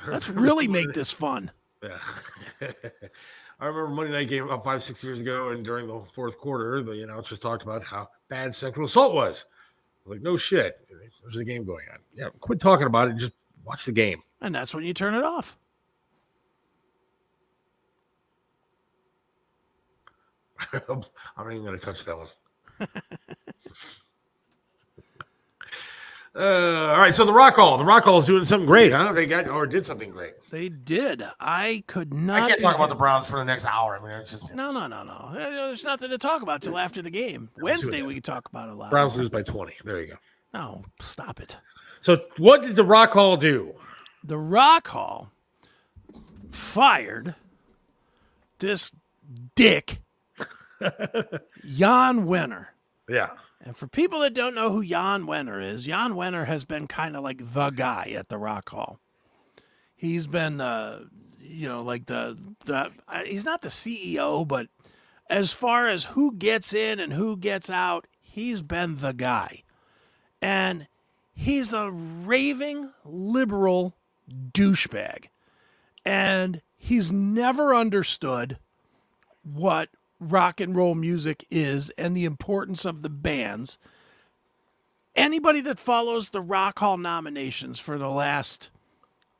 Let's 0.08 0.28
really 0.28 0.68
make 0.68 0.92
this 0.92 1.10
fun. 1.10 1.50
Yeah. 1.82 1.98
I 3.60 3.66
remember 3.66 3.88
Monday 3.88 4.12
night 4.12 4.28
game 4.28 4.44
about 4.44 4.64
five, 4.64 4.82
six 4.82 5.02
years 5.04 5.20
ago, 5.20 5.50
and 5.50 5.64
during 5.64 5.86
the 5.86 6.02
fourth 6.14 6.38
quarter, 6.38 6.82
the 6.82 7.02
announcers 7.02 7.38
talked 7.38 7.62
about 7.62 7.84
how 7.84 8.08
bad 8.28 8.54
sexual 8.54 8.84
assault 8.86 9.14
was. 9.14 9.44
I 10.04 10.08
was 10.08 10.16
like, 10.16 10.22
no 10.22 10.36
shit. 10.36 10.86
There's 11.22 11.36
a 11.36 11.44
game 11.44 11.64
going 11.64 11.86
on. 11.92 11.98
Yeah, 12.14 12.28
quit 12.40 12.60
talking 12.60 12.86
about 12.86 13.08
it. 13.08 13.16
Just 13.16 13.32
watch 13.64 13.84
the 13.84 13.92
game. 13.92 14.22
And 14.40 14.54
that's 14.54 14.74
when 14.74 14.84
you 14.84 14.92
turn 14.92 15.14
it 15.14 15.24
off. 15.24 15.56
I'm 20.88 21.04
not 21.38 21.52
even 21.52 21.64
going 21.64 21.78
to 21.78 21.84
touch 21.84 22.04
that 22.04 22.16
one. 22.16 22.28
Uh, 26.36 26.90
all 26.90 26.98
right, 26.98 27.14
so 27.14 27.24
the 27.24 27.32
Rock 27.32 27.54
Hall. 27.54 27.78
The 27.78 27.84
Rock 27.84 28.02
Hall 28.04 28.18
is 28.18 28.26
doing 28.26 28.44
something 28.44 28.66
great, 28.66 28.92
huh? 28.92 29.12
They 29.12 29.24
got 29.24 29.48
or 29.48 29.66
did 29.66 29.86
something 29.86 30.10
great. 30.10 30.32
They 30.50 30.68
did. 30.68 31.22
I 31.38 31.84
could 31.86 32.12
not. 32.12 32.42
I 32.42 32.48
can't 32.48 32.60
talk 32.60 32.74
about 32.74 32.88
the 32.88 32.96
Browns 32.96 33.28
for 33.28 33.38
the 33.38 33.44
next 33.44 33.66
hour. 33.66 33.96
I 33.96 34.02
mean, 34.02 34.10
it's 34.20 34.32
just 34.32 34.52
No, 34.52 34.72
no, 34.72 34.88
no, 34.88 35.04
no. 35.04 35.12
Uh, 35.12 35.32
There's 35.34 35.84
nothing 35.84 36.10
to 36.10 36.18
talk 36.18 36.42
about 36.42 36.60
till 36.62 36.76
after 36.76 37.02
the 37.02 37.10
game. 37.10 37.50
Wednesday 37.58 38.02
we 38.02 38.14
can 38.14 38.22
talk 38.22 38.48
about 38.48 38.68
it 38.68 38.72
a 38.72 38.74
lot. 38.74 38.90
Browns 38.90 39.16
lose 39.16 39.28
by 39.30 39.42
20. 39.42 39.74
There 39.84 40.00
you 40.00 40.08
go. 40.08 40.16
No, 40.52 40.84
stop 41.00 41.38
it. 41.40 41.58
So, 42.00 42.18
what 42.38 42.62
did 42.62 42.74
the 42.74 42.84
Rock 42.84 43.12
Hall 43.12 43.36
do? 43.36 43.72
The 44.24 44.36
Rock 44.38 44.88
Hall 44.88 45.30
fired 46.50 47.34
this 48.58 48.90
dick, 49.54 50.00
Jann 50.80 52.26
Wenner. 52.26 52.66
Yeah. 53.08 53.30
And 53.64 53.74
for 53.74 53.86
people 53.86 54.20
that 54.20 54.34
don't 54.34 54.54
know 54.54 54.70
who 54.70 54.84
Jann 54.84 55.24
Wenner 55.24 55.60
is, 55.62 55.84
Jann 55.84 56.12
Wenner 56.12 56.46
has 56.46 56.66
been 56.66 56.86
kind 56.86 57.16
of 57.16 57.24
like 57.24 57.38
the 57.54 57.70
guy 57.70 58.12
at 58.14 58.28
the 58.28 58.36
Rock 58.36 58.68
Hall. 58.68 59.00
He's 59.96 60.26
been, 60.26 60.60
uh, 60.60 61.04
you 61.40 61.66
know, 61.66 61.82
like 61.82 62.04
the 62.04 62.38
the. 62.66 62.90
uh, 63.08 63.22
He's 63.24 63.46
not 63.46 63.62
the 63.62 63.70
CEO, 63.70 64.46
but 64.46 64.66
as 65.30 65.52
far 65.52 65.88
as 65.88 66.04
who 66.04 66.34
gets 66.34 66.74
in 66.74 67.00
and 67.00 67.14
who 67.14 67.38
gets 67.38 67.70
out, 67.70 68.06
he's 68.20 68.60
been 68.60 68.96
the 68.96 69.14
guy. 69.14 69.62
And 70.42 70.86
he's 71.32 71.72
a 71.72 71.90
raving 71.90 72.92
liberal 73.02 73.96
douchebag. 74.52 75.28
And 76.04 76.60
he's 76.76 77.10
never 77.10 77.74
understood 77.74 78.58
what 79.42 79.88
rock 80.30 80.60
and 80.60 80.74
roll 80.74 80.94
music 80.94 81.44
is 81.50 81.90
and 81.90 82.16
the 82.16 82.24
importance 82.24 82.84
of 82.84 83.02
the 83.02 83.10
bands. 83.10 83.78
Anybody 85.16 85.60
that 85.62 85.78
follows 85.78 86.30
the 86.30 86.40
Rock 86.40 86.80
Hall 86.80 86.96
nominations 86.96 87.78
for 87.78 87.98
the 87.98 88.10
last 88.10 88.70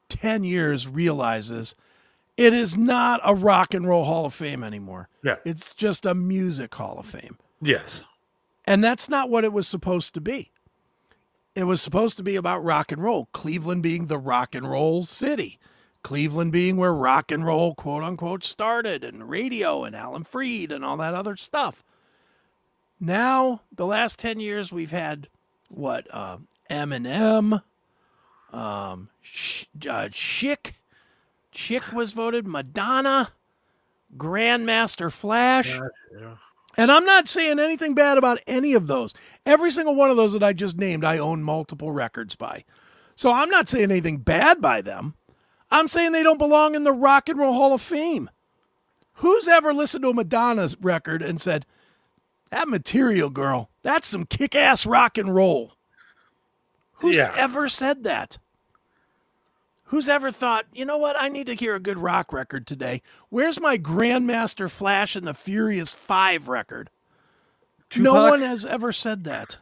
10 0.08 0.44
years 0.44 0.86
realizes 0.86 1.74
it 2.36 2.52
is 2.52 2.76
not 2.76 3.20
a 3.24 3.34
rock 3.34 3.74
and 3.74 3.86
roll 3.86 4.04
Hall 4.04 4.26
of 4.26 4.34
Fame 4.34 4.62
anymore. 4.62 5.08
Yeah. 5.22 5.36
It's 5.44 5.74
just 5.74 6.06
a 6.06 6.14
music 6.14 6.74
Hall 6.74 6.98
of 6.98 7.06
Fame. 7.06 7.38
Yes. 7.60 8.04
And 8.64 8.82
that's 8.82 9.08
not 9.08 9.30
what 9.30 9.44
it 9.44 9.52
was 9.52 9.66
supposed 9.66 10.14
to 10.14 10.20
be. 10.20 10.50
It 11.54 11.64
was 11.64 11.80
supposed 11.80 12.16
to 12.16 12.22
be 12.22 12.34
about 12.36 12.64
rock 12.64 12.90
and 12.90 13.02
roll, 13.02 13.28
Cleveland 13.32 13.82
being 13.82 14.06
the 14.06 14.18
rock 14.18 14.54
and 14.54 14.68
roll 14.68 15.04
city, 15.04 15.58
Cleveland 16.04 16.52
being 16.52 16.76
where 16.76 16.94
rock 16.94 17.32
and 17.32 17.44
roll, 17.44 17.74
quote 17.74 18.04
unquote, 18.04 18.44
started, 18.44 19.02
and 19.02 19.28
radio 19.28 19.82
and 19.84 19.96
Alan 19.96 20.22
Freed 20.22 20.70
and 20.70 20.84
all 20.84 20.98
that 20.98 21.14
other 21.14 21.34
stuff. 21.34 21.82
Now, 23.00 23.62
the 23.74 23.86
last 23.86 24.18
10 24.20 24.38
years, 24.38 24.70
we've 24.70 24.92
had 24.92 25.28
what? 25.68 26.06
Uh, 26.14 26.38
Eminem, 26.70 27.62
um, 28.52 29.08
Sh- 29.20 29.64
uh, 29.88 30.08
Chick. 30.12 30.74
Chick 31.50 31.92
was 31.92 32.12
voted, 32.12 32.46
Madonna, 32.46 33.32
Grandmaster 34.16 35.10
Flash. 35.10 35.80
Yeah. 36.16 36.36
And 36.76 36.90
I'm 36.90 37.04
not 37.04 37.28
saying 37.28 37.58
anything 37.60 37.94
bad 37.94 38.18
about 38.18 38.40
any 38.46 38.74
of 38.74 38.88
those. 38.88 39.14
Every 39.46 39.70
single 39.70 39.94
one 39.94 40.10
of 40.10 40.16
those 40.16 40.32
that 40.34 40.42
I 40.42 40.52
just 40.52 40.76
named, 40.76 41.04
I 41.04 41.18
own 41.18 41.42
multiple 41.42 41.92
records 41.92 42.34
by. 42.34 42.64
So 43.16 43.32
I'm 43.32 43.48
not 43.48 43.68
saying 43.68 43.90
anything 43.90 44.18
bad 44.18 44.60
by 44.60 44.82
them. 44.82 45.14
I'm 45.74 45.88
saying 45.88 46.12
they 46.12 46.22
don't 46.22 46.38
belong 46.38 46.76
in 46.76 46.84
the 46.84 46.92
Rock 46.92 47.28
and 47.28 47.36
Roll 47.36 47.52
Hall 47.52 47.72
of 47.74 47.82
Fame. 47.82 48.30
Who's 49.14 49.48
ever 49.48 49.74
listened 49.74 50.04
to 50.04 50.10
a 50.10 50.14
Madonna's 50.14 50.76
record 50.80 51.20
and 51.20 51.40
said, 51.40 51.66
that 52.50 52.68
material 52.68 53.28
girl, 53.28 53.70
that's 53.82 54.06
some 54.06 54.24
kick 54.24 54.54
ass 54.54 54.86
rock 54.86 55.18
and 55.18 55.34
roll? 55.34 55.72
Who's 56.98 57.16
Yeah. 57.16 57.34
ever 57.36 57.68
said 57.68 58.04
that? 58.04 58.38
Who's 59.86 60.08
ever 60.08 60.30
thought, 60.30 60.66
you 60.72 60.84
know 60.84 60.96
what? 60.96 61.16
I 61.20 61.28
need 61.28 61.46
to 61.48 61.54
hear 61.54 61.74
a 61.74 61.80
good 61.80 61.98
rock 61.98 62.32
record 62.32 62.68
today. 62.68 63.02
Where's 63.28 63.60
my 63.60 63.76
Grandmaster 63.76 64.70
Flash 64.70 65.16
and 65.16 65.26
the 65.26 65.34
Furious 65.34 65.92
Five 65.92 66.46
record? 66.46 66.88
No 67.96 68.30
one 68.30 68.42
has 68.42 68.64
ever 68.64 68.92
said 68.92 69.24
that. 69.24 69.58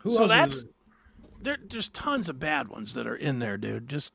Who 0.00 0.10
so 0.10 0.24
else 0.24 0.28
that's 0.28 0.64
there. 1.40 1.58
There's 1.62 1.88
tons 1.88 2.28
of 2.28 2.38
bad 2.38 2.68
ones 2.68 2.94
that 2.94 3.06
are 3.06 3.16
in 3.16 3.38
there, 3.38 3.56
dude. 3.56 3.88
Just 3.88 4.12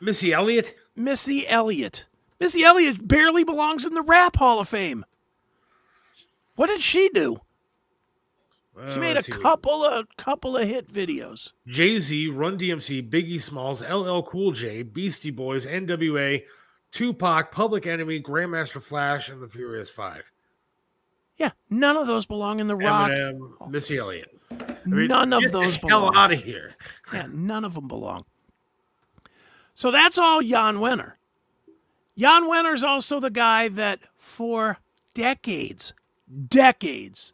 Missy 0.00 0.32
Elliott. 0.32 0.74
Missy 0.96 1.46
Elliott. 1.48 2.06
Missy 2.40 2.62
Elliott 2.64 3.06
barely 3.06 3.44
belongs 3.44 3.84
in 3.84 3.94
the 3.94 4.02
Rap 4.02 4.36
Hall 4.36 4.60
of 4.60 4.68
Fame. 4.68 5.04
What 6.56 6.68
did 6.68 6.80
she 6.80 7.08
do? 7.10 7.40
She 8.90 8.96
Uh, 8.96 9.00
made 9.00 9.16
a 9.16 9.24
see. 9.24 9.32
couple 9.32 9.84
of 9.84 10.06
couple 10.16 10.56
of 10.56 10.68
hit 10.68 10.86
videos. 10.86 11.52
Jay 11.66 11.98
Z, 11.98 12.28
Run 12.28 12.56
DMC, 12.58 13.02
Biggie 13.08 13.42
Smalls, 13.42 13.82
LL 13.82 14.22
Cool 14.22 14.52
J, 14.52 14.82
Beastie 14.84 15.32
Boys, 15.32 15.66
NWA, 15.66 16.44
Tupac, 16.92 17.50
Public 17.50 17.86
Enemy, 17.88 18.20
Grandmaster 18.22 18.80
Flash, 18.80 19.28
and 19.30 19.42
the 19.42 19.48
Furious 19.48 19.90
Five. 19.90 20.22
Yeah, 21.38 21.50
none 21.70 21.96
of 21.96 22.06
those 22.06 22.24
belong 22.26 22.60
in 22.60 22.68
the 22.68 22.76
rock. 22.76 23.10
Eminem, 23.10 23.68
Missy 23.70 23.98
Elliott. 23.98 24.37
I 24.92 24.94
mean, 24.96 25.08
none 25.08 25.32
of 25.32 25.42
get 25.42 25.52
the 25.52 25.60
those 25.60 25.76
hell 25.76 26.00
belong. 26.00 26.16
out 26.16 26.32
of 26.32 26.42
here. 26.42 26.74
Yeah, 27.12 27.26
none 27.30 27.64
of 27.64 27.72
them 27.74 27.88
belong. 27.88 28.26
So 29.72 29.90
that's 29.90 30.18
all 30.18 30.42
Jann 30.42 30.76
Wenner. 30.76 31.12
Jann 32.18 32.44
Wenner's 32.44 32.84
also 32.84 33.18
the 33.18 33.30
guy 33.30 33.68
that 33.68 34.00
for 34.18 34.76
decades, 35.14 35.94
decades, 36.48 37.32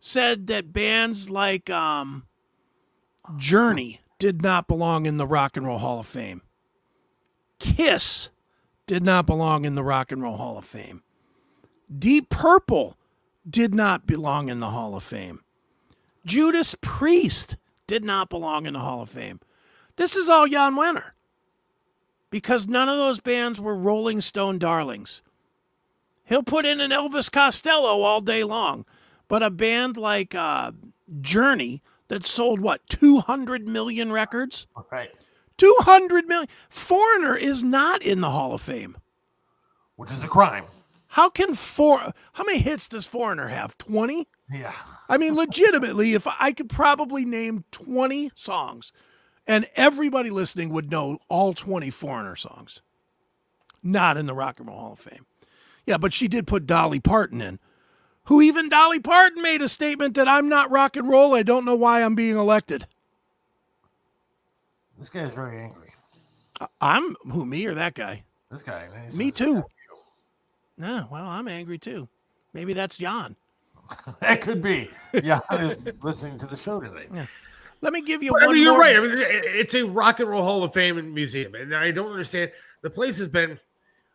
said 0.00 0.46
that 0.46 0.72
bands 0.72 1.28
like 1.28 1.68
um, 1.68 2.24
Journey 3.36 4.00
did 4.18 4.40
not 4.42 4.66
belong 4.66 5.04
in 5.04 5.18
the 5.18 5.26
Rock 5.26 5.58
and 5.58 5.66
Roll 5.66 5.78
Hall 5.78 6.00
of 6.00 6.06
Fame. 6.06 6.40
Kiss 7.58 8.30
did 8.86 9.02
not 9.02 9.26
belong 9.26 9.66
in 9.66 9.74
the 9.74 9.84
Rock 9.84 10.10
and 10.10 10.22
Roll 10.22 10.38
Hall 10.38 10.56
of 10.56 10.64
Fame. 10.64 11.02
Deep 11.98 12.30
Purple 12.30 12.96
did 13.48 13.74
not 13.74 14.06
belong 14.06 14.48
in 14.48 14.60
the 14.60 14.70
Hall 14.70 14.94
of 14.96 15.02
Fame. 15.02 15.41
Judas 16.24 16.74
Priest 16.80 17.56
did 17.86 18.04
not 18.04 18.28
belong 18.28 18.66
in 18.66 18.74
the 18.74 18.80
Hall 18.80 19.02
of 19.02 19.10
Fame. 19.10 19.40
This 19.96 20.16
is 20.16 20.28
all 20.28 20.46
Jann 20.48 20.74
Wenner. 20.74 21.10
Because 22.30 22.66
none 22.66 22.88
of 22.88 22.96
those 22.96 23.20
bands 23.20 23.60
were 23.60 23.74
Rolling 23.74 24.20
Stone 24.20 24.58
darlings. 24.58 25.22
He'll 26.24 26.42
put 26.42 26.64
in 26.64 26.80
an 26.80 26.90
Elvis 26.90 27.30
Costello 27.30 28.02
all 28.02 28.20
day 28.20 28.42
long. 28.44 28.86
But 29.28 29.42
a 29.42 29.50
band 29.50 29.96
like 29.96 30.34
uh, 30.34 30.72
Journey 31.20 31.82
that 32.08 32.24
sold, 32.24 32.60
what, 32.60 32.86
200 32.88 33.66
million 33.68 34.12
records? 34.12 34.66
Right. 34.90 35.10
200 35.58 36.26
million. 36.26 36.48
Foreigner 36.68 37.36
is 37.36 37.62
not 37.62 38.02
in 38.02 38.20
the 38.20 38.30
Hall 38.30 38.54
of 38.54 38.60
Fame. 38.60 38.96
Which 39.96 40.10
is 40.10 40.24
a 40.24 40.28
crime. 40.28 40.64
How 41.08 41.28
can 41.28 41.54
for 41.54 42.12
how 42.32 42.44
many 42.44 42.58
hits 42.58 42.88
does 42.88 43.04
Foreigner 43.04 43.48
have? 43.48 43.76
20? 43.76 44.26
Yeah. 44.50 44.72
I 45.12 45.18
mean, 45.18 45.34
legitimately, 45.36 46.14
if 46.14 46.26
I 46.40 46.52
could 46.52 46.70
probably 46.70 47.26
name 47.26 47.64
20 47.70 48.32
songs 48.34 48.92
and 49.46 49.68
everybody 49.76 50.30
listening 50.30 50.70
would 50.70 50.90
know 50.90 51.18
all 51.28 51.52
20 51.52 51.90
Foreigner 51.90 52.34
songs. 52.34 52.80
Not 53.82 54.16
in 54.16 54.24
the 54.24 54.32
Rock 54.32 54.58
and 54.58 54.68
Roll 54.68 54.78
Hall 54.78 54.92
of 54.92 55.00
Fame. 55.00 55.26
Yeah, 55.84 55.98
but 55.98 56.14
she 56.14 56.28
did 56.28 56.46
put 56.46 56.64
Dolly 56.64 56.98
Parton 56.98 57.42
in, 57.42 57.58
who 58.24 58.40
even 58.40 58.70
Dolly 58.70 59.00
Parton 59.00 59.42
made 59.42 59.60
a 59.60 59.68
statement 59.68 60.14
that 60.14 60.28
I'm 60.28 60.48
not 60.48 60.70
rock 60.70 60.96
and 60.96 61.06
roll. 61.06 61.34
I 61.34 61.42
don't 61.42 61.66
know 61.66 61.74
why 61.74 62.02
I'm 62.02 62.14
being 62.14 62.36
elected. 62.36 62.86
This 64.98 65.10
guy's 65.10 65.34
very 65.34 65.60
angry. 65.60 65.92
I- 66.58 66.68
I'm 66.80 67.16
who, 67.30 67.44
me 67.44 67.66
or 67.66 67.74
that 67.74 67.92
guy? 67.92 68.24
This 68.50 68.62
guy. 68.62 68.88
man, 68.88 69.14
Me 69.14 69.30
too. 69.30 69.62
No, 70.78 71.06
well, 71.10 71.26
I'm 71.26 71.48
angry 71.48 71.78
too. 71.78 72.08
Maybe 72.54 72.72
that's 72.72 72.96
Jann. 72.96 73.36
That 74.20 74.40
could 74.40 74.62
be. 74.62 74.88
Yeah, 75.22 75.40
I 75.50 75.64
was 75.64 75.78
listening 76.02 76.38
to 76.38 76.46
the 76.46 76.56
show 76.56 76.80
today. 76.80 77.06
Yeah. 77.12 77.26
Let 77.80 77.92
me 77.92 78.02
give 78.02 78.22
you 78.22 78.32
But, 78.32 78.42
I 78.42 78.46
one 78.46 78.54
mean, 78.54 78.62
you're 78.64 78.72
more- 78.72 78.80
right. 78.80 78.96
I 78.96 79.00
mean, 79.00 79.12
it's 79.16 79.74
a 79.74 79.82
Rock 79.82 80.20
and 80.20 80.28
Roll 80.28 80.42
Hall 80.44 80.62
of 80.62 80.72
Fame 80.72 80.98
and 80.98 81.12
museum, 81.12 81.54
and 81.54 81.74
I 81.74 81.90
don't 81.90 82.10
understand. 82.10 82.52
The 82.82 82.90
place 82.90 83.18
has 83.18 83.28
been, 83.28 83.58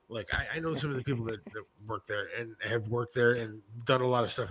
like, 0.10 0.28
I, 0.34 0.46
I 0.56 0.60
know 0.60 0.74
some 0.74 0.90
of 0.90 0.96
the 0.96 1.04
people 1.04 1.26
that, 1.26 1.44
that 1.46 1.64
work 1.88 2.06
there 2.06 2.30
and 2.40 2.56
have 2.62 2.88
worked 2.88 3.14
there 3.14 3.34
and 3.34 3.62
done 3.86 4.02
a 4.02 4.08
lot 4.08 4.24
of 4.24 4.32
stuff. 4.32 4.50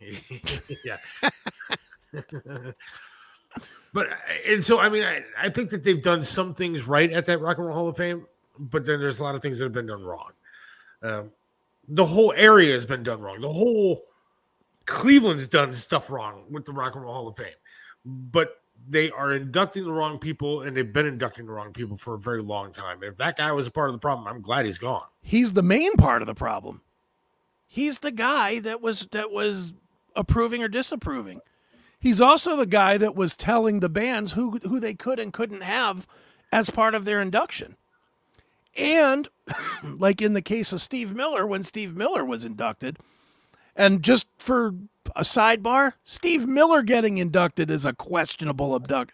yeah. 0.84 0.96
but 3.92 4.08
and 4.46 4.64
so 4.64 4.78
I 4.78 4.88
mean, 4.88 5.04
I, 5.04 5.22
I 5.40 5.48
think 5.48 5.70
that 5.70 5.82
they've 5.82 6.02
done 6.02 6.22
some 6.24 6.54
things 6.54 6.86
right 6.86 7.12
at 7.12 7.24
that 7.26 7.40
Rock 7.40 7.58
and 7.58 7.66
Roll 7.66 7.76
Hall 7.76 7.88
of 7.88 7.96
Fame, 7.96 8.26
but 8.58 8.84
then 8.84 9.00
there's 9.00 9.18
a 9.20 9.22
lot 9.22 9.34
of 9.34 9.42
things 9.42 9.58
that 9.58 9.64
have 9.64 9.72
been 9.72 9.86
done 9.86 10.02
wrong. 10.04 10.30
Um, 11.02 11.30
the 11.88 12.06
whole 12.06 12.32
area 12.36 12.72
has 12.72 12.86
been 12.86 13.02
done 13.02 13.20
wrong. 13.20 13.40
The 13.40 13.52
whole 13.52 14.04
Cleveland's 14.86 15.48
done 15.48 15.74
stuff 15.74 16.10
wrong 16.10 16.44
with 16.50 16.64
the 16.64 16.72
Rock 16.72 16.94
and 16.94 17.04
Roll 17.04 17.14
Hall 17.14 17.28
of 17.28 17.36
Fame, 17.36 17.54
but 18.04 18.50
they 18.88 19.10
are 19.10 19.32
inducting 19.32 19.84
the 19.84 19.92
wrong 19.92 20.18
people, 20.18 20.62
and 20.62 20.76
they've 20.76 20.92
been 20.92 21.06
inducting 21.06 21.46
the 21.46 21.52
wrong 21.52 21.72
people 21.72 21.96
for 21.96 22.14
a 22.14 22.18
very 22.18 22.42
long 22.42 22.72
time. 22.72 23.02
If 23.02 23.16
that 23.16 23.36
guy 23.36 23.50
was 23.52 23.66
a 23.66 23.70
part 23.70 23.88
of 23.88 23.94
the 23.94 23.98
problem, 23.98 24.28
I'm 24.28 24.42
glad 24.42 24.66
he's 24.66 24.78
gone. 24.78 25.06
He's 25.22 25.52
the 25.54 25.62
main 25.62 25.94
part 25.94 26.22
of 26.22 26.26
the 26.26 26.34
problem. 26.34 26.82
He's 27.66 27.98
the 27.98 28.12
guy 28.12 28.60
that 28.60 28.80
was 28.80 29.08
that 29.10 29.32
was 29.32 29.72
approving 30.14 30.62
or 30.62 30.68
disapproving. 30.68 31.40
He's 31.98 32.20
also 32.20 32.56
the 32.56 32.66
guy 32.66 32.96
that 32.98 33.16
was 33.16 33.36
telling 33.36 33.80
the 33.80 33.88
bands 33.88 34.32
who 34.32 34.58
who 34.62 34.78
they 34.78 34.94
could 34.94 35.18
and 35.18 35.32
couldn't 35.32 35.62
have 35.62 36.06
as 36.52 36.70
part 36.70 36.94
of 36.94 37.04
their 37.04 37.20
induction. 37.20 37.76
And 38.76 39.28
like 39.84 40.22
in 40.22 40.32
the 40.32 40.42
case 40.42 40.72
of 40.72 40.80
Steve 40.80 41.14
Miller 41.14 41.46
when 41.46 41.62
Steve 41.62 41.96
Miller 41.96 42.24
was 42.24 42.44
inducted, 42.44 42.98
and 43.74 44.02
just 44.02 44.26
for 44.38 44.74
a 45.14 45.22
sidebar, 45.22 45.92
Steve 46.04 46.46
Miller 46.46 46.82
getting 46.82 47.18
inducted 47.18 47.70
is 47.70 47.84
a 47.84 47.92
questionable 47.92 48.74
abduct, 48.74 49.12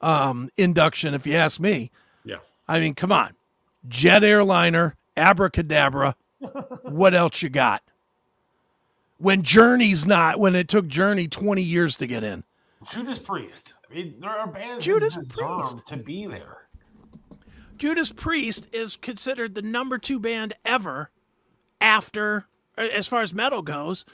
um, 0.00 0.50
induction, 0.56 1.14
if 1.14 1.26
you 1.26 1.34
ask 1.34 1.60
me. 1.60 1.90
Yeah. 2.24 2.38
I 2.68 2.80
mean, 2.80 2.94
come 2.94 3.12
on. 3.12 3.34
Jet 3.88 4.24
airliner, 4.24 4.96
abracadabra. 5.16 6.16
what 6.82 7.14
else 7.14 7.42
you 7.42 7.48
got? 7.48 7.82
When 9.18 9.42
Journey's 9.42 10.06
not, 10.06 10.38
when 10.38 10.54
it 10.54 10.68
took 10.68 10.86
Journey 10.86 11.28
20 11.28 11.62
years 11.62 11.96
to 11.98 12.06
get 12.06 12.24
in. 12.24 12.44
Judas 12.90 13.18
Priest. 13.18 13.72
I 13.90 13.94
mean, 13.94 14.14
there 14.20 14.30
are 14.30 14.46
bands 14.46 14.84
Judas 14.84 15.16
Priest. 15.28 15.82
to 15.88 15.96
be 15.96 16.26
there. 16.26 16.63
Judas 17.76 18.12
Priest 18.12 18.68
is 18.72 18.96
considered 18.96 19.54
the 19.54 19.62
number 19.62 19.98
two 19.98 20.18
band 20.18 20.54
ever 20.64 21.10
after, 21.80 22.46
as 22.76 23.06
far 23.06 23.22
as 23.22 23.34
metal 23.34 23.62
goes. 23.62 24.04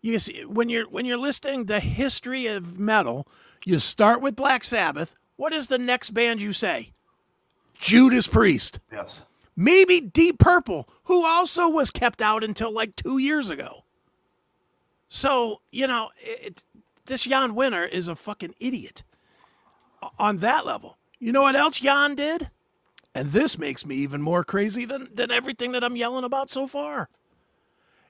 You 0.00 0.18
see, 0.18 0.44
when 0.44 0.68
you're 0.68 0.88
when 0.88 1.06
you're 1.06 1.18
listing 1.18 1.64
the 1.64 1.80
history 1.80 2.46
of 2.46 2.78
metal, 2.78 3.26
you 3.64 3.78
start 3.78 4.20
with 4.20 4.36
Black 4.36 4.62
Sabbath. 4.64 5.14
What 5.36 5.52
is 5.52 5.68
the 5.68 5.78
next 5.78 6.10
band 6.10 6.40
you 6.40 6.52
say? 6.52 6.92
Judas 7.80 8.26
Priest. 8.26 8.80
Yes. 8.92 9.22
Maybe 9.56 10.00
Deep 10.00 10.38
Purple, 10.38 10.88
who 11.04 11.26
also 11.26 11.68
was 11.68 11.90
kept 11.90 12.22
out 12.22 12.44
until 12.44 12.72
like 12.72 12.94
two 12.94 13.18
years 13.18 13.50
ago. 13.50 13.84
So 15.08 15.60
you 15.72 15.86
know, 15.88 16.10
it, 16.20 16.62
this 17.06 17.24
Jann 17.24 17.54
Wenner 17.54 17.88
is 17.88 18.06
a 18.06 18.14
fucking 18.14 18.54
idiot 18.60 19.02
on 20.18 20.36
that 20.38 20.64
level. 20.64 20.96
You 21.18 21.32
know 21.32 21.42
what 21.42 21.56
else 21.56 21.80
Jann 21.80 22.14
did? 22.14 22.50
And 23.18 23.32
this 23.32 23.58
makes 23.58 23.84
me 23.84 23.96
even 23.96 24.22
more 24.22 24.44
crazy 24.44 24.84
than, 24.84 25.08
than 25.12 25.32
everything 25.32 25.72
that 25.72 25.82
I'm 25.82 25.96
yelling 25.96 26.22
about 26.22 26.52
so 26.52 26.68
far. 26.68 27.08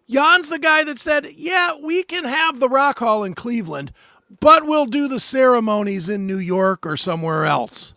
Jann's 0.07 0.51
the 0.51 0.59
guy 0.59 0.85
that 0.85 0.99
said, 0.99 1.29
Yeah, 1.35 1.79
we 1.83 2.03
can 2.03 2.25
have 2.25 2.61
the 2.61 2.69
Rock 2.69 2.99
Hall 2.99 3.25
in 3.25 3.33
Cleveland, 3.35 3.91
but 4.39 4.67
we'll 4.67 4.85
do 4.85 5.09
the 5.09 5.19
ceremonies 5.19 6.11
in 6.11 6.27
New 6.27 6.37
York 6.37 6.85
or 6.85 6.99
somewhere 6.99 7.47
else, 7.47 7.95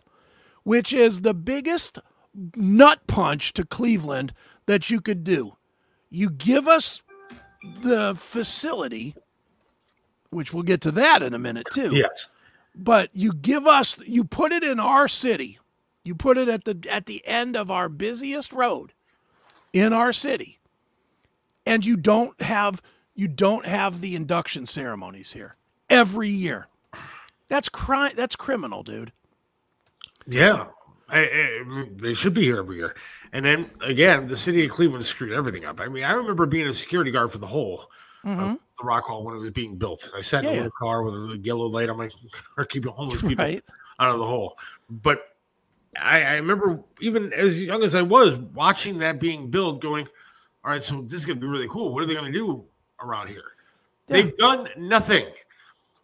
which 0.62 0.94
is 0.94 1.20
the 1.20 1.34
biggest 1.34 1.98
nut 2.56 3.06
punch 3.06 3.52
to 3.54 3.66
Cleveland 3.66 4.32
that 4.64 4.88
you 4.88 5.02
could 5.02 5.22
do. 5.22 5.56
You 6.08 6.30
give 6.30 6.66
us 6.66 7.02
the 7.82 8.14
facility, 8.16 9.14
which 10.30 10.54
we'll 10.54 10.62
get 10.62 10.80
to 10.80 10.90
that 10.92 11.22
in 11.22 11.34
a 11.34 11.38
minute 11.38 11.66
too 11.74 11.94
Yes. 11.94 12.28
but 12.74 13.10
you 13.12 13.34
give 13.34 13.66
us 13.66 13.98
you 14.06 14.24
put 14.24 14.50
it 14.52 14.64
in 14.64 14.80
our 14.80 15.08
city 15.08 15.58
you 16.04 16.14
put 16.14 16.36
it 16.38 16.48
at 16.48 16.64
the 16.64 16.78
at 16.90 17.06
the 17.06 17.26
end 17.26 17.56
of 17.56 17.70
our 17.70 17.88
busiest 17.88 18.52
road 18.52 18.92
in 19.72 19.92
our 19.92 20.12
city 20.12 20.58
and 21.66 21.84
you 21.84 21.96
don't 21.96 22.40
have 22.42 22.82
you 23.14 23.28
don't 23.28 23.66
have 23.66 24.00
the 24.00 24.14
induction 24.16 24.66
ceremonies 24.66 25.32
here 25.32 25.56
every 25.88 26.28
year 26.28 26.68
that's 27.48 27.68
crime 27.68 28.12
that's 28.16 28.36
criminal 28.36 28.82
dude 28.82 29.12
Yeah. 30.26 30.66
I, 31.08 31.20
I- 31.24 31.88
they 31.96 32.14
should 32.14 32.32
be 32.32 32.42
here 32.44 32.58
every 32.58 32.76
year. 32.76 32.94
And 33.34 33.44
then 33.44 33.70
again, 33.82 34.26
the 34.26 34.36
city 34.36 34.64
of 34.64 34.70
Cleveland 34.70 35.04
screwed 35.04 35.32
everything 35.32 35.64
up. 35.66 35.78
I 35.78 35.88
mean, 35.88 36.04
I 36.04 36.12
remember 36.12 36.46
being 36.46 36.66
a 36.68 36.72
security 36.72 37.10
guard 37.10 37.30
for 37.32 37.36
the 37.38 37.46
whole 37.46 37.90
Mhm. 38.24 38.52
of 38.52 38.58
the 38.78 38.84
Rock 38.84 39.04
Hall 39.04 39.22
when 39.24 39.34
it 39.36 39.38
was 39.40 39.50
being 39.50 39.76
built. 39.76 40.08
I 40.16 40.22
sat 40.22 40.38
in 40.38 40.44
Yeah, 40.44 40.50
a 40.50 40.52
yeah. 40.54 40.58
little 40.60 40.72
car 40.78 41.02
with 41.02 41.14
a 41.32 41.38
yellow 41.38 41.66
light 41.66 41.90
on 41.90 41.98
my 41.98 42.08
car, 42.56 42.64
keeping 42.64 42.92
homeless 42.92 43.20
people 43.28 43.44
Right. 43.44 43.62
out 43.98 44.12
of 44.12 44.20
the 44.20 44.26
hole. 44.26 44.56
But 44.88 45.31
I, 46.00 46.22
I 46.22 46.34
remember 46.34 46.80
even 47.00 47.32
as 47.32 47.60
young 47.60 47.82
as 47.82 47.94
I 47.94 48.02
was 48.02 48.36
watching 48.36 48.98
that 48.98 49.20
being 49.20 49.50
built, 49.50 49.80
going, 49.80 50.06
"All 50.64 50.70
right, 50.70 50.82
so 50.82 51.02
this 51.02 51.20
is 51.20 51.26
going 51.26 51.38
to 51.38 51.40
be 51.40 51.46
really 51.46 51.68
cool. 51.68 51.92
What 51.92 52.02
are 52.02 52.06
they 52.06 52.14
going 52.14 52.32
to 52.32 52.38
do 52.38 52.64
around 53.00 53.28
here?" 53.28 53.52
They've 54.06 54.36
done 54.36 54.68
nothing. 54.76 55.26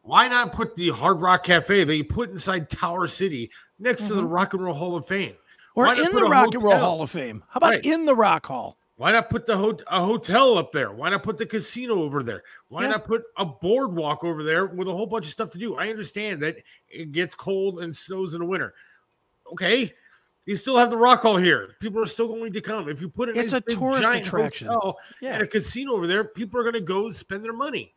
Why 0.03 0.27
not 0.29 0.53
put 0.53 0.75
the 0.75 0.89
Hard 0.89 1.21
Rock 1.21 1.45
Cafe 1.45 1.85
you 1.85 2.05
put 2.05 2.31
inside 2.31 2.71
Tower 2.71 3.07
City 3.07 3.51
next 3.79 4.07
to 4.07 4.15
the 4.15 4.23
mm-hmm. 4.23 4.31
Rock 4.31 4.55
and 4.55 4.65
Roll 4.65 4.75
Hall 4.75 4.97
of 4.97 5.07
Fame? 5.07 5.35
Or 5.75 5.85
Why 5.85 5.95
in 5.95 6.15
the 6.15 6.25
Rock 6.25 6.55
and 6.55 6.63
Roll? 6.63 6.79
Hall 6.79 7.03
of 7.03 7.11
Fame. 7.11 7.45
How 7.49 7.59
about 7.59 7.75
Right. 7.75 7.85
in 7.85 8.07
the 8.07 8.15
Rock 8.15 8.47
Hall? 8.47 8.79
Why 8.97 9.13
not 9.13 9.31
put 9.31 9.47
the 9.47 9.57
ho- 9.57 9.79
a 9.87 10.05
hotel 10.05 10.59
up 10.59 10.73
there? 10.73 10.91
Why 10.93 11.11
not 11.11 11.23
put 11.23 11.37
the 11.39 11.47
casino 11.47 12.03
over 12.03 12.23
there? 12.23 12.43
Why 12.69 12.83
Yeah. 12.83 12.91
not 12.91 13.05
put 13.05 13.23
a 13.37 13.45
boardwalk 13.45 14.25
over 14.25 14.43
there 14.43 14.67
with 14.67 14.89
a 14.89 14.93
whole 14.93 15.07
bunch 15.07 15.27
of 15.27 15.33
stuff 15.33 15.51
to 15.51 15.59
do? 15.59 15.77
I 15.77 15.89
understand 15.89 16.43
that 16.43 16.57
it 16.89 17.13
gets 17.13 17.35
cold 17.35 17.81
and 17.81 17.97
snows 17.97 18.35
in 18.35 18.41
the 18.41 18.47
winter. 18.47 18.75
Okay, 19.53 19.93
you 20.47 20.57
still 20.57 20.79
have 20.79 20.91
the 20.91 20.97
Rock 20.97 21.23
Hall 21.23 21.37
here. 21.37 21.77
People 21.81 22.03
are 22.03 22.07
still 22.07 22.29
going 22.29 22.53
to 22.53 22.61
come. 22.61 22.89
If 22.89 23.01
you 23.01 23.09
put 23.09 23.29
it, 23.29 23.37
It's 23.37 23.53
a 23.53 23.61
tourist 23.61 24.05
attraction. 24.05 24.71
Yeah. 25.21 25.35
and 25.35 25.43
a 25.43 25.47
casino 25.47 25.93
over 25.93 26.07
there, 26.07 26.25
people 26.25 26.59
are 26.61 26.63
going 26.63 26.75
to 26.75 26.81
go 26.81 27.11
spend 27.11 27.45
their 27.45 27.53
money. 27.53 27.95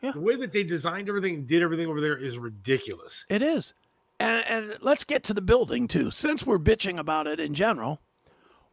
Yeah. 0.00 0.12
The 0.12 0.20
way 0.20 0.36
that 0.36 0.50
they 0.50 0.64
designed 0.64 1.08
everything, 1.08 1.34
and 1.34 1.46
did 1.46 1.62
everything 1.62 1.86
over 1.86 2.00
there 2.00 2.16
is 2.16 2.38
ridiculous. 2.38 3.24
It 3.28 3.42
is. 3.42 3.74
And, 4.18 4.44
and 4.46 4.78
let's 4.80 5.04
get 5.04 5.24
to 5.24 5.34
the 5.34 5.40
building 5.40 5.88
too. 5.88 6.10
Since 6.10 6.46
we're 6.46 6.58
bitching 6.58 6.98
about 6.98 7.26
it 7.26 7.40
in 7.40 7.54
general, 7.54 8.00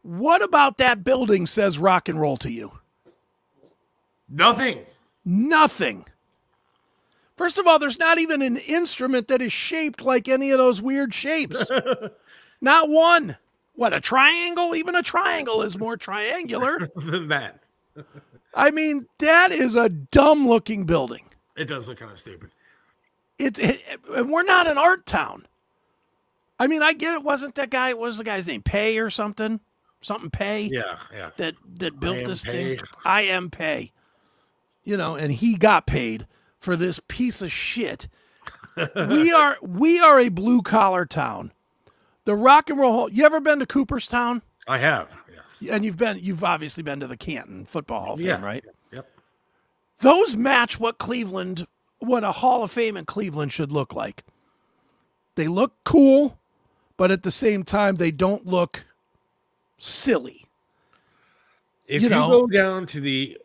what 0.02 0.42
about 0.42 0.78
that 0.78 1.04
building 1.04 1.46
says 1.46 1.78
rock 1.78 2.08
and 2.08 2.20
roll 2.20 2.36
to 2.38 2.50
you? 2.50 2.72
Nothing. 4.28 4.86
Nothing. 5.24 6.04
First 7.40 7.56
of 7.56 7.66
all, 7.66 7.78
there's 7.78 7.98
not 7.98 8.20
even 8.20 8.42
an 8.42 8.58
instrument 8.58 9.28
that 9.28 9.40
is 9.40 9.50
shaped 9.50 10.02
like 10.02 10.28
any 10.28 10.50
of 10.50 10.58
those 10.58 10.82
weird 10.82 11.14
shapes. 11.14 11.70
not 12.60 12.90
one. 12.90 13.38
What, 13.74 13.94
a 13.94 14.00
triangle? 14.02 14.76
Even 14.76 14.94
a 14.94 15.02
triangle 15.02 15.62
is 15.62 15.78
more 15.78 15.96
triangular. 15.96 16.90
than 16.96 17.28
that. 17.28 17.62
I 18.54 18.70
mean, 18.70 19.06
that 19.20 19.52
is 19.52 19.74
a 19.74 19.88
dumb 19.88 20.46
looking 20.46 20.84
building. 20.84 21.24
It 21.56 21.64
does 21.64 21.88
look 21.88 21.96
kind 21.96 22.12
of 22.12 22.18
stupid. 22.18 22.50
It's 23.38 23.58
it, 23.58 23.80
and 24.14 24.30
we're 24.30 24.42
not 24.42 24.66
an 24.66 24.76
art 24.76 25.06
town. 25.06 25.46
I 26.58 26.66
mean, 26.66 26.82
I 26.82 26.92
get 26.92 27.14
it. 27.14 27.22
Wasn't 27.22 27.54
that 27.54 27.70
guy? 27.70 27.94
What 27.94 28.02
was 28.02 28.18
the 28.18 28.24
guy's 28.24 28.46
name? 28.46 28.60
Pei 28.60 28.98
or 28.98 29.08
something? 29.08 29.60
Something 30.02 30.28
Pei? 30.28 30.68
Yeah, 30.70 30.98
yeah. 31.10 31.30
That 31.38 31.54
that 31.78 31.98
built 32.00 32.22
this 32.26 32.44
Pei. 32.44 32.76
thing. 32.76 32.80
I. 33.02 33.24
M. 33.24 33.48
Pei. 33.48 33.92
You 34.84 34.98
know, 34.98 35.14
and 35.16 35.32
he 35.32 35.56
got 35.56 35.86
paid 35.86 36.26
for 36.60 36.76
this 36.76 37.00
piece 37.08 37.42
of 37.42 37.50
shit. 37.50 38.08
we 38.94 39.32
are 39.36 39.56
we 39.62 39.98
are 40.00 40.20
a 40.20 40.28
blue 40.28 40.62
collar 40.62 41.04
town. 41.06 41.52
The 42.24 42.36
Rock 42.36 42.70
and 42.70 42.78
Roll 42.78 42.92
Hall. 42.92 43.10
You 43.10 43.24
ever 43.24 43.40
been 43.40 43.58
to 43.58 43.66
Cooperstown? 43.66 44.42
I 44.68 44.78
have. 44.78 45.16
Yes. 45.60 45.70
And 45.72 45.84
you've 45.84 45.96
been 45.96 46.18
you've 46.20 46.44
obviously 46.44 46.82
been 46.82 47.00
to 47.00 47.06
the 47.06 47.16
Canton 47.16 47.64
Football 47.64 48.00
Hall 48.00 48.12
of 48.14 48.20
Fame, 48.20 48.28
Yeah. 48.28 48.42
right? 48.44 48.64
Yep. 48.92 49.08
Those 49.98 50.36
match 50.36 50.78
what 50.78 50.98
Cleveland, 50.98 51.66
what 51.98 52.22
a 52.24 52.32
Hall 52.32 52.62
of 52.62 52.70
Fame 52.70 52.96
in 52.96 53.04
Cleveland 53.06 53.52
should 53.52 53.72
look 53.72 53.94
like. 53.94 54.22
They 55.34 55.48
look 55.48 55.72
cool, 55.84 56.38
but 56.96 57.10
at 57.10 57.22
the 57.22 57.30
same 57.30 57.62
time, 57.64 57.96
they 57.96 58.10
don't 58.10 58.46
look 58.46 58.84
silly. 59.78 60.44
If 61.86 62.02
You 62.02 62.08
you, 62.08 62.14
know- 62.14 62.28
go 62.28 62.46
down 62.46 62.86
to 62.88 63.00
the 63.00 63.38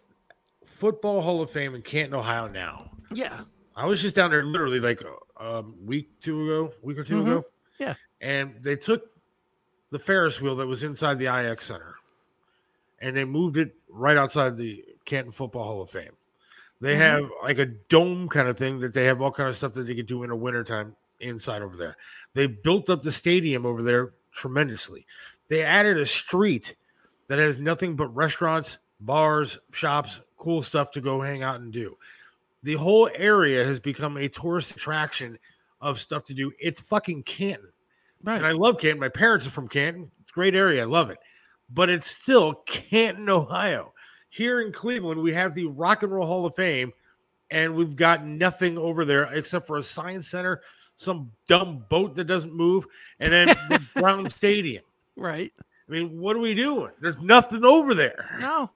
Football 0.65 1.21
Hall 1.21 1.41
of 1.41 1.49
Fame 1.49 1.73
in 1.75 1.81
Canton, 1.81 2.13
Ohio 2.19 2.47
now, 2.47 2.91
Yeah. 3.13 3.41
I 3.75 3.85
was 3.85 4.01
just 4.01 4.15
down 4.15 4.31
there 4.31 4.43
literally 4.43 4.79
like 4.79 5.01
a 5.01 5.43
um, 5.45 5.75
week, 5.85 6.09
two 6.21 6.43
ago, 6.43 6.73
week 6.81 6.97
or 6.97 7.03
2 7.03 7.15
Mhm. 7.15 7.21
ago, 7.23 7.45
Yeah. 7.77 7.95
and 8.21 8.55
they 8.61 8.75
took 8.77 9.09
the 9.91 9.99
Ferris 9.99 10.39
wheel 10.39 10.55
that 10.57 10.65
was 10.67 10.83
inside 10.83 11.17
the 11.17 11.27
IX 11.27 11.63
Center, 11.63 11.95
and 12.99 13.15
they 13.15 13.25
moved 13.25 13.57
it 13.57 13.75
right 13.89 14.15
outside 14.17 14.57
the 14.57 14.83
Canton 15.03 15.31
Football 15.33 15.63
Hall 15.65 15.81
of 15.81 15.89
Fame. 15.89 16.15
They 16.81 16.95
Mhm. 16.95 16.99
have 16.99 17.31
like 17.43 17.59
a 17.59 17.65
dome 17.65 18.29
kind 18.29 18.47
of 18.47 18.57
thing 18.57 18.79
that 18.79 18.93
they 18.93 19.05
have 19.05 19.21
all 19.21 19.31
kind 19.31 19.49
of 19.49 19.55
stuff 19.57 19.73
that 19.73 19.83
they 19.83 19.95
could 19.95 20.07
do 20.07 20.23
in 20.23 20.29
the 20.29 20.35
wintertime 20.35 20.95
inside 21.19 21.61
over 21.61 21.75
there. 21.75 21.97
They 22.33 22.47
built 22.47 22.89
up 22.89 23.03
the 23.03 23.11
stadium 23.11 23.65
over 23.65 23.81
there 23.81 24.13
tremendously. 24.31 25.05
They 25.47 25.63
added 25.63 25.97
a 25.97 26.05
street 26.05 26.75
that 27.27 27.39
has 27.39 27.59
nothing 27.59 27.95
but 27.95 28.07
restaurants, 28.15 28.77
bars, 28.99 29.59
shops, 29.71 30.19
cool 30.37 30.63
stuff 30.63 30.91
to 30.91 31.01
go 31.01 31.21
hang 31.21 31.43
out 31.43 31.59
and 31.61 31.71
do. 31.73 31.97
The 32.65 32.73
whole 32.73 33.11
area 33.13 33.63
has 33.63 33.79
become 33.79 34.17
a 34.17 34.27
tourist 34.27 34.71
attraction 34.71 35.37
of 35.81 35.99
stuff 35.99 36.25
to 36.25 36.33
do. 36.33 36.51
It's 36.59 36.79
fucking 36.79 37.21
Canton. 37.21 37.69
Right. 38.23 38.37
And 38.37 38.45
I 38.45 38.53
love 38.53 38.79
Canton. 38.79 38.99
My 38.99 39.07
parents 39.07 39.45
are 39.45 39.51
from 39.51 39.67
Canton. 39.67 40.09
It's 40.21 40.31
a 40.31 40.33
great 40.33 40.55
area. 40.55 40.81
I 40.81 40.85
love 40.85 41.11
it. 41.11 41.19
But 41.69 41.91
it's 41.91 42.09
still 42.09 42.55
Canton, 42.65 43.29
Ohio. 43.29 43.93
Here 44.29 44.61
in 44.61 44.71
Cleveland, 44.71 45.21
we 45.21 45.31
have 45.31 45.53
the 45.53 45.67
Rock 45.67 46.01
and 46.01 46.11
Roll 46.11 46.25
Hall 46.25 46.47
of 46.47 46.55
Fame, 46.55 46.91
and 47.51 47.75
we've 47.75 47.95
got 47.95 48.25
nothing 48.25 48.79
over 48.79 49.05
there 49.05 49.25
except 49.25 49.67
for 49.67 49.77
a 49.77 49.83
science 49.83 50.27
center, 50.27 50.63
some 50.95 51.31
dumb 51.47 51.85
boat 51.87 52.15
that 52.15 52.23
doesn't 52.23 52.51
move, 52.51 52.87
and 53.19 53.31
then 53.31 53.47
the 53.69 53.79
Brown 53.93 54.27
Stadium. 54.27 54.83
Right. 55.15 55.53
I 55.87 55.91
mean, 55.91 56.19
what 56.19 56.35
are 56.35 56.39
we 56.39 56.55
doing? 56.55 56.89
There's 56.99 57.21
nothing 57.21 57.63
over 57.63 57.93
there. 57.93 58.37
No. 58.39 58.71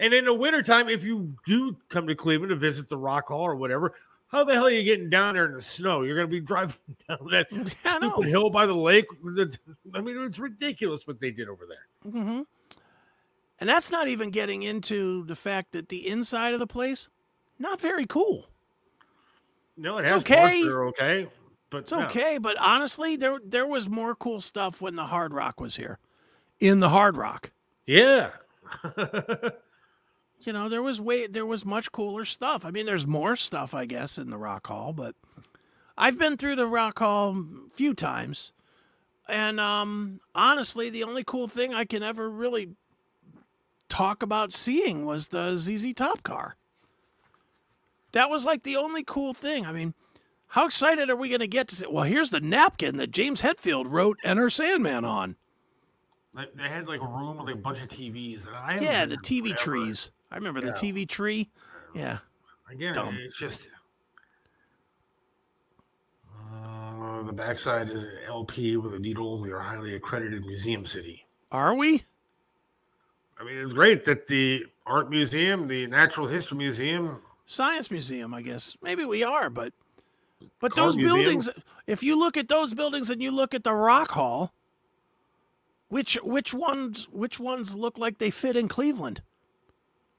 And 0.00 0.14
in 0.14 0.24
the 0.24 0.34
wintertime, 0.34 0.88
if 0.88 1.04
you 1.04 1.32
do 1.46 1.76
come 1.90 2.06
to 2.08 2.14
Cleveland 2.14 2.48
to 2.50 2.56
visit 2.56 2.88
the 2.88 2.96
Rock 2.96 3.28
Hall 3.28 3.42
or 3.42 3.54
whatever, 3.54 3.94
how 4.28 4.44
the 4.44 4.54
hell 4.54 4.64
are 4.64 4.70
you 4.70 4.82
getting 4.82 5.10
down 5.10 5.34
there 5.34 5.44
in 5.44 5.52
the 5.52 5.60
snow? 5.60 6.02
You're 6.02 6.16
going 6.16 6.26
to 6.26 6.30
be 6.30 6.40
driving 6.44 6.74
down 7.06 7.18
that 7.30 7.46
stupid 7.84 8.26
hill 8.26 8.48
by 8.48 8.64
the 8.64 8.74
lake. 8.74 9.04
I 9.94 10.00
mean, 10.00 10.18
it's 10.24 10.38
ridiculous 10.38 11.06
what 11.06 11.20
they 11.20 11.30
did 11.30 11.48
over 11.48 11.66
there. 11.66 12.10
hmm 12.12 12.40
And 13.60 13.68
that's 13.68 13.90
not 13.90 14.08
even 14.08 14.30
getting 14.30 14.62
into 14.62 15.24
the 15.26 15.36
fact 15.36 15.72
that 15.72 15.90
the 15.90 16.08
inside 16.08 16.54
of 16.54 16.60
the 16.60 16.66
place, 16.66 17.10
not 17.58 17.78
very 17.78 18.06
cool. 18.06 18.46
No, 19.76 19.98
it 19.98 20.02
It's 20.02 20.10
has 20.12 20.22
okay. 20.22 20.34
parts 20.40 20.64
that 20.64 20.70
are 20.72 20.84
okay, 20.86 21.28
but 21.68 21.78
It's 21.78 21.92
no. 21.92 22.04
okay, 22.04 22.38
but 22.38 22.56
honestly, 22.58 23.16
there 23.16 23.38
there 23.44 23.66
was 23.66 23.86
more 23.88 24.14
cool 24.14 24.40
stuff 24.40 24.80
when 24.80 24.96
the 24.96 25.04
Hard 25.06 25.34
Rock 25.34 25.60
was 25.60 25.76
here. 25.76 25.98
In 26.58 26.80
the 26.80 26.88
Hard 26.88 27.16
Rock. 27.18 27.50
Yeah. 27.86 28.30
you 30.42 30.52
know, 30.52 30.68
there 30.68 30.82
was 30.82 31.00
way 31.00 31.26
there 31.26 31.46
was 31.46 31.64
much 31.64 31.92
cooler 31.92 32.24
stuff. 32.24 32.64
I 32.64 32.70
mean, 32.70 32.86
there's 32.86 33.06
more 33.06 33.36
stuff, 33.36 33.74
I 33.74 33.86
guess, 33.86 34.18
in 34.18 34.30
the 34.30 34.38
Rock 34.38 34.66
Hall, 34.66 34.92
but 34.92 35.14
I've 35.96 36.18
been 36.18 36.36
through 36.36 36.56
the 36.56 36.66
Rock 36.66 36.98
Hall 36.98 37.36
a 37.36 37.70
few 37.74 37.94
times. 37.94 38.52
And 39.28 39.60
um 39.60 40.20
honestly, 40.34 40.90
the 40.90 41.04
only 41.04 41.24
cool 41.24 41.48
thing 41.48 41.74
I 41.74 41.84
can 41.84 42.02
ever 42.02 42.28
really 42.28 42.70
talk 43.88 44.22
about 44.22 44.52
seeing 44.52 45.04
was 45.04 45.28
the 45.28 45.56
ZZ 45.56 45.92
Top 45.94 46.22
car. 46.22 46.56
That 48.12 48.30
was 48.30 48.44
like 48.44 48.62
the 48.62 48.76
only 48.76 49.04
cool 49.04 49.34
thing. 49.34 49.66
I 49.66 49.72
mean, 49.72 49.94
how 50.48 50.66
excited 50.66 51.10
are 51.10 51.16
we 51.16 51.28
going 51.28 51.40
to 51.40 51.46
get 51.46 51.68
to 51.68 51.76
see? 51.76 51.86
well, 51.86 52.04
here's 52.04 52.30
the 52.30 52.40
napkin 52.40 52.96
that 52.96 53.12
James 53.12 53.42
Hetfield 53.42 53.84
wrote 53.88 54.18
Enter 54.24 54.50
Sandman 54.50 55.04
on. 55.04 55.36
They, 56.34 56.68
had 56.68 56.88
like 56.88 57.00
a 57.00 57.06
room 57.06 57.38
with 57.38 57.46
like, 57.46 57.54
a 57.56 57.58
bunch 57.58 57.82
of 57.82 57.88
TVs. 57.88 58.52
I 58.52 58.78
Yeah, 58.80 59.06
the 59.06 59.16
TV 59.16 59.48
forever. 59.48 59.58
trees. 59.58 60.10
I 60.30 60.36
remember 60.36 60.60
Yeah. 60.60 60.66
the 60.66 60.72
TV 60.72 61.08
tree. 61.08 61.48
Yeah. 61.94 62.18
Again, 62.70 62.94
Dumb. 62.94 63.16
it's 63.20 63.36
just 63.36 63.68
uh, 66.52 67.22
the 67.22 67.32
backside 67.32 67.90
is 67.90 68.02
an 68.04 68.10
LP 68.26 68.76
with 68.76 68.94
a 68.94 68.98
needle. 68.98 69.40
We 69.40 69.50
are 69.50 69.58
a 69.58 69.62
highly 69.62 69.94
accredited 69.94 70.44
museum 70.46 70.86
city. 70.86 71.26
Are 71.50 71.74
we? 71.74 72.04
I 73.38 73.44
mean, 73.44 73.56
it's 73.56 73.72
great 73.72 74.04
that 74.04 74.26
the 74.26 74.66
art 74.86 75.10
museum, 75.10 75.66
the 75.66 75.86
natural 75.86 76.26
history 76.28 76.58
museum, 76.58 77.20
Science 77.46 77.90
Museum, 77.90 78.32
I 78.32 78.42
guess. 78.42 78.76
Maybe 78.80 79.04
we 79.04 79.24
are, 79.24 79.50
but 79.50 79.72
but 80.60 80.76
those 80.76 80.96
museum? 80.96 81.16
buildings 81.16 81.48
if 81.88 82.02
you 82.04 82.16
look 82.16 82.36
at 82.36 82.46
those 82.46 82.74
buildings 82.74 83.10
and 83.10 83.20
you 83.20 83.32
look 83.32 83.54
at 83.54 83.64
the 83.64 83.74
Rock 83.74 84.12
Hall, 84.12 84.52
which 85.88 86.14
which 86.22 86.54
ones 86.54 87.08
which 87.10 87.40
ones 87.40 87.74
look 87.74 87.98
like 87.98 88.18
they 88.18 88.30
fit 88.30 88.56
in 88.56 88.68
Cleveland? 88.68 89.22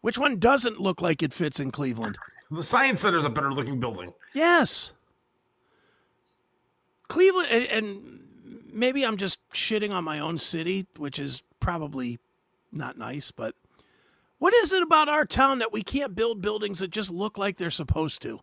Which 0.01 0.17
one 0.17 0.37
doesn't 0.37 0.79
look 0.79 1.01
like 1.01 1.23
it 1.23 1.33
fits 1.33 1.59
in 1.59 1.71
Cleveland? 1.71 2.17
the 2.51 2.63
science 2.63 3.01
center 3.01 3.17
is 3.17 3.25
a 3.25 3.29
better 3.29 3.53
looking 3.53 3.79
building. 3.79 4.13
Yes. 4.33 4.93
Cleveland 7.07 7.49
and, 7.49 7.65
and 7.65 8.19
maybe 8.71 9.05
I'm 9.05 9.17
just 9.17 9.39
shitting 9.51 9.91
on 9.91 10.03
my 10.03 10.19
own 10.19 10.37
city, 10.37 10.87
which 10.97 11.19
is 11.19 11.43
probably 11.59 12.19
not 12.71 12.97
nice, 12.97 13.31
but 13.31 13.55
what 14.39 14.53
is 14.55 14.73
it 14.73 14.81
about 14.81 15.07
our 15.07 15.25
town 15.25 15.59
that 15.59 15.71
we 15.71 15.83
can't 15.83 16.15
build 16.15 16.41
buildings 16.41 16.79
that 16.79 16.89
just 16.89 17.11
look 17.11 17.37
like 17.37 17.57
they're 17.57 17.69
supposed 17.69 18.21
to? 18.23 18.39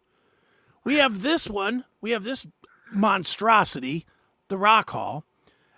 We 0.85 0.97
have 0.97 1.23
this 1.23 1.49
one, 1.49 1.85
we 2.01 2.13
have 2.13 2.25
this 2.25 2.47
monstrosity, 2.93 4.07
the 4.49 4.59
Rock 4.59 4.91
Hall. 4.91 5.25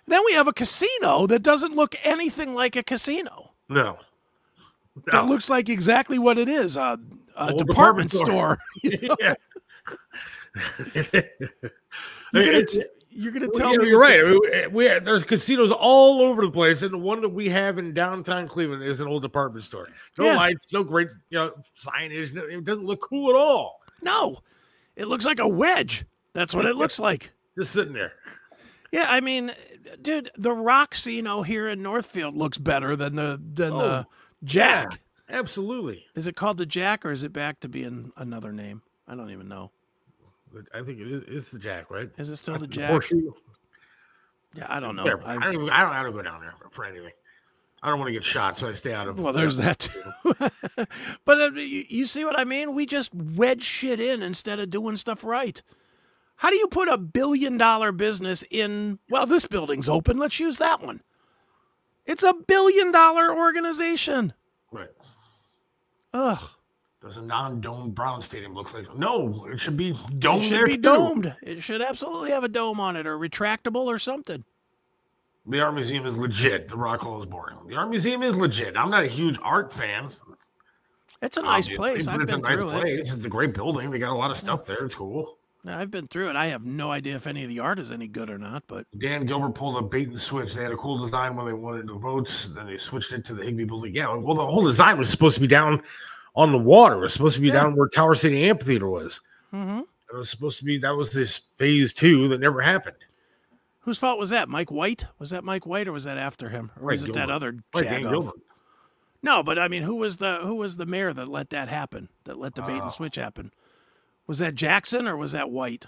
And 0.05 0.13
then 0.13 0.21
we 0.25 0.33
have 0.33 0.47
a 0.47 0.53
casino 0.53 1.25
that 1.27 1.41
doesn't 1.41 1.75
look 1.75 1.95
anything 2.03 2.53
like 2.53 2.75
a 2.75 2.83
casino. 2.83 3.53
No. 3.67 3.97
That 5.11 5.25
looks 5.25 5.49
like 5.49 5.69
exactly 5.69 6.19
what 6.19 6.37
it 6.37 6.49
is 6.49 6.75
uh, 6.77 6.97
a, 7.35 7.45
a 7.47 7.53
department, 7.53 8.11
department 8.11 8.11
store. 8.11 8.25
store. 8.25 8.59
you 8.83 8.97
know? 9.07 9.15
Yeah. 9.19 9.33
You 12.33 12.43
get, 12.43 12.55
It's- 12.55 12.77
a, 12.77 12.83
You're 13.13 13.31
gonna 13.33 13.47
Well, 13.47 13.59
tell 13.59 13.71
yeah, 13.73 13.77
me 13.79 13.87
you're 13.89 13.99
right. 13.99 14.23
Mean, 14.23 14.39
we, 14.41 14.51
eh, 14.53 14.67
we- 14.67 14.87
eh, 14.87 14.99
there's 14.99 15.23
casinos 15.25 15.71
all 15.71 16.21
over 16.21 16.45
the 16.45 16.51
place, 16.51 16.81
and 16.81 16.93
the 16.93 16.97
one 16.97 17.21
that 17.21 17.29
we 17.29 17.49
have 17.49 17.77
in 17.77 17.93
downtown 17.93 18.47
Cleveland 18.47 18.83
is 18.83 19.01
an 19.01 19.07
old 19.07 19.21
department 19.21 19.65
store. 19.65 19.87
No 20.17 20.25
Yeah. 20.27 20.37
lights, 20.37 20.67
no 20.71 20.83
great 20.83 21.09
you 21.29 21.37
know 21.37 21.51
signage. 21.77 22.33
No, 22.33 22.43
it 22.45 22.63
doesn't 22.63 22.85
look 22.85 23.01
cool 23.01 23.29
at 23.29 23.35
all. 23.35 23.81
No, 24.01 24.39
it 24.95 25.07
looks 25.07 25.25
like 25.25 25.39
a 25.39 25.47
wedge. 25.47 26.05
That's 26.33 26.55
what 26.55 26.65
it 26.65 26.75
looks 26.77 26.99
like. 27.09 27.31
Just 27.57 27.73
sitting 27.73 27.93
there. 27.93 28.13
Yeah, 28.93 29.07
I 29.09 29.19
mean, 29.19 29.53
dude, 30.01 30.31
the 30.37 30.49
Rocksino 30.51 31.45
here 31.45 31.67
in 31.67 31.81
Northfield 31.81 32.35
looks 32.35 32.57
better 32.57 32.95
than 32.95 33.15
the 33.15 33.41
than 33.53 33.77
the 33.77 34.05
Oh, 34.05 34.05
Jack. 34.43 34.99
yeah, 35.29 35.37
absolutely. 35.39 36.05
Is 36.15 36.27
it 36.27 36.35
called 36.35 36.57
the 36.57 36.65
Jack 36.65 37.05
or 37.05 37.11
is 37.11 37.23
it 37.23 37.33
back 37.33 37.59
to 37.61 37.69
being 37.69 38.11
another 38.17 38.51
name? 38.51 38.81
I 39.07 39.15
don't 39.15 39.31
even 39.31 39.47
know. 39.47 39.71
I 40.73 40.81
think 40.83 40.99
it 40.99 41.07
is 41.07 41.23
it's 41.27 41.49
the 41.49 41.59
Jack, 41.59 41.89
right? 41.89 42.09
Is 42.17 42.29
it 42.29 42.35
still 42.37 42.55
the 42.55 42.61
The 42.61 42.67
Jack? 42.67 42.89
horseshoe? 42.89 43.31
Yeah, 44.55 44.65
I 44.67 44.79
don't 44.79 44.95
know. 44.95 45.03
Whatever. 45.03 45.23
I- 45.25 45.35
I, 45.35 45.39
don't 45.39 45.53
even, 45.53 45.69
I 45.69 45.81
don't. 45.81 45.93
I 45.93 46.03
don't 46.03 46.11
go 46.11 46.21
down 46.21 46.41
there 46.41 46.53
for, 46.59 46.69
for 46.69 46.85
anything. 46.85 47.11
I 47.83 47.89
don't 47.89 47.97
want 47.97 48.09
to 48.09 48.13
get 48.13 48.23
shot, 48.23 48.57
so 48.57 48.69
I 48.69 48.73
stay 48.73 48.93
out 48.93 49.07
of. 49.07 49.19
Well, 49.19 49.33
there's 49.33 49.57
that 49.57 49.79
too. 49.79 50.03
but 51.25 51.41
uh, 51.41 51.51
you, 51.53 51.85
you 51.89 52.05
see 52.05 52.23
what 52.25 52.37
I 52.37 52.43
mean? 52.43 52.75
We 52.75 52.85
just 52.85 53.13
wedge 53.15 53.63
shit 53.63 53.99
in 53.99 54.21
instead 54.21 54.59
of 54.59 54.69
doing 54.69 54.97
stuff 54.97 55.23
right. 55.23 55.61
How 56.35 56.49
do 56.49 56.57
you 56.57 56.67
put 56.67 56.89
a 56.89 56.97
billion 56.97 57.57
dollar 57.57 57.91
business 57.91 58.43
in? 58.51 58.99
Well, 59.09 59.25
this 59.25 59.45
building's 59.45 59.87
open. 59.89 60.17
Let's 60.17 60.39
use 60.39 60.57
that 60.57 60.81
one. 60.81 61.01
It's 62.05 62.23
a 62.23 62.33
billion 62.33 62.91
dollar 62.91 63.35
organization. 63.35 64.33
Right. 64.71 64.89
Ugh. 66.13 66.49
Does 67.01 67.17
a 67.17 67.21
non-domed 67.21 67.95
Brown 67.95 68.21
Stadium 68.21 68.53
look 68.53 68.73
like? 68.75 68.95
No, 68.95 69.47
it 69.51 69.59
should 69.59 69.75
be 69.75 69.95
domed. 70.19 70.43
it 70.43 70.47
should 70.49 70.65
be 70.67 70.75
too. 70.75 70.81
domed. 70.81 71.35
It 71.41 71.63
should 71.63 71.81
absolutely 71.81 72.29
have 72.29 72.43
a 72.43 72.47
dome 72.47 72.79
on 72.79 72.95
it 72.95 73.07
or 73.07 73.17
retractable 73.17 73.87
or 73.87 73.97
something. 73.97 74.43
The 75.47 75.59
art 75.59 75.73
museum 75.73 76.05
is 76.05 76.15
legit. 76.15 76.67
The 76.67 76.77
Rock 76.77 77.01
Hall 77.01 77.19
is 77.19 77.25
boring. 77.25 77.57
The 77.67 77.75
art 77.75 77.89
museum 77.89 78.21
is 78.21 78.35
legit. 78.37 78.77
I'm 78.77 78.91
not 78.91 79.03
a 79.03 79.07
huge 79.07 79.39
art 79.41 79.73
fan. 79.73 80.11
It's 81.23 81.37
a 81.37 81.39
um, 81.39 81.47
nice 81.47 81.65
obviously, 81.65 81.75
place. 81.75 82.07
I've 82.07 82.21
it's 82.21 82.31
been 82.31 82.39
a 82.39 82.43
nice 82.43 82.57
through 82.57 82.69
it. 82.69 82.81
place. 82.81 83.13
It's 83.13 83.25
a 83.25 83.29
great 83.29 83.55
building. 83.55 83.89
They 83.89 83.97
got 83.97 84.11
a 84.11 84.15
lot 84.15 84.29
of 84.29 84.37
stuff 84.37 84.65
there. 84.65 84.85
It's 84.85 84.93
cool. 84.93 85.37
Yeah, 85.63 85.77
I've 85.77 85.91
been 85.91 86.07
through 86.07 86.29
it. 86.29 86.35
I 86.35 86.47
have 86.47 86.65
no 86.65 86.89
idea 86.91 87.15
if 87.15 87.27
any 87.27 87.43
of 87.43 87.49
the 87.49 87.59
art 87.59 87.77
is 87.77 87.91
any 87.91 88.07
good 88.07 88.29
or 88.31 88.37
not, 88.39 88.63
but 88.67 88.87
Dan 88.97 89.25
Gilbert 89.27 89.51
pulled 89.53 89.77
a 89.77 89.81
bait 89.87 90.07
and 90.09 90.19
switch. 90.19 90.53
They 90.55 90.63
had 90.63 90.71
a 90.71 90.77
cool 90.77 90.97
design 90.97 91.35
when 91.35 91.45
they 91.45 91.53
wanted 91.53 91.87
the 91.87 91.93
votes. 91.93 92.47
Then 92.55 92.65
they 92.65 92.77
switched 92.77 93.11
it 93.13 93.23
to 93.25 93.35
the 93.35 93.43
Higbee 93.43 93.65
building. 93.65 93.93
Yeah, 93.95 94.13
well, 94.15 94.35
the 94.35 94.45
whole 94.45 94.63
design 94.63 94.97
was 94.97 95.09
supposed 95.09 95.35
to 95.35 95.41
be 95.41 95.47
down 95.47 95.83
on 96.35 96.51
the 96.51 96.57
water. 96.57 96.95
It 96.95 97.01
was 97.01 97.13
supposed 97.13 97.35
to 97.35 97.41
be 97.41 97.51
down 97.51 97.75
where 97.75 97.87
Tower 97.89 98.15
City 98.15 98.43
Amphitheater 98.49 98.89
was. 98.89 99.21
Mhm. 99.53 99.81
It 100.11 100.15
was 100.15 100.29
supposed 100.29 100.57
to 100.59 100.65
be 100.65 100.77
that 100.79 100.95
was 100.95 101.11
this 101.11 101.41
phase 101.57 101.93
two 101.93 102.27
that 102.29 102.39
never 102.39 102.61
happened. 102.61 102.97
whose 103.83 103.97
fault 103.97 104.19
was 104.19 104.29
that? 104.29 104.47
Mike 104.47 104.69
White? 104.71 105.05
Was 105.17 105.31
that 105.31 105.43
Mike 105.43 105.65
White 105.65 105.87
or 105.87 105.91
was 105.91 106.03
that 106.03 106.15
after 106.17 106.49
him? 106.49 106.69
Or 106.79 106.87
was 106.91 107.01
Mike 107.01 107.09
it 107.09 107.13
that 107.15 107.29
other 107.31 107.55
Right? 107.73 108.01
Gilbert. 108.01 108.35
No, 109.23 109.41
but 109.41 109.57
I 109.57 109.67
mean, 109.67 109.81
who 109.83 109.95
was 109.95 110.17
the 110.17 110.35
who 110.43 110.53
was 110.55 110.77
the 110.77 110.85
mayor 110.85 111.11
that 111.13 111.27
let 111.27 111.49
that 111.49 111.67
happen? 111.67 112.07
That 112.25 112.37
let 112.37 112.53
the 112.55 112.61
bait 112.61 112.77
Uh, 112.79 112.83
and 112.83 112.91
switch 112.91 113.15
happen? 113.15 113.51
Was 114.31 114.37
that 114.39 114.55
Jackson 114.55 115.09
or 115.09 115.17
was 115.17 115.33
that 115.33 115.51
White? 115.51 115.87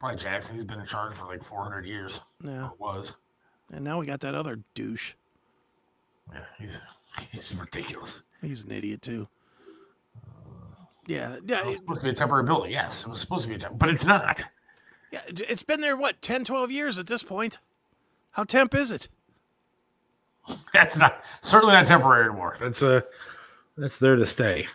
Probably 0.00 0.16
Jackson. 0.16 0.54
He's 0.56 0.64
been 0.64 0.80
in 0.80 0.86
charge 0.86 1.12
for 1.14 1.26
like 1.26 1.44
400 1.44 1.84
years. 1.84 2.20
Yeah. 2.42 2.68
Or 2.68 2.72
was. 2.78 3.12
And 3.70 3.84
now 3.84 4.00
we 4.00 4.06
got 4.06 4.20
that 4.20 4.34
other 4.34 4.60
douche. 4.74 5.12
Yeah, 6.32 6.40
he's 6.58 6.80
he's 7.30 7.54
ridiculous. 7.54 8.22
He's 8.40 8.62
an 8.64 8.72
idiot 8.72 9.02
too. 9.02 9.28
Yeah, 11.06 11.36
yeah, 11.44 11.64
It 11.64 11.66
was 11.66 11.76
supposed 11.76 12.00
to 12.00 12.04
be 12.04 12.10
a 12.12 12.14
temporary 12.14 12.44
building. 12.44 12.70
Yes, 12.70 13.02
it 13.02 13.08
was 13.10 13.20
supposed 13.20 13.42
to 13.42 13.48
be 13.50 13.56
a 13.56 13.58
temporary, 13.58 13.78
but 13.78 13.88
it's 13.90 14.06
not. 14.06 14.42
yeah. 15.12 15.20
It's 15.28 15.62
been 15.62 15.82
there 15.82 15.98
what 15.98 16.22
10, 16.22 16.46
12 16.46 16.70
years 16.70 16.98
at 16.98 17.08
this 17.08 17.22
point. 17.22 17.58
How 18.30 18.44
temp 18.44 18.74
is 18.74 18.90
it? 18.90 19.10
That's 20.72 20.96
not 20.96 21.22
certainly 21.42 21.74
not 21.74 21.86
temporary 21.86 22.24
anymore. 22.24 22.56
That's 22.58 22.82
uh 22.82 23.02
that's 23.76 23.98
there 23.98 24.16
to 24.16 24.24
stay. 24.24 24.66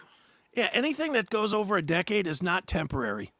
Yeah, 0.53 0.69
anything 0.73 1.14
that 1.14 1.30
goes 1.30 1.53
over 1.53 1.78
a 1.78 1.82
decade 1.82 2.28
is 2.28 2.44
not 2.44 2.68
temporary. 2.68 3.32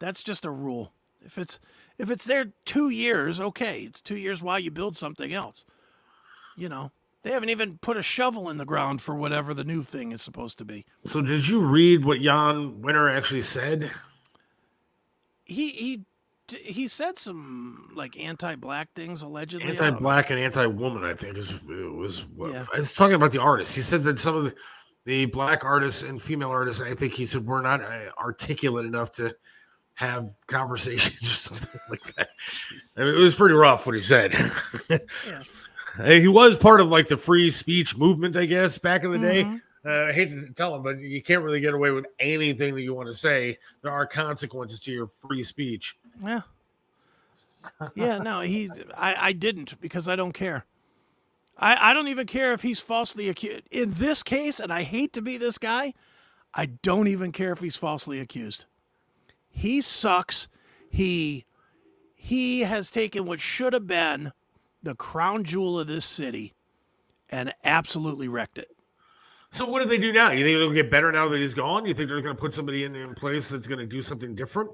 That's 0.00 0.22
just 0.22 0.44
a 0.44 0.50
rule. 0.50 0.92
If 1.24 1.38
it's 1.38 1.58
if 1.98 2.10
it's 2.10 2.24
there 2.26 2.52
two 2.64 2.90
years, 2.90 3.40
okay, 3.40 3.80
it's 3.82 4.02
two 4.02 4.16
years 4.16 4.42
while 4.42 4.58
you 4.58 4.70
build 4.70 4.96
something 4.96 5.32
else. 5.32 5.64
You 6.56 6.68
know, 6.68 6.92
they 7.22 7.32
haven't 7.32 7.48
even 7.48 7.78
put 7.78 7.96
a 7.96 8.02
shovel 8.02 8.50
in 8.50 8.58
the 8.58 8.64
ground 8.64 9.00
for 9.00 9.14
whatever 9.14 9.54
the 9.54 9.64
new 9.64 9.82
thing 9.82 10.12
is 10.12 10.22
supposed 10.22 10.58
to 10.58 10.64
be. 10.64 10.84
So 11.04 11.22
did 11.22 11.48
you 11.48 11.60
read 11.60 12.04
what 12.04 12.20
Jann 12.20 12.82
Wenner 12.82 13.14
actually 13.14 13.42
said? 13.42 13.90
He 15.44 15.70
he 15.70 16.04
he 16.48 16.86
said 16.86 17.18
some 17.18 17.90
like 17.94 18.18
anti-black 18.18 18.92
things 18.94 19.22
allegedly. 19.22 19.68
I 19.68 19.70
don't 19.70 19.78
know. 19.80 19.86
Anti-black 19.86 20.30
and 20.30 20.38
anti-woman, 20.38 21.02
I 21.04 21.14
think 21.14 21.38
is 21.38 21.52
it 21.52 21.94
was. 21.94 22.26
What, 22.26 22.52
Yeah. 22.52 22.66
I 22.74 22.80
was 22.80 22.94
talking 22.94 23.14
about 23.14 23.32
the 23.32 23.40
artist. 23.40 23.74
He 23.74 23.82
said 23.82 24.02
that 24.04 24.18
some 24.18 24.36
of 24.36 24.44
the, 24.44 24.54
the 25.06 25.24
black 25.26 25.64
artists 25.64 26.02
and 26.02 26.20
female 26.20 26.50
artists, 26.50 26.82
I 26.82 26.92
think 26.92 27.14
he 27.14 27.26
said, 27.26 27.46
we're 27.46 27.62
not 27.62 27.80
uh, 27.80 28.10
articulate 28.18 28.84
enough 28.84 29.12
to 29.12 29.34
have 29.94 30.34
conversations 30.48 31.22
or 31.22 31.34
something 31.34 31.80
like 31.88 32.02
that. 32.16 32.30
I 32.96 33.00
mean, 33.00 33.14
it 33.14 33.18
was 33.18 33.36
pretty 33.36 33.54
rough 33.54 33.86
what 33.86 33.94
he 33.94 34.00
said. 34.00 34.34
Hey, 35.96 36.20
he 36.20 36.28
was 36.28 36.58
part 36.58 36.80
of 36.80 36.90
like 36.90 37.06
the 37.06 37.16
free 37.16 37.52
speech 37.52 37.96
movement, 37.96 38.36
I 38.36 38.46
guess, 38.46 38.78
back 38.78 39.04
in 39.04 39.12
the 39.12 39.18
day. 39.18 39.44
Mhm. 39.44 39.62
Uh, 39.86 40.08
I 40.08 40.12
hate 40.12 40.30
to 40.30 40.48
tell 40.48 40.74
him, 40.74 40.82
but 40.82 40.98
you 40.98 41.22
can't 41.22 41.44
really 41.44 41.60
get 41.60 41.72
away 41.72 41.92
with 41.92 42.06
anything 42.18 42.74
that 42.74 42.82
you 42.82 42.92
want 42.92 43.06
to 43.06 43.14
say. 43.14 43.56
There 43.82 43.92
are 43.92 44.04
consequences 44.04 44.80
to 44.80 44.90
your 44.90 45.06
free 45.06 45.44
speech. 45.44 45.96
Yeah. 46.22 46.40
Yeah, 47.94 48.18
no, 48.18 48.40
he 48.40 48.70
I, 48.96 49.28
I 49.28 49.32
didn't 49.32 49.80
because 49.80 50.08
I 50.08 50.16
don't 50.16 50.32
care. 50.32 50.64
I, 51.58 51.90
I 51.90 51.94
don't 51.94 52.08
even 52.08 52.26
care 52.26 52.52
if 52.52 52.62
he's 52.62 52.80
falsely 52.80 53.28
accused. 53.28 53.64
In 53.70 53.92
this 53.92 54.22
case, 54.22 54.60
and 54.60 54.72
I 54.72 54.82
hate 54.82 55.12
to 55.14 55.22
be 55.22 55.36
this 55.36 55.58
guy, 55.58 55.94
I 56.54 56.66
don't 56.66 57.08
even 57.08 57.32
care 57.32 57.52
if 57.52 57.60
he's 57.60 57.76
falsely 57.76 58.20
accused. 58.20 58.66
He 59.48 59.80
sucks. 59.80 60.48
He 60.90 61.44
he 62.14 62.60
has 62.60 62.90
taken 62.90 63.24
what 63.24 63.40
should 63.40 63.72
have 63.72 63.86
been 63.86 64.32
the 64.82 64.94
crown 64.94 65.44
jewel 65.44 65.78
of 65.78 65.86
this 65.86 66.04
city 66.04 66.54
and 67.30 67.54
absolutely 67.64 68.28
wrecked 68.28 68.58
it. 68.58 68.68
So 69.50 69.64
what 69.64 69.82
do 69.82 69.88
they 69.88 69.98
do 69.98 70.12
now? 70.12 70.30
You 70.32 70.44
think 70.44 70.56
it'll 70.56 70.72
get 70.72 70.90
better 70.90 71.10
now 71.12 71.28
that 71.28 71.38
he's 71.38 71.54
gone? 71.54 71.86
You 71.86 71.94
think 71.94 72.08
they're 72.08 72.20
going 72.20 72.34
to 72.34 72.40
put 72.40 72.52
somebody 72.52 72.84
in, 72.84 72.94
in 72.94 73.14
place 73.14 73.48
that's 73.48 73.66
going 73.66 73.78
to 73.78 73.86
do 73.86 74.02
something 74.02 74.34
different 74.34 74.70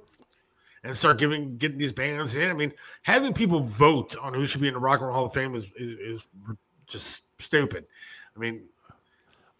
and 0.83 0.97
start 0.97 1.19
giving 1.19 1.57
getting 1.57 1.79
these 1.79 1.93
bands 1.93 2.35
in? 2.35 2.51
I 2.51 2.55
mean, 2.55 2.73
having 3.03 3.33
people 3.33 3.61
vote 3.61 4.17
on 4.21 4.35
who 4.35 4.47
should 4.47 4.61
be 4.61 4.69
in 4.69 4.75
the 4.75 4.81
Rock 4.81 5.01
and 5.01 5.09
Roll 5.09 5.17
Hall 5.17 5.27
of 5.27 5.35
Fame 5.35 5.55
is 5.55 5.65
is, 5.77 5.99
is 5.99 6.27
just 6.93 7.23
stupid. 7.39 7.85
I 8.37 8.39
mean, 8.39 8.63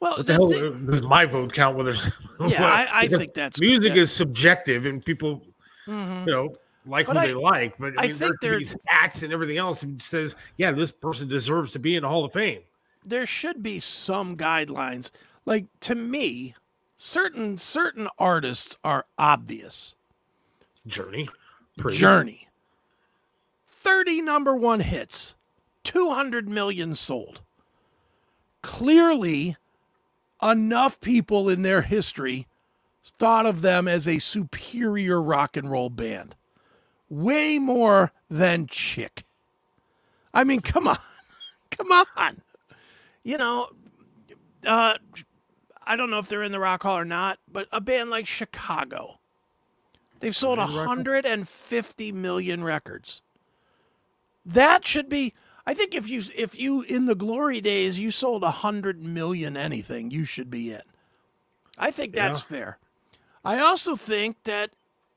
Well, 0.01 0.17
what 0.19 0.27
the, 0.27 0.33
hell 0.35 0.51
thing- 0.51 0.87
does 0.87 1.03
my 1.03 1.25
vote 1.25 1.53
count? 1.53 1.77
Whether 1.77 1.95
Yeah, 2.47 2.65
I- 2.65 3.03
I 3.03 3.09
think 3.09 3.35
that's- 3.35 3.61
music 3.61 3.93
that- 3.95 3.99
is 3.99 4.13
subjective 4.13 4.87
and 4.87 5.05
people, 5.05 5.45
Mhm. 5.87 6.27
you 6.27 6.33
know. 6.33 6.55
Like 6.85 7.07
But 7.07 7.15
who 7.17 7.19
I- 7.23 7.27
they 7.29 7.35
like, 7.35 7.79
but 7.79 7.97
I, 7.99 8.05
I 8.05 8.07
mean, 8.09 8.17
think 8.17 8.41
there 8.41 8.51
they're- 8.51 8.59
could 8.59 8.65
be 8.81 8.81
stats 8.91 9.23
and 9.23 9.33
everything 9.33 9.57
else 9.59 9.83
and 9.85 10.03
says, 10.03 10.35
yeah, 10.57 10.73
this 10.73 10.91
person 10.91 11.29
deserves 11.29 11.71
to 11.73 11.79
be 11.79 11.95
in 11.95 12.03
the 12.03 12.09
Hall 12.09 12.25
of 12.25 12.33
Fame. 12.33 12.61
there 13.05 13.27
should 13.27 13.63
be 13.63 13.79
some 13.81 14.37
guidelines. 14.37 15.11
Like 15.45 15.67
to 15.81 15.95
me, 15.97 16.55
certain 16.97 17.57
certain 17.59 18.09
artists 18.19 18.77
are 18.85 19.07
obvious. 19.19 19.95
Journey. 20.87 21.29
Journey. 21.91 22.49
30 23.69 24.21
number 24.23 24.55
1 24.55 24.81
hits. 24.81 25.35
200 25.85 26.49
million 26.49 26.95
sold. 26.95 27.41
Clearly 28.63 29.57
enough 30.43 31.01
people 31.01 31.49
in 31.49 31.63
their 31.63 31.83
history 31.83 32.47
thought 33.05 33.47
of 33.47 33.63
them 33.63 33.89
as 33.89 34.07
a 34.07 34.19
superior 34.19 35.21
rock 35.21 35.57
and 35.57 35.71
roll 35.71 35.91
band. 35.91 36.35
Way 37.09 37.59
more 37.59 38.13
than 38.31 38.67
Chick. 38.67 39.25
I 40.33 40.45
mean, 40.45 40.61
come 40.61 40.89
on. 40.89 40.99
Come 41.71 41.91
on. 41.91 42.43
You 43.25 43.39
know, 43.39 43.69
uh, 44.67 44.99
I 45.87 45.97
don't 45.97 46.11
know 46.11 46.19
if 46.19 46.29
they're 46.29 46.43
in 46.43 46.53
the 46.53 46.61
Rock 46.61 46.83
Hall 46.83 46.99
or 46.99 47.05
not, 47.05 47.39
but 47.51 47.67
a 47.73 47.81
band 47.81 48.11
like 48.11 48.27
Chicago, 48.27 49.19
they've 50.21 50.37
sold 50.37 50.59
Are 50.59 50.67
they 50.67 50.73
in 50.73 50.75
the 50.75 50.81
Rock 50.81 50.89
Hall? 50.89 50.97
150 50.97 52.13
million 52.13 52.63
records. 52.63 53.23
That 54.45 54.87
should 54.87 55.09
be. 55.09 55.35
I 55.67 55.75
think 55.75 55.95
if 55.95 56.09
you 56.09 56.23
if 56.37 56.59
you 56.59 56.83
in 56.83 57.07
the 57.07 57.15
glory 57.15 57.61
days 57.61 57.99
you 57.99 58.11
sold 58.11 58.43
a 58.43 58.47
100 58.47 59.03
million 59.03 59.57
anything, 59.57 60.11
you 60.11 60.25
should 60.25 60.51
be 60.51 60.73
in. 60.73 60.83
I 61.79 61.91
think 61.91 62.15
that's 62.15 62.41
Yeah. 62.41 62.47
fair. 62.47 62.79
I 63.45 63.59
also 63.59 63.97
think 63.97 64.43
that 64.45 64.71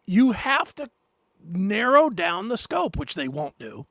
you 0.06 0.34
have 0.34 0.74
to 0.76 0.90
narrow 1.44 2.10
down 2.10 2.48
the 2.48 2.58
scope, 2.58 2.96
which 2.98 3.16
they 3.16 3.28
won't 3.28 3.58
do. 3.60 3.86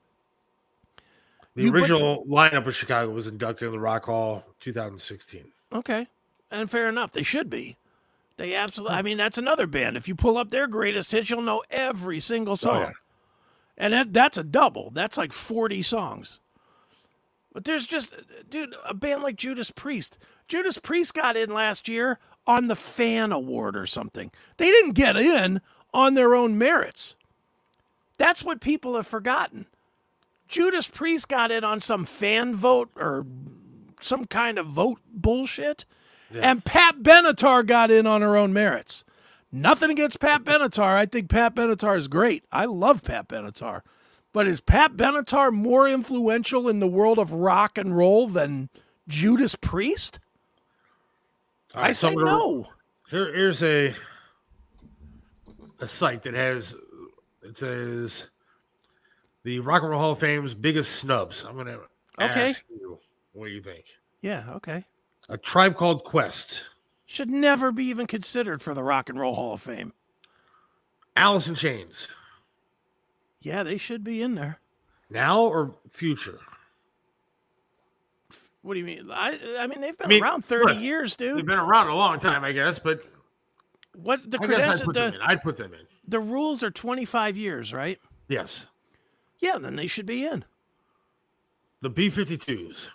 The 1.54 1.64
You 1.64 1.72
put- 1.72 1.80
original 1.82 2.24
lineup 2.26 2.66
of 2.66 2.74
Chicago 2.74 3.12
was 3.12 3.26
inducted 3.26 3.66
in 3.66 3.72
the 3.72 3.80
Rock 3.80 4.06
Hall 4.06 4.44
2016. 4.60 5.52
Okay. 5.72 6.08
And 6.50 6.70
fair 6.70 6.88
enough. 6.88 7.12
They 7.12 7.22
should 7.22 7.48
be. 7.48 7.76
They 8.36 8.54
absolutely. 8.54 8.96
I 8.96 9.00
hmm. 9.00 9.04
mean, 9.04 9.18
that's 9.18 9.38
another 9.38 9.66
band. 9.66 9.96
If 9.96 10.08
you 10.08 10.14
pull 10.14 10.36
up 10.36 10.50
their 10.50 10.66
greatest 10.66 11.12
hits, 11.12 11.30
you'll 11.30 11.42
know 11.42 11.62
every 11.70 12.20
single 12.20 12.52
oh, 12.52 12.56
song. 12.56 12.76
Oh, 12.76 12.80
yeah. 12.80 12.92
and 13.76 13.92
that, 13.92 14.12
that's 14.12 14.38
a 14.38 14.44
double. 14.44 14.90
That's 14.90 15.16
like 15.16 15.32
40 15.32 15.82
songs. 15.82 16.40
But 17.54 17.64
there's 17.64 17.86
just, 17.86 18.12
dude, 18.50 18.74
a 18.84 18.92
band 18.92 19.22
like 19.22 19.36
Judas 19.36 19.70
Priest. 19.70 20.18
Judas 20.48 20.76
Priest 20.76 21.14
got 21.14 21.36
in 21.36 21.54
last 21.54 21.88
year 21.88 22.18
on 22.46 22.66
the 22.66 22.76
fan 22.76 23.32
award 23.32 23.76
or 23.76 23.86
something. 23.86 24.30
They 24.58 24.66
didn't 24.66 24.92
get 24.92 25.16
in 25.16 25.62
on 25.94 26.14
their 26.14 26.34
own 26.34 26.58
merits. 26.58 27.16
That's 28.18 28.44
what 28.44 28.60
people 28.60 28.96
have 28.96 29.06
forgotten. 29.06 29.66
Judas 30.48 30.88
Priest 30.88 31.28
got 31.28 31.50
in 31.50 31.64
on 31.64 31.80
some 31.80 32.04
fan 32.04 32.54
vote 32.54 32.90
or 32.96 33.24
some 34.00 34.26
kind 34.26 34.58
of 34.58 34.66
vote 34.66 35.00
bullshit. 35.12 35.86
And 36.34 36.64
Pat 36.64 36.96
Benatar 36.98 37.64
got 37.64 37.92
in 37.92 38.06
on 38.08 38.20
her 38.20 38.36
own 38.36 38.52
merits. 38.52 39.04
Nothing 39.52 39.90
against 39.90 40.18
Pat 40.18 40.42
Benatar. 40.44 40.96
I 40.96 41.06
think 41.06 41.30
Pat 41.30 41.54
Benatar 41.54 41.96
is 41.96 42.08
great. 42.08 42.44
I 42.50 42.64
love 42.64 43.04
Pat 43.04 43.28
Benatar. 43.28 43.82
But 44.34 44.48
is 44.48 44.60
Pat 44.60 44.96
Benatar 44.96 45.52
more 45.52 45.88
influential 45.88 46.68
in 46.68 46.80
the 46.80 46.88
world 46.88 47.18
of 47.20 47.32
rock 47.32 47.78
and 47.78 47.96
roll 47.96 48.26
than 48.26 48.68
Judas 49.06 49.54
Priest? 49.54 50.18
Right, 51.74 51.86
I 51.86 51.92
say 51.92 52.14
no. 52.14 52.66
Here, 53.08 53.32
here's 53.32 53.62
a 53.62 53.94
a 55.78 55.86
site 55.86 56.22
that 56.22 56.34
has 56.34 56.74
it 57.42 57.56
says 57.56 58.26
the 59.44 59.60
Rock 59.60 59.82
and 59.82 59.90
Roll 59.92 60.00
Hall 60.00 60.12
of 60.12 60.18
Fame's 60.18 60.52
biggest 60.54 60.96
snubs. 60.96 61.44
I'm 61.44 61.56
gonna 61.56 61.78
Okay. 62.20 62.50
ask 62.50 62.62
you 62.68 62.98
what 63.34 63.50
you 63.52 63.62
think. 63.62 63.84
Yeah, 64.20 64.44
okay. 64.54 64.84
A 65.28 65.38
tribe 65.38 65.76
called 65.76 66.02
Quest, 66.04 66.60
Should 67.06 67.30
never 67.30 67.70
be 67.70 67.84
even 67.84 68.08
considered 68.08 68.60
for 68.62 68.74
the 68.74 68.82
Rock 68.82 69.08
and 69.08 69.18
Roll 69.20 69.34
Hall 69.36 69.52
of 69.54 69.62
Fame. 69.62 69.92
Alice 71.16 71.46
in 71.46 71.54
Chains, 71.54 72.08
Yeah, 73.44 73.62
they 73.62 73.76
should 73.76 74.02
be 74.02 74.22
in 74.22 74.34
there. 74.34 74.58
now 75.10 75.42
or 75.42 75.74
future? 75.90 76.38
What 78.62 78.72
do 78.72 78.80
you 78.80 78.86
mean? 78.86 79.10
I 79.12 79.38
I 79.60 79.66
mean 79.66 79.82
they've 79.82 79.96
been 79.96 80.06
I 80.06 80.08
mean, 80.08 80.22
around 80.22 80.44
30 80.46 80.72
look, 80.72 80.82
years, 80.82 81.16
dude. 81.16 81.36
They've 81.36 81.44
been 81.46 81.58
around 81.58 81.88
a 81.88 81.94
long 81.94 82.18
time, 82.18 82.42
I 82.44 82.52
guess, 82.52 82.78
but 82.78 83.02
What 83.94 84.28
the 84.30 84.38
I 84.40 84.46
guess 84.46 84.66
I'd 84.66 84.80
put 84.82 84.94
them 84.94 85.12
in. 85.14 85.20
I'd 85.20 85.42
put 85.42 85.58
them 85.58 85.74
in. 85.74 85.80
the 86.08 86.18
rules 86.20 86.62
are 86.62 86.70
25 86.70 87.36
years, 87.36 87.74
right? 87.74 88.00
Yes, 88.28 88.64
Yeah, 89.40 89.58
then 89.58 89.76
they 89.76 89.86
should 89.86 90.06
be 90.06 90.24
in. 90.24 90.46
the 91.82 91.90
B-52s. 91.90 92.86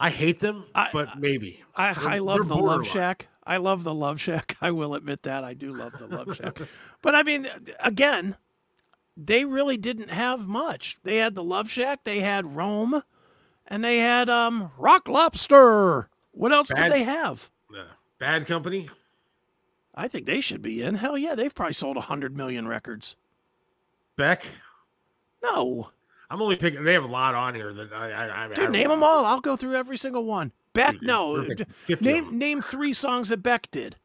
I 0.00 0.08
hate 0.10 0.40
them, 0.40 0.64
but 0.92 1.18
maybe 1.18 1.62
I, 1.76 1.94
I 2.14 2.18
love 2.18 2.48
the 2.48 2.56
Love. 2.56 2.86
Shack. 2.86 3.28
I 3.44 3.56
love 3.56 3.84
the 3.84 3.94
Love 3.94 4.20
Shack. 4.20 4.56
I 4.60 4.70
will 4.70 4.94
admit 4.94 5.22
that. 5.22 5.44
I 5.44 5.54
do 5.54 5.72
love 5.72 5.92
the 5.98 6.06
Love 6.06 6.36
Shack. 6.36 6.60
But 7.00 7.14
I 7.14 7.22
mean, 7.22 7.48
again, 7.80 8.36
they 9.16 9.44
really 9.44 9.76
didn't 9.76 10.10
have 10.10 10.46
much. 10.46 10.98
They 11.02 11.16
had 11.16 11.34
the 11.34 11.42
Love 11.44 11.70
Shack, 11.70 12.04
they 12.04 12.20
had 12.20 12.56
Rome, 12.56 13.02
and 13.66 13.84
they 13.84 13.98
had 13.98 14.28
um 14.28 14.70
Rock 14.78 15.08
Lobster. 15.08 16.08
What 16.32 16.52
else 16.52 16.70
Bad- 16.72 16.84
did 16.84 16.92
they 16.92 17.02
have? 17.04 17.50
Uh, 17.70 17.84
Bad 18.18 18.46
Company. 18.46 18.88
I 19.94 20.08
think 20.08 20.24
they 20.26 20.40
should 20.40 20.62
be 20.62 20.82
in. 20.82 20.94
Hell 20.94 21.18
yeah, 21.18 21.34
they've 21.34 21.54
probably 21.54 21.74
sold 21.74 21.96
100 21.96 22.34
million 22.34 22.66
records. 22.66 23.14
Beck. 24.16 24.46
No. 25.42 25.90
I'm 26.30 26.40
only 26.40 26.56
picking. 26.56 26.82
They 26.84 26.94
have 26.94 27.04
a 27.04 27.08
lot 27.08 27.34
on 27.34 27.54
here 27.54 27.74
that 27.74 27.92
I. 27.92 28.10
I, 28.10 28.44
I 28.44 28.48
Dude, 28.48 28.68
I, 28.68 28.70
name 28.70 28.88
them 28.88 29.02
all. 29.02 29.26
I'll 29.26 29.40
go 29.42 29.54
through 29.54 29.74
every 29.74 29.98
single 29.98 30.24
one. 30.24 30.52
Beck, 30.72 31.02
no. 31.02 31.32
like 31.32 31.58
D- 31.58 31.64
50 31.86 31.92
of 31.92 32.00
Name 32.02 32.38
name 32.38 32.60
three 32.62 32.92
songs 32.92 33.28
that 33.28 33.38
Beck 33.42 33.70
did. 33.70 33.96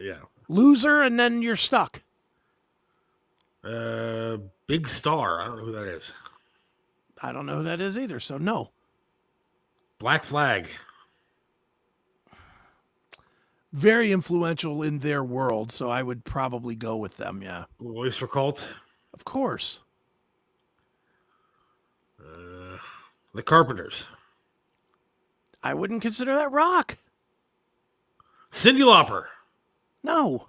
Yeah. 0.00 0.18
Loser, 0.48 1.02
and 1.02 1.18
then 1.18 1.42
you're 1.42 1.56
stuck. 1.56 2.02
Uh, 3.64 4.38
Big 4.66 4.88
Star. 4.88 5.40
I 5.40 5.46
don't 5.46 5.56
know 5.58 5.64
who 5.64 5.72
that 5.72 5.88
is. 5.88 6.12
I 7.22 7.32
don't 7.32 7.46
know 7.46 7.56
who 7.56 7.62
that 7.64 7.80
is 7.80 7.98
either. 7.98 8.20
So 8.20 8.38
no. 8.38 8.70
Black 9.98 10.24
Flag. 10.24 10.68
Very 13.72 14.12
influential 14.12 14.82
in 14.82 15.00
their 15.00 15.22
world, 15.24 15.70
so 15.70 15.90
I 15.90 16.02
would 16.02 16.24
probably 16.24 16.76
go 16.76 16.96
with 16.96 17.16
them. 17.16 17.42
Yeah, 17.42 17.64
Oyster 17.84 18.26
Cult. 18.26 18.62
of 19.12 19.24
course. 19.24 19.80
Uh, 22.20 22.78
the 23.34 23.42
Carpenters. 23.42 24.04
I 25.66 25.74
wouldn't 25.74 26.00
consider 26.00 26.32
that 26.36 26.52
rock. 26.52 26.96
Cyndi 28.52 28.84
Lauper. 28.84 29.24
No. 30.04 30.46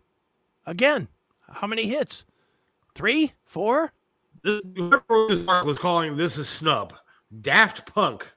Again, 0.67 1.07
how 1.49 1.65
many 1.65 1.87
hits? 1.87 2.23
Three, 2.93 3.33
four. 3.43 3.91
This, 4.43 4.61
this 4.75 5.47
article 5.47 5.65
was 5.65 5.79
calling 5.79 6.17
this 6.17 6.37
a 6.37 6.45
snub. 6.45 6.93
Daft 7.41 7.91
Punk. 7.91 8.31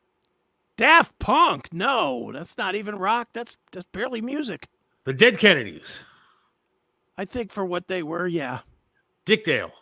Daft 0.78 1.18
Punk. 1.18 1.68
No, 1.70 2.30
that's 2.32 2.56
not 2.56 2.74
even 2.74 2.96
rock. 2.96 3.28
That's 3.34 3.58
that's 3.72 3.86
barely 3.92 4.22
music. 4.22 4.66
The 5.04 5.12
Dead 5.12 5.38
Kennedys. 5.38 5.98
I 7.18 7.26
think 7.26 7.52
for 7.52 7.66
what 7.66 7.88
they 7.88 8.02
were, 8.02 8.26
yeah. 8.26 8.60
Dick 9.26 9.44
Dale. 9.44 9.72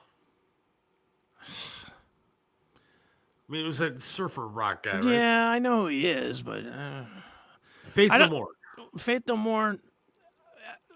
I 3.48 3.52
mean, 3.52 3.62
it 3.64 3.66
was 3.66 3.78
that 3.78 4.02
surfer 4.02 4.46
rock 4.46 4.82
guy, 4.82 4.94
right? 4.96 5.04
Yeah, 5.04 5.48
I 5.48 5.58
know 5.58 5.82
who 5.82 5.86
he 5.88 6.06
is, 6.06 6.42
but 6.42 6.66
uh, 6.66 7.04
Faith 7.86 8.10
I 8.10 8.18
No 8.18 8.28
More. 8.28 8.48
Faith 8.98 9.22
No 9.26 9.36
More, 9.36 9.76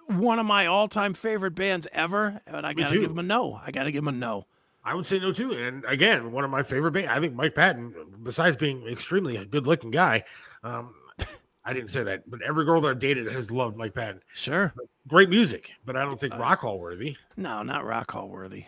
one 0.07 0.39
of 0.39 0.45
my 0.47 0.67
all-time 0.67 1.15
favorite 1.15 1.55
bands 1.55 1.89
ever, 1.93 2.41
but 2.51 2.65
I 2.65 2.75
Me 2.75 2.83
gotta 2.83 2.95
too. 2.95 3.01
give 3.01 3.11
him 3.11 3.19
a 3.19 3.23
no. 3.23 3.59
I 3.65 3.71
gotta 3.71 3.91
give 3.91 4.03
him 4.03 4.09
a 4.09 4.13
no. 4.13 4.47
I 4.85 4.95
would 4.95 5.07
say 5.07 5.19
no 5.19 5.33
too. 5.33 5.53
And 5.53 5.85
again, 5.87 6.33
one 6.33 6.45
of 6.45 6.51
my 6.51 6.63
favorite 6.63 6.91
bands. 6.93 7.09
I 7.11 7.21
think 7.21 7.35
Mike 7.35 7.55
Patton, 7.55 7.95
besides 8.23 8.57
being 8.57 8.87
extremely 8.87 9.37
a 9.37 9.45
good-looking 9.45 9.91
guy, 9.93 10.25
um, 10.65 10.95
I 11.65 11.73
didn't 11.73 11.91
say 11.91 12.03
that, 12.03 12.29
but 12.29 12.43
every 12.43 12.65
girl 12.65 12.81
that 12.81 12.89
I've 12.89 12.99
dated 12.99 13.31
has 13.33 13.51
loved 13.53 13.77
Mike 13.77 13.95
Patton. 13.95 14.21
Sure. 14.35 14.75
Great 15.09 15.29
music, 15.31 15.71
but 15.87 15.97
I 15.97 16.03
don't 16.03 16.15
Uh, 16.15 16.17
think 16.17 16.35
rock 16.35 16.61
hall 16.61 16.79
worthy. 16.81 17.17
No, 17.37 17.63
not 17.63 17.85
Rock 17.87 18.11
Hall 18.11 18.29
worthy. 18.29 18.67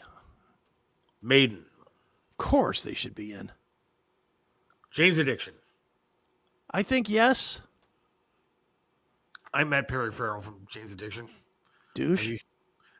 Maiden, 1.20 1.66
Of 2.31 2.39
course 2.39 2.82
they 2.82 2.94
should 2.94 3.15
be 3.15 3.32
in. 3.32 3.51
Jane's 4.95 5.19
Addiction. 5.19 5.55
I 6.71 6.83
think 6.83 7.09
yes. 7.09 7.61
I 9.53 9.65
met 9.65 9.89
Perry 9.89 10.12
Farrell 10.12 10.41
from 10.41 10.66
Jane's 10.71 10.93
Addiction. 10.93 11.29
Douche. 11.95 12.27
He- 12.27 12.41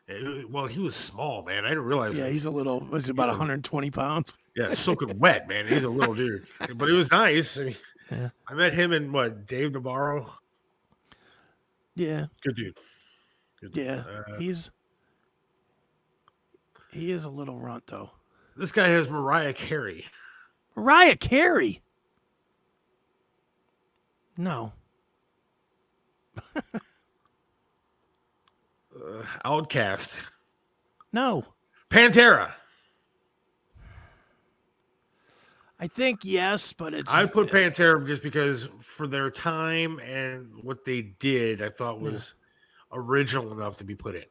eh, 0.09 0.43
well, 0.49 0.67
he 0.67 0.81
was 0.81 0.95
small, 0.95 1.43
man. 1.43 1.65
I 1.65 1.71
didn't 1.71 1.85
realize. 1.85 2.17
Yeah, 2.17 2.29
he's 2.29 2.45
a 2.47 2.51
little. 2.51 2.81
Was 2.81 3.09
about 3.09 3.29
120 3.29 3.91
pounds? 3.91 4.37
Yeah, 4.57 4.75
soaking 4.75 5.19
wet, 5.19 5.49
man. 5.49 5.67
He's 5.67 5.85
a 5.85 5.89
little 5.89 6.15
dude, 6.15 6.47
but 6.77 6.87
he 6.89 6.95
was 6.95 7.11
nice. 7.11 7.59
I, 7.59 7.65
mean, 7.65 7.77
Yeah. 8.11 8.29
I 8.49 8.55
met 8.55 8.73
him 8.75 8.93
and 8.93 9.13
what 9.13 9.47
Dave 9.47 9.73
Navarro. 9.73 10.33
Yeah, 11.97 12.27
Good 12.43 12.57
dude. 12.57 12.79
Good 13.61 13.73
dude. 13.73 13.85
yeah. 13.87 14.03
Uh, 14.09 14.37
he's 14.39 14.71
he 16.93 17.11
is 17.13 17.25
a 17.25 17.31
little 17.31 17.59
runt 17.59 17.87
though. 17.87 18.11
this 18.57 18.73
guy 18.73 18.89
has 18.89 19.09
Mariah 19.09 19.53
Carey. 19.53 20.05
Mariah 20.77 21.17
Carey. 21.17 21.83
No. 24.37 24.73
Uh, 28.97 29.23
OutKast. 29.45 30.13
No. 31.13 31.45
Pantera. 31.91 32.53
I 35.81 35.89
think 35.89 36.21
yes, 36.23 36.73
but 36.73 36.95
it's 36.95 37.11
I 37.11 37.27
put 37.27 37.51
Pantera 37.51 38.07
just 38.07 38.23
because 38.23 38.69
for 38.81 39.07
their 39.07 39.31
time 39.31 39.99
and 39.99 40.49
what 40.63 40.85
they 40.85 41.03
did, 41.03 41.61
I 41.61 41.69
thought 41.69 42.01
was 42.01 42.35
original 42.93 43.53
enough 43.53 43.77
to 43.79 43.85
be 43.85 43.95
put 43.95 44.15
in. 44.15 44.25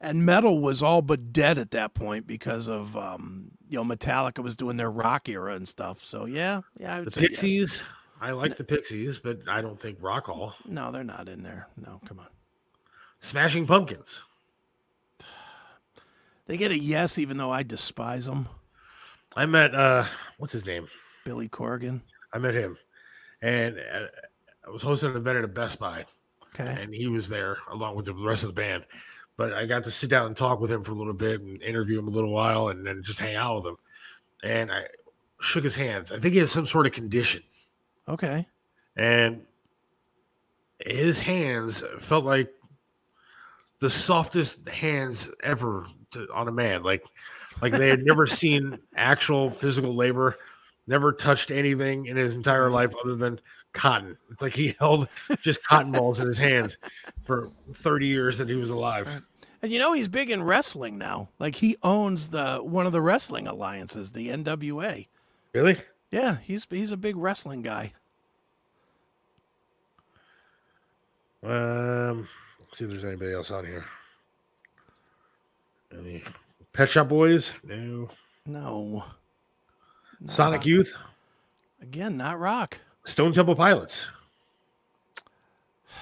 and 0.00 0.24
metal 0.26 0.60
was 0.60 0.82
all 0.82 1.00
but 1.00 1.32
dead 1.32 1.56
at 1.56 1.70
that 1.70 1.94
point 1.94 2.26
because 2.26 2.68
of 2.68 2.96
um 2.96 3.52
you 3.68 3.78
know 3.82 3.84
Metallica 3.84 4.42
was 4.42 4.56
doing 4.56 4.76
their 4.76 4.90
rock 4.90 5.28
era 5.28 5.54
and 5.54 5.66
stuff. 5.68 6.02
So 6.02 6.24
yeah, 6.24 6.62
yeah, 6.78 6.96
I 6.96 6.98
would 6.98 7.06
The 7.06 7.10
say 7.12 7.28
yes. 7.30 7.82
I 8.20 8.32
like 8.32 8.56
the 8.56 8.64
Pixies, 8.64 9.18
but 9.18 9.38
I 9.48 9.60
don't 9.60 9.78
think 9.78 9.98
Rock 10.00 10.26
Hall. 10.26 10.54
No, 10.66 10.90
they're 10.90 11.04
not 11.04 11.28
in 11.28 11.42
there. 11.42 11.68
No, 11.76 12.00
come 12.06 12.18
on. 12.18 12.26
Smashing 13.20 13.66
Pumpkins. 13.66 14.20
They 16.46 16.56
get 16.56 16.70
a 16.72 16.78
yes, 16.78 17.18
even 17.18 17.36
though 17.36 17.50
I 17.50 17.62
despise 17.62 18.26
them. 18.26 18.48
I 19.36 19.46
met 19.46 19.74
uh, 19.74 20.04
what's 20.38 20.52
his 20.52 20.64
name? 20.64 20.88
Billy 21.24 21.48
Corgan. 21.48 22.00
I 22.32 22.38
met 22.38 22.54
him, 22.54 22.76
and 23.42 23.76
uh, 23.78 24.06
I 24.66 24.70
was 24.70 24.82
hosting 24.82 25.10
an 25.10 25.16
event 25.16 25.38
at 25.38 25.44
a 25.44 25.48
Best 25.48 25.78
Buy, 25.78 26.04
Okay. 26.54 26.82
and 26.82 26.94
he 26.94 27.06
was 27.06 27.28
there 27.28 27.58
along 27.70 27.96
with 27.96 28.06
the 28.06 28.14
rest 28.14 28.42
of 28.42 28.48
the 28.48 28.54
band. 28.54 28.84
But 29.36 29.52
I 29.52 29.66
got 29.66 29.84
to 29.84 29.90
sit 29.90 30.10
down 30.10 30.26
and 30.26 30.36
talk 30.36 30.58
with 30.60 30.72
him 30.72 30.82
for 30.82 30.92
a 30.92 30.96
little 30.96 31.12
bit 31.12 31.40
and 31.40 31.62
interview 31.62 31.98
him 31.98 32.08
a 32.08 32.10
little 32.10 32.32
while, 32.32 32.68
and 32.68 32.84
then 32.86 33.02
just 33.02 33.20
hang 33.20 33.36
out 33.36 33.56
with 33.62 33.66
him. 33.72 33.76
And 34.42 34.72
I 34.72 34.84
shook 35.40 35.64
his 35.64 35.76
hands. 35.76 36.10
I 36.10 36.18
think 36.18 36.32
he 36.32 36.40
has 36.40 36.50
some 36.50 36.66
sort 36.66 36.86
of 36.86 36.92
condition, 36.92 37.42
Okay. 38.08 38.46
and 38.96 39.42
his 40.84 41.18
hands 41.18 41.82
felt 42.00 42.24
like 42.24 42.52
the 43.80 43.90
softest 43.90 44.68
hands 44.68 45.28
ever 45.42 45.84
to, 46.12 46.26
on 46.32 46.48
a 46.48 46.52
man. 46.52 46.82
Like, 46.82 47.04
like 47.60 47.72
they 47.72 47.88
had 47.88 48.04
never 48.04 48.26
seen 48.26 48.78
actual 48.96 49.50
physical 49.50 49.94
labor, 49.94 50.38
never 50.86 51.12
touched 51.12 51.50
anything 51.50 52.06
in 52.06 52.16
his 52.16 52.34
entire 52.34 52.66
mm-hmm. 52.66 52.74
life 52.74 52.92
other 53.04 53.14
than 53.14 53.40
cotton. 53.72 54.16
It's 54.30 54.42
like 54.42 54.54
he 54.54 54.74
held 54.80 55.08
just 55.42 55.62
cotton 55.64 55.92
balls 55.92 56.20
in 56.20 56.26
his 56.26 56.38
hands 56.38 56.76
for 57.24 57.50
30 57.72 58.06
years 58.06 58.38
that 58.38 58.48
he 58.48 58.56
was 58.56 58.70
alive. 58.70 59.22
And 59.60 59.72
you 59.72 59.80
know 59.80 59.92
he's 59.92 60.08
big 60.08 60.30
in 60.30 60.42
wrestling 60.42 60.98
now. 60.98 61.30
Like 61.40 61.56
he 61.56 61.76
owns 61.82 62.30
the 62.30 62.58
one 62.58 62.86
of 62.86 62.92
the 62.92 63.00
wrestling 63.00 63.48
alliances, 63.48 64.12
the 64.12 64.28
NWA. 64.28 65.08
Really? 65.52 65.80
Yeah, 66.12 66.36
he's 66.42 66.66
he's 66.70 66.92
a 66.92 66.96
big 66.96 67.16
wrestling 67.16 67.62
guy. 67.62 67.92
Um, 71.42 72.28
let's 72.60 72.78
see 72.78 72.84
if 72.84 72.90
there's 72.90 73.04
anybody 73.04 73.32
else 73.32 73.50
on 73.50 73.64
here. 73.64 73.84
Any 75.96 76.22
Pet 76.72 76.90
Shop 76.90 77.08
Boys? 77.08 77.50
No. 77.64 78.10
No. 78.46 79.04
Not 80.20 80.32
Sonic 80.32 80.58
rock. 80.60 80.66
Youth? 80.66 80.94
Again, 81.80 82.16
not 82.16 82.38
rock. 82.40 82.78
Stone 83.04 83.32
Temple 83.32 83.54
Pilots? 83.54 84.06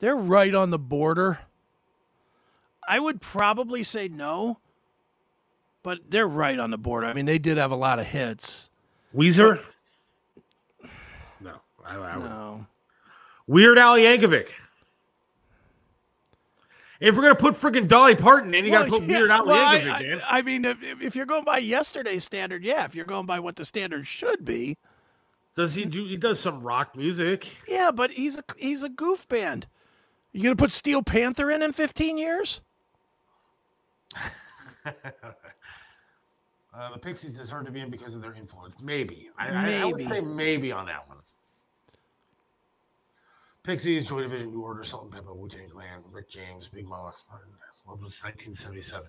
They're 0.00 0.16
right 0.16 0.54
on 0.54 0.70
the 0.70 0.78
border. 0.78 1.38
I 2.86 2.98
would 2.98 3.20
probably 3.20 3.84
say 3.84 4.08
no, 4.08 4.58
but 5.82 5.98
they're 6.08 6.26
right 6.26 6.58
on 6.58 6.70
the 6.70 6.78
border. 6.78 7.06
I 7.06 7.12
mean, 7.12 7.26
they 7.26 7.38
did 7.38 7.58
have 7.58 7.70
a 7.70 7.76
lot 7.76 7.98
of 7.98 8.06
hits. 8.06 8.70
Weezer? 9.14 9.62
No. 11.40 11.56
I, 11.84 11.96
I 11.96 12.16
would- 12.16 12.30
No. 12.30 12.66
Weird 13.48 13.78
Al 13.78 13.96
Yankovic. 13.96 14.48
If 17.00 17.16
we're 17.16 17.22
gonna 17.22 17.34
put 17.34 17.54
freaking 17.54 17.88
Dolly 17.88 18.14
Parton 18.14 18.54
in, 18.54 18.64
you 18.64 18.70
gotta 18.70 18.90
put 18.90 19.02
yeah, 19.02 19.18
Weird 19.18 19.30
Al 19.30 19.46
well, 19.46 19.78
Yankovic 19.78 19.90
I, 19.90 20.04
in. 20.04 20.20
I 20.28 20.42
mean, 20.42 20.64
if, 20.64 21.02
if 21.02 21.16
you're 21.16 21.26
going 21.26 21.44
by 21.44 21.58
yesterday's 21.58 22.24
standard, 22.24 22.62
yeah. 22.62 22.84
If 22.84 22.94
you're 22.94 23.06
going 23.06 23.26
by 23.26 23.40
what 23.40 23.56
the 23.56 23.64
standard 23.64 24.06
should 24.06 24.44
be, 24.44 24.76
Does 25.56 25.74
he 25.74 25.84
do? 25.86 26.04
He 26.04 26.16
does 26.16 26.38
some 26.38 26.62
rock 26.62 26.94
music. 26.94 27.48
yeah. 27.66 27.90
But 27.90 28.12
he's 28.12 28.36
a 28.38 28.44
he's 28.56 28.82
a 28.82 28.88
goof 28.88 29.26
band. 29.28 29.66
You 30.32 30.42
gonna 30.42 30.56
put 30.56 30.70
Steel 30.70 31.02
Panther 31.02 31.50
in 31.50 31.62
in 31.62 31.72
15 31.72 32.18
years? 32.18 32.60
Uh, 36.78 36.92
the 36.92 36.98
Pixies 36.98 37.36
deserve 37.36 37.66
to 37.66 37.72
be 37.72 37.80
in 37.80 37.90
because 37.90 38.14
of 38.14 38.22
their 38.22 38.34
influence. 38.34 38.76
Maybe. 38.80 39.30
I, 39.36 39.48
I, 39.48 39.80
I 39.80 39.84
would 39.86 40.00
say 40.06 40.20
maybe 40.20 40.70
on 40.70 40.86
that 40.86 41.08
one. 41.08 41.18
Pixies, 43.68 44.08
Joy 44.08 44.22
Division, 44.22 44.50
New 44.50 44.62
Order, 44.62 44.82
Salt-N-Pepa, 44.82 45.36
Wu 45.36 45.46
Tang 45.46 45.68
Clan, 45.68 46.00
Rick 46.10 46.30
James, 46.30 46.68
Big 46.68 46.88
Mama. 46.88 47.12
What 47.84 48.00
was 48.00 48.18
1977? 48.22 49.06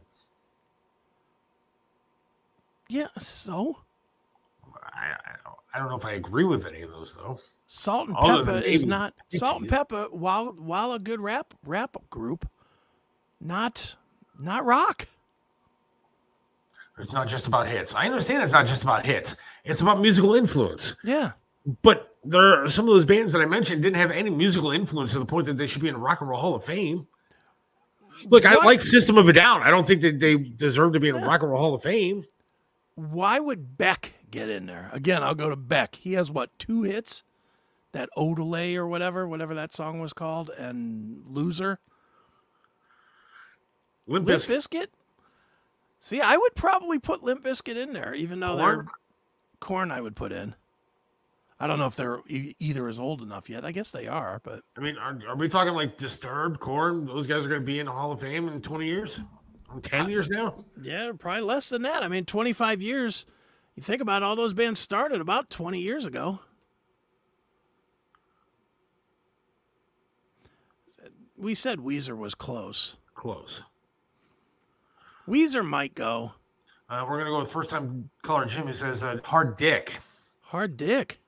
Yeah. 2.90 3.08
So 3.20 3.78
I, 4.84 5.14
I, 5.14 5.52
I 5.74 5.80
don't 5.80 5.90
know 5.90 5.96
if 5.96 6.06
I 6.06 6.14
agree 6.14 6.44
with 6.44 6.66
any 6.66 6.82
of 6.82 6.90
those 6.90 7.16
though. 7.16 7.40
Salt 7.68 8.10
and 8.10 8.18
Other 8.18 8.44
Pepper 8.44 8.58
is 8.66 8.84
not 8.84 9.14
Salt-N-Pepa. 9.30 10.12
While 10.12 10.48
while 10.58 10.92
a 10.92 11.00
good 11.00 11.22
rap 11.22 11.54
rap 11.66 11.96
group, 12.10 12.46
not 13.40 13.96
not 14.38 14.66
rock. 14.66 15.08
It's 16.98 17.14
not 17.14 17.30
just 17.30 17.48
about 17.48 17.66
hits. 17.66 17.96
I 17.96 18.08
understand 18.08 18.44
it's 18.44 18.52
not 18.52 18.66
just 18.66 18.84
about 18.84 19.06
hits. 19.06 19.38
It's 19.64 19.80
about 19.80 20.02
musical 20.02 20.36
influence. 20.36 20.98
Yeah. 21.02 21.32
But 21.82 22.09
there 22.24 22.64
are 22.64 22.68
some 22.68 22.88
of 22.88 22.94
those 22.94 23.06
bands 23.06 23.34
that 23.34 23.42
I 23.42 23.46
mentioned 23.46 23.82
didn't 23.82 23.98
have 23.98 24.12
any 24.12 24.30
musical 24.30 24.72
influence 24.72 25.14
to 25.14 25.20
the 25.20 25.26
point 25.26 25.46
that 25.48 25.58
they 25.58 25.68
should 25.68 25.82
be 25.82 25.88
in 25.88 25.94
the 25.94 26.00
Rock 26.00 26.22
and 26.22 26.30
Roll 26.30 26.40
Hall 26.40 26.56
of 26.56 26.64
Fame. 26.64 27.08
Look, 28.26 28.46
I 28.46 28.56
like 28.66 28.82
System 28.82 29.18
of 29.18 29.30
a 29.30 29.34
Down. 29.34 29.62
I 29.64 29.72
don't 29.72 29.86
think 29.86 30.02
that 30.02 30.20
they 30.20 30.36
deserve 30.36 30.94
to 30.94 31.00
be 31.00 31.10
in 31.10 31.16
the 31.16 31.26
Rock 31.26 31.42
and 31.42 31.52
Roll 31.52 31.62
Hall 31.62 31.74
of 31.76 31.84
Fame. 31.84 32.26
Why 32.96 33.40
would 33.40 33.78
Beck 33.78 34.14
get 34.30 34.50
in 34.50 34.66
there? 34.66 34.90
Again, 34.92 35.24
I'll 35.24 35.36
go 35.36 35.50
to 35.50 35.56
Beck. 35.56 35.96
He 35.96 36.14
has 36.14 36.30
what 36.30 36.58
two 36.60 36.84
hits? 36.84 37.24
That 37.92 38.10
Odelay 38.18 38.76
or 38.76 38.88
whatever, 38.88 39.28
whatever 39.28 39.56
that 39.56 39.74
song 39.74 40.00
was 40.00 40.14
called, 40.14 40.52
and 40.52 41.24
Loser. 41.26 41.80
Limp 44.06 44.28
Limp. 44.28 44.44
Bizkit. 44.44 44.88
See, 46.00 46.22
I 46.22 46.38
would 46.38 46.56
probably 46.56 47.00
put 47.00 47.24
Limp 47.24 47.44
Bizkit 47.44 47.78
in 47.78 47.94
there, 47.94 48.14
even 48.14 48.40
though 48.40 48.58
they're 48.58 48.86
Korn. 49.60 49.92
I 49.92 50.02
would 50.02 50.16
put 50.16 50.32
in. 50.32 50.56
I 51.60 51.68
don't 51.68 51.78
know 51.78 51.88
if 51.88 51.96
they're 51.96 52.20
e- 52.28 52.56
either 52.60 52.88
is 52.88 53.00
old 53.00 53.22
enough 53.22 53.50
yet. 53.50 53.66
I 53.66 53.72
guess 53.72 53.92
they 53.92 54.08
are, 54.08 54.40
but 54.44 54.62
I 54.78 54.80
mean, 54.80 54.98
are, 54.98 55.20
are 55.28 55.36
we 55.36 55.50
talking 55.50 55.74
like 55.74 55.98
Disturbed, 55.98 56.60
Korn? 56.60 57.06
Those 57.06 57.28
guys 57.28 57.46
are 57.46 57.50
going 57.50 57.62
to 57.62 57.66
be 57.66 57.80
in 57.80 57.88
the 57.88 57.92
Hall 57.92 58.12
of 58.14 58.22
Fame 58.22 58.48
in 58.48 58.62
20 58.62 58.86
years? 58.86 59.20
In 59.74 59.82
10 59.82 60.10
years 60.10 60.30
now? 60.30 60.56
yeah, 60.82 61.12
probably 61.20 61.42
less 61.42 61.70
than 61.70 61.82
that. 61.84 62.02
I 62.02 62.08
mean, 62.08 62.26
twenty 62.26 62.54
five 62.54 62.82
years. 62.82 63.26
You 63.76 63.84
think 63.84 64.02
about 64.02 64.24
all 64.24 64.36
those 64.36 64.54
bands 64.54 64.80
started 64.80 65.22
about 65.22 65.50
twenty 65.50 65.80
years 65.80 66.06
ago. 66.06 66.40
We 71.38 71.56
said 71.56 71.80
Weezer 71.80 72.18
was 72.18 72.36
close. 72.36 72.98
Close. 73.14 73.62
Weezer 75.28 75.66
might 75.66 75.94
go. 75.94 76.34
Uh, 76.90 77.06
we're 77.08 77.16
going 77.18 77.26
to 77.26 77.32
go 77.32 77.40
with 77.40 77.52
first 77.52 77.70
time 77.70 78.10
caller 78.24 78.46
Jimmy 78.46 78.74
says 78.74 79.04
uh, 79.04 79.20
Hard 79.24 79.56
Dick. 79.56 79.98
Hard 80.42 80.76
Dick. 80.76 81.20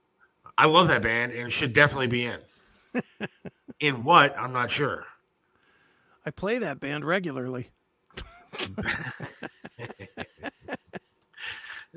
I 0.62 0.66
love 0.66 0.90
that 0.90 1.02
band 1.02 1.32
and 1.32 1.52
should 1.52 1.74
definitely 1.74 2.06
be 2.06 2.26
in. 2.26 2.38
in 3.80 4.04
what? 4.04 4.38
I'm 4.38 4.54
not 4.54 4.70
sure. 4.70 5.08
I 6.24 6.30
play 6.30 6.60
that 6.60 6.80
band 6.80 7.04
regularly. 7.04 7.72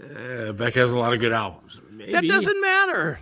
Uh, 0.03 0.53
Beck 0.53 0.75
has 0.75 0.93
a 0.93 0.99
lot 0.99 1.13
of 1.13 1.21
good 1.21 1.33
albums. 1.33 1.79
Maybe. 1.91 2.13
That 2.13 2.27
doesn't 2.27 2.59
matter. 2.59 3.21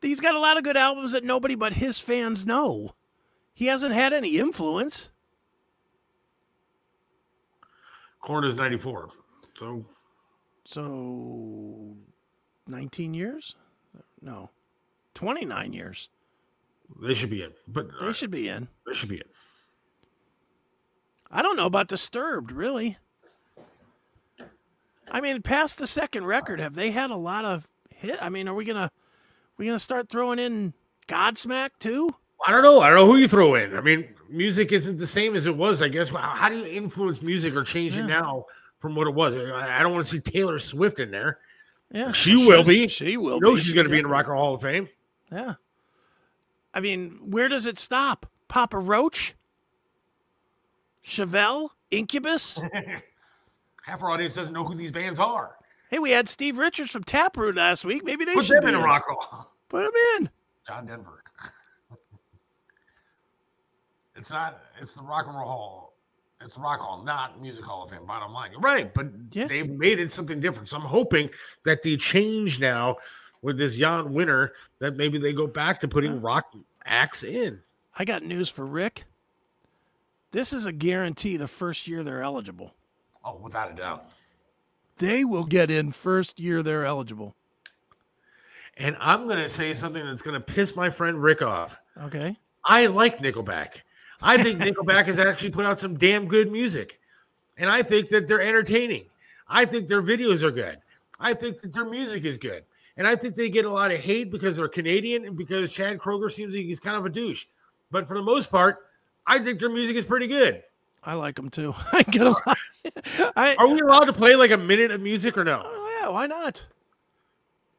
He's 0.00 0.18
got 0.18 0.34
a 0.34 0.38
lot 0.38 0.56
of 0.56 0.64
good 0.64 0.78
albums 0.78 1.12
that 1.12 1.24
nobody 1.24 1.54
but 1.54 1.74
his 1.74 1.98
fans 1.98 2.46
know. 2.46 2.94
He 3.52 3.66
hasn't 3.66 3.94
had 3.94 4.14
any 4.14 4.38
influence. 4.38 5.10
Korn 8.22 8.44
is 8.44 8.54
94. 8.54 9.10
So 9.58 9.84
So, 10.64 11.94
19 12.66 13.12
years? 13.12 13.56
No, 14.22 14.50
29 15.14 15.72
years. 15.72 16.08
they 17.02 17.12
should 17.14 17.30
be 17.30 17.42
in. 17.42 17.50
But 17.68 17.88
uh, 18.00 18.06
They 18.06 18.12
should 18.12 18.30
be 18.30 18.48
in. 18.48 18.68
they 18.86 18.94
should 18.94 19.08
be 19.08 19.16
in. 19.16 19.22
I 21.30 21.42
don't 21.42 21.56
know 21.56 21.66
about 21.66 21.88
Disturbed, 21.88 22.52
really. 22.52 22.98
I 25.10 25.20
mean, 25.20 25.42
past 25.42 25.78
the 25.78 25.86
second 25.86 26.24
record, 26.24 26.60
have 26.60 26.74
they 26.74 26.90
had 26.90 27.10
a 27.10 27.16
lot 27.16 27.44
of 27.44 27.66
hit? 27.90 28.22
I 28.22 28.28
mean, 28.28 28.48
are 28.48 28.54
we 28.54 28.64
gonna 28.64 28.90
we 29.58 29.66
gonna 29.66 29.78
start 29.78 30.08
throwing 30.08 30.38
in 30.38 30.72
Godsmack 31.08 31.70
too? 31.78 32.08
I 32.46 32.50
don't 32.52 32.62
know. 32.62 32.80
I 32.80 32.88
don't 32.88 32.96
know 32.96 33.06
who 33.06 33.16
you 33.16 33.28
throw 33.28 33.54
in. 33.54 33.76
I 33.76 33.80
mean, 33.80 34.08
music 34.28 34.72
isn't 34.72 34.96
the 34.98 35.06
same 35.06 35.36
as 35.36 35.46
it 35.46 35.56
was, 35.56 35.80
I 35.82 35.88
guess. 35.88 36.08
How, 36.10 36.18
how 36.18 36.48
do 36.48 36.58
you 36.58 36.66
influence 36.66 37.22
music 37.22 37.54
or 37.54 37.62
change 37.62 37.96
it 37.98 38.04
now 38.04 38.46
from 38.80 38.94
what 38.94 39.06
it 39.06 39.14
was? 39.14 39.34
I 39.36 39.82
don't 39.82 39.92
want 39.92 40.04
to 40.06 40.10
see 40.10 40.20
Taylor 40.20 40.58
Swift 40.58 40.98
in 40.98 41.10
there. 41.10 41.38
Yeah, 41.92 42.12
She 42.12 42.36
will 42.36 42.64
be. 42.64 42.88
She 42.88 43.16
will. 43.16 43.34
You 43.34 43.40
know 43.40 43.54
be. 43.54 43.60
she's 43.60 43.72
going 43.72 43.86
to 43.86 43.90
be 43.90 43.98
in 43.98 44.04
the 44.04 44.08
Rock 44.08 44.24
and 44.26 44.32
Roll 44.34 44.42
Hall 44.44 44.54
of 44.54 44.62
Fame. 44.62 44.88
Yeah. 45.30 45.54
I 46.72 46.80
mean, 46.80 47.18
where 47.22 47.48
does 47.48 47.66
it 47.66 47.78
stop? 47.78 48.26
Papa 48.48 48.78
Roach? 48.78 49.34
Chevelle? 51.04 51.70
Incubus? 51.90 52.60
Half 53.84 54.02
our 54.02 54.10
audience 54.10 54.34
doesn't 54.34 54.54
know 54.54 54.64
who 54.64 54.74
these 54.74 54.90
bands 54.92 55.18
are. 55.18 55.56
hey, 55.90 55.98
we 55.98 56.10
had 56.12 56.28
Steve 56.28 56.56
Richards 56.56 56.90
from 56.90 57.04
Taproot 57.04 57.56
last 57.56 57.84
week. 57.84 58.04
Maybe 58.04 58.24
they 58.24 58.34
Put 58.34 58.46
should 58.46 58.56
them 58.58 58.64
be 58.64 58.68
in 58.70 58.74
a 58.76 58.82
Rock 58.82 59.04
Hall. 59.08 59.52
Put 59.68 59.82
them 59.84 59.92
in. 60.18 60.30
John 60.66 60.86
Denver. 60.86 61.22
it's 64.16 64.30
not. 64.30 64.62
It's 64.80 64.94
the 64.94 65.02
Rock 65.02 65.26
and 65.26 65.34
Roll 65.36 65.46
Hall. 65.46 65.91
It's 66.44 66.58
Rock 66.58 66.80
Hall, 66.80 67.02
not 67.04 67.40
Music 67.40 67.64
Hall 67.64 67.84
of 67.84 67.90
Fame. 67.90 68.06
Bottom 68.06 68.32
line, 68.32 68.52
You're 68.52 68.60
right? 68.60 68.92
But 68.92 69.30
they've 69.30 69.68
made 69.68 69.98
it 69.98 70.12
something 70.12 70.40
different. 70.40 70.68
So 70.68 70.76
I'm 70.76 70.82
hoping 70.82 71.30
that 71.64 71.82
the 71.82 71.96
change 71.96 72.60
now 72.60 72.96
with 73.42 73.58
this 73.58 73.76
Jann 73.76 74.06
Wenner 74.06 74.50
that 74.78 74.96
maybe 74.96 75.18
they 75.18 75.32
go 75.32 75.46
back 75.46 75.80
to 75.80 75.88
putting 75.88 76.12
uh, 76.12 76.20
rock 76.20 76.54
acts 76.84 77.22
in. 77.24 77.60
I 77.96 78.04
got 78.04 78.22
news 78.22 78.48
for 78.48 78.66
Rick. 78.66 79.04
This 80.30 80.52
is 80.52 80.64
a 80.64 80.72
guarantee 80.72 81.36
the 81.36 81.46
first 81.46 81.86
year 81.86 82.02
they're 82.02 82.22
eligible. 82.22 82.74
Oh, 83.24 83.36
without 83.36 83.70
a 83.70 83.74
doubt. 83.74 84.06
They 84.98 85.24
will 85.24 85.44
get 85.44 85.70
in 85.70 85.90
first 85.90 86.38
year 86.40 86.62
they're 86.62 86.84
eligible. 86.84 87.34
And 88.78 88.96
I'm 89.00 89.26
going 89.26 89.38
to 89.42 89.48
say 89.48 89.74
something 89.74 90.04
that's 90.04 90.22
going 90.22 90.34
to 90.34 90.40
piss 90.40 90.74
my 90.74 90.88
friend 90.88 91.22
Rick 91.22 91.42
off. 91.42 91.76
Okay. 92.04 92.36
I 92.64 92.86
like 92.86 93.18
Nickelback. 93.18 93.82
I 94.22 94.42
think 94.42 94.60
Nickelback 94.60 95.06
has 95.06 95.18
actually 95.18 95.50
put 95.50 95.66
out 95.66 95.78
some 95.78 95.96
damn 95.96 96.26
good 96.26 96.50
music. 96.50 97.00
And 97.58 97.68
I 97.68 97.82
think 97.82 98.08
that 98.08 98.26
they're 98.26 98.42
entertaining. 98.42 99.04
I 99.48 99.64
think 99.64 99.88
their 99.88 100.02
videos 100.02 100.42
are 100.42 100.50
good. 100.50 100.78
I 101.20 101.34
think 101.34 101.60
that 101.60 101.72
their 101.72 101.84
music 101.84 102.24
is 102.24 102.36
good. 102.36 102.64
And 102.96 103.06
I 103.06 103.16
think 103.16 103.34
they 103.34 103.48
get 103.48 103.64
a 103.64 103.70
lot 103.70 103.90
of 103.90 104.00
hate 104.00 104.30
because 104.30 104.56
they're 104.56 104.68
Canadian 104.68 105.24
and 105.24 105.36
because 105.36 105.72
Chad 105.72 105.98
Kroeger 105.98 106.30
seems 106.30 106.54
like 106.54 106.64
he's 106.64 106.80
kind 106.80 106.96
of 106.96 107.06
a 107.06 107.10
douche. 107.10 107.46
But 107.90 108.06
for 108.06 108.14
the 108.14 108.22
most 108.22 108.50
part, 108.50 108.86
I 109.26 109.38
think 109.38 109.60
their 109.60 109.70
music 109.70 109.96
is 109.96 110.04
pretty 110.04 110.26
good. 110.26 110.62
I 111.04 111.14
like 111.14 111.36
them 111.36 111.48
too. 111.48 111.74
I 111.92 112.02
get 112.02 112.22
a 112.22 112.30
lot. 112.30 112.58
I, 113.36 113.54
Are 113.56 113.68
we 113.68 113.80
allowed 113.80 114.04
to 114.04 114.12
play 114.12 114.34
like 114.34 114.50
a 114.50 114.56
minute 114.56 114.90
of 114.90 115.00
music 115.00 115.36
or 115.36 115.44
no? 115.44 115.62
oh 115.64 116.00
yeah, 116.00 116.08
why 116.08 116.26
not? 116.26 116.64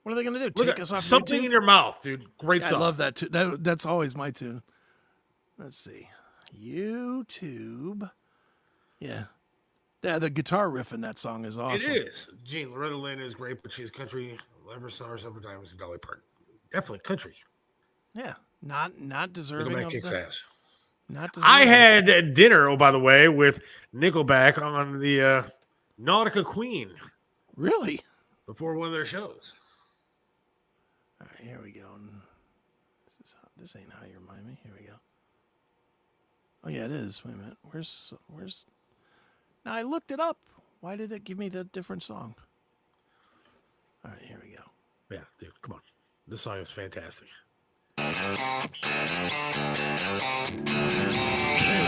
What 0.03 0.11
are 0.11 0.15
they 0.15 0.23
going 0.23 0.33
to 0.33 0.39
do? 0.39 0.49
Take 0.49 0.75
at 0.75 0.79
us 0.81 0.91
off 0.91 0.99
something 0.99 1.41
YouTube? 1.41 1.45
in 1.45 1.51
your 1.51 1.61
mouth, 1.61 2.01
dude. 2.01 2.25
Great 2.37 2.61
Yeah, 2.61 2.75
I 2.75 2.77
love 2.77 2.97
that 2.97 3.15
too. 3.15 3.29
That, 3.29 3.63
that's 3.63 3.85
always 3.85 4.15
my 4.15 4.31
tune. 4.31 4.61
Let's 5.57 5.77
see, 5.77 6.09
YouTube. 6.61 8.09
Yeah, 8.99 9.25
yeah. 10.01 10.19
The 10.19 10.29
guitar 10.29 10.69
riff 10.69 10.93
in 10.93 11.01
that 11.01 11.19
song 11.19 11.45
is 11.45 11.57
awesome. 11.57 11.93
It 11.93 12.07
is. 12.07 12.29
Gene 12.43 12.71
Loretta 12.71 12.97
Lynn 12.97 13.19
is 13.19 13.33
great, 13.33 13.61
but 13.63 13.71
she's 13.71 13.89
country. 13.89 14.37
Ever 14.73 14.89
saw 14.89 15.07
her 15.07 15.17
sometimes 15.17 15.71
in 15.71 15.77
Dolly 15.77 15.97
Parton. 15.97 16.23
Definitely 16.71 16.99
country. 16.99 17.35
Yeah, 18.15 18.33
not 18.61 18.99
not 18.99 19.33
deserving 19.33 19.73
Nickelback 19.73 19.85
of 19.85 19.91
kicks 19.91 20.09
the, 20.09 20.19
ass. 20.19 20.41
Not 21.09 21.33
deserving. 21.33 21.51
I 21.51 21.65
had 21.65 22.33
dinner, 22.33 22.69
oh 22.69 22.77
by 22.77 22.91
the 22.91 22.99
way, 22.99 23.27
with 23.27 23.59
Nickelback 23.93 24.61
on 24.61 24.99
the 24.99 25.21
uh, 25.21 25.43
Nautica 26.01 26.43
Queen 26.43 26.91
really. 27.55 28.01
before 28.45 28.75
one 28.75 28.87
of 28.87 28.93
their 28.93 29.05
shows. 29.05 29.53
All 31.21 31.27
right, 31.27 31.47
here 31.47 31.59
we 31.63 31.71
go. 31.71 31.87
This 33.05 33.15
is 33.23 33.35
how, 33.39 33.47
this 33.57 33.75
ain't 33.75 33.91
how 33.91 34.05
you 34.05 34.19
remind 34.19 34.45
me. 34.45 34.59
Here 34.63 34.73
we 34.79 34.85
go. 34.85 34.93
Oh 36.63 36.69
yeah, 36.69 36.85
it 36.85 36.91
is. 36.91 37.23
Wait 37.25 37.33
a 37.33 37.37
minute. 37.37 37.57
Where's 37.71 38.13
where's? 38.27 38.65
Now 39.65 39.73
I 39.73 39.81
looked 39.83 40.11
it 40.11 40.19
up. 40.19 40.37
Why 40.81 40.95
did 40.95 41.11
it 41.11 41.23
give 41.23 41.37
me 41.37 41.49
the 41.49 41.63
different 41.65 42.03
song? 42.03 42.35
All 44.05 44.11
right, 44.11 44.21
here 44.21 44.39
we 44.43 44.51
go. 44.55 44.63
Yeah, 45.09 45.23
dude, 45.39 45.61
come 45.61 45.73
on. 45.73 45.81
This 46.27 46.41
song 46.41 46.57
is 46.59 46.69
fantastic. 46.69 47.27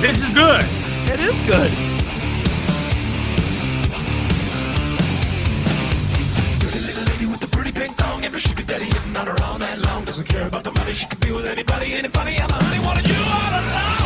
This 0.00 0.22
is 0.22 0.30
good. 0.32 0.64
It 1.12 1.20
is 1.20 1.38
good. 1.40 1.70
Dude, 6.58 6.74
little 6.86 7.04
lady 7.04 7.26
with 7.26 7.40
the 7.40 7.48
pretty 7.48 7.70
pink 7.70 7.96
thong. 7.96 8.24
Every 8.24 8.40
sugar 8.40 8.62
daddy 8.62 8.86
hitting 8.86 9.14
on 9.14 9.26
her 9.26 9.36
all 9.42 9.58
night 9.58 9.78
long. 9.78 10.06
Doesn't 10.06 10.26
care 10.26 10.46
about 10.46 10.64
the 10.64 10.72
money. 10.72 10.94
She 10.94 11.06
can 11.06 11.18
be 11.18 11.32
with 11.32 11.44
anybody. 11.44 11.92
Ain't 11.92 12.06
it 12.06 12.14
funny? 12.14 12.38
I'm 12.40 12.48
a 12.48 12.54
honey, 12.54 12.82
wanted 12.86 13.06
you 13.08 13.14
all 13.14 13.52
along. 13.60 14.00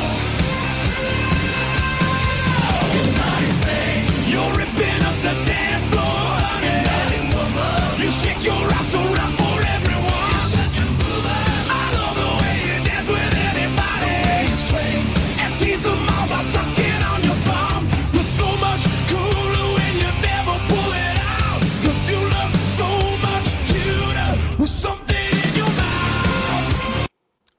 You're 4.26 4.52
ripping 4.58 5.02
up 5.04 5.14
the 5.22 5.53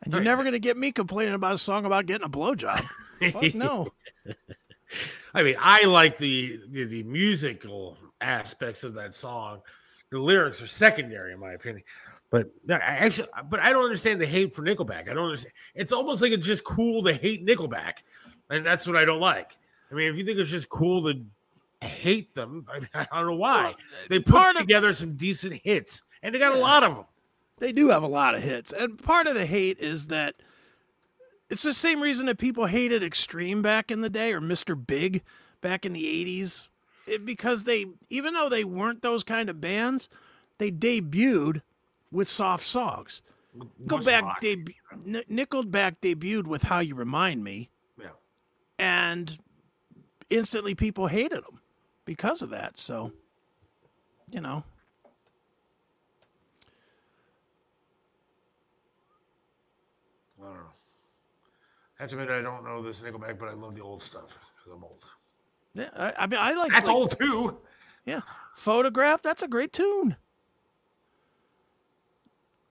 And 0.05 0.13
you're 0.13 0.23
never 0.23 0.43
gonna 0.43 0.59
get 0.59 0.77
me 0.77 0.91
complaining 0.91 1.33
about 1.33 1.55
a 1.55 1.57
song 1.57 1.85
about 1.85 2.05
getting 2.05 2.25
a 2.25 2.29
blowjob. 2.29 2.85
Fuck 3.31 3.53
no. 3.53 3.91
I 5.33 5.43
mean, 5.43 5.55
I 5.59 5.83
like 5.85 6.17
the, 6.17 6.61
the 6.69 6.85
the 6.85 7.03
musical 7.03 7.97
aspects 8.21 8.83
of 8.83 8.93
that 8.93 9.13
song. 9.15 9.61
The 10.11 10.19
lyrics 10.19 10.61
are 10.61 10.67
secondary, 10.67 11.33
in 11.33 11.39
my 11.39 11.53
opinion. 11.53 11.83
But 12.29 12.49
no, 12.65 12.75
I 12.75 12.79
actually, 12.79 13.27
but 13.49 13.59
I 13.59 13.71
don't 13.71 13.83
understand 13.83 14.21
the 14.21 14.25
hate 14.25 14.53
for 14.53 14.61
Nickelback. 14.61 15.09
I 15.09 15.13
don't 15.13 15.25
understand. 15.25 15.53
It's 15.73 15.91
almost 15.91 16.21
like 16.21 16.31
it's 16.31 16.45
just 16.45 16.63
cool 16.63 17.03
to 17.03 17.13
hate 17.13 17.45
Nickelback, 17.45 18.03
and 18.49 18.65
that's 18.65 18.87
what 18.87 18.95
I 18.95 19.05
don't 19.05 19.19
like. 19.19 19.57
I 19.91 19.95
mean, 19.95 20.09
if 20.11 20.17
you 20.17 20.25
think 20.25 20.39
it's 20.39 20.49
just 20.49 20.69
cool 20.69 21.03
to 21.03 21.21
hate 21.85 22.33
them, 22.33 22.65
I, 22.73 22.79
mean, 22.79 22.89
I 22.93 23.05
don't 23.11 23.27
know 23.27 23.35
why. 23.35 23.73
they 24.09 24.19
put 24.19 24.55
together 24.57 24.93
some 24.93 25.15
decent 25.15 25.61
hits, 25.63 26.01
and 26.23 26.33
they 26.33 26.39
got 26.39 26.55
a 26.55 26.59
lot 26.59 26.83
of 26.83 26.95
them. 26.95 27.05
They 27.57 27.71
do 27.71 27.89
have 27.89 28.03
a 28.03 28.07
lot 28.07 28.35
of 28.35 28.43
hits. 28.43 28.73
And 28.73 29.01
part 29.01 29.27
of 29.27 29.35
the 29.35 29.45
hate 29.45 29.79
is 29.79 30.07
that 30.07 30.35
it's 31.49 31.63
the 31.63 31.73
same 31.73 32.01
reason 32.01 32.25
that 32.25 32.37
people 32.37 32.65
hated 32.65 33.03
Extreme 33.03 33.61
back 33.61 33.91
in 33.91 34.01
the 34.01 34.09
day 34.09 34.33
or 34.33 34.41
Mr. 34.41 34.75
Big 34.75 35.23
back 35.61 35.85
in 35.85 35.93
the 35.93 36.03
80s. 36.03 36.67
It, 37.07 37.25
because 37.25 37.63
they, 37.65 37.85
even 38.09 38.33
though 38.33 38.49
they 38.49 38.63
weren't 38.63 39.01
those 39.01 39.23
kind 39.23 39.49
of 39.49 39.61
bands, 39.61 40.09
they 40.57 40.71
debuted 40.71 41.61
with 42.11 42.27
soft 42.27 42.65
songs. 42.65 43.21
Nickelback, 43.81 44.39
deb- 44.41 44.69
Nickelback 45.05 45.97
debuted 46.01 46.45
with 46.47 46.63
How 46.63 46.79
You 46.79 46.95
Remind 46.95 47.43
Me. 47.43 47.69
Yeah. 47.99 48.07
And 48.77 49.37
instantly 50.29 50.75
people 50.75 51.07
hated 51.07 51.43
them 51.43 51.61
because 52.05 52.41
of 52.41 52.49
that. 52.49 52.77
So, 52.77 53.13
you 54.31 54.41
know. 54.41 54.63
I 60.41 60.47
don't 60.47 60.53
know. 60.53 60.59
I 61.99 62.03
have 62.03 62.09
to 62.11 62.15
admit, 62.19 62.29
I 62.29 62.41
don't 62.41 62.63
know 62.63 62.81
this 62.83 62.99
Nickelback, 62.99 63.39
but 63.39 63.47
I 63.49 63.53
love 63.53 63.75
the 63.75 63.81
old 63.81 64.03
stuff 64.03 64.27
because 64.57 64.73
I'm 64.73 64.83
old. 64.83 65.03
Yeah, 65.73 65.89
I, 65.95 66.13
I 66.23 66.27
mean, 66.27 66.39
I 66.39 66.53
like 66.53 66.71
That's 66.71 66.87
like- 66.87 66.95
old 66.95 67.17
too. 67.19 67.57
Yeah, 68.05 68.21
photograph. 68.55 69.21
That's 69.21 69.43
a 69.43 69.47
great 69.47 69.73
tune. 69.73 70.15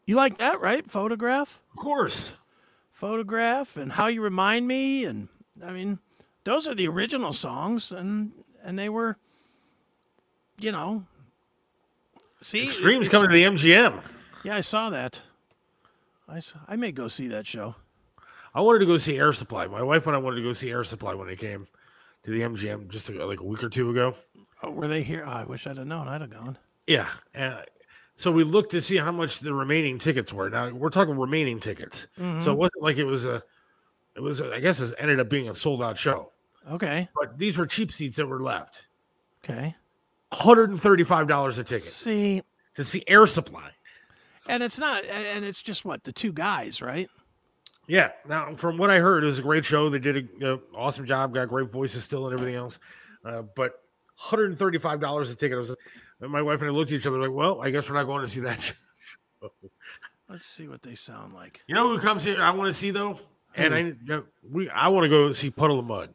You 0.06 0.16
like 0.16 0.38
that, 0.38 0.60
right? 0.60 0.88
Photograph. 0.88 1.60
Of 1.72 1.82
course. 1.82 2.32
Photograph 2.92 3.76
and 3.76 3.90
how 3.92 4.06
you 4.06 4.20
remind 4.22 4.68
me, 4.68 5.04
and 5.04 5.28
I 5.64 5.72
mean, 5.72 5.98
those 6.44 6.68
are 6.68 6.74
the 6.74 6.86
original 6.88 7.32
songs, 7.32 7.90
and 7.90 8.32
and 8.62 8.78
they 8.78 8.88
were, 8.88 9.16
you 10.58 10.70
know. 10.72 11.04
See, 12.40 12.64
Extreme's 12.66 13.08
coming 13.08 13.30
to 13.30 13.34
the 13.34 13.42
MGM. 13.44 14.02
Yeah, 14.44 14.56
I 14.56 14.60
saw 14.60 14.90
that. 14.90 15.22
I, 16.28 16.40
I 16.68 16.76
may 16.76 16.92
go 16.92 17.08
see 17.08 17.28
that 17.28 17.46
show. 17.46 17.74
I 18.54 18.60
wanted 18.60 18.80
to 18.80 18.86
go 18.86 18.96
see 18.98 19.16
Air 19.16 19.32
Supply. 19.32 19.66
My 19.66 19.82
wife 19.82 20.06
and 20.06 20.14
I 20.14 20.18
wanted 20.18 20.36
to 20.36 20.42
go 20.42 20.52
see 20.52 20.70
Air 20.70 20.84
Supply 20.84 21.14
when 21.14 21.26
they 21.28 21.36
came 21.36 21.66
to 22.22 22.30
the 22.30 22.40
MGM 22.42 22.88
just 22.88 23.10
uh, 23.10 23.26
like 23.26 23.40
a 23.40 23.44
week 23.44 23.62
or 23.64 23.68
two 23.68 23.90
ago. 23.90 24.14
Oh, 24.62 24.70
were 24.70 24.88
they 24.88 25.02
here? 25.02 25.24
Oh, 25.26 25.30
I 25.30 25.44
wish 25.44 25.66
I'd 25.66 25.76
have 25.76 25.86
known. 25.86 26.08
I'd 26.08 26.20
have 26.20 26.30
gone. 26.30 26.56
Yeah. 26.86 27.08
Uh, 27.34 27.62
so 28.16 28.30
we 28.30 28.44
looked 28.44 28.70
to 28.70 28.80
see 28.80 28.96
how 28.96 29.10
much 29.10 29.40
the 29.40 29.52
remaining 29.52 29.98
tickets 29.98 30.32
were. 30.32 30.48
Now 30.48 30.70
we're 30.70 30.88
talking 30.90 31.18
remaining 31.18 31.58
tickets. 31.58 32.06
So 32.16 32.22
Mhm. 32.22 32.46
it 32.46 32.54
wasn't 32.56 32.82
like 32.82 32.96
it 32.98 33.04
was 33.04 33.24
a, 33.26 33.42
it 34.14 34.20
was, 34.20 34.40
a, 34.40 34.54
I 34.54 34.60
guess 34.60 34.80
it 34.80 34.94
ended 34.98 35.18
up 35.20 35.28
being 35.28 35.48
a 35.48 35.54
sold 35.54 35.82
out 35.82 35.98
show. 35.98 36.30
Okay. 36.70 37.08
But 37.20 37.36
these 37.36 37.58
were 37.58 37.66
cheap 37.66 37.90
seats 37.90 38.16
that 38.16 38.26
were 38.26 38.40
left. 38.42 38.82
Okay. 39.44 39.74
$135 40.32 41.58
a 41.58 41.64
ticket 41.64 41.84
See, 41.84 42.42
to 42.76 42.84
see 42.84 43.02
Air 43.06 43.26
Supply. 43.26 43.70
and 44.46 44.62
it's 44.62 44.78
not, 44.78 45.04
and 45.04 45.44
it's 45.44 45.60
just 45.62 45.84
what 45.84 46.04
the 46.04 46.12
two 46.12 46.32
guys, 46.32 46.80
right? 46.80 47.08
Yeah. 47.86 48.12
Now, 48.26 48.54
from 48.56 48.78
what 48.78 48.90
I 48.90 48.98
heard, 48.98 49.24
it 49.24 49.26
was 49.26 49.38
a 49.38 49.42
great 49.42 49.64
show. 49.64 49.88
They 49.88 49.98
did 49.98 50.28
an 50.42 50.60
awesome 50.74 51.06
job. 51.06 51.34
Got 51.34 51.48
great 51.48 51.70
voices 51.70 52.04
still 52.04 52.24
and 52.26 52.34
everything 52.34 52.56
else. 52.56 52.78
Uh, 53.24 53.42
but 53.42 53.82
$135 54.20 55.30
a 55.30 55.34
ticket. 55.34 55.56
I 55.56 55.58
was, 55.58 55.74
and 56.20 56.30
my 56.30 56.42
wife 56.42 56.60
and 56.60 56.70
I 56.70 56.72
looked 56.72 56.92
at 56.92 56.98
each 56.98 57.06
other 57.06 57.18
like, 57.20 57.30
well, 57.30 57.60
I 57.60 57.70
guess 57.70 57.88
we're 57.88 57.96
not 57.96 58.04
going 58.04 58.22
to 58.22 58.28
see 58.28 58.40
that 58.40 58.60
show. 58.62 59.50
Let's 60.28 60.46
see 60.46 60.68
what 60.68 60.82
they 60.82 60.94
sound 60.94 61.34
like. 61.34 61.62
You 61.66 61.74
know 61.74 61.88
who 61.88 61.98
comes 62.00 62.24
here? 62.24 62.40
I 62.42 62.50
want 62.50 62.68
to 62.68 62.72
see 62.72 62.90
though, 62.90 63.18
and 63.54 63.74
I 63.74 63.78
you 63.78 63.96
know, 64.04 64.24
we 64.50 64.70
I 64.70 64.88
want 64.88 65.04
to 65.04 65.08
go 65.10 65.30
see 65.32 65.50
Puddle 65.50 65.78
of 65.78 65.84
Mudd. 65.84 66.14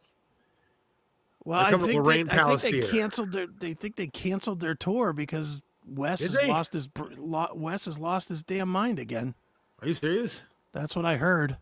Well, 1.45 1.59
I 1.59 1.71
think, 1.77 2.05
they, 2.05 2.21
I 2.21 2.23
think 2.23 2.61
they 2.61 2.71
Theater. 2.71 2.87
canceled 2.91 3.31
their. 3.31 3.47
They 3.47 3.73
think 3.73 3.95
they 3.95 4.07
canceled 4.07 4.59
their 4.59 4.73
tour 4.73 5.13
because 5.13 5.61
Wes 5.87 6.19
Did 6.19 6.31
has 6.31 6.39
they? 6.41 6.47
lost 6.47 6.73
his 6.73 6.89
Wes 7.17 7.85
has 7.85 7.99
lost 7.99 8.29
his 8.29 8.43
damn 8.43 8.67
mind 8.69 8.97
again. 8.99 9.35
Are 9.81 9.87
you 9.87 9.93
serious? 9.93 10.41
That's 10.71 10.95
what 10.95 11.05
I 11.05 11.17
heard. 11.17 11.57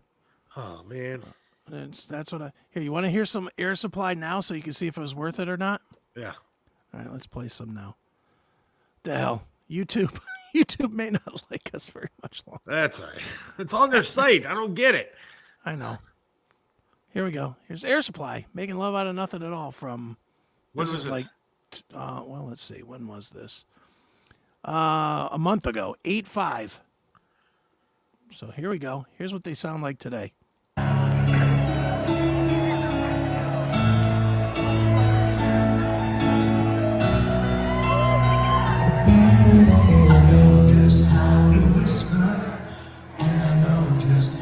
Oh 0.55 0.84
man, 0.88 1.23
It's, 1.71 2.05
that's 2.05 2.31
what 2.34 2.41
I 2.41 2.51
here. 2.71 2.81
You 2.84 2.91
want 2.91 3.05
to 3.05 3.09
hear 3.09 3.25
some 3.25 3.49
Air 3.57 3.75
Supply 3.75 4.13
now, 4.13 4.39
so 4.39 4.53
you 4.53 4.61
can 4.61 4.73
see 4.73 4.88
if 4.88 4.97
it 4.97 5.01
was 5.01 5.13
worth 5.15 5.39
it 5.39 5.47
or 5.49 5.57
not. 5.57 5.81
yeah. 6.15 6.34
All 6.93 7.01
right, 7.01 7.11
let's 7.11 7.27
play 7.27 7.47
some 7.49 7.73
now. 7.73 7.95
The 9.03 9.17
hell, 9.17 9.43
YouTube. 9.69 10.17
YouTube 10.55 10.93
may 10.93 11.09
not 11.09 11.43
like 11.51 11.69
us 11.73 11.85
very 11.85 12.09
much 12.23 12.41
longer. 12.47 12.61
That's 12.65 12.99
right. 12.99 13.21
It's 13.59 13.73
on 13.73 13.89
their 13.91 14.03
site. 14.03 14.45
I 14.45 14.53
don't 14.53 14.73
get 14.73 14.95
it. 14.95 15.13
I 15.65 15.75
know. 15.75 15.97
Here 17.13 17.23
we 17.25 17.31
go. 17.31 17.55
Here's 17.67 17.84
Air 17.84 18.01
Supply 18.01 18.45
making 18.53 18.77
love 18.77 18.95
out 18.95 19.07
of 19.07 19.15
nothing 19.15 19.43
at 19.43 19.51
all. 19.53 19.71
From 19.71 20.17
When 20.73 20.85
this 20.85 20.93
was 20.93 21.01
is 21.03 21.07
it? 21.07 21.11
like, 21.11 21.25
uh, 21.93 22.21
well, 22.25 22.45
let's 22.47 22.63
see. 22.63 22.81
When 22.84 23.07
was 23.07 23.29
this? 23.29 23.65
Uh, 24.65 25.27
a 25.31 25.38
month 25.38 25.67
ago. 25.67 25.95
Eight 26.05 26.25
five. 26.27 26.79
So 28.31 28.51
here 28.51 28.69
we 28.69 28.79
go. 28.79 29.05
Here's 29.17 29.33
what 29.33 29.43
they 29.43 29.53
sound 29.53 29.83
like 29.83 29.97
today. 29.97 30.33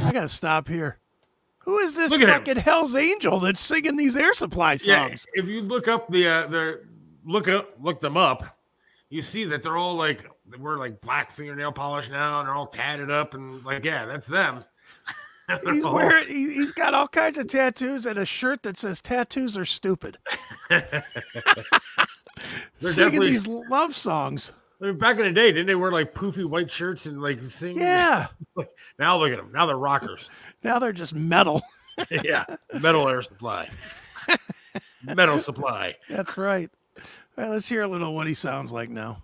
I 0.03 0.11
gotta 0.11 0.29
stop 0.29 0.67
here. 0.67 0.99
Who 1.59 1.79
is 1.79 1.95
this 1.95 2.13
at 2.13 2.19
him. 2.19 2.29
fucking 2.29 2.57
Hell's 2.57 2.95
Angel 2.95 3.39
that's 3.39 3.59
singing 3.59 3.97
these 3.97 4.15
Air 4.15 4.33
Supply 4.33 4.75
songs? 4.75 4.87
Yeah, 4.87 5.07
songs? 5.07 5.25
if 5.33 5.47
you 5.47 5.61
look 5.61 5.87
up 5.87 6.09
the 6.09 6.27
uh, 6.27 6.47
their 6.47 6.81
look 7.25 7.47
up 7.47 7.71
look 7.81 7.99
them 7.99 8.17
up, 8.17 8.57
you 9.09 9.21
see 9.21 9.45
that 9.45 9.63
they're 9.63 9.77
all 9.77 9.95
like 9.95 10.29
they 10.49 10.57
wear 10.57 10.77
like 10.77 11.01
black 11.01 11.31
fingernail 11.31 11.71
polish 11.71 12.09
now, 12.09 12.39
and 12.39 12.47
they're 12.47 12.55
all 12.55 12.67
tatted 12.67 13.11
up, 13.11 13.33
and 13.33 13.63
like 13.65 13.83
yeah, 13.83 14.05
that's 14.05 14.27
them. 14.27 14.63
He's 15.65 15.85
wearing. 15.85 16.27
He, 16.27 16.53
he's 16.53 16.71
got 16.71 16.93
all 16.95 17.07
kinds 17.07 17.37
of 17.37 17.47
tattoos 17.47 18.05
and 18.05 18.17
a 18.17 18.25
shirt 18.25 18.63
that 18.63 18.77
says 18.77 19.01
"Tattoos 19.01 19.57
are 19.57 19.65
stupid." 19.65 20.17
Singing 22.79 23.21
these 23.21 23.45
love 23.47 23.95
songs. 23.95 24.53
I 24.81 24.85
mean, 24.85 24.97
back 24.97 25.17
in 25.17 25.23
the 25.23 25.31
day, 25.31 25.51
didn't 25.51 25.67
they 25.67 25.75
wear 25.75 25.91
like 25.91 26.13
poofy 26.13 26.45
white 26.45 26.69
shirts 26.69 27.05
and 27.05 27.21
like 27.21 27.39
sing? 27.41 27.77
Yeah. 27.77 28.27
Like, 28.57 28.69
now 28.97 29.17
look 29.17 29.33
at 29.33 29.37
them. 29.37 29.51
Now 29.51 29.65
they're 29.65 29.77
rockers. 29.77 30.29
Now 30.63 30.79
they're 30.79 30.93
just 30.93 31.13
metal. 31.13 31.61
yeah, 32.09 32.45
metal 32.79 33.09
air 33.09 33.21
supply, 33.21 33.69
metal 35.03 35.39
supply. 35.39 35.95
That's 36.09 36.37
right. 36.37 36.69
All 36.97 37.03
right, 37.43 37.49
let's 37.49 37.67
hear 37.67 37.81
a 37.81 37.87
little 37.87 38.15
what 38.15 38.27
he 38.27 38.33
sounds 38.33 38.71
like 38.71 38.89
now. 38.89 39.21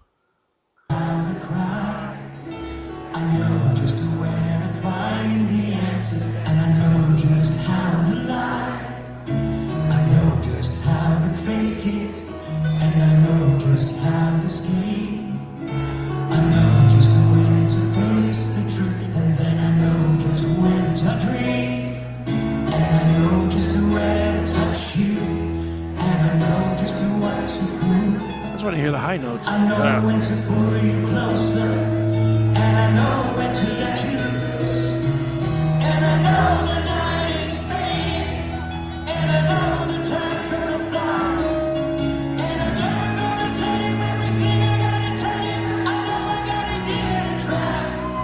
And 6.01 6.59
I 6.59 6.73
know 6.79 7.15
just 7.15 7.59
how 7.59 8.09
to 8.09 8.15
lie. 8.25 9.03
I 9.27 10.09
know 10.09 10.41
just 10.41 10.81
how 10.81 11.19
to 11.19 11.31
fake 11.31 11.85
it, 11.85 12.17
and 12.65 13.03
I 13.03 13.19
know 13.21 13.59
just 13.59 13.99
how 13.99 14.39
to 14.41 14.49
scheme. 14.49 15.39
I 15.67 16.41
know 16.41 16.89
just 16.89 17.11
when 17.11 17.67
to 17.67 17.81
face 17.93 18.49
the 18.55 18.63
truth, 18.73 19.15
and 19.15 19.37
then 19.37 19.59
I 19.59 19.71
know 19.77 20.17
just 20.17 20.45
when 20.57 20.95
to 20.95 21.19
dream. 21.23 22.03
And 22.25 22.73
I 22.73 23.19
know 23.19 23.47
just 23.47 23.77
where 23.93 24.41
to 24.41 24.53
touch 24.53 24.95
you, 24.95 25.19
and 25.19 25.99
I 25.99 26.39
know 26.39 26.77
just 26.77 26.97
what 27.21 27.47
to 27.47 27.65
prove. 27.77 28.21
I 28.23 28.51
just 28.53 28.63
want 28.63 28.75
to 28.75 28.81
hear 28.81 28.89
the 28.89 28.97
high 28.97 29.17
notes. 29.17 29.47
I 29.47 29.67
know 29.67 30.07
when 30.07 30.19
to 30.19 30.33
pull 30.47 30.77
you 30.83 31.07
closer, 31.09 31.69
and 31.69 32.57
I 32.57 32.91
know 32.95 33.30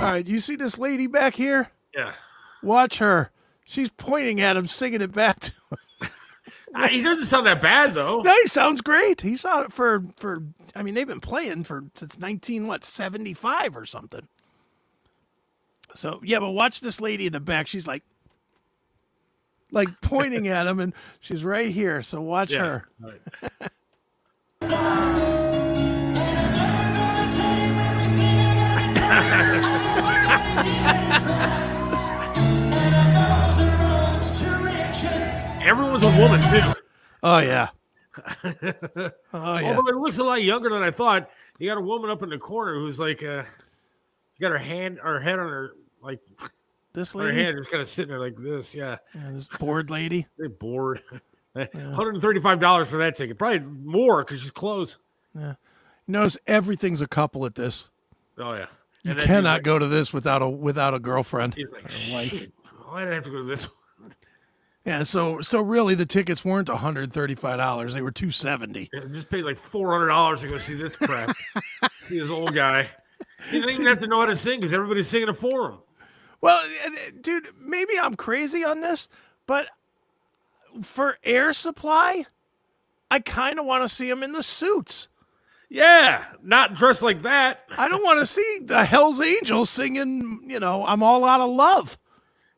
All 0.08 0.14
right, 0.14 0.26
you 0.26 0.40
see 0.40 0.56
this 0.56 0.80
lady 0.80 1.06
back 1.06 1.36
here? 1.36 1.70
Yeah. 1.94 2.14
Watch 2.64 3.00
her. 3.00 3.30
She's 3.66 3.90
pointing 3.90 4.40
at 4.40 4.56
him, 4.56 4.66
singing 4.66 5.02
it 5.02 5.12
back 5.12 5.40
to 5.42 5.52
him. 5.52 5.78
He 6.90 7.02
doesn't 7.02 7.26
sound 7.26 7.48
that 7.48 7.60
bad 7.60 7.94
though. 7.96 8.22
No, 8.22 8.32
he 8.44 8.48
sounds 8.48 8.82
great. 8.82 9.22
He 9.22 9.36
saw 9.36 9.62
it 9.64 9.74
for 9.74 10.04
for. 10.18 10.44
I 10.76 10.84
mean, 10.84 10.94
they've 10.94 11.08
been 11.08 11.20
playing 11.22 11.64
for 11.64 11.86
since 11.96 12.20
nineteen 12.20 12.68
what 12.68 12.84
seventy 12.86 13.34
five 13.34 13.76
or 13.76 13.86
something. 13.86 14.28
So 15.96 16.20
yeah, 16.24 16.38
but 16.40 16.52
watch 16.52 16.82
this 16.82 17.02
lady 17.02 17.26
in 17.26 17.34
the 17.34 17.40
back. 17.40 17.66
She's 17.68 17.88
like, 17.88 18.04
like 19.72 19.88
pointing 20.02 20.48
at 20.50 20.68
him, 20.68 20.80
and 20.80 20.94
she's 21.20 21.44
right 21.44 21.72
here. 21.72 22.04
So 22.04 22.22
watch 22.22 22.52
Yeah. 22.52 22.82
her. 22.82 22.88
Right. 24.62 24.82
Everyone's 35.68 36.03
a 36.03 36.07
woman 36.07 36.41
too. 36.41 36.73
Oh 37.23 37.39
yeah. 37.39 37.68
Oh 39.34 39.60
yeah. 39.60 39.76
Although 39.76 39.88
it 39.89 39.95
looks 39.98 40.18
a 40.18 40.23
lot 40.23 40.41
younger 40.41 40.69
than 40.69 40.81
I 40.81 40.89
thought. 40.91 41.30
You 41.60 41.69
got 41.69 41.77
a 41.77 41.81
woman 41.81 42.10
up 42.10 42.23
in 42.23 42.30
the 42.30 42.38
corner 42.38 42.76
who's 42.76 42.99
like, 42.99 43.23
uh, 43.23 43.44
got 44.39 44.52
her 44.52 44.57
hand, 44.57 44.99
her 45.02 45.19
head 45.19 45.39
on 45.39 45.48
her, 45.48 45.72
like, 46.02 46.19
This 46.94 47.14
lady. 47.15 47.35
her 47.38 47.44
hand 47.44 47.60
is 47.60 47.68
kind 47.68 47.81
of 47.81 47.88
sitting 47.88 48.10
there 48.10 48.19
like 48.19 48.35
this. 48.35 48.73
Yeah. 48.73 48.98
Yeah, 49.14 49.31
this 49.31 49.48
bored 49.60 49.89
lady. 49.89 50.27
They're 50.38 50.49
bored. 50.49 51.02
$135 51.56 52.88
for 52.88 52.98
that 52.98 53.15
ticket. 53.15 53.38
Probably 53.38 53.60
more 53.60 54.23
because 54.23 54.41
she's 54.41 54.52
close. 54.52 54.98
Yeah. 55.38 55.56
Notice 56.07 56.38
everything's 56.48 57.02
a 57.02 57.07
couple 57.07 57.45
at 57.45 57.56
this. 57.56 57.89
Oh, 58.38 58.53
yeah. 58.53 58.68
You 59.03 59.15
cannot 59.15 59.56
like- 59.56 59.64
go 59.64 59.80
to 59.80 59.88
this 59.88 60.14
without 60.14 60.41
a 60.41 60.49
without 60.49 60.94
a 60.94 60.99
girlfriend. 60.99 61.56
He's 61.56 61.69
like, 61.72 61.89
shit. 61.89 62.52
Why 62.88 63.03
did 63.03 63.11
I 63.11 63.15
have 63.15 63.23
to 63.26 63.30
go 63.31 63.38
to 63.38 63.44
this? 63.44 63.68
Yeah, 64.88 65.03
so 65.03 65.41
so 65.41 65.59
really 65.59 65.95
the 65.95 66.05
tickets 66.05 66.45
weren't 66.45 66.69
$135. 66.69 67.93
They 67.93 68.01
were 68.01 68.09
270. 68.09 68.89
I 68.95 68.99
just 69.07 69.30
paid 69.30 69.43
like 69.43 69.59
$400 69.59 70.39
to 70.39 70.47
go 70.47 70.57
see 70.57 70.76
this 70.76 70.95
crap. 70.95 71.35
see 72.07 72.19
this 72.22 72.30
old 72.30 72.55
guy. 72.55 72.88
He 73.49 73.59
didn't 73.59 73.73
even 73.73 73.88
have 73.88 73.99
to 73.99 74.07
know 74.07 74.22
how 74.22 74.27
to 74.27 74.35
sing 74.38 74.61
because 74.61 74.72
everybody's 74.72 75.09
singing 75.09 75.27
it 75.27 75.35
for 75.35 75.72
him. 75.72 75.77
Well, 76.39 76.64
uh, 76.85 76.89
dude, 77.19 77.49
maybe 77.59 77.91
I'm 78.01 78.15
crazy 78.15 78.64
on 78.64 78.80
this, 78.80 79.09
but 79.45 79.68
for 80.81 81.18
Air 81.22 81.51
Supply, 81.51 82.23
I 83.11 83.19
kind 83.19 83.59
of 83.59 83.65
want 83.65 83.84
to 83.84 83.89
see 83.89 84.09
him 84.09 84.23
in 84.23 84.31
the 84.31 84.43
suits. 84.43 85.09
Yeah, 85.68 86.23
not 86.41 86.76
dressed 86.76 87.01
like 87.01 87.23
that. 87.23 87.65
I 87.77 87.89
don't 87.89 88.05
want 88.05 88.19
to 88.19 88.26
see 88.26 88.59
the 88.64 88.85
Hell's 88.85 89.19
Angels 89.19 89.69
singing, 89.69 90.45
you 90.47 90.61
know, 90.61 90.85
I'm 90.85 91.03
all 91.03 91.26
out 91.26 91.41
of 91.41 91.49
love. 91.49 91.97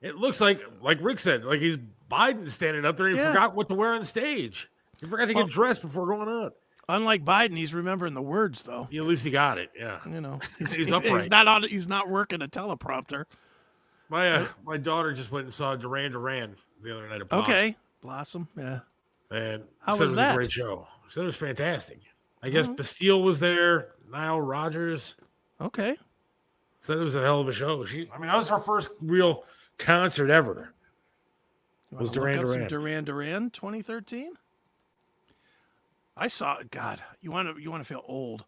It 0.03 0.17
looks 0.17 0.39
like, 0.39 0.61
like 0.79 0.99
Rick 1.01 1.19
said, 1.19 1.43
like 1.43 1.59
he's 1.59 1.79
Biden 2.09 2.49
standing 2.51 2.85
up 2.85 2.97
there. 2.97 3.07
and 3.07 3.15
He 3.15 3.21
Yeah. 3.21 3.31
forgot 3.31 3.55
what 3.55 3.69
to 3.69 3.75
wear 3.75 3.93
on 3.93 4.03
stage. 4.05 4.69
He 4.99 5.07
forgot 5.07 5.25
to 5.25 5.33
get 5.33 5.39
Well- 5.39 5.47
dressed 5.47 5.81
before 5.81 6.07
going 6.07 6.27
on. 6.27 6.51
Unlike 6.89 7.23
Biden, 7.23 7.55
he's 7.55 7.73
remembering 7.73 8.15
the 8.15 8.21
words 8.21 8.63
though. 8.63 8.87
Yeah, 8.89 9.01
at 9.01 9.07
least 9.07 9.23
he 9.23 9.29
got 9.29 9.59
it. 9.59 9.69
Yeah, 9.77 9.99
You 10.07 10.21
know, 10.21 10.39
He's 10.57 10.73
he's, 10.73 10.91
upright. 10.91 11.29
not 11.29 11.47
on. 11.47 11.61
He's 11.63 11.87
not 11.87 12.09
working 12.09 12.41
a 12.41 12.47
teleprompter. 12.47 13.25
my 14.09 14.31
uh, 14.37 14.47
my 14.65 14.77
daughter 14.77 15.13
just 15.13 15.31
went 15.31 15.43
and 15.45 15.53
saw 15.53 15.75
Duran 15.75 16.13
Duran 16.13 16.55
the 16.81 16.91
other 16.97 17.07
night. 17.07 17.21
At 17.21 17.29
Blossom, 17.29 17.43
Okay, 17.53 17.77
Blossom. 18.01 18.47
Yeah. 18.57 18.79
and 19.29 19.63
How 19.81 19.91
was 19.93 19.99
it 19.99 20.03
was 20.03 20.15
that? 20.15 20.31
A 20.31 20.35
great 20.37 20.51
show. 20.51 20.87
Said 21.13 21.21
it 21.21 21.25
was 21.27 21.35
fantastic. 21.35 21.99
I 22.41 22.49
guess 22.49 22.65
Mhm. 22.67 22.77
Bastille 22.77 23.21
was 23.21 23.39
there. 23.39 23.89
Nile 24.09 24.41
Rodgers. 24.41 25.15
Okay. 25.61 25.95
Said 26.81 26.97
it 26.97 27.01
was 27.01 27.13
a 27.15 27.21
hell 27.21 27.41
of 27.41 27.47
a 27.47 27.53
show. 27.53 27.85
She, 27.85 28.09
I 28.11 28.17
mean, 28.17 28.29
that 28.29 28.37
was 28.37 28.49
her 28.49 28.57
first 28.57 28.89
real 29.01 29.43
concert 29.77 30.31
ever. 30.31 30.73
Wanna 31.91 32.01
Was 32.01 32.09
look 32.09 32.23
Duran 32.23 32.39
Duran? 32.41 32.67
Duran 32.67 33.03
Duran 33.03 33.49
2013? 33.49 34.33
I 36.15 36.27
saw 36.27 36.57
God, 36.69 37.01
you 37.21 37.31
want 37.31 37.55
to 37.55 37.61
you 37.61 37.71
want 37.71 37.81
to 37.81 37.87
feel 37.87 38.03
old. 38.07 38.45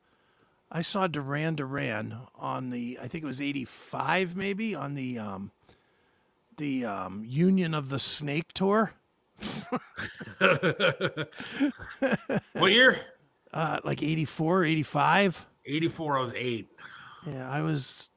I 0.72 0.82
saw 0.82 1.08
Duran 1.08 1.56
Duran 1.56 2.18
on 2.36 2.70
the 2.70 3.00
I 3.02 3.08
think 3.08 3.24
it 3.24 3.28
was 3.28 3.42
85 3.42 4.36
maybe 4.36 4.76
on 4.76 4.94
the 4.94 5.20
um 5.20 5.52
the 6.58 6.86
um 6.86 7.24
Union 7.26 7.74
of 7.74 7.90
the 7.90 8.00
Snake 8.00 8.54
tour. 8.54 8.94
what 12.54 12.72
year? 12.72 13.00
Uh 13.54 13.80
like 13.84 14.04
84, 14.04 14.66
85. 14.66 15.48
84. 15.66 16.18
I 16.18 16.22
was 16.22 16.34
eight. 16.36 16.68
Yeah, 17.26 17.50
I 17.50 17.62
was 17.62 18.10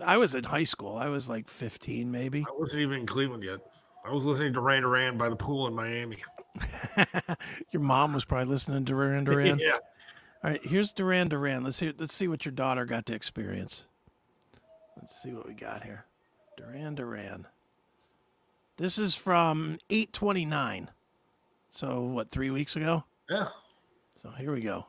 I 0.00 0.16
was 0.16 0.34
in 0.34 0.44
high 0.44 0.64
school. 0.64 0.96
I 0.96 1.08
was 1.08 1.28
like 1.28 1.46
15 1.48 2.10
maybe. 2.10 2.44
I 2.48 2.52
wasn't 2.58 2.82
even 2.82 3.00
in 3.00 3.06
Cleveland 3.06 3.44
yet. 3.44 3.60
I 4.08 4.12
was 4.12 4.24
listening 4.24 4.54
to 4.54 4.60
Duran 4.60 4.82
Duran 4.82 5.18
by 5.18 5.28
the 5.28 5.36
pool 5.36 5.66
in 5.66 5.74
Miami. 5.74 6.16
Your 7.72 7.82
mom 7.82 8.14
was 8.14 8.24
probably 8.24 8.46
listening 8.46 8.84
to 8.84 8.92
Duran 8.92 9.24
Duran. 9.24 9.58
yeah. 9.58 9.78
All 10.42 10.50
right, 10.50 10.64
here's 10.64 10.92
Duran 10.92 11.28
Duran. 11.28 11.62
Let's 11.62 11.78
hear. 11.80 11.92
Let's 11.98 12.14
see 12.14 12.28
what 12.28 12.44
your 12.44 12.52
daughter 12.52 12.84
got 12.84 13.06
to 13.06 13.14
experience. 13.14 13.86
Let's 14.96 15.20
see 15.20 15.32
what 15.32 15.46
we 15.46 15.52
got 15.54 15.82
here. 15.82 16.04
Duran 16.56 16.94
Duran. 16.94 17.46
This 18.76 18.98
is 18.98 19.16
from 19.16 19.78
829. 19.90 20.90
So 21.70 22.02
what? 22.02 22.30
Three 22.30 22.50
weeks 22.50 22.76
ago. 22.76 23.04
Yeah. 23.28 23.48
So 24.16 24.30
here 24.30 24.52
we 24.52 24.60
go. 24.60 24.86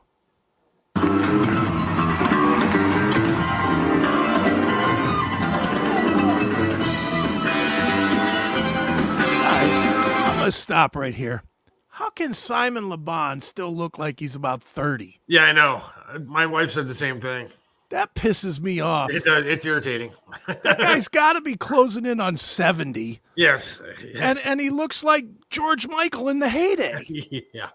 Let's 10.50 10.58
stop 10.58 10.96
right 10.96 11.14
here. 11.14 11.44
How 11.90 12.10
can 12.10 12.34
Simon 12.34 12.88
Le 12.88 12.96
Bon 12.96 13.40
still 13.40 13.72
look 13.72 14.00
like 14.00 14.18
he's 14.18 14.34
about 14.34 14.60
30? 14.60 15.20
Yeah, 15.28 15.44
I 15.44 15.52
know. 15.52 15.80
My 16.26 16.44
wife 16.44 16.72
said 16.72 16.88
the 16.88 16.94
same 16.94 17.20
thing. 17.20 17.50
That 17.90 18.16
pisses 18.16 18.58
me 18.58 18.80
off. 18.80 19.12
It, 19.12 19.22
it's 19.24 19.64
irritating. 19.64 20.10
That 20.64 20.78
guy's 20.80 21.06
got 21.06 21.34
to 21.34 21.40
be 21.40 21.54
closing 21.54 22.04
in 22.04 22.18
on 22.18 22.36
70. 22.36 23.20
yes. 23.36 23.80
And 24.18 24.40
and 24.40 24.60
he 24.60 24.70
looks 24.70 25.04
like 25.04 25.26
George 25.50 25.86
Michael 25.86 26.28
in 26.28 26.40
the 26.40 26.48
heyday. 26.48 27.00
yeah. 27.54 27.68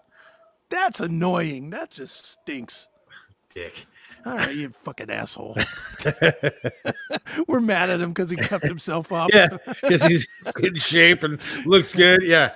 That's 0.68 1.00
annoying. 1.00 1.70
That 1.70 1.90
just 1.90 2.26
stinks. 2.26 2.88
Dick. 3.56 3.86
All 4.26 4.36
right, 4.36 4.54
you 4.54 4.70
fucking 4.82 5.08
asshole. 5.08 5.56
We're 7.48 7.60
mad 7.60 7.88
at 7.88 8.02
him 8.02 8.10
because 8.10 8.28
he 8.28 8.36
kept 8.36 8.64
himself 8.64 9.10
up. 9.12 9.30
Yeah, 9.32 9.48
because 9.80 10.04
he's 10.04 10.26
in 10.62 10.76
shape 10.76 11.22
and 11.22 11.40
looks 11.64 11.90
good. 11.90 12.22
Yeah. 12.22 12.52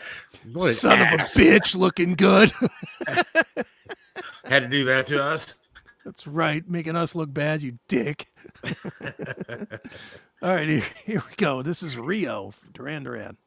What 0.52 0.72
Son 0.72 0.98
ass. 0.98 1.34
of 1.34 1.40
a 1.40 1.44
bitch 1.44 1.74
looking 1.74 2.16
good. 2.16 2.52
Had 4.44 4.64
to 4.64 4.68
do 4.68 4.84
that 4.84 5.06
to 5.06 5.24
us. 5.24 5.54
That's 6.04 6.26
right, 6.26 6.68
making 6.68 6.96
us 6.96 7.14
look 7.14 7.32
bad, 7.32 7.62
you 7.62 7.76
dick. 7.88 8.26
All 10.42 10.54
right, 10.54 10.68
here, 10.68 10.84
here 11.06 11.22
we 11.26 11.34
go. 11.36 11.62
This 11.62 11.82
is 11.82 11.96
Rio, 11.96 12.52
Duran 12.74 13.04
Duran. 13.04 13.38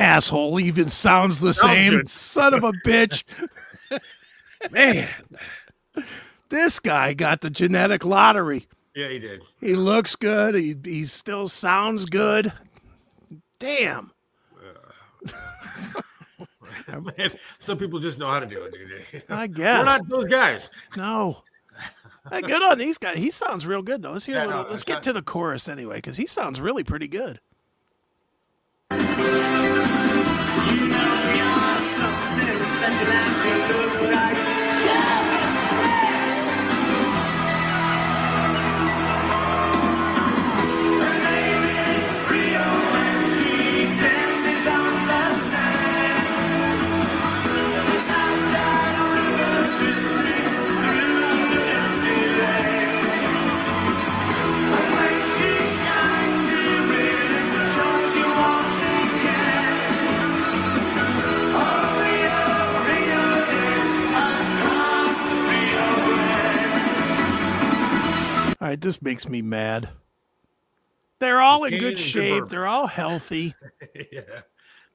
Asshole 0.00 0.58
even 0.60 0.88
sounds 0.88 1.40
the 1.40 1.52
same. 1.52 1.92
good. 1.92 2.08
Son 2.08 2.54
of 2.54 2.64
a 2.64 2.72
bitch. 2.72 3.22
Man. 4.70 5.08
This 6.48 6.80
guy 6.80 7.12
got 7.14 7.42
the 7.42 7.50
genetic 7.50 8.04
lottery. 8.04 8.66
Yeah, 8.94 9.08
he 9.08 9.18
did. 9.18 9.42
He 9.60 9.74
looks 9.76 10.16
good. 10.16 10.54
He 10.54 10.74
he 10.84 11.04
still 11.06 11.46
sounds 11.48 12.06
good. 12.06 12.52
Damn. 13.58 14.10
Man, 16.88 17.30
some 17.60 17.78
people 17.78 18.00
just 18.00 18.18
know 18.18 18.28
how 18.28 18.40
to 18.40 18.46
do 18.46 18.62
it, 18.64 18.72
dude. 18.72 19.22
I 19.28 19.46
guess. 19.46 19.78
We're 19.78 19.84
not 19.84 20.08
those 20.08 20.28
guys. 20.28 20.70
No. 20.96 21.44
Hey, 22.32 22.40
good 22.42 22.62
on 22.62 22.78
these 22.78 22.98
guys. 22.98 23.16
He 23.16 23.30
sounds 23.30 23.64
real 23.66 23.82
good 23.82 24.02
though. 24.02 24.12
Let's 24.12 24.26
hear 24.26 24.36
Yeah, 24.36 24.44
a 24.44 24.48
little. 24.48 24.62
no, 24.64 24.70
let's 24.70 24.82
get 24.82 24.94
not- 24.94 25.02
to 25.04 25.12
the 25.12 25.22
chorus 25.22 25.68
anyway, 25.68 25.96
because 25.96 26.16
he 26.16 26.26
sounds 26.26 26.60
really 26.60 26.82
pretty 26.84 27.06
good. 27.08 27.38
Michelangelo 32.90 34.10
like 34.10 34.49
All 68.60 68.68
right, 68.68 68.80
this 68.80 69.00
makes 69.00 69.28
me 69.28 69.42
mad. 69.42 69.88
They're 71.18 71.40
all 71.40 71.64
in 71.64 71.78
good 71.78 71.98
shape. 71.98 72.48
They're 72.48 72.66
all 72.66 72.86
healthy, 72.86 73.54
yeah. 74.12 74.22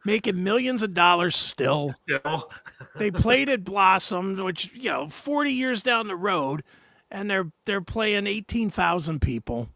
making 0.06 0.44
millions 0.44 0.82
of 0.84 0.94
dollars 0.94 1.36
still. 1.36 1.94
Still. 2.08 2.50
They 2.96 3.12
played 3.12 3.50
at 3.50 3.64
Blossom, 3.64 4.36
which 4.44 4.72
you 4.74 4.90
know, 4.90 5.08
forty 5.08 5.52
years 5.52 5.84
down 5.84 6.08
the 6.08 6.16
road, 6.16 6.64
and 7.12 7.30
they're 7.30 7.52
they're 7.66 7.82
playing 7.82 8.26
eighteen 8.28 8.70
thousand 8.70 9.22
people. 9.22 9.70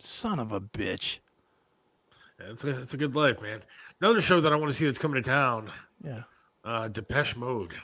Son 0.00 0.38
of 0.38 0.52
a 0.52 0.60
bitch. 0.60 1.18
It's 2.38 2.64
a, 2.64 2.80
it's 2.80 2.94
a 2.94 2.98
good 2.98 3.14
life, 3.14 3.40
man. 3.40 3.62
Another 4.00 4.20
show 4.20 4.40
that 4.40 4.52
I 4.52 4.56
want 4.56 4.70
to 4.70 4.76
see 4.76 4.84
that's 4.84 4.98
coming 4.98 5.22
to 5.22 5.28
town. 5.28 5.70
Yeah. 6.04 6.22
Uh, 6.64 6.88
Depeche 6.88 7.36
Mode. 7.36 7.74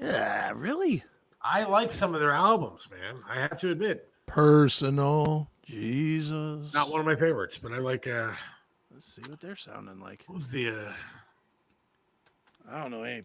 Yeah, 0.00 0.52
really? 0.54 1.02
I 1.42 1.64
like 1.64 1.90
some 1.90 2.14
of 2.14 2.20
their 2.20 2.32
albums, 2.32 2.88
man. 2.90 3.22
I 3.28 3.40
have 3.40 3.58
to 3.60 3.70
admit, 3.70 4.08
Personal 4.34 5.48
Jesus. 5.64 6.74
not 6.74 6.90
one 6.90 6.98
of 6.98 7.06
my 7.06 7.14
favorites, 7.14 7.56
but 7.56 7.70
I 7.70 7.78
like. 7.78 8.08
uh 8.08 8.30
Let's 8.92 9.12
see 9.14 9.22
what 9.30 9.40
they're 9.40 9.54
sounding 9.54 10.00
like. 10.00 10.24
What 10.26 10.34
was 10.38 10.50
the 10.50 10.70
uh, 10.70 10.92
I 12.68 12.82
don't 12.82 12.90
know. 12.90 13.04
Hey, 13.04 13.22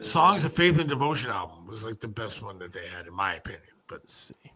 Songs 0.00 0.44
of 0.44 0.52
Faith 0.52 0.78
and 0.78 0.88
Devotion 0.88 1.30
album? 1.32 1.66
Was 1.66 1.84
like 1.84 1.98
the 1.98 2.06
best 2.06 2.42
one 2.42 2.60
that 2.60 2.72
they 2.72 2.86
had, 2.86 3.08
in 3.08 3.12
my 3.12 3.34
opinion. 3.34 3.62
But 3.88 4.02
let's 4.02 4.14
see. 4.14 4.52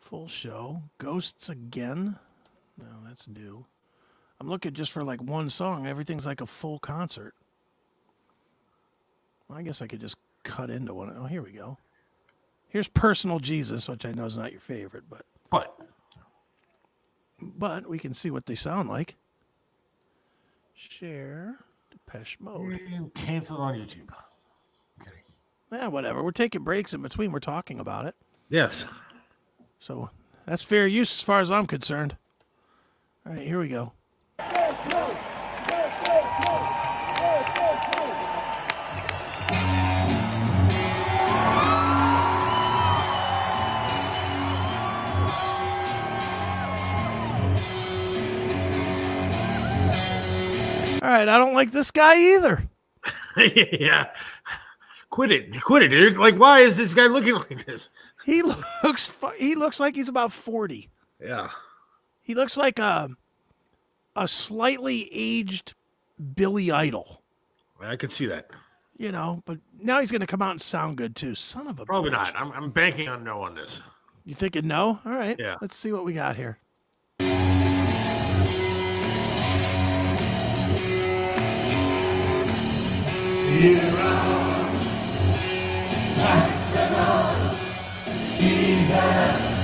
Full 0.00 0.26
show. 0.26 0.82
Ghosts 0.98 1.48
again. 1.48 2.18
No, 2.78 2.86
that's 3.06 3.28
new. 3.28 3.64
I'm 4.40 4.48
looking 4.48 4.72
just 4.72 4.90
for 4.90 5.04
like 5.04 5.22
one 5.22 5.48
song. 5.48 5.86
Everything's 5.86 6.26
like 6.26 6.40
a 6.40 6.46
full 6.46 6.80
concert. 6.80 7.34
Well, 9.48 9.56
I 9.56 9.62
guess 9.62 9.80
I 9.80 9.86
could 9.86 10.00
just 10.00 10.16
cut 10.42 10.68
into 10.68 10.94
one. 10.94 11.14
Oh, 11.16 11.26
here 11.26 11.42
we 11.42 11.52
go. 11.52 11.78
Here's 12.70 12.88
Personal 12.88 13.40
Jesus, 13.40 13.88
which 13.88 14.06
I 14.06 14.12
know 14.12 14.24
is 14.24 14.36
not 14.36 14.52
your 14.52 14.60
favorite, 14.60 15.04
but 15.10 15.26
but 15.50 15.76
but 17.42 17.88
we 17.88 17.98
can 17.98 18.14
see 18.14 18.30
what 18.30 18.46
they 18.46 18.54
sound 18.54 18.88
like. 18.88 19.16
Share 20.74 21.56
Depeche 21.90 22.38
Mode. 22.40 22.80
cancel 23.14 23.56
it 23.56 23.60
on 23.60 23.74
YouTube. 23.74 24.08
Yeah, 25.72 25.86
whatever. 25.88 26.22
We're 26.22 26.32
taking 26.32 26.64
breaks 26.64 26.94
in 26.94 27.02
between. 27.02 27.32
We're 27.32 27.38
talking 27.38 27.78
about 27.78 28.06
it. 28.06 28.16
Yes. 28.48 28.84
So 29.78 30.10
that's 30.46 30.64
fair 30.64 30.86
use 30.86 31.12
as 31.14 31.22
far 31.22 31.40
as 31.40 31.50
I'm 31.50 31.66
concerned. 31.66 32.16
All 33.26 33.32
right, 33.32 33.46
here 33.46 33.60
we 33.60 33.68
go. 33.68 33.92
Right, 51.10 51.28
I 51.28 51.38
don't 51.38 51.54
like 51.54 51.70
this 51.70 51.90
guy 51.90 52.34
either. 52.34 52.68
yeah. 53.80 54.08
Quit 55.10 55.32
it. 55.32 55.60
Quit 55.62 55.82
it, 55.82 55.88
dude. 55.88 56.16
Like, 56.18 56.36
why 56.36 56.60
is 56.60 56.76
this 56.76 56.92
guy 56.94 57.06
looking 57.06 57.34
like 57.50 57.64
this? 57.66 57.88
He 58.24 58.42
looks 58.42 59.08
fu- 59.08 59.32
he 59.38 59.54
looks 59.54 59.80
like 59.80 59.96
he's 59.96 60.08
about 60.08 60.30
40. 60.32 60.88
Yeah. 61.20 61.48
He 62.22 62.34
looks 62.34 62.56
like 62.56 62.78
a 62.78 63.08
a 64.16 64.28
slightly 64.28 65.08
aged 65.12 65.74
Billy 66.34 66.70
Idol, 66.70 67.22
I 67.80 67.96
could 67.96 68.12
see 68.12 68.26
that. 68.26 68.50
you 68.98 69.10
know, 69.10 69.42
but 69.46 69.58
now 69.80 70.00
he's 70.00 70.10
going 70.10 70.20
to 70.20 70.26
come 70.26 70.42
out 70.42 70.50
and 70.50 70.60
sound 70.60 70.96
good 70.98 71.16
too. 71.16 71.34
Son 71.34 71.66
of 71.66 71.80
a 71.80 71.86
Probably 71.86 72.10
bitch. 72.10 72.14
not. 72.14 72.36
I'm, 72.36 72.52
I'm 72.52 72.70
banking 72.70 73.08
on 73.08 73.24
no 73.24 73.40
on 73.42 73.54
this. 73.54 73.80
You 74.26 74.34
thinking 74.34 74.66
no? 74.66 74.98
All 75.06 75.12
right. 75.12 75.36
Yeah. 75.38 75.54
Let's 75.62 75.76
see 75.76 75.92
what 75.92 76.04
we 76.04 76.12
got 76.12 76.36
here. 76.36 76.58
Here 83.60 83.76
are 83.76 84.70
personal 86.16 87.56
Jesus. 88.34 89.58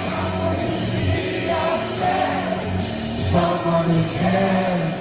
Someone 0.00 0.56
who 0.56 0.76
hear 0.96 1.44
your 1.44 1.76
prayers, 1.98 2.78
someone 3.30 4.04
cares. 4.16 4.96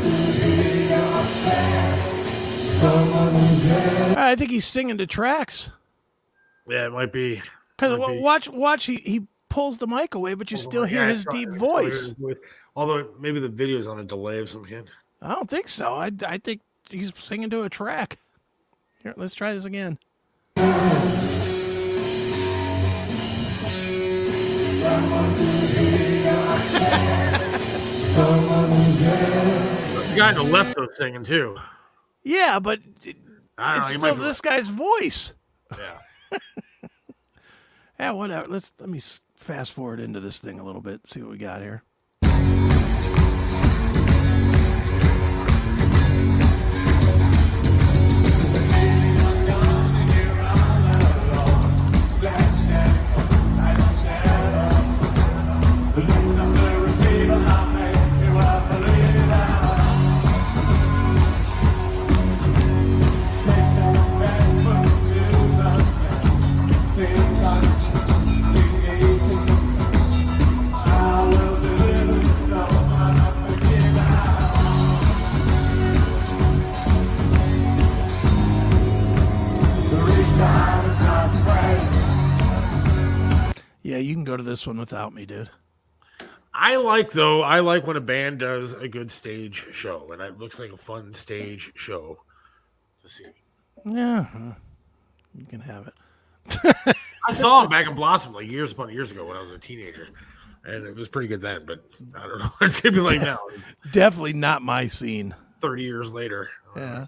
To 0.00 0.08
hear 0.08 1.89
I 2.82 4.34
think 4.36 4.50
he's 4.50 4.66
singing 4.66 4.98
to 4.98 5.06
tracks. 5.06 5.70
Yeah, 6.68 6.86
it 6.86 6.92
might 6.92 7.12
be. 7.12 7.42
Because 7.76 7.98
watch, 8.20 8.48
watch, 8.48 8.86
he, 8.86 8.96
he 8.96 9.26
pulls 9.48 9.78
the 9.78 9.86
mic 9.86 10.14
away, 10.14 10.34
but 10.34 10.50
you 10.50 10.56
still 10.56 10.84
hear 10.84 11.02
Yeah, 11.02 11.08
his 11.10 11.24
deep 11.26 11.48
probably- 11.48 11.86
it's 11.88 12.08
probably 12.08 12.34
voice. 12.34 12.38
voice. 12.38 12.46
Although 12.76 13.08
maybe 13.18 13.40
the 13.40 13.48
video's 13.48 13.88
on 13.88 13.98
a 13.98 14.04
delay 14.04 14.38
of 14.38 14.48
some 14.48 14.64
kind. 14.64 14.88
I 15.20 15.34
don't 15.34 15.50
think 15.50 15.68
so. 15.68 15.94
I, 15.94 16.10
I 16.26 16.38
think 16.38 16.60
he's 16.88 17.12
singing 17.16 17.50
to 17.50 17.62
a 17.62 17.68
track. 17.68 18.18
Here, 19.02 19.12
let's 19.16 19.34
try 19.34 19.52
this 19.52 19.64
again. 19.64 19.98
The 28.00 30.14
guy 30.16 30.28
on 30.30 30.34
the 30.34 30.42
left 30.42 30.78
was 30.78 30.96
singing 30.96 31.24
too. 31.24 31.56
Yeah, 32.22 32.58
but 32.58 32.80
it- 33.02 33.16
know, 33.58 33.76
it's 33.78 33.90
still 33.90 34.14
this 34.14 34.40
guy's 34.40 34.68
voice. 34.68 35.34
Yeah. 35.76 35.98
Yeah, 37.98 38.12
whatever. 38.12 38.48
Let's 38.48 38.72
let 38.80 38.88
me 38.88 38.98
fast 39.34 39.74
forward 39.74 40.00
into 40.00 40.20
this 40.20 40.38
thing 40.38 40.58
a 40.58 40.64
little 40.64 40.80
bit. 40.80 41.06
See 41.06 41.20
what 41.20 41.32
we 41.32 41.36
got 41.36 41.60
here. 41.60 41.82
Yeah, 83.90 83.96
you 83.96 84.14
can 84.14 84.22
go 84.22 84.36
to 84.36 84.42
this 84.44 84.68
one 84.68 84.78
without 84.78 85.12
me, 85.12 85.26
dude. 85.26 85.50
I 86.54 86.76
like 86.76 87.10
though. 87.10 87.42
I 87.42 87.58
like 87.58 87.88
when 87.88 87.96
a 87.96 88.00
band 88.00 88.38
does 88.38 88.70
a 88.70 88.86
good 88.86 89.10
stage 89.10 89.66
show, 89.72 90.12
and 90.12 90.22
it 90.22 90.38
looks 90.38 90.60
like 90.60 90.70
a 90.70 90.76
fun 90.76 91.12
stage 91.12 91.72
show 91.74 92.16
to 93.02 93.08
see. 93.08 93.24
Yeah, 93.84 94.26
you 95.34 95.44
can 95.44 95.58
have 95.58 95.88
it. 95.88 96.76
I 97.28 97.32
saw 97.32 97.64
him 97.64 97.68
back 97.68 97.88
in 97.88 97.96
Blossom 97.96 98.32
like 98.32 98.48
years 98.48 98.70
upon 98.70 98.92
years 98.92 99.10
ago 99.10 99.26
when 99.26 99.36
I 99.36 99.42
was 99.42 99.50
a 99.50 99.58
teenager, 99.58 100.06
and 100.64 100.86
it 100.86 100.94
was 100.94 101.08
pretty 101.08 101.26
good 101.26 101.40
then. 101.40 101.64
But 101.66 101.84
I 102.14 102.28
don't 102.28 102.38
know 102.42 102.44
what 102.58 102.66
it's 102.68 102.80
gonna 102.80 102.94
be 102.94 103.00
like 103.00 103.20
now, 103.20 103.40
Definitely 103.90 104.34
not 104.34 104.62
my 104.62 104.86
scene. 104.86 105.34
thirty 105.60 105.82
years 105.82 106.12
later. 106.12 106.48
Yeah. 106.76 107.06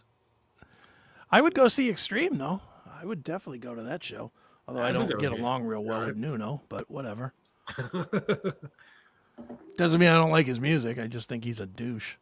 I 1.31 1.41
would 1.41 1.55
go 1.55 1.69
see 1.69 1.89
Extreme 1.89 2.39
though. 2.39 2.61
I 3.01 3.05
would 3.07 3.23
definitely 3.23 3.61
go 3.61 3.73
to 3.73 3.83
that 3.85 4.03
show. 4.03 4.33
Although 4.69 4.83
I 4.83 4.89
I 4.89 4.93
don't 4.93 5.19
get 5.19 5.33
along 5.33 5.65
real 5.65 5.85
well 5.85 6.07
with 6.07 6.17
Nuno, 6.17 6.63
but 6.69 6.91
whatever. 6.91 7.33
Doesn't 9.77 10.01
mean 10.01 10.11
I 10.11 10.15
don't 10.15 10.31
like 10.31 10.47
his 10.47 10.61
music. 10.61 10.99
I 10.99 11.07
just 11.07 11.29
think 11.29 11.45
he's 11.45 11.61
a 11.61 11.67
douche. 11.67 12.15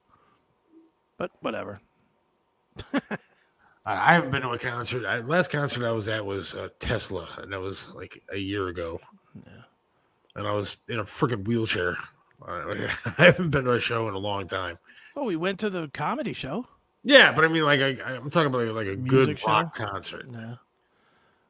But 1.16 1.30
whatever. 1.40 1.80
I 3.84 4.14
haven't 4.14 4.30
been 4.30 4.42
to 4.42 4.50
a 4.50 4.58
concert. 4.58 5.06
I, 5.06 5.20
last 5.20 5.50
concert 5.50 5.86
I 5.86 5.92
was 5.92 6.08
at 6.08 6.24
was 6.24 6.54
uh, 6.54 6.68
Tesla, 6.78 7.28
and 7.38 7.52
that 7.52 7.60
was 7.60 7.88
like 7.90 8.22
a 8.32 8.36
year 8.36 8.68
ago. 8.68 9.00
Yeah. 9.34 9.62
And 10.36 10.46
I 10.46 10.52
was 10.52 10.76
in 10.88 11.00
a 11.00 11.04
freaking 11.04 11.46
wheelchair. 11.46 11.96
I 12.46 12.88
I 13.18 13.24
haven't 13.24 13.50
been 13.50 13.64
to 13.64 13.72
a 13.72 13.80
show 13.80 14.08
in 14.08 14.14
a 14.14 14.18
long 14.18 14.46
time. 14.46 14.78
Oh, 15.16 15.24
we 15.24 15.36
went 15.36 15.58
to 15.60 15.70
the 15.70 15.90
comedy 15.92 16.32
show. 16.32 16.66
Yeah, 17.02 17.32
but 17.32 17.44
I 17.44 17.48
mean, 17.48 17.64
like, 17.64 17.80
I, 17.80 17.96
I'm 18.14 18.30
talking 18.30 18.46
about 18.46 18.66
like, 18.66 18.86
like 18.86 18.94
a 18.94 18.96
Music 18.96 19.38
good 19.38 19.46
rock 19.46 19.74
concert. 19.74 20.26
Yeah. 20.30 20.56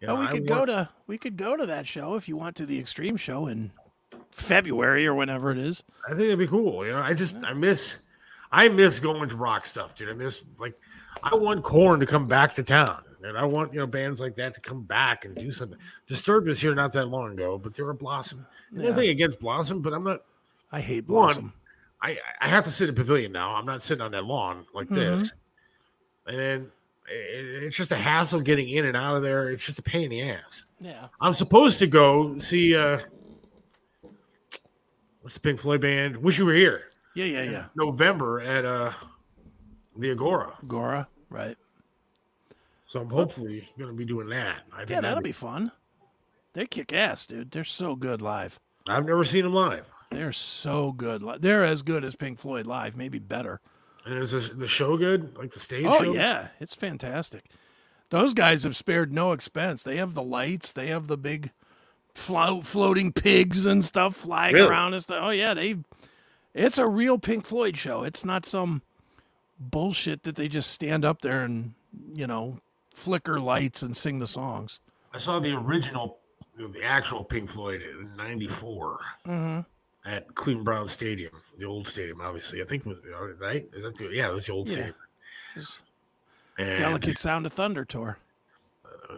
You 0.01 0.09
oh, 0.09 0.17
we 0.17 0.27
I 0.27 0.31
could 0.33 0.47
go 0.47 0.65
to 0.65 0.89
we 1.07 1.19
could 1.19 1.37
go 1.37 1.57
to 1.57 1.67
that 1.67 1.87
show 1.87 2.15
if 2.15 2.29
you 2.29 2.37
want 2.37 2.57
to 2.57 2.67
the 2.67 2.79
Extreme 2.79 3.17
show 3.19 3.47
in 3.47 3.71
February 4.31 5.07
or 5.07 5.15
whenever 5.15 5.51
it 5.51 5.59
is. 5.59 5.85
I 6.07 6.11
think 6.11 6.23
it'd 6.23 6.39
be 6.39 6.47
cool. 6.47 6.87
You 6.87 6.93
know, 6.93 7.01
I 7.01 7.13
just 7.13 7.37
I 7.45 7.53
miss 7.53 7.97
I 8.51 8.69
miss 8.69 8.99
going 8.99 9.29
to 9.29 9.37
rock 9.37 9.67
stuff, 9.67 9.95
dude. 9.95 10.09
I 10.09 10.15
miss 10.15 10.41
like 10.59 10.75
I 11.23 11.35
want 11.35 11.63
Korn 11.65 12.01
to 12.01 12.07
come 12.07 12.27
back 12.27 12.55
to 12.55 12.63
town, 12.63 13.03
and 13.23 13.37
I 13.37 13.45
want 13.45 13.75
you 13.75 13.81
know 13.81 13.87
bands 13.87 14.21
like 14.23 14.35
that 14.37 14.55
to 14.55 14.61
come 14.61 14.83
back 14.85 15.27
and 15.27 15.35
do 15.35 15.53
something. 15.53 15.79
Disturbed 16.07 16.47
was 16.49 16.59
here 16.61 16.75
not 16.75 16.93
that 16.95 17.07
long 17.07 17.33
ago, 17.33 17.59
but 17.59 17.75
they 17.75 17.83
were 17.83 17.93
Blossom. 17.93 18.47
Yeah. 18.73 18.89
Nothing 18.89 19.11
against 19.11 19.39
Blossom, 19.39 19.83
but 19.83 19.93
I'm 19.93 20.05
not. 20.05 20.23
I 20.73 20.81
hate 20.81 21.07
One, 21.09 21.27
Blossom. 21.27 21.53
I 22.01 22.17
I 22.41 22.49
have 22.49 22.65
to 22.65 22.71
sit 22.71 22.89
in 22.89 22.95
pavilion 22.95 23.33
now. 23.33 23.55
I'm 23.55 23.67
not 23.67 23.83
sitting 23.83 24.01
on 24.01 24.13
that 24.13 24.25
lawn 24.25 24.65
like 24.73 24.89
this, 24.89 25.25
Mm-hmm. 25.25 26.31
and 26.31 26.39
then 26.39 26.71
it's 27.11 27.77
just 27.77 27.93
a 27.93 27.97
hassle 27.97 28.41
getting 28.41 28.69
in 28.69 28.87
and 28.87 28.97
out 28.97 29.17
of 29.17 29.23
there. 29.23 29.51
It's 29.51 29.65
just 29.65 29.79
a 29.79 29.83
pain 29.83 30.05
in 30.05 30.11
the 30.11 30.23
ass. 30.23 30.65
Yeah. 30.81 31.09
I'm 31.21 31.33
supposed 31.35 31.79
to 31.81 31.87
go 31.87 32.39
see 32.39 32.77
uh 32.77 33.01
what's 35.23 35.35
the 35.35 35.41
Pink 35.41 35.61
Floyd 35.61 35.81
band? 35.81 36.17
Wish 36.17 36.39
you 36.39 36.47
were 36.47 36.55
here. 36.55 36.85
Yeah, 37.15 37.25
yeah, 37.27 37.43
yeah. 37.43 37.65
November 37.77 38.41
at 38.41 38.65
uh 38.65 38.93
the 39.97 40.11
Agora. 40.13 40.55
Agora, 40.63 41.09
right. 41.29 41.57
So 42.89 43.01
I'm 43.01 43.11
hopefully 43.11 43.69
gonna 43.79 43.93
be 43.93 44.05
doing 44.05 44.29
that. 44.31 44.63
I 44.73 44.79
think 44.79 44.91
Yeah, 44.91 45.01
that'll 45.01 45.23
be 45.23 45.33
fun. 45.33 45.71
They 46.53 46.67
kick 46.67 46.93
ass, 46.93 47.27
dude. 47.27 47.51
They're 47.51 47.65
so 47.65 47.95
good 47.95 48.23
live. 48.23 48.59
I've 48.89 49.05
never 49.05 49.25
seen 49.25 49.45
them 49.45 49.55
live. 49.55 49.91
They're 50.11 50.33
so 50.33 50.91
good. 50.93 51.23
They're 51.41 51.63
as 51.63 51.83
good 51.83 52.05
as 52.05 52.17
Pink 52.17 52.41
Floyd 52.41 52.67
live, 52.67 52.97
maybe 52.97 53.21
better. 53.21 53.61
And 54.07 54.19
is 54.19 54.33
this, 54.33 54.49
the 54.55 54.67
show 54.69 54.97
good? 54.97 55.37
Like 55.37 55.53
the 55.53 55.61
stage 55.61 55.85
Oh 55.87 56.03
show? 56.03 56.13
yeah, 56.15 56.49
it's 56.59 56.75
fantastic. 56.75 57.45
Those 58.09 58.35
guys 58.35 58.65
have 58.65 58.77
spared 58.77 59.13
no 59.13 59.33
expense. 59.33 59.83
They 59.83 59.97
have 59.97 60.15
the 60.15 60.23
lights. 60.23 60.73
They 60.73 60.89
have 60.89 61.07
the 61.07 61.17
big 61.19 61.51
flo- 62.15 62.61
floating 62.63 63.13
pigs 63.13 63.67
and 63.67 63.85
stuff 63.85 64.17
flying 64.17 64.55
Really? 64.55 64.69
around 64.69 64.95
and 64.95 65.03
stuff. 65.03 65.19
Oh 65.23 65.31
yeah, 65.31 65.55
they. 65.55 65.77
It's 66.55 66.79
a 66.79 66.87
real 66.89 67.19
Pink 67.19 67.47
Floyd 67.47 67.77
show. 67.77 68.03
It's 68.03 68.25
not 68.25 68.45
some 68.45 68.83
bullshit 69.59 70.23
that 70.25 70.37
they 70.37 70.49
just 70.49 70.71
stand 70.71 71.05
up 71.05 71.21
there 71.21 71.43
and 71.43 71.75
you 72.15 72.27
know 72.27 72.59
flicker 72.95 73.39
lights 73.39 73.83
and 73.83 73.97
sing 73.97 74.19
the 74.19 74.27
songs. 74.27 74.81
I 75.15 75.19
saw 75.19 75.39
the 75.39 75.53
original 75.55 76.19
the 76.57 76.83
actual 76.83 77.23
Pink 77.25 77.49
Floyd 77.51 77.83
in 77.83 78.11
'94 78.17 78.99
Mm-hmm. 79.27 79.61
At 80.05 80.35
Cleveland 80.35 80.65
Brown 80.65 80.89
Stadium, 80.89 81.33
the 81.59 81.65
old 81.67 81.87
stadium, 81.87 82.21
obviously. 82.21 82.63
I 82.63 82.65
think 82.65 82.87
was 82.87 82.99
right. 83.39 83.69
Is 83.75 83.83
that 83.83 83.97
the, 83.97 84.09
yeah, 84.13 84.29
it 84.29 84.35
was 84.35 84.47
the 84.47 84.53
old 84.53 84.69
Yeah. 84.69 84.75
stadium. 84.75 84.95
And, 86.59 86.79
Delicate 86.79 87.19
Sound 87.19 87.47
of 87.47 87.53
Thunder 87.53 87.85
tour. 87.85 88.19
Uh, 88.85 89.15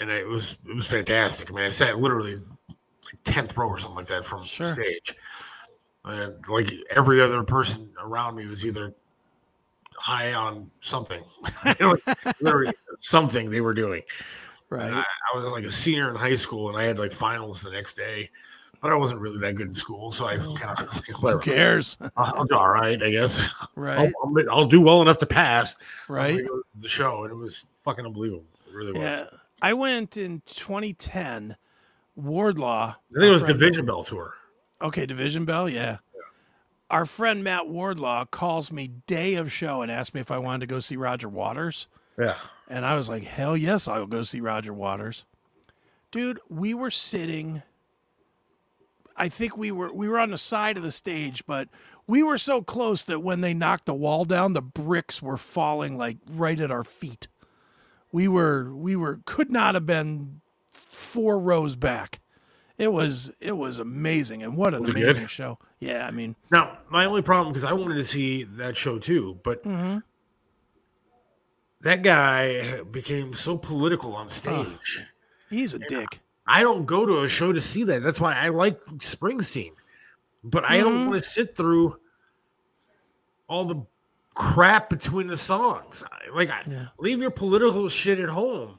and 0.00 0.10
it 0.10 0.26
was 0.26 0.58
it 0.68 0.74
was 0.74 0.86
fantastic. 0.86 1.50
I 1.50 1.54
mean, 1.54 1.64
I 1.64 1.68
sat 1.68 1.98
literally 1.98 2.36
like 2.36 3.22
tenth 3.24 3.56
row 3.56 3.68
or 3.68 3.78
something 3.78 3.96
like 3.96 4.06
that 4.06 4.24
from 4.24 4.44
Sure. 4.44 4.72
stage, 4.72 5.14
and 6.04 6.34
like 6.48 6.70
every 6.90 7.20
other 7.20 7.42
person 7.42 7.90
around 8.00 8.36
me 8.36 8.46
was 8.46 8.64
either 8.64 8.94
high 9.96 10.34
on 10.34 10.70
something, 10.80 11.22
Like, 12.40 12.74
something 12.98 13.50
they 13.50 13.60
were 13.60 13.74
doing. 13.74 14.02
Right. 14.70 14.92
I, 14.92 15.00
I 15.00 15.36
was 15.36 15.44
like 15.46 15.64
a 15.64 15.70
senior 15.70 16.10
in 16.10 16.16
high 16.16 16.36
school, 16.36 16.68
and 16.68 16.78
I 16.78 16.84
had 16.84 16.98
like 16.98 17.12
finals 17.12 17.62
the 17.62 17.70
next 17.70 17.94
day. 17.94 18.30
But 18.84 18.92
I 18.92 18.96
wasn't 18.96 19.20
really 19.20 19.38
that 19.38 19.54
good 19.54 19.68
in 19.68 19.74
school, 19.74 20.12
so 20.12 20.26
I 20.26 20.36
mm. 20.36 20.54
kind 20.60 20.78
of 20.78 20.94
like, 20.94 21.22
whatever. 21.22 21.40
Who 21.40 21.50
cares? 21.50 21.96
I'll, 22.18 22.34
I'll 22.36 22.44
do 22.44 22.54
all 22.54 22.68
right, 22.68 23.02
I 23.02 23.10
guess. 23.10 23.40
Right. 23.76 23.98
I'll, 23.98 24.36
I'll, 24.36 24.50
I'll 24.50 24.66
do 24.66 24.80
well 24.80 25.00
enough 25.00 25.16
to 25.18 25.26
pass. 25.26 25.74
Right. 26.06 26.42
The 26.76 26.88
show, 26.88 27.24
and 27.24 27.32
it 27.32 27.34
was 27.34 27.64
fucking 27.82 28.04
unbelievable. 28.04 28.44
It 28.68 28.74
really 28.74 28.92
was. 28.92 29.00
Yeah, 29.00 29.24
I 29.62 29.72
went 29.72 30.18
in 30.18 30.42
2010. 30.44 31.56
Wardlaw. 32.14 32.90
I 32.90 33.18
think 33.18 33.24
it 33.24 33.30
was 33.30 33.42
Division 33.42 33.86
Bell 33.86 34.04
tour. 34.04 34.34
Okay, 34.82 35.06
Division 35.06 35.46
Bell, 35.46 35.66
yeah. 35.66 35.96
Our 36.90 37.06
friend 37.06 37.42
Matt 37.42 37.66
Wardlaw 37.66 38.26
calls 38.26 38.70
me 38.70 38.88
day 39.06 39.36
of 39.36 39.50
show 39.50 39.80
and 39.80 39.90
asked 39.90 40.14
me 40.14 40.20
if 40.20 40.30
I 40.30 40.36
wanted 40.36 40.60
to 40.60 40.66
go 40.66 40.78
see 40.78 40.96
Roger 40.96 41.28
Waters. 41.30 41.86
Yeah. 42.18 42.36
And 42.68 42.84
I 42.84 42.96
was 42.96 43.08
like, 43.08 43.24
hell 43.24 43.56
yes, 43.56 43.88
I'll 43.88 44.06
go 44.06 44.24
see 44.24 44.42
Roger 44.42 44.74
Waters. 44.74 45.24
Dude, 46.12 46.38
we 46.50 46.74
were 46.74 46.90
sitting 46.90 47.62
I 49.16 49.28
think 49.28 49.56
we 49.56 49.70
were 49.70 49.92
we 49.92 50.08
were 50.08 50.18
on 50.18 50.30
the 50.30 50.38
side 50.38 50.76
of 50.76 50.82
the 50.82 50.92
stage, 50.92 51.46
but 51.46 51.68
we 52.06 52.22
were 52.22 52.38
so 52.38 52.62
close 52.62 53.04
that 53.04 53.20
when 53.22 53.40
they 53.40 53.54
knocked 53.54 53.86
the 53.86 53.94
wall 53.94 54.24
down, 54.24 54.52
the 54.52 54.62
bricks 54.62 55.22
were 55.22 55.36
falling 55.36 55.96
like 55.96 56.18
right 56.28 56.58
at 56.60 56.70
our 56.70 56.84
feet. 56.84 57.28
We 58.12 58.28
were 58.28 58.74
we 58.74 58.96
were 58.96 59.20
could 59.24 59.50
not 59.50 59.74
have 59.74 59.86
been 59.86 60.40
four 60.70 61.38
rows 61.38 61.76
back. 61.76 62.20
It 62.76 62.92
was 62.92 63.30
it 63.40 63.56
was 63.56 63.78
amazing, 63.78 64.42
and 64.42 64.56
what 64.56 64.74
an 64.74 64.80
Was 64.80 64.90
amazing 64.90 65.28
show! 65.28 65.58
Yeah, 65.78 66.06
I 66.06 66.10
mean, 66.10 66.34
Now, 66.50 66.78
my 66.90 67.04
only 67.04 67.22
problem 67.22 67.52
because 67.52 67.64
I 67.64 67.72
wanted 67.72 67.94
to 67.94 68.04
see 68.04 68.42
that 68.42 68.76
show 68.76 68.98
too, 68.98 69.38
but 69.44 69.62
Mhm. 69.62 70.02
that 71.82 72.02
guy 72.02 72.82
became 72.82 73.32
so 73.32 73.56
political 73.56 74.16
on 74.16 74.28
stage. 74.30 75.04
He's 75.50 75.72
a 75.74 75.78
dick. 75.78 76.20
I 76.46 76.62
don't 76.62 76.84
go 76.84 77.06
to 77.06 77.22
a 77.22 77.28
show 77.28 77.52
to 77.52 77.60
see 77.60 77.84
that. 77.84 78.02
That's 78.02 78.20
why 78.20 78.34
I 78.34 78.48
like 78.48 78.78
Springsteen. 78.98 79.72
But 80.42 80.64
I 80.64 80.78
don't 80.78 80.98
Mhm. 81.06 81.08
want 81.08 81.22
to 81.22 81.28
sit 81.28 81.56
through 81.56 81.98
all 83.48 83.64
the 83.64 83.82
crap 84.34 84.90
between 84.90 85.26
the 85.28 85.36
songs. 85.36 86.04
Like, 86.34 86.50
I, 86.50 86.88
leave 86.98 87.18
your 87.20 87.30
political 87.30 87.88
shit 87.88 88.18
at 88.18 88.28
home. 88.28 88.78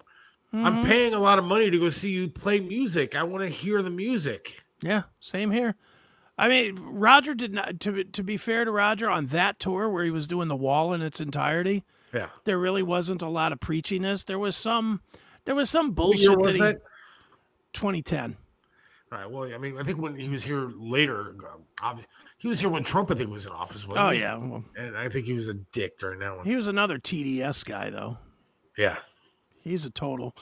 I'm 0.54 0.84
Mhm. 0.84 0.86
paying 0.86 1.14
a 1.14 1.20
lot 1.20 1.38
of 1.40 1.46
money 1.46 1.70
to 1.70 1.78
go 1.80 1.90
see 1.90 2.12
you 2.12 2.30
play 2.30 2.60
music. 2.60 3.16
I 3.16 3.24
want 3.24 3.44
to 3.44 3.50
hear 3.50 3.82
the 3.82 3.90
music. 3.90 4.64
Yeah, 4.82 5.04
same 5.20 5.52
here. 5.52 5.76
I 6.38 6.48
mean, 6.48 6.76
Roger 6.82 7.34
did 7.34 7.54
not. 7.54 7.80
To 7.82 7.92
be- 7.92 8.04
to 8.06 8.24
be 8.24 8.38
fair 8.38 8.64
to 8.66 8.72
Roger, 8.72 9.10
on 9.10 9.26
that 9.28 9.60
tour 9.60 9.90
where 9.90 10.04
he 10.04 10.12
was 10.12 10.28
doing 10.28 10.48
the 10.50 10.56
wall 10.56 10.94
in 10.94 11.02
its 11.02 11.20
entirety, 11.20 11.84
Yeah. 12.14 12.28
there 12.44 12.58
really 12.60 12.84
wasn't 12.84 13.22
a 13.22 13.28
lot 13.28 13.52
of 13.54 13.60
preachiness. 13.60 14.26
There 14.26 14.40
was 14.40 14.56
some, 14.56 15.02
there 15.46 15.56
was 15.56 15.70
some 15.70 15.92
bullshit 15.92 16.38
was 16.38 16.46
that 16.48 16.54
he. 16.56 16.60
that? 16.62 16.82
2010. 17.76 18.35
All 19.11 19.18
right. 19.19 19.30
Well, 19.30 19.53
I 19.53 19.57
mean, 19.57 19.77
I 19.77 19.84
think 19.84 19.99
when 19.99 20.15
he 20.15 20.27
was 20.30 20.43
here 20.43 20.72
later, 20.76 21.35
um, 21.53 21.64
obvi- 21.80 22.06
he 22.38 22.47
was 22.47 22.60
here 22.60 22.69
when 22.69 22.84
Trump, 22.84 23.11
I 23.11 23.15
think, 23.15 23.30
was 23.30 23.45
in 23.45 23.52
office. 23.52 23.85
Oh, 23.89 24.10
he? 24.10 24.19
yeah, 24.19 24.35
well- 24.38 24.64
and 24.76 24.97
I 24.97 25.10
think 25.10 25.26
he 25.26 25.34
was 25.34 25.47
a 25.47 25.53
dick 25.53 25.99
during 25.99 26.19
that 26.19 26.35
one. 26.38 26.45
He 26.45 26.56
was 26.56 26.68
another 26.68 26.97
TDS 26.97 27.64
guy, 27.65 27.89
though. 27.91 28.18
Yeah. 28.77 28.97
He's 29.61 29.85
a 29.85 29.89
total. 29.89 30.35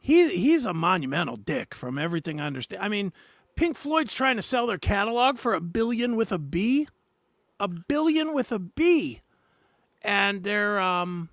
He 0.00 0.36
he's 0.36 0.66
a 0.66 0.74
monumental 0.74 1.36
dick 1.36 1.74
from 1.74 1.98
everything 1.98 2.40
I 2.40 2.46
understand. 2.46 2.82
I 2.82 2.88
mean, 2.88 3.12
Pink 3.56 3.76
Floyd's 3.76 4.12
trying 4.14 4.36
to 4.36 4.42
sell 4.42 4.66
their 4.66 4.78
catalog 4.78 5.36
for 5.38 5.54
a 5.54 5.60
billion 5.60 6.14
with 6.14 6.30
a 6.30 6.38
B, 6.38 6.86
a 7.58 7.66
billion 7.66 8.32
with 8.34 8.52
a 8.52 8.58
B, 8.60 9.22
and 10.02 10.44
they're 10.44 10.78
um, 10.78 11.30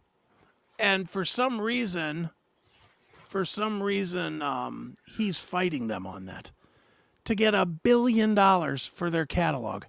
and 0.80 1.08
for 1.08 1.24
some 1.24 1.62
reason, 1.62 2.32
for 3.34 3.44
some 3.44 3.82
reason, 3.82 4.44
um, 4.44 4.96
he's 5.18 5.40
fighting 5.40 5.88
them 5.88 6.06
on 6.06 6.28
that 6.28 6.52
to 7.26 7.34
get 7.34 7.56
a 7.56 7.66
billion 7.66 8.36
dollars 8.36 8.86
for 8.86 9.10
their 9.10 9.26
catalog. 9.26 9.86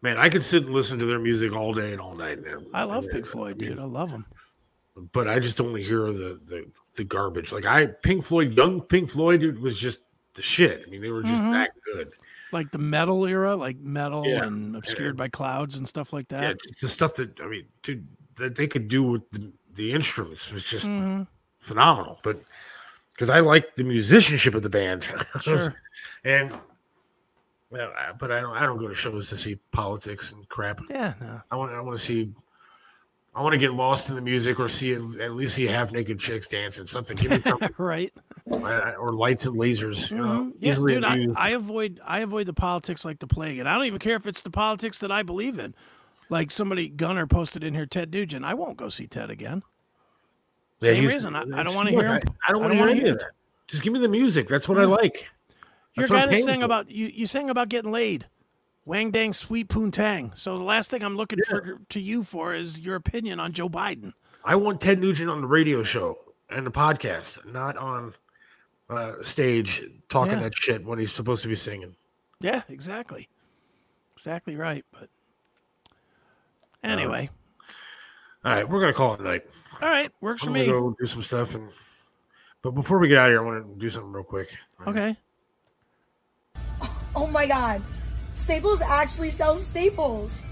Man, 0.00 0.16
I 0.16 0.30
could 0.30 0.42
sit 0.42 0.64
and 0.64 0.72
listen 0.72 0.98
to 0.98 1.04
their 1.04 1.18
music 1.18 1.52
all 1.52 1.74
day 1.74 1.92
and 1.92 2.00
all 2.00 2.14
night. 2.14 2.42
Man. 2.42 2.64
I 2.72 2.84
love 2.84 3.06
Pink 3.10 3.26
Floyd, 3.26 3.58
dude. 3.58 3.78
I 3.78 3.84
love 3.84 4.10
them. 4.10 4.24
but 5.12 5.28
I 5.28 5.38
just 5.38 5.58
to 5.58 5.74
hear 5.74 6.10
the, 6.10 6.40
the 6.46 6.66
the 6.94 7.04
garbage. 7.04 7.52
Like 7.52 7.66
I, 7.66 7.84
Pink 7.84 8.24
Floyd, 8.24 8.56
young 8.56 8.80
Pink 8.80 9.10
Floyd 9.10 9.40
dude, 9.40 9.60
was 9.60 9.78
just 9.78 10.00
the 10.32 10.40
shit. 10.40 10.84
I 10.86 10.90
mean, 10.90 11.02
they 11.02 11.10
were 11.10 11.22
just 11.22 11.34
Mhm. 11.34 11.52
that 11.52 11.70
good. 11.84 12.12
Like 12.50 12.70
the 12.70 12.78
Meddle 12.78 13.26
era, 13.26 13.54
like 13.54 13.76
Meddle 13.76 14.26
Yeah. 14.26 14.44
and 14.44 14.74
obscured 14.74 15.14
by 15.18 15.28
clouds 15.28 15.76
and 15.76 15.86
stuff 15.86 16.14
like 16.14 16.32
Yeah, 16.32 16.40
that. 16.40 16.56
it's 16.64 16.80
the 16.80 16.88
stuff 16.88 17.12
that 17.16 17.38
I 17.42 17.46
mean, 17.46 17.66
dude, 17.82 18.08
that 18.36 18.54
they 18.54 18.66
could 18.66 18.88
do 18.88 19.02
with 19.02 19.28
the, 19.32 19.52
the 19.74 19.92
instruments 19.92 20.50
was 20.50 20.64
just 20.64 20.86
Mhm. 20.86 21.26
Phenomenal. 21.66 22.18
But 22.22 22.40
because 23.12 23.28
I 23.30 23.40
like 23.40 23.76
the 23.76 23.84
musicianship 23.84 24.54
of 24.54 24.62
the 24.62 24.70
band, 24.70 25.06
Sure. 25.42 25.74
and 26.24 26.58
well, 27.70 27.90
but 28.18 28.30
I 28.30 28.40
don't 28.40 28.56
I 28.56 28.64
don't 28.64 28.78
go 28.78 28.88
to 28.88 28.94
shows 28.94 29.28
to 29.30 29.36
see 29.36 29.56
politics 29.72 30.32
and 30.32 30.48
crap. 30.48 30.80
Yeah, 30.88 31.14
no. 31.20 31.40
I 31.50 31.56
want 31.56 31.72
I 31.72 31.80
want 31.80 31.98
to 31.98 32.02
see. 32.04 32.32
I 33.34 33.42
want 33.42 33.52
to 33.52 33.58
get 33.58 33.74
lost 33.74 34.08
in 34.08 34.14
the 34.14 34.22
music 34.22 34.58
or 34.58 34.66
see 34.66 34.94
at 34.94 35.32
least 35.34 35.56
see 35.56 35.66
half 35.66 35.92
naked 35.92 36.18
chicks 36.18 36.48
dancing 36.48 36.86
something. 36.86 37.18
Give 37.18 37.32
me 37.32 37.40
something, 37.44 37.68
right? 37.76 38.10
I- 38.50 38.94
or 38.94 39.12
lights 39.12 39.44
and 39.44 39.56
lasers. 39.56 40.10
You 40.10 40.16
know, 40.18 40.24
Mhm. 40.24 40.52
Yeah, 40.60 40.70
easily 40.72 40.94
dude, 40.94 41.04
I. 41.04 41.26
I 41.36 41.50
avoid 41.50 42.00
I 42.02 42.20
avoid 42.20 42.46
the 42.46 42.54
politics 42.54 43.04
like 43.04 43.18
the 43.18 43.26
plague, 43.26 43.58
and 43.58 43.68
I 43.68 43.74
don't 43.76 43.84
even 43.86 43.98
care 43.98 44.16
if 44.16 44.26
it's 44.26 44.40
the 44.42 44.50
politics 44.50 45.00
that 45.00 45.12
I 45.12 45.22
believe 45.22 45.58
in. 45.58 45.74
Like 46.30 46.50
somebody 46.50 46.88
Gunner 46.88 47.26
posted 47.26 47.62
in 47.62 47.74
here, 47.74 47.84
Ted 47.86 48.10
Nugent. 48.12 48.44
I 48.44 48.54
won't 48.54 48.76
go 48.78 48.88
see 48.88 49.06
Ted 49.06 49.30
again. 49.30 49.62
Yeah, 50.80 50.90
Same 50.90 51.06
reason. 51.06 51.36
I, 51.36 51.42
I 51.42 51.62
don't 51.62 51.74
want 51.74 51.88
to 51.88 51.94
hear 51.94 52.04
him. 52.06 52.22
I, 52.26 52.48
I 52.48 52.52
don't 52.52 52.60
want 52.60 52.72
to 52.72 52.76
hear 52.76 52.86
wanna 52.86 53.00
any 53.00 53.08
of 53.10 53.16
it. 53.16 53.22
Just 53.68 53.82
give 53.82 53.92
me 53.92 53.98
the 53.98 54.08
music. 54.08 54.46
That's 54.48 54.68
what 54.68 54.78
I 54.78 54.84
like. 54.84 55.28
You're 55.94 56.06
That's 56.06 56.10
what 56.10 56.26
guy 56.26 56.34
paying 56.34 56.44
saying 56.44 56.62
about 56.62 56.90
you. 56.90 57.06
You 57.06 57.26
saying 57.26 57.50
about 57.50 57.68
getting 57.68 57.90
laid. 57.90 58.26
Wang 58.84 59.10
dang 59.10 59.32
sweet 59.32 59.68
poontang. 59.68 60.36
So 60.38 60.56
the 60.56 60.62
last 60.64 60.90
thing 60.90 61.02
I'm 61.02 61.16
looking 61.16 61.40
for 61.48 61.80
to 61.88 62.00
you 62.00 62.22
for 62.22 62.54
is 62.54 62.78
your 62.78 62.94
opinion 62.94 63.40
on 63.40 63.52
Joe 63.52 63.68
Biden. 63.68 64.12
I 64.44 64.54
want 64.54 64.80
Ted 64.80 65.00
Nugent 65.00 65.28
on 65.28 65.40
the 65.40 65.46
radio 65.48 65.82
show 65.82 66.18
and 66.50 66.64
the 66.64 66.70
podcast, 66.70 67.44
not 67.52 67.76
on 67.76 68.14
uh, 68.88 69.14
stage 69.22 69.82
talking 70.08 70.34
Yeah. 70.34 70.44
that 70.44 70.54
shit 70.54 70.84
when 70.84 71.00
he's 71.00 71.12
supposed 71.12 71.42
to 71.42 71.48
be 71.48 71.56
singing. 71.56 71.96
Yeah, 72.40 72.62
exactly. 72.68 73.28
Exactly 74.16 74.54
right. 74.54 74.84
But 74.92 75.08
anyway, 76.84 77.28
All 78.44 78.54
right, 78.54 78.68
we're 78.68 78.80
gonna 78.80 78.92
call 78.92 79.14
it 79.14 79.20
a 79.20 79.24
night. 79.24 79.46
All 79.82 79.88
right, 79.88 80.10
works 80.20 80.42
for 80.42 80.48
I'm 80.50 80.54
me. 80.54 80.66
go 80.66 80.94
do 80.98 81.06
some 81.06 81.22
stuff, 81.22 81.54
and 81.54 81.70
but 82.62 82.72
before 82.72 82.98
we 82.98 83.08
get 83.08 83.18
out 83.18 83.26
of 83.26 83.32
here, 83.32 83.42
I 83.42 83.44
want 83.44 83.74
to 83.74 83.80
do 83.80 83.90
something 83.90 84.12
real 84.12 84.24
quick. 84.24 84.48
Okay. 84.86 85.16
Oh 87.14 87.26
my 87.26 87.46
god. 87.46 87.82
Staples 88.34 88.82
actually 88.82 89.30
sells 89.30 89.64
staples. 89.66 90.42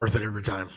Worth 0.00 0.14
it 0.14 0.22
every 0.22 0.42
time. 0.42 0.68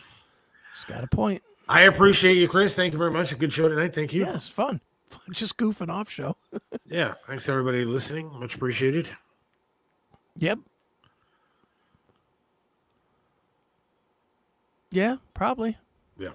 Just 0.74 0.88
got 0.88 1.04
a 1.04 1.06
point. 1.06 1.42
I 1.68 1.82
appreciate 1.82 2.36
you, 2.36 2.48
Chris. 2.48 2.74
Thank 2.74 2.92
you 2.92 2.98
very 2.98 3.10
much. 3.12 3.32
A 3.32 3.36
good 3.36 3.52
show 3.52 3.68
tonight. 3.68 3.94
Thank 3.94 4.12
you. 4.12 4.22
Yeah, 4.24 4.34
it's 4.34 4.48
fun. 4.48 4.80
Just 5.30 5.56
goofing 5.56 5.90
off 5.90 6.10
show. 6.10 6.36
Yeah. 6.84 7.14
Thanks 7.26 7.48
everybody 7.48 7.86
listening. 7.86 8.30
Much 8.38 8.56
appreciated. 8.56 9.08
Yep. 10.36 10.58
Yeah, 14.92 15.16
probably. 15.34 15.76
Yeah. 16.18 16.30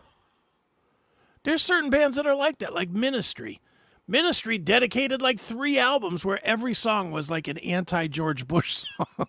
There's 1.44 1.62
certain 1.62 1.90
bands 1.90 2.18
that 2.18 2.28
are 2.28 2.36
like 2.36 2.58
that, 2.58 2.74
like 2.74 2.90
Ministry. 2.90 3.62
Ministry 4.08 4.58
dedicated 4.58 5.22
like 5.22 5.40
three 5.40 5.78
albums 5.78 6.26
where 6.26 6.44
every 6.46 6.74
song 6.74 7.12
was 7.12 7.30
like 7.30 7.48
an 7.48 7.58
anti 7.60 8.08
George 8.08 8.48
Bush 8.48 8.84
song. 8.98 9.28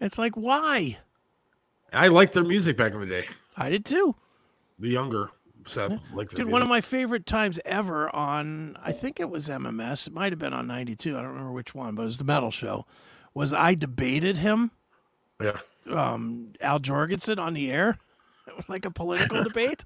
it's 0.00 0.18
like, 0.18 0.36
why? 0.36 0.98
I 1.92 2.08
liked 2.08 2.32
their 2.32 2.44
music 2.44 2.76
back 2.76 2.92
in 2.92 3.00
the 3.00 3.06
day. 3.06 3.26
I 3.56 3.68
did 3.70 3.84
too. 3.84 4.14
The 4.78 4.88
younger 4.88 5.30
set. 5.66 5.90
their 6.14 6.24
Dude, 6.24 6.46
one 6.46 6.62
of 6.62 6.68
my 6.68 6.80
favorite 6.80 7.26
times 7.26 7.60
ever 7.64 8.14
on, 8.14 8.76
I 8.82 8.92
think 8.92 9.20
it 9.20 9.28
was 9.28 9.48
MMS. 9.48 10.06
It 10.06 10.12
might 10.12 10.32
have 10.32 10.38
been 10.38 10.54
on 10.54 10.66
92. 10.66 11.16
I 11.16 11.20
don't 11.20 11.30
remember 11.30 11.52
which 11.52 11.74
one, 11.74 11.94
but 11.94 12.02
it 12.02 12.06
was 12.06 12.18
the 12.18 12.24
metal 12.24 12.50
show. 12.50 12.86
Was 13.34 13.52
I 13.52 13.74
debated 13.74 14.38
him, 14.38 14.70
Yeah. 15.40 15.58
Um, 15.90 16.52
Al 16.60 16.78
Jourgensen, 16.78 17.38
on 17.38 17.54
the 17.54 17.70
air, 17.70 17.98
like 18.68 18.84
a 18.84 18.90
political 18.90 19.42
debate. 19.42 19.82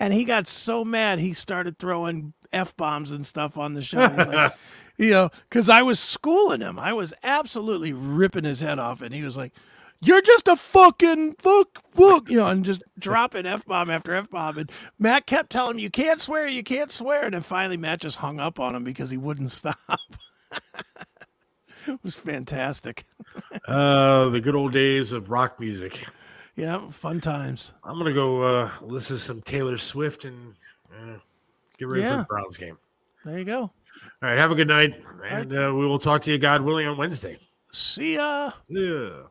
And 0.00 0.12
he 0.12 0.24
got 0.24 0.46
so 0.46 0.84
mad, 0.84 1.18
he 1.18 1.32
started 1.32 1.78
throwing 1.78 2.32
F 2.52 2.76
bombs 2.76 3.10
and 3.10 3.24
stuff 3.26 3.56
on 3.56 3.74
the 3.74 3.82
show. 3.82 3.98
Like, 3.98 4.52
you 4.96 5.10
know, 5.10 5.30
because 5.48 5.68
I 5.68 5.82
was 5.82 6.00
schooling 6.00 6.60
him. 6.60 6.78
I 6.78 6.92
was 6.92 7.14
absolutely 7.22 7.92
ripping 7.92 8.44
his 8.44 8.60
head 8.60 8.78
off. 8.78 9.02
And 9.02 9.14
he 9.14 9.22
was 9.22 9.36
like, 9.36 9.52
You're 10.00 10.22
just 10.22 10.48
a 10.48 10.56
fucking 10.56 11.36
fuck, 11.38 11.82
fuck, 11.94 12.28
you 12.28 12.38
know, 12.38 12.48
and 12.48 12.64
just 12.64 12.82
dropping 12.98 13.46
F 13.46 13.64
bomb 13.66 13.90
after 13.90 14.14
F 14.14 14.30
bomb. 14.30 14.58
And 14.58 14.72
Matt 14.98 15.26
kept 15.26 15.50
telling 15.50 15.76
him, 15.76 15.80
You 15.80 15.90
can't 15.90 16.20
swear, 16.20 16.48
you 16.48 16.62
can't 16.62 16.90
swear. 16.90 17.24
And 17.24 17.34
then 17.34 17.42
finally, 17.42 17.76
Matt 17.76 18.00
just 18.00 18.16
hung 18.16 18.40
up 18.40 18.58
on 18.58 18.74
him 18.74 18.84
because 18.84 19.10
he 19.10 19.16
wouldn't 19.16 19.50
stop. 19.52 19.78
It 21.86 21.98
was 22.02 22.16
fantastic. 22.16 23.04
Uh, 23.66 24.28
the 24.28 24.40
good 24.40 24.54
old 24.54 24.72
days 24.72 25.10
of 25.12 25.30
rock 25.30 25.58
music. 25.58 26.06
Yeah, 26.54 26.88
fun 26.90 27.20
times. 27.20 27.72
I'm 27.82 27.98
gonna 27.98 28.12
go 28.12 28.42
uh, 28.42 28.70
listen 28.82 29.16
to 29.16 29.22
some 29.22 29.40
Taylor 29.42 29.76
Swift 29.78 30.24
and 30.24 30.54
uh, 30.92 31.16
get 31.78 31.88
ready 31.88 32.02
for 32.02 32.18
the 32.18 32.26
Browns 32.28 32.56
game. 32.56 32.76
There 33.24 33.38
you 33.38 33.44
go. 33.44 33.60
All 33.62 33.72
right, 34.20 34.38
have 34.38 34.50
a 34.50 34.54
good 34.54 34.68
night, 34.68 35.02
and 35.28 35.52
uh, 35.52 35.72
we 35.74 35.86
will 35.86 35.98
talk 35.98 36.22
to 36.22 36.30
you, 36.30 36.38
God 36.38 36.60
willing, 36.60 36.86
on 36.86 36.96
Wednesday. 36.96 37.38
See 37.72 38.14
ya. 38.14 38.52
Yeah. 38.68 39.22